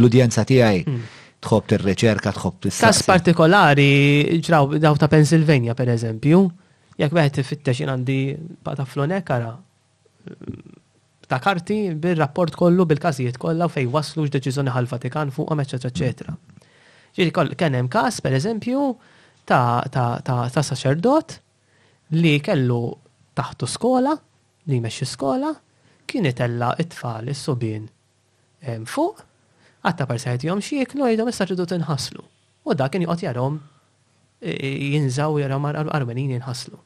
l-udjenza 0.00 0.46
tiegħi 0.48 0.80
hmm. 0.86 1.20
tħobb 1.44 1.68
tir-riċerka, 1.74 2.32
tħobb 2.38 2.64
tista'. 2.66 2.88
Każ 2.94 3.02
partikolari 3.10 3.90
ġraw 4.40 4.72
daw 4.80 4.96
ta' 4.96 5.10
Pennsylvania 5.12 5.76
pereżempju, 5.78 6.40
jekk 6.98 7.20
wieħed 7.20 7.38
tifittex 7.42 7.82
jien 7.84 7.92
għandi 7.92 8.20
pataflonek 8.64 9.36
ara 9.36 9.52
ta' 11.28 11.38
karti 11.44 11.76
bil-rapport 12.00 12.56
kollu 12.56 12.86
bil-każijiet 12.90 13.36
kollha 13.40 13.66
fej 13.68 13.86
waslu 13.92 14.24
x'deċiżjoni 14.28 14.72
ħal-Vatikan 14.72 15.30
fuqhom 15.36 15.60
eċetera 15.60 15.92
eċetera. 15.92 16.34
Ġieri 17.18 17.54
kien 17.60 17.76
hemm 17.76 17.90
każ 17.92 18.20
pereżempju 18.24 18.84
ta' 19.48 20.62
saċerdot 20.70 21.36
li 22.16 22.38
kellu 22.40 22.80
taħtu 23.36 23.68
skola, 23.68 24.14
li 24.68 24.80
jmexxi 24.80 25.08
skola, 25.12 25.52
kien 26.08 26.26
itella 26.32 26.72
it-tfal 26.80 27.28
is-subin 27.34 27.84
fuq, 28.96 29.20
għatta 29.84 30.08
persajt 30.08 30.48
jom 30.48 30.64
xieklu 30.64 31.12
jidom 31.12 31.28
s-saċedot 31.34 31.76
inħaslu. 31.76 32.24
U 32.68 32.74
da 32.76 32.88
kien 32.92 33.04
juqot 33.04 33.22
jarom 33.24 33.60
e, 34.40 34.50
e, 34.56 34.72
jinżaw 34.96 35.36
jarom 35.44 35.68
għal-Armenin 35.70 36.32
jinħaslu. 36.38 36.80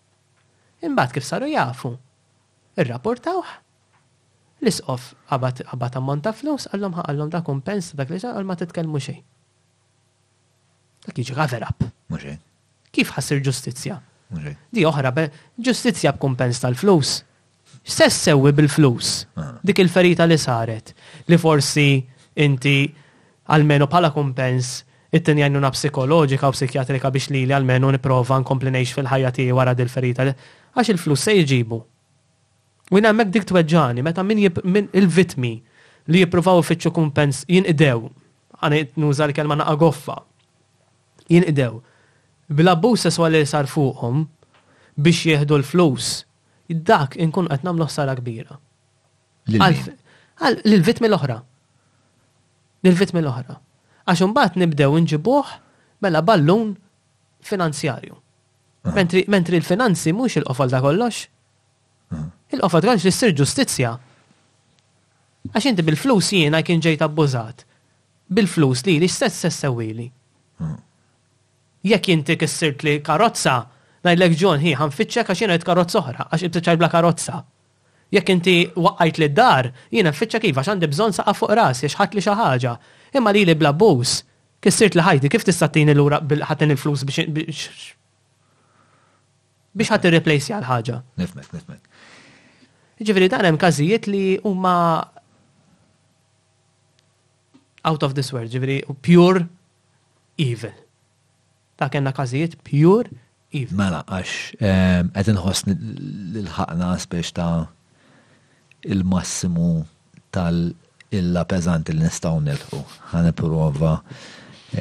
Imbat 0.87 1.15
kif 1.15 1.27
saru 1.27 1.47
jafu. 1.51 1.95
Il-rapportawħ? 2.77 3.62
L-isqof 4.63 5.09
għabat 5.35 5.97
ammont 5.99 6.23
ta' 6.23 6.33
flus, 6.37 6.69
għallom 6.71 6.95
għallom 7.03 7.31
ta' 7.33 7.43
kumpens 7.47 7.91
dak 7.99 8.11
li 8.13 8.21
għal 8.23 8.47
ma 8.47 8.55
titkellmu 8.59 9.01
xej. 9.03 9.19
Dak 11.07 11.19
jiġi 11.19 11.35
cover 11.35 11.67
Kif 12.93 13.09
ħassir 13.17 13.39
ġustizja? 13.41 13.95
Di 14.69 14.83
oħra, 14.85 15.09
ġustizja 15.57 16.11
b'kumpens 16.13 16.59
tal-flus. 16.61 17.13
Stess 17.83 18.27
sewwi 18.29 18.51
bil-flus. 18.53 19.25
Ah. 19.41 19.55
Dik 19.65 19.79
il-ferita 19.87 20.27
li 20.29 20.37
saret. 20.37 20.93
Li 21.27 21.39
forsi 21.41 22.03
inti 22.45 22.75
għalmenu 23.49 23.89
pala 23.89 24.13
kumpens 24.13 24.69
it-tini 25.11 25.49
na 25.49 25.71
psikologika 25.73 26.51
u 26.51 26.53
psikjatrika 26.53 27.09
biex 27.11 27.33
li 27.33 27.47
li 27.49 27.57
għalmenu 27.57 27.95
niprofa 27.97 28.37
nkomplinejx 28.45 28.93
fil-ħajja 28.99 29.33
tiegħi 29.41 29.57
wara 29.57 29.73
dil-ferita. 29.75 30.29
Għax 30.77 30.93
il-flus 30.93 31.25
se 31.25 31.39
jġibu. 31.41 31.81
U 32.93 32.99
jina 33.01 33.13
mek 33.17 33.31
dik 33.33 33.47
tweġani 33.49 34.03
meta 34.05 34.23
min 34.29 34.91
il-vitmi 34.93 35.53
li 36.13 36.21
jipruvaw 36.21 36.61
fitxu 36.67 36.91
kumpens 36.93 37.41
jinqidew, 37.49 38.03
idew, 38.69 38.91
nuża 39.01 39.25
l-kelma 39.31 39.57
naqa 39.57 39.77
goffa, 39.81 40.19
idew, 41.33 41.79
bil-abbuż 42.53 43.07
sessuali 43.07 43.41
li 43.41 43.49
sar 43.49 43.65
fuqhom 43.73 44.27
biex 45.01 45.23
jieħdu 45.25 45.57
l-flus, 45.63 46.11
dak 46.69 47.17
inkun 47.17 47.49
qed 47.49 47.65
nagħmlu 47.65 47.89
ħsara 47.89 48.13
kbira. 48.21 48.59
Lil-vitmi 49.49 51.09
l-oħra. 51.09 51.39
Lil-vitmi 52.85 53.23
l-oħra. 53.25 53.57
Għax 54.05 54.27
imbagħad 54.27 54.59
nibdew 54.67 55.01
inġibuh 55.01 55.57
mela 56.05 56.21
ballun 56.23 56.75
finanzjarju. 57.47 58.17
Ah. 58.85 58.93
Mentri 59.31 59.61
l-finanzi 59.61 60.13
mhux 60.13 60.43
il-qofol 60.43 60.73
ta' 60.73 60.81
kollox, 60.85 61.29
il-qofat 62.57 62.85
għalx 62.87 63.07
li 63.07 63.13
ssir 63.15 63.33
ġustizzja. 63.41 63.93
Għax 65.53 65.69
inti 65.71 65.85
bil-flus 65.87 66.33
jiena 66.37 66.61
kien 66.67 66.83
ġejt 66.85 67.05
abbużat. 67.07 67.65
Bil-flus 68.33 68.85
li 68.87 68.99
li 69.03 69.09
stess 69.11 69.41
stess 69.43 69.63
sewili. 69.65 70.09
Hmm. 70.61 70.79
Jekk 71.83 72.11
inti 72.15 72.37
kissirt 72.41 72.85
li 72.87 73.01
karozza, 73.05 73.57
ngħidlek 74.03 74.37
ġon 74.39 74.61
hi 74.63 74.75
fitxek 74.99 75.31
għax 75.33 75.43
jiena 75.45 75.59
karozza 75.63 76.01
oħra, 76.03 76.29
għax 76.31 76.49
jibti 76.49 76.77
bla 76.81 76.89
karozza. 76.93 77.43
Jekk 78.13 78.33
inti 78.35 78.55
waqqajt 78.77 79.19
li 79.23 79.29
d-dar, 79.33 79.71
jiena 79.91 80.13
fitxek 80.13 80.45
jiva, 80.47 80.63
għandi 80.63 80.91
bżonn 80.93 81.17
saqa 81.17 81.35
fuq 81.35 81.57
jiex 81.57 81.97
ħat 81.99 82.15
li 82.19 82.23
xi 82.23 82.35
ħaġa. 82.37 82.75
Imma 83.17 83.33
li 83.33 83.47
li 83.49 83.55
bla 83.57 83.73
bus, 83.73 84.21
kissirt 84.61 84.95
li 84.99 85.03
ħajti, 85.03 85.31
kif 85.33 85.45
tista' 85.49 85.71
ura 85.75 85.95
lura 85.95 86.23
ħatin 86.51 86.77
il-flus 86.77 87.05
biex 87.09 87.67
biex 89.73 89.89
ħadd 89.95 90.11
replace 90.13 90.53
l-ħaġa. 90.53 90.97
Nifmek, 91.17 91.47
nifmek. 91.55 91.81
Ġifiri 93.07 93.27
dan 93.33 93.47
hemm 93.49 93.59
każijiet 93.59 94.07
li 94.11 94.37
huma 94.45 94.73
out 97.85 98.03
of 98.07 98.15
this 98.15 98.33
world, 98.35 98.51
ġifiri 98.55 98.77
pure 99.03 99.41
evil. 100.39 100.75
Ta' 101.79 101.89
kena 101.91 102.13
każijiet 102.15 102.55
pure 102.67 103.09
evil. 103.53 103.75
Mela, 103.81 104.01
għax, 104.09 104.31
qed 104.61 105.27
inħoss 105.33 105.61
l-ħaqna 105.73 106.91
spiex 107.03 107.31
ta' 107.37 107.69
il-massimu 108.89 109.73
tal-illa 110.35 111.43
peżanti 111.51 111.93
li 111.95 112.03
nistgħu 112.07 112.41
nilħu. 112.47 112.81
n-reġġana 113.13 114.01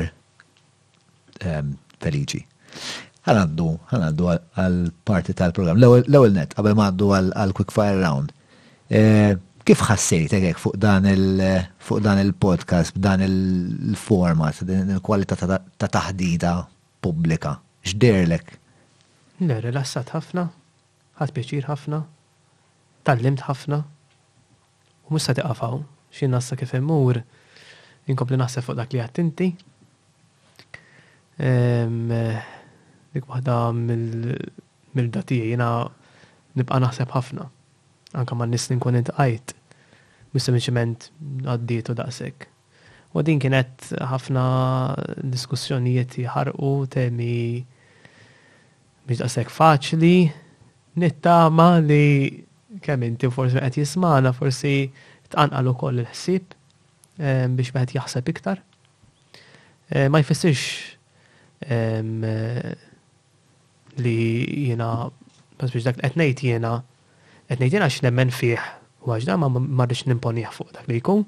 feliċi 1.41 2.43
ħanaddu, 3.27 3.65
ħanaddu 3.91 4.29
għal-parti 4.33 5.35
tal-program. 5.37 5.81
L-ewel 5.85 6.35
net, 6.35 6.55
għabel 6.57 6.77
maddu 6.79 7.11
għal-quick 7.17 7.73
fire 7.75 7.99
round. 8.01 8.33
Eh, 8.91 9.35
kif 9.67 9.85
ħassejt 9.87 10.35
għek 10.39 10.61
fuq 10.61 10.79
dan 12.01 12.21
il-podcast, 12.23 12.97
b'dan 12.97 13.25
il-format, 13.27 14.63
il-kwalità 14.65 15.37
ta' 15.37 15.91
taħdida 15.99 16.55
pubblika? 17.05 17.59
X'derlek? 17.87 18.57
Le, 19.45 19.57
rilassat 19.65 20.13
ħafna, 20.15 20.49
ħat 21.21 21.37
pjaċir 21.37 21.69
ħafna, 21.69 22.03
tallimt 23.09 23.45
ħafna, 23.49 23.83
u 25.11 25.15
musta 25.15 25.33
tiqafaw, 25.37 25.79
xin 26.15 26.33
nasa 26.35 26.57
kif 26.61 26.73
immur, 26.77 27.21
inkompli 28.11 28.39
naħseb 28.41 28.65
fuq 28.67 28.81
dak 28.81 28.95
li 28.97 29.05
għattinti 29.05 29.51
dik 33.15 33.27
waħda 33.29 33.55
mill 33.75 35.09
dati 35.15 35.41
jina 35.53 35.69
nibqa 36.59 36.79
naħseb 36.83 37.11
ħafna. 37.15 37.47
Anka 38.21 38.35
ma 38.35 38.47
nisni 38.51 38.77
nkun 38.79 38.99
intqajt, 39.01 39.55
mis-semiċiment 40.35 41.09
għaddiet 41.47 41.91
u 41.93 41.97
daqsek. 41.99 42.47
U 43.15 43.23
din 43.27 43.41
kienet 43.43 43.91
ħafna 44.07 44.43
diskussjonijiet 45.33 46.17
jħarqu 46.23 46.73
temi 46.95 47.33
biex 49.07 49.19
daqsek 49.25 49.51
faċli, 49.51 50.15
nittama 51.03 51.71
li 51.87 52.45
kemm 52.83 53.09
inti 53.11 53.31
forsi 53.31 53.59
qed 53.63 53.79
jismana 53.83 54.31
forsi 54.35 54.77
tqanqal 55.31 55.73
ukoll 55.73 55.99
il-ħsieb 56.05 56.55
ehm, 57.19 57.57
biex 57.59 57.75
meħed 57.75 57.97
jaħseb 57.99 58.31
iktar. 58.35 58.63
Eh, 59.91 60.07
ma 60.07 60.23
jfissirx 60.23 61.59
ehm, 61.67 62.79
li 63.97 64.67
jena, 64.67 65.11
bas 65.59 65.73
biex 65.73 65.85
dak 65.87 65.99
etnejt 66.05 66.41
jena, 66.45 66.83
etnejt 67.51 67.73
jena 67.75 67.89
x'nemmen 67.91 68.31
fih, 68.33 68.61
u 69.05 69.15
għax 69.17 69.31
ma 69.41 69.49
ma 69.49 69.61
marriċ 69.63 70.07
nimponija 70.13 70.51
fuq 70.53 70.75
dak 70.77 70.89
li 70.89 70.99
jkun. 71.01 71.23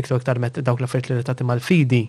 Iktar 0.00 0.16
iktar 0.22 0.38
met 0.40 0.58
dawk 0.64 0.80
la 0.80 0.86
frit 0.88 1.10
li 1.10 1.20
tagħti 1.22 1.44
mal-fidi, 1.46 2.04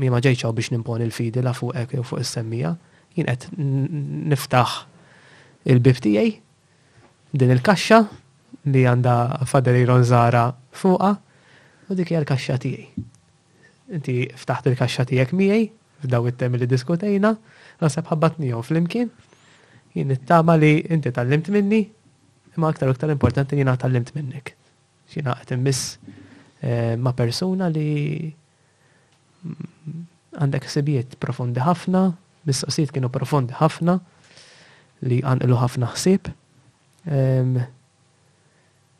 mi 0.00 0.08
ma 0.10 0.20
ġejċaw 0.22 0.54
biex 0.54 0.70
nimponi 0.72 1.04
l-fidi 1.08 1.42
la 1.42 1.52
fuq 1.56 1.74
ek 1.76 1.96
u 1.98 2.04
fuq 2.06 2.22
is-semmija, 2.22 2.74
jien 3.16 3.26
qed 3.28 3.48
niftaħ 4.32 4.80
il-bib 5.66 6.00
din 7.36 7.50
il-kaxxa 7.52 7.98
li 8.72 8.84
għanda 8.86 9.44
fadderi 9.50 9.82
ronżara 9.84 10.46
fuqa, 10.72 11.10
u 11.90 11.94
dik 11.94 12.10
hija 12.14 12.22
l-kaxxa 12.22 12.56
tiegħi. 12.62 12.86
Inti 13.98 14.16
ftaħt 14.30 14.70
il-kaxxa 14.72 15.04
tiegħek 15.10 15.34
miegħi, 15.38 15.66
f'daw 16.06 16.28
it-temi 16.30 16.58
li 16.62 16.68
diskutejna, 16.70 17.34
Nasab 17.82 18.06
ħabbatni 18.08 18.48
jom 18.52 18.62
fl-imkien. 18.64 19.10
Jien 19.96 20.12
it-tama 20.14 20.54
li 20.60 20.70
inti 20.92 21.10
tal-limt 21.14 21.50
minni, 21.54 21.82
imma 22.56 22.70
aktar 22.72 22.90
aktar 22.92 23.12
importanti 23.12 23.56
jina 23.58 23.74
tal-limt 23.80 24.12
minnek. 24.16 24.54
Xina 25.12 25.34
għet 25.38 25.52
immis 25.56 25.82
eh, 26.60 26.96
ma 27.00 27.12
persuna 27.16 27.68
li 27.72 27.88
mm, 28.26 30.04
għandek 30.42 30.68
sebiet 30.72 31.16
profondi 31.22 31.62
ħafna, 31.64 32.02
mistoqsijiet 32.48 32.94
kienu 32.96 33.10
profondi 33.12 33.56
ħafna, 33.60 33.98
li 35.08 35.20
ilu 35.24 35.56
ħafna 35.60 35.88
ħsib. 35.94 36.28
Ehm, 37.12 37.56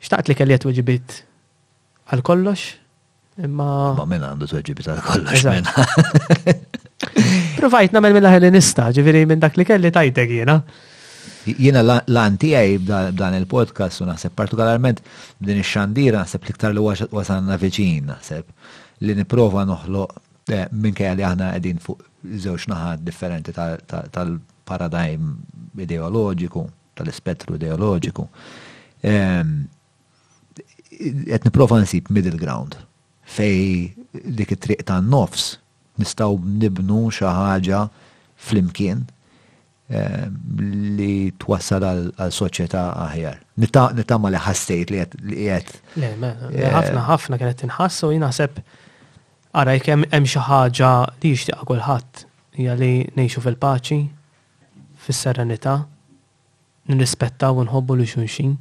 xtaqt 0.01 0.29
li 0.31 0.37
kelli 0.41 0.57
għatweġibit 0.57 1.15
għal 2.13 2.25
kollox, 2.25 2.71
imma. 3.45 3.69
Ma 3.99 4.05
minn 4.13 4.25
għandu 4.31 4.49
tweġibit 4.53 4.91
għal 4.91 5.05
kollox 5.05 6.86
Provajt 7.57 7.93
namel 7.95 8.13
minn 8.13 8.51
nista', 8.53 8.89
ġiviri 8.93 9.23
minn 9.27 9.41
dak 9.41 9.55
li 9.57 9.65
kelli 9.65 9.89
tajtek 9.91 10.33
jena. 10.37 10.59
Jena 11.49 11.81
l-anti 11.81 12.51
għaj 12.55 12.73
b'dan 12.85 13.37
il-podcast, 13.39 14.03
u 14.03 14.07
naħseb 14.07 14.35
partikolarment 14.37 15.01
din 15.39 15.61
ix-xandira, 15.63 16.21
naħseb 16.21 16.45
ktar 16.51 16.75
li 16.75 16.83
wasanna 16.83 17.57
veġin, 17.57 18.11
naħseb 18.11 19.05
li 19.07 19.15
niprofa 19.21 19.63
noħloq 19.65 20.17
eh, 20.57 20.67
minn 20.73 20.93
kaj 20.97 21.15
li 21.19 21.25
aħna 21.29 21.49
għedin 21.57 21.81
fuq 21.81 22.05
zewx 22.45 22.69
naħat 22.71 23.05
differenti 23.07 23.55
tal-paradigm 23.55 25.31
ideologiku, 25.87 26.65
tal-ispettru 26.97 27.55
ideologiku. 27.57 28.27
Ehm, 29.07 29.55
qed 30.89 31.45
niprofa 31.47 31.79
nsib 31.81 32.09
middle 32.17 32.37
ground 32.37 32.75
fej 33.31 33.95
dik 34.11 34.53
it-triq 34.57 34.83
tan-nofs 34.87 35.55
nistaw 35.99 36.37
nibnu 36.61 36.99
xi 37.17 37.25
ħaġa 37.27 37.81
flimkien 38.47 39.01
eh, 39.89 40.27
li 40.99 41.31
twassal 41.41 41.85
għal 41.89 42.33
soċjetà 42.37 42.83
aħjar. 43.07 43.39
Nittama 43.97 44.31
li 44.31 44.41
ħassejt 44.45 44.93
li 44.93 44.99
qed. 45.03 45.73
Le, 45.97 46.13
eh, 46.51 46.69
ħafna 46.73 47.07
ħafna 47.09 47.39
kienet 47.41 47.63
tinħass 47.65 48.05
u 48.09 48.13
jinaħseb 48.15 48.61
ara 49.57 49.77
jekk 49.77 49.93
hemm 49.95 50.29
xi 50.33 50.45
ħaġa 50.47 50.93
li 51.23 51.33
jixtieqa 51.33 51.67
kulħadd 51.71 52.25
hija 52.57 52.73
li 52.79 52.91
ngħixu 53.13 53.43
fil-paċi, 53.45 53.99
fis-serenità, 55.05 55.77
nirrispettaw 56.89 57.59
u 57.61 57.65
nħobbu 57.67 57.97
li 58.01 58.09
xulxin. 58.09 58.55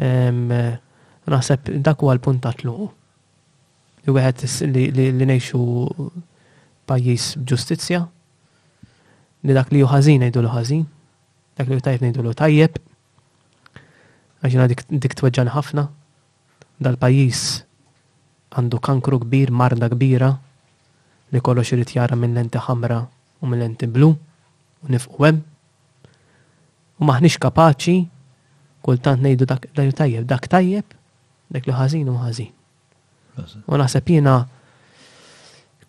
Eh, 0.00 0.46
naħseb 1.30 1.68
dak 1.86 2.00
huwa 2.02 2.16
l-punt 2.16 2.40
ta' 2.42 2.50
tluqu 2.58 2.92
li 4.06 4.12
wieħed 4.12 4.96
li 4.96 5.08
ngħixu 5.26 5.60
pajjiż 6.88 7.24
b'ġustizzja, 7.42 8.00
li 9.44 9.56
dak 9.56 9.72
li 9.74 9.82
hu 9.84 9.88
għajdu 9.90 10.40
l-ħazin, 10.44 10.84
dak 11.60 11.68
li 11.68 11.76
hu 11.78 11.84
tajjeb 11.84 12.20
l 12.20 12.34
tajjeb. 12.40 12.78
Għaxina 14.40 14.68
dik 14.72 15.14
t-wagġan 15.20 15.52
ħafna 15.52 15.84
dal-pajjiż 16.80 17.42
għandu 18.56 18.78
kankru 18.82 19.18
kbir, 19.20 19.50
marda 19.52 19.90
kbira 19.92 20.32
li 21.30 21.42
kollox 21.44 21.74
irid 21.76 21.92
jara 21.98 22.16
minn 22.16 22.32
lenti 22.34 22.58
ħamra 22.64 23.00
u 23.40 23.48
minn 23.50 23.60
lenti 23.62 23.86
blu 23.86 24.08
u 24.14 24.88
nifqu 24.92 25.26
hemm. 25.26 25.42
U 27.00 27.08
maħniex 27.08 27.36
kapaċi 27.40 27.98
kultant 28.84 29.20
ngħidu 29.26 29.44
dak 29.52 29.68
tajjeb, 29.76 30.24
dak 30.24 30.48
tajjeb, 30.48 30.88
dak 31.52 31.68
li 31.68 31.76
ħażin 31.76 32.08
u 32.08 32.16
ħażin. 32.24 32.50
U 33.68 33.78
naħseb 33.78 34.12
jina 34.16 34.34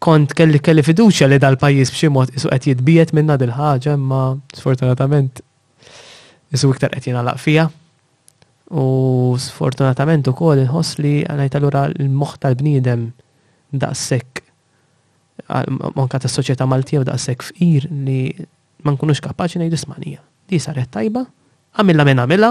kont 0.02 0.34
kelli 0.38 0.60
kelli 0.64 0.82
fiduċja 0.86 1.28
li 1.30 1.38
dal-pajjiż 1.42 1.92
b'xi 1.94 2.10
mod 2.14 2.32
isu 2.38 2.50
qed 2.52 2.68
jitbiet 2.72 3.12
minna 3.14 3.36
dil 3.38 3.52
ħagġa 3.56 3.96
ma 4.02 4.22
sfortunatament 4.58 5.44
isu 6.56 6.72
iktar 6.74 6.94
qed 6.96 7.10
jingħalaq 7.10 7.40
fija. 7.44 7.68
U 8.72 9.36
sfortunatament 9.42 10.28
ukoll 10.32 10.62
inħoss 10.66 10.98
li 11.04 11.20
ngħid 11.28 11.60
allura 11.60 11.86
l-moħħ 11.92 12.42
tal-bniedem 12.48 13.06
daqshekk 13.84 14.42
monka 15.98 16.20
tas-soċjetà 16.24 16.66
Maltija 16.70 17.02
u 17.04 17.08
daqsek 17.08 17.44
fqir 17.52 17.88
li 18.08 18.20
ma 18.86 18.94
nkunux 18.96 19.22
kapaċi 19.26 19.62
nejdu 19.64 19.78
smanija. 19.78 20.22
Di 20.50 20.58
saret 20.60 20.90
tajba, 20.92 21.22
għamilla 21.78 22.06
minna 22.08 22.26
għamilla, 22.26 22.50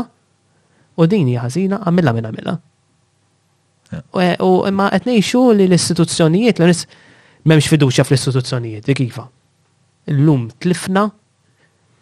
u 1.01 1.07
din 1.11 1.29
hija 1.33 1.47
ħażina 1.49 1.81
għamilla 1.85 2.15
minna 2.17 2.31
għamilla. 2.33 2.57
U 4.41 4.51
imma 4.69 4.87
qed 4.93 5.07
ngħixu 5.09 5.41
li 5.59 5.67
l-istituzzjonijiet 5.67 6.61
l 6.63 6.71
m'hemmx 7.43 7.71
fiduċja 7.73 8.05
fl-istituzzjonijiet, 8.05 8.85
dik 8.87 8.99
iva. 9.07 9.25
Illum 10.13 10.49
tlifna 10.61 11.07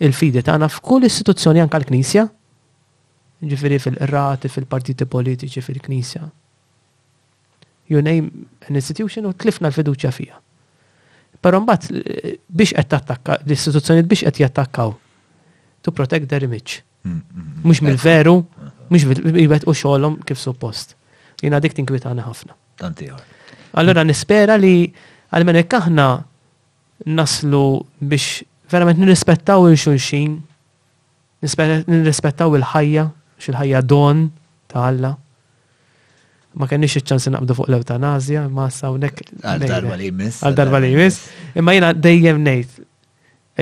il-fidi 0.04 0.42
tagħna 0.44 0.66
f'kull 0.70 1.06
istituzzjoni 1.06 1.62
anke 1.62 1.78
l-Knisja. 1.80 2.24
Ġifieri 3.46 3.78
fil-qrati, 3.84 4.50
fil-partiti 4.50 5.06
politiċi, 5.06 5.62
fil-Knisja. 5.62 6.24
You 7.94 8.02
name 8.02 8.48
an 8.66 8.76
institution 8.82 9.30
u 9.30 9.34
tlifna 9.38 9.70
l-fiduċja 9.70 10.10
fija. 10.18 10.40
Però 11.38 11.60
mbagħad 11.62 12.42
biex 12.50 12.74
qed 12.74 12.90
tattakka 12.92 13.38
l-istituzzjonijiet 13.46 14.10
biex 14.10 14.26
qed 14.28 14.42
jattakkaw. 14.42 14.90
To 15.86 15.94
protect 15.94 16.26
their 16.34 16.42
image. 16.42 16.82
Mm, 17.06 17.14
mm, 17.14 17.18
mm. 17.22 17.58
Mhux 17.62 17.84
mill-veru, 17.86 18.36
eh. 18.66 18.70
mhux 18.90 19.38
jibet 19.38 19.68
u 19.70 19.80
xogħolhom 19.84 20.18
kif 20.26 20.42
suppost 20.42 20.97
jina 21.42 21.60
dik 21.62 21.74
tinkwitana 21.76 22.24
ħafna. 22.26 22.54
Tantiħor. 22.82 23.22
Allora 23.78 24.04
nispera 24.06 24.56
li 24.58 24.88
għal-menek 25.30 25.76
aħna 25.78 26.06
naslu 27.14 27.62
biex 28.00 28.42
verament 28.72 28.98
nirrispettaw 29.00 29.68
il-xulxin, 29.70 30.38
nirrispettaw 31.42 32.56
il-ħajja, 32.58 33.06
xil-ħajja 33.40 33.82
don 33.88 34.26
ta' 34.72 34.84
Alla. 34.90 35.14
Ma 36.58 36.66
kenniex 36.66 36.98
iċ-ċans 36.98 37.28
naqbdu 37.30 37.54
fuq 37.54 37.68
l-eutanazja, 37.70 38.46
ma 38.52 38.66
nek... 38.98 39.22
Għal-darba 39.44 39.96
li 40.00 40.08
jmiss. 40.10 40.42
Għal-darba 40.44 40.80
li 40.82 40.90
jmiss. 40.94 41.28
Imma 41.60 41.74
jina 41.76 41.92
dejjem 41.94 42.40
nejt, 42.42 42.80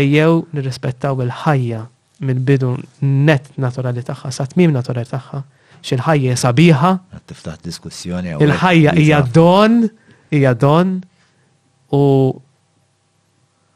ejjew 0.01 0.41
nirrispettaw 0.57 1.21
il-ħajja 1.27 1.83
minn 2.25 2.45
bidu 2.49 2.73
net 3.05 3.51
naturali 3.61 4.01
tagħha, 4.07 4.33
sa 4.33 4.47
tmim 4.49 4.73
naturali 4.75 5.07
tagħha 5.11 5.43
xil-ħajja 5.87 6.37
sabiħa. 6.41 6.91
Tiftaħ 7.31 7.61
diskussjoni. 7.67 8.35
Il-ħajja 8.43 8.95
hija 8.99 9.21
don, 9.37 9.85
hija 10.35 10.55
don, 10.55 10.97
u 11.95 12.03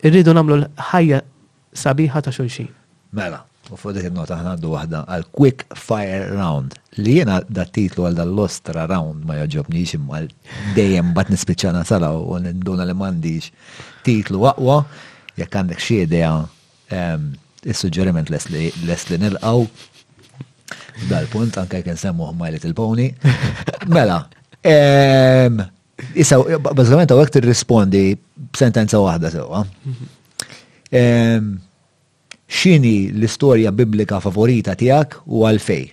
irridu 0.06 0.34
namlu 0.34 0.58
l-ħajja 0.60 1.22
sabiħa 1.78 2.24
ta' 2.26 2.32
xulxin. 2.34 2.68
Mela, 3.14 3.42
u 3.70 3.78
fuq 3.78 4.00
il 4.02 4.12
nota 4.14 4.40
ħna 4.40 4.54
għaddu 4.56 4.72
waħda 4.74 5.02
għal 5.14 5.28
quick 5.36 5.76
fire 5.78 6.24
round. 6.34 6.74
Li 6.98 7.18
jena 7.20 7.40
da 7.48 7.64
titlu 7.66 8.08
għal 8.08 8.18
dal 8.18 8.32
lostra 8.34 8.88
round 8.90 9.24
ma 9.30 9.38
xim 9.46 10.08
għal 10.18 10.30
dejjem 10.78 11.12
bat 11.14 11.30
nispiċana 11.34 11.84
sala 11.86 12.12
u 12.18 12.34
l-dona 12.40 12.88
li 12.90 12.96
mandiġ 12.98 13.52
titlu 14.06 14.42
għakwa, 14.48 14.82
jek 15.38 15.54
għandek 15.60 15.84
xie 15.84 16.06
idea 16.08 16.32
ehm, 16.90 17.30
is-suġġeriment 17.68 18.30
les 18.32 18.46
li 18.50 19.20
nilqaw 19.20 19.64
dal-punt, 21.08 21.56
anke 21.56 21.80
jken 21.80 21.96
semmu 21.96 22.32
My 22.36 22.50
Little 22.50 22.72
Pony. 22.74 23.10
Mela, 23.94 24.20
Issa, 26.16 26.40
bazzament 26.64 27.12
għawek 27.12 27.32
t-rispondi 27.36 28.04
b'sentenza 28.54 29.00
wahda 29.00 29.30
sewa. 29.32 29.62
Xini 32.50 32.94
l-istoria 33.14 33.70
biblika 33.72 34.18
favorita 34.20 34.74
tijak 34.76 35.20
u 35.28 35.44
għalfej? 35.46 35.86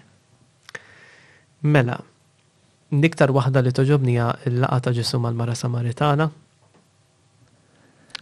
Mela, 1.68 2.00
niktar 2.98 3.34
wahda 3.36 3.64
li 3.64 3.76
toġobni 3.76 4.18
l-laqa 4.22 4.80
ta' 4.88 4.96
ġisum 4.96 5.28
mara 5.36 5.56
samaritana. 5.56 6.30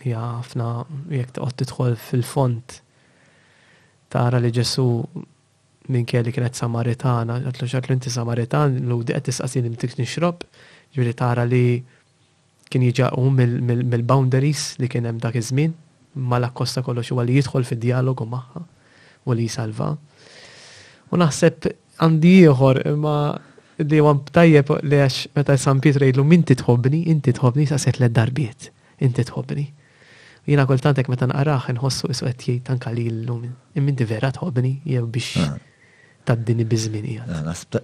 Ja, 0.05 0.39
fna, 0.45 0.83
jek 1.09 1.31
t 1.33 1.41
tidħol 1.63 1.95
fil-font 1.97 2.79
tara 4.13 4.37
li 4.39 4.51
ġesu 4.53 4.85
minn 5.87 6.05
kelli 6.09 6.31
kienet 6.33 6.57
Samaritana, 6.57 7.37
għatlu 7.45 7.67
xatlu 7.69 7.95
inti 7.95 8.11
Samaritan, 8.13 8.73
l-għudi 8.81 9.13
għed 9.15 9.27
tisqasin 9.29 9.67
imtik 9.69 9.95
nixrob, 9.99 10.41
ġviri 10.97 11.13
tara 11.17 11.45
li 11.47 11.81
kien 12.71 12.85
jiġaqu 12.85 13.25
mill-boundaries 13.91 14.75
li 14.81 14.89
kien 14.91 15.05
hemm 15.09 15.21
dak 15.23 15.37
iż-żmien, 15.39 15.73
ma 16.15 16.39
la 16.41 16.49
kosta 16.55 16.81
kollox 16.85 17.11
huwa 17.13 17.25
li 17.27 17.35
jidħol 17.37 17.67
fid-dialogu 17.69 18.25
magħha 18.31 18.63
u 19.25 19.35
li 19.35 19.45
jisalva. 19.49 19.91
U 21.13 21.19
naħseb 21.21 21.69
għandi 22.01 22.33
ieħor 22.47 22.81
imma 22.93 23.15
li 23.83 23.99
għan 24.01 24.23
tajjeb 24.35 24.75
li 24.87 25.01
għax 25.05 25.21
meta 25.37 25.57
San 25.61 25.83
Pietro 25.83 26.07
jgħidlu 26.07 26.25
minti 26.27 26.55
titħobni, 26.55 27.03
inti 27.13 27.33
tħobni 27.35 27.67
sa 27.69 27.77
set 27.81 28.01
darbiet, 28.09 28.71
inti 29.03 29.27
tħobni. 29.29 29.67
Jina 30.47 30.65
kultantek 30.69 31.07
meta 31.09 31.25
nqaraħ 31.29 31.69
nħossu 31.75 32.09
iswet 32.13 32.43
jgħid 32.47 32.65
tanka 32.71 32.91
li 32.93 33.07
l-lum, 33.11 33.45
minti 33.81 34.05
vera 34.09 34.31
tħobni 34.39 34.79
jew 34.85 35.05
biex 35.11 35.37
ah 35.45 35.55
tad-dini 36.25 36.65
bizminija. 36.69 37.23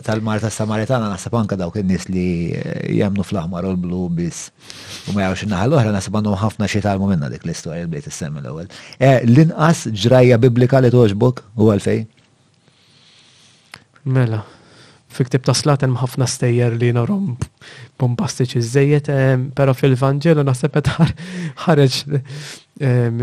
Tal-Marta 0.06 0.50
Samaritana 0.50 1.10
nasab 1.14 1.36
anka 1.38 1.58
dawk 1.60 1.78
in-nies 1.82 2.08
li 2.12 2.24
eh, 2.58 2.80
jemnu 2.98 3.24
fl-aħmar 3.28 3.68
u 3.70 3.74
l-blu 3.76 4.02
biss. 4.18 4.50
U 5.10 5.14
ma 5.16 5.28
jawx 5.28 5.46
naħal 5.52 5.78
oħra 5.78 5.94
nasab 5.96 6.18
għandhom 6.20 6.38
ħafna 6.42 6.70
xi 6.72 6.82
talmu 6.86 7.10
minna 7.12 7.30
dik 7.34 7.46
l-istorja 7.48 7.86
li 7.86 7.92
bdejt 7.94 8.10
issemmi 8.12 8.42
l-ewwel. 8.42 8.72
Eh, 8.98 9.20
l-inqas 9.30 9.86
ġrajja 10.06 10.40
biblika 10.48 10.82
li 10.84 10.92
toġbok 10.94 11.46
u 11.62 11.70
għalfej? 11.76 12.04
Mela 14.18 14.42
fi 15.12 15.26
ktib 15.28 15.44
ta' 15.46 15.78
hemm 15.82 16.00
ħafna 16.02 16.28
stejjer 16.30 16.76
li 16.80 16.90
narom 16.96 17.34
bombastiċi 18.00 18.62
żejjed, 18.64 19.10
ehm, 19.12 19.48
però 19.58 19.74
fil-Vangelo 19.76 20.44
naħseb 20.48 20.76
qed 20.76 20.90
ħareġ 21.66 21.98
ehm, 22.18 23.20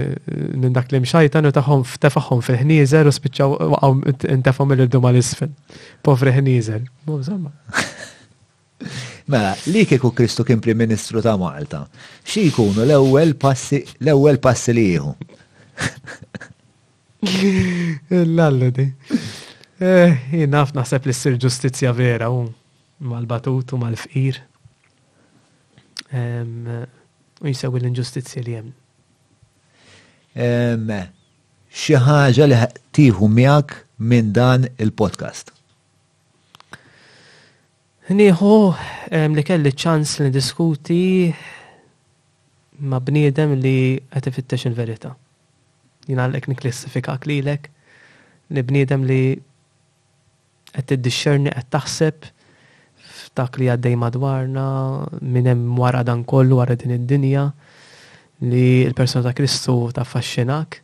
minn 0.60 0.74
dak 0.76 0.92
li 0.92 1.00
mxajtan 1.06 1.48
u 1.48 1.52
taħħom 1.56 1.86
tefaħħom 2.04 2.44
fil-ħnieżer 2.48 3.08
u 3.08 3.14
spiċċaw 3.14 3.56
waqgħu 3.74 4.30
intefhom 4.36 4.76
il-duma 4.76 5.08
mal 5.08 5.20
isfel 5.22 5.52
Povri 6.04 6.34
ħnieżer. 6.36 6.84
Mela, 9.28 9.52
li 9.68 9.82
kieku 9.88 10.12
Kristu 10.16 10.44
kien 10.46 10.60
Prim 10.64 10.78
Ministru 10.80 11.20
ta' 11.24 11.34
Malta, 11.40 11.82
xi 12.24 12.46
jkunu 12.52 12.84
l-ewwel 12.86 13.34
passi 13.40 13.82
l-ewwel 14.00 14.38
passi 14.40 14.72
li 14.76 14.86
jieħu. 14.88 15.12
L-alla 18.24 18.68
di. 18.76 18.88
Eh, 19.78 20.14
Jinaf 20.34 20.72
naħseb 20.74 21.04
li 21.06 21.12
s-sir 21.14 21.36
ġustizja 21.38 21.92
vera 21.94 22.28
u 22.34 22.40
mal-batut 22.98 23.70
u 23.76 23.78
mal-fqir. 23.78 24.40
U 27.38 27.46
jisegwi 27.46 27.78
l-inġustizja 27.84 28.42
li 28.42 28.56
jemn. 28.56 28.72
ħaġa 32.08 32.48
li 32.50 32.58
tiħu 32.98 33.28
miak 33.36 33.76
minn 34.08 34.32
dan 34.34 34.66
il-podcast. 34.82 35.54
Nieħu 38.10 38.50
li 39.30 39.44
kelli 39.46 39.72
ċans 39.78 40.18
li 40.26 40.32
diskuti 40.34 41.00
ma' 42.82 42.98
bniedem 43.02 43.54
li 43.62 43.76
qed 44.10 44.26
ifittex 44.32 44.66
il-verità. 44.72 45.14
Jina 46.10 46.24
l-ek 46.26 46.50
niklassifikak 46.50 47.28
lilek 47.30 47.70
li 48.56 48.64
bniedem 48.66 49.04
li 49.06 49.22
qed 50.74 50.88
tiddixxerni 50.92 51.52
qed 51.54 51.68
taħseb 51.74 52.26
f'dak 52.98 53.58
li 53.60 53.70
għaddej 53.72 53.96
madwarna 54.00 54.64
minn 55.22 55.48
hemm 55.50 55.78
wara 55.80 56.02
dan 56.06 56.24
kollu 56.28 56.60
wara 56.60 56.76
din 56.78 56.94
id-dinja 56.96 57.46
li 58.48 58.64
l-persona 58.88 59.26
ta' 59.28 59.34
Kristu 59.38 59.78
taffaxxinak. 59.96 60.76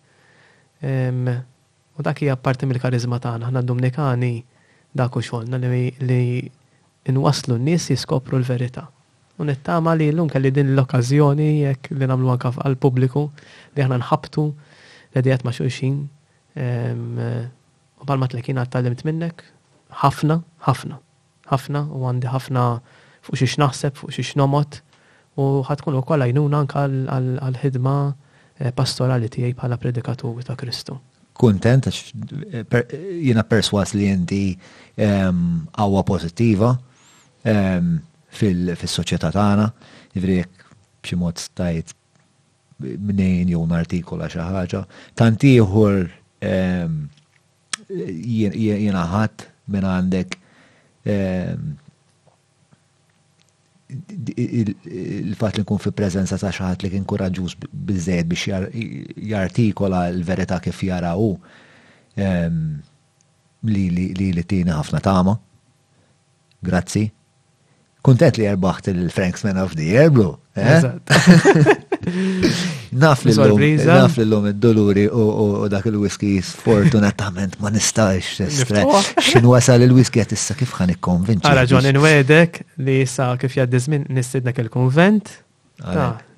U 1.94 2.02
dak 2.02 2.18
hija 2.22 2.34
parti 2.36 2.66
mill-karizma 2.66 3.20
tagħna, 3.22 3.50
ħna 3.52 3.62
d 3.62 4.34
dak 4.94 5.16
u 5.18 5.20
xogħolna 5.26 5.58
li 5.58 6.24
inwaslu 7.10 7.56
n-nies 7.58 7.88
jiskopru 7.92 8.38
l-verità. 8.38 8.84
U 9.38 9.46
nittama 9.46 9.94
li 9.98 10.06
l-lum 10.12 10.28
kelli 10.30 10.52
din 10.54 10.68
l-okkazjoni 10.76 11.48
jekk 11.64 11.90
li 11.98 12.06
namlu 12.06 12.30
anka 12.30 12.52
għal 12.62 12.76
pubbliku 12.78 13.24
li 13.74 13.82
aħna 13.82 13.98
nħabtu 14.02 14.44
li 14.46 15.18
edijat 15.18 15.42
ma' 15.46 15.54
xulxin 15.56 15.96
u 16.54 18.06
palma 18.06 18.28
t-lekin 18.30 18.60
għattalimt 18.62 19.02
minnek 19.08 19.42
ħafna, 20.02 20.38
ħafna, 20.66 20.98
ħafna 21.52 21.82
u 21.94 22.02
għandi 22.08 22.30
ħafna 22.34 22.66
fuq 23.24 23.38
xiex 23.40 23.58
naħseb, 23.62 23.96
fuq 24.02 24.14
xiex 24.16 24.36
nomot 24.40 24.80
u 25.38 25.48
ħatkun 25.68 25.98
ukoll 26.00 26.24
għajnuna 26.26 26.62
anke 26.64 26.84
għal-ħidma 26.84 27.96
eh, 28.08 28.72
pastorali 28.76 29.30
tiegħi 29.34 29.56
bħala 29.58 29.78
predikatur 29.80 30.42
ta' 30.50 30.56
Kristu. 30.58 30.98
Kuntent, 31.34 31.88
eh, 31.90 32.96
jiena 33.18 33.42
perswas 33.44 33.94
li 33.98 34.06
inti 34.10 34.42
ehm, 34.54 35.64
għawa 35.78 36.04
pozittiva 36.10 36.70
ehm, 37.50 37.96
fil-soċjetà 38.34 39.32
tagħna, 39.36 39.66
jifrek 40.14 40.62
b'xi 41.04 41.18
mod 41.20 41.42
stajt 41.48 41.94
minnejn 42.84 43.50
jew 43.54 43.62
artikola 43.78 44.26
xi 44.30 44.42
ħaġa, 44.42 44.84
tant 45.18 45.42
ieħor 45.50 45.98
ehm, 46.46 47.02
jiena 47.94 49.02
minn 49.70 49.86
għandek 49.88 50.34
ehm, 51.08 51.70
il-fat 54.34 55.56
li 55.56 55.60
nkun 55.62 55.78
fi 55.82 55.90
prezenza 55.94 56.36
ta' 56.40 56.50
xaħat 56.52 56.82
li 56.84 56.90
kien 56.94 57.06
kuraġus 57.08 57.54
bizzejed 57.68 58.26
biex 58.30 58.42
jartikola 59.30 60.00
l-verità 60.12 60.56
kif 60.64 60.78
jara 60.88 61.12
u 61.20 61.22
ehm, 62.16 62.58
li 63.64 63.86
li 63.94 64.44
tina 64.44 64.72
ħafna 64.80 65.00
tama. 65.04 65.36
Grazzi. 66.64 67.06
Kuntet 68.04 68.34
li 68.36 68.44
erbaħt 68.48 68.88
il-Franks 68.92 69.42
Man 69.46 69.58
of 69.62 69.74
the 69.78 69.86
Year, 69.88 70.10
blu. 70.12 70.28
Naf 72.94 73.24
li 73.26 73.32
l-lum, 73.34 73.60
naf 73.88 74.14
li 74.20 74.22
l-lum 74.22 74.44
id-doluri 74.52 75.04
u 75.10 75.64
dak 75.70 75.86
il-whisky 75.90 76.36
sfortunatament 76.46 77.56
ma 77.60 77.68
nistax. 77.74 78.36
Xin 79.24 79.48
wasal 79.50 79.82
il-whisky 79.82 80.22
għat 80.22 80.34
issa 80.36 80.54
kif 80.54 80.76
għan 80.78 80.92
ikkonvinċi. 80.94 81.48
Għara 81.48 81.64
ġon, 81.72 81.88
n-wedek 81.90 82.60
li 82.86 83.00
sa 83.10 83.32
kif 83.40 83.56
jaddizmin 83.58 84.06
nistidna 84.14 84.54
il-konvent. 84.62 85.32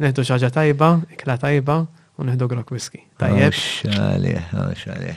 Neħdu 0.01 0.25
xaġa 0.25 0.49
tajba, 0.57 0.91
ikla 1.13 1.37
tajba, 1.45 1.77
u 2.17 2.25
neħdu 2.25 2.49
grok 2.53 2.73
whisky. 2.73 3.03
Tajjeb. 3.21 3.57
Xali, 3.83 4.35
xali. 4.81 5.13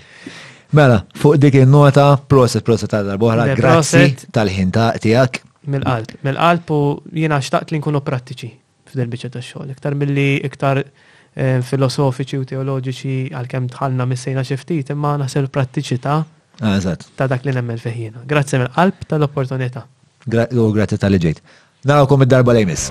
Mela, 0.76 1.06
fuq 1.18 1.40
dik 1.42 1.56
il-nota, 1.62 2.10
proset, 2.20 2.66
proset 2.68 2.92
tal-darbohra, 2.92 3.48
grazzi 3.58 4.10
tal-ħin 4.36 4.76
tijak. 4.76 5.46
Mil-qalb, 5.72 6.18
mil-qalb 6.26 6.72
u 6.76 6.82
jena 7.16 7.40
xtaqt 7.44 7.72
li 7.76 7.80
nkunu 7.80 8.04
prattiċi 8.04 8.50
f'del 8.92 9.08
biċċa 9.12 9.30
ta' 9.36 9.44
xogħol. 9.46 9.70
Iktar 9.76 9.96
milli 10.00 10.30
iktar 10.48 10.80
Eh, 11.40 11.62
filosofiċi 11.72 12.40
u 12.42 12.46
teoloġiċi 12.48 13.12
għal-kem 13.32 13.70
tħalna 13.72 14.08
missejna 14.12 14.44
xeftit, 14.50 14.90
imma 14.92 15.14
naħseb 15.22 15.48
prattiċità 15.56 16.18
ah, 16.20 16.92
ta' 17.22 17.30
dak 17.32 17.48
li 17.48 17.54
nemmel 17.56 17.80
feħjina. 17.80 18.26
Grazzi 18.28 18.60
mill-qalb 18.60 19.06
tal-opportunità. 19.16 19.86
Grazie 20.28 21.00
tal-ġejt. 21.00 21.40
Narawkom 21.88 22.26
id-darba 22.28 22.58
lejmis. 22.60 22.90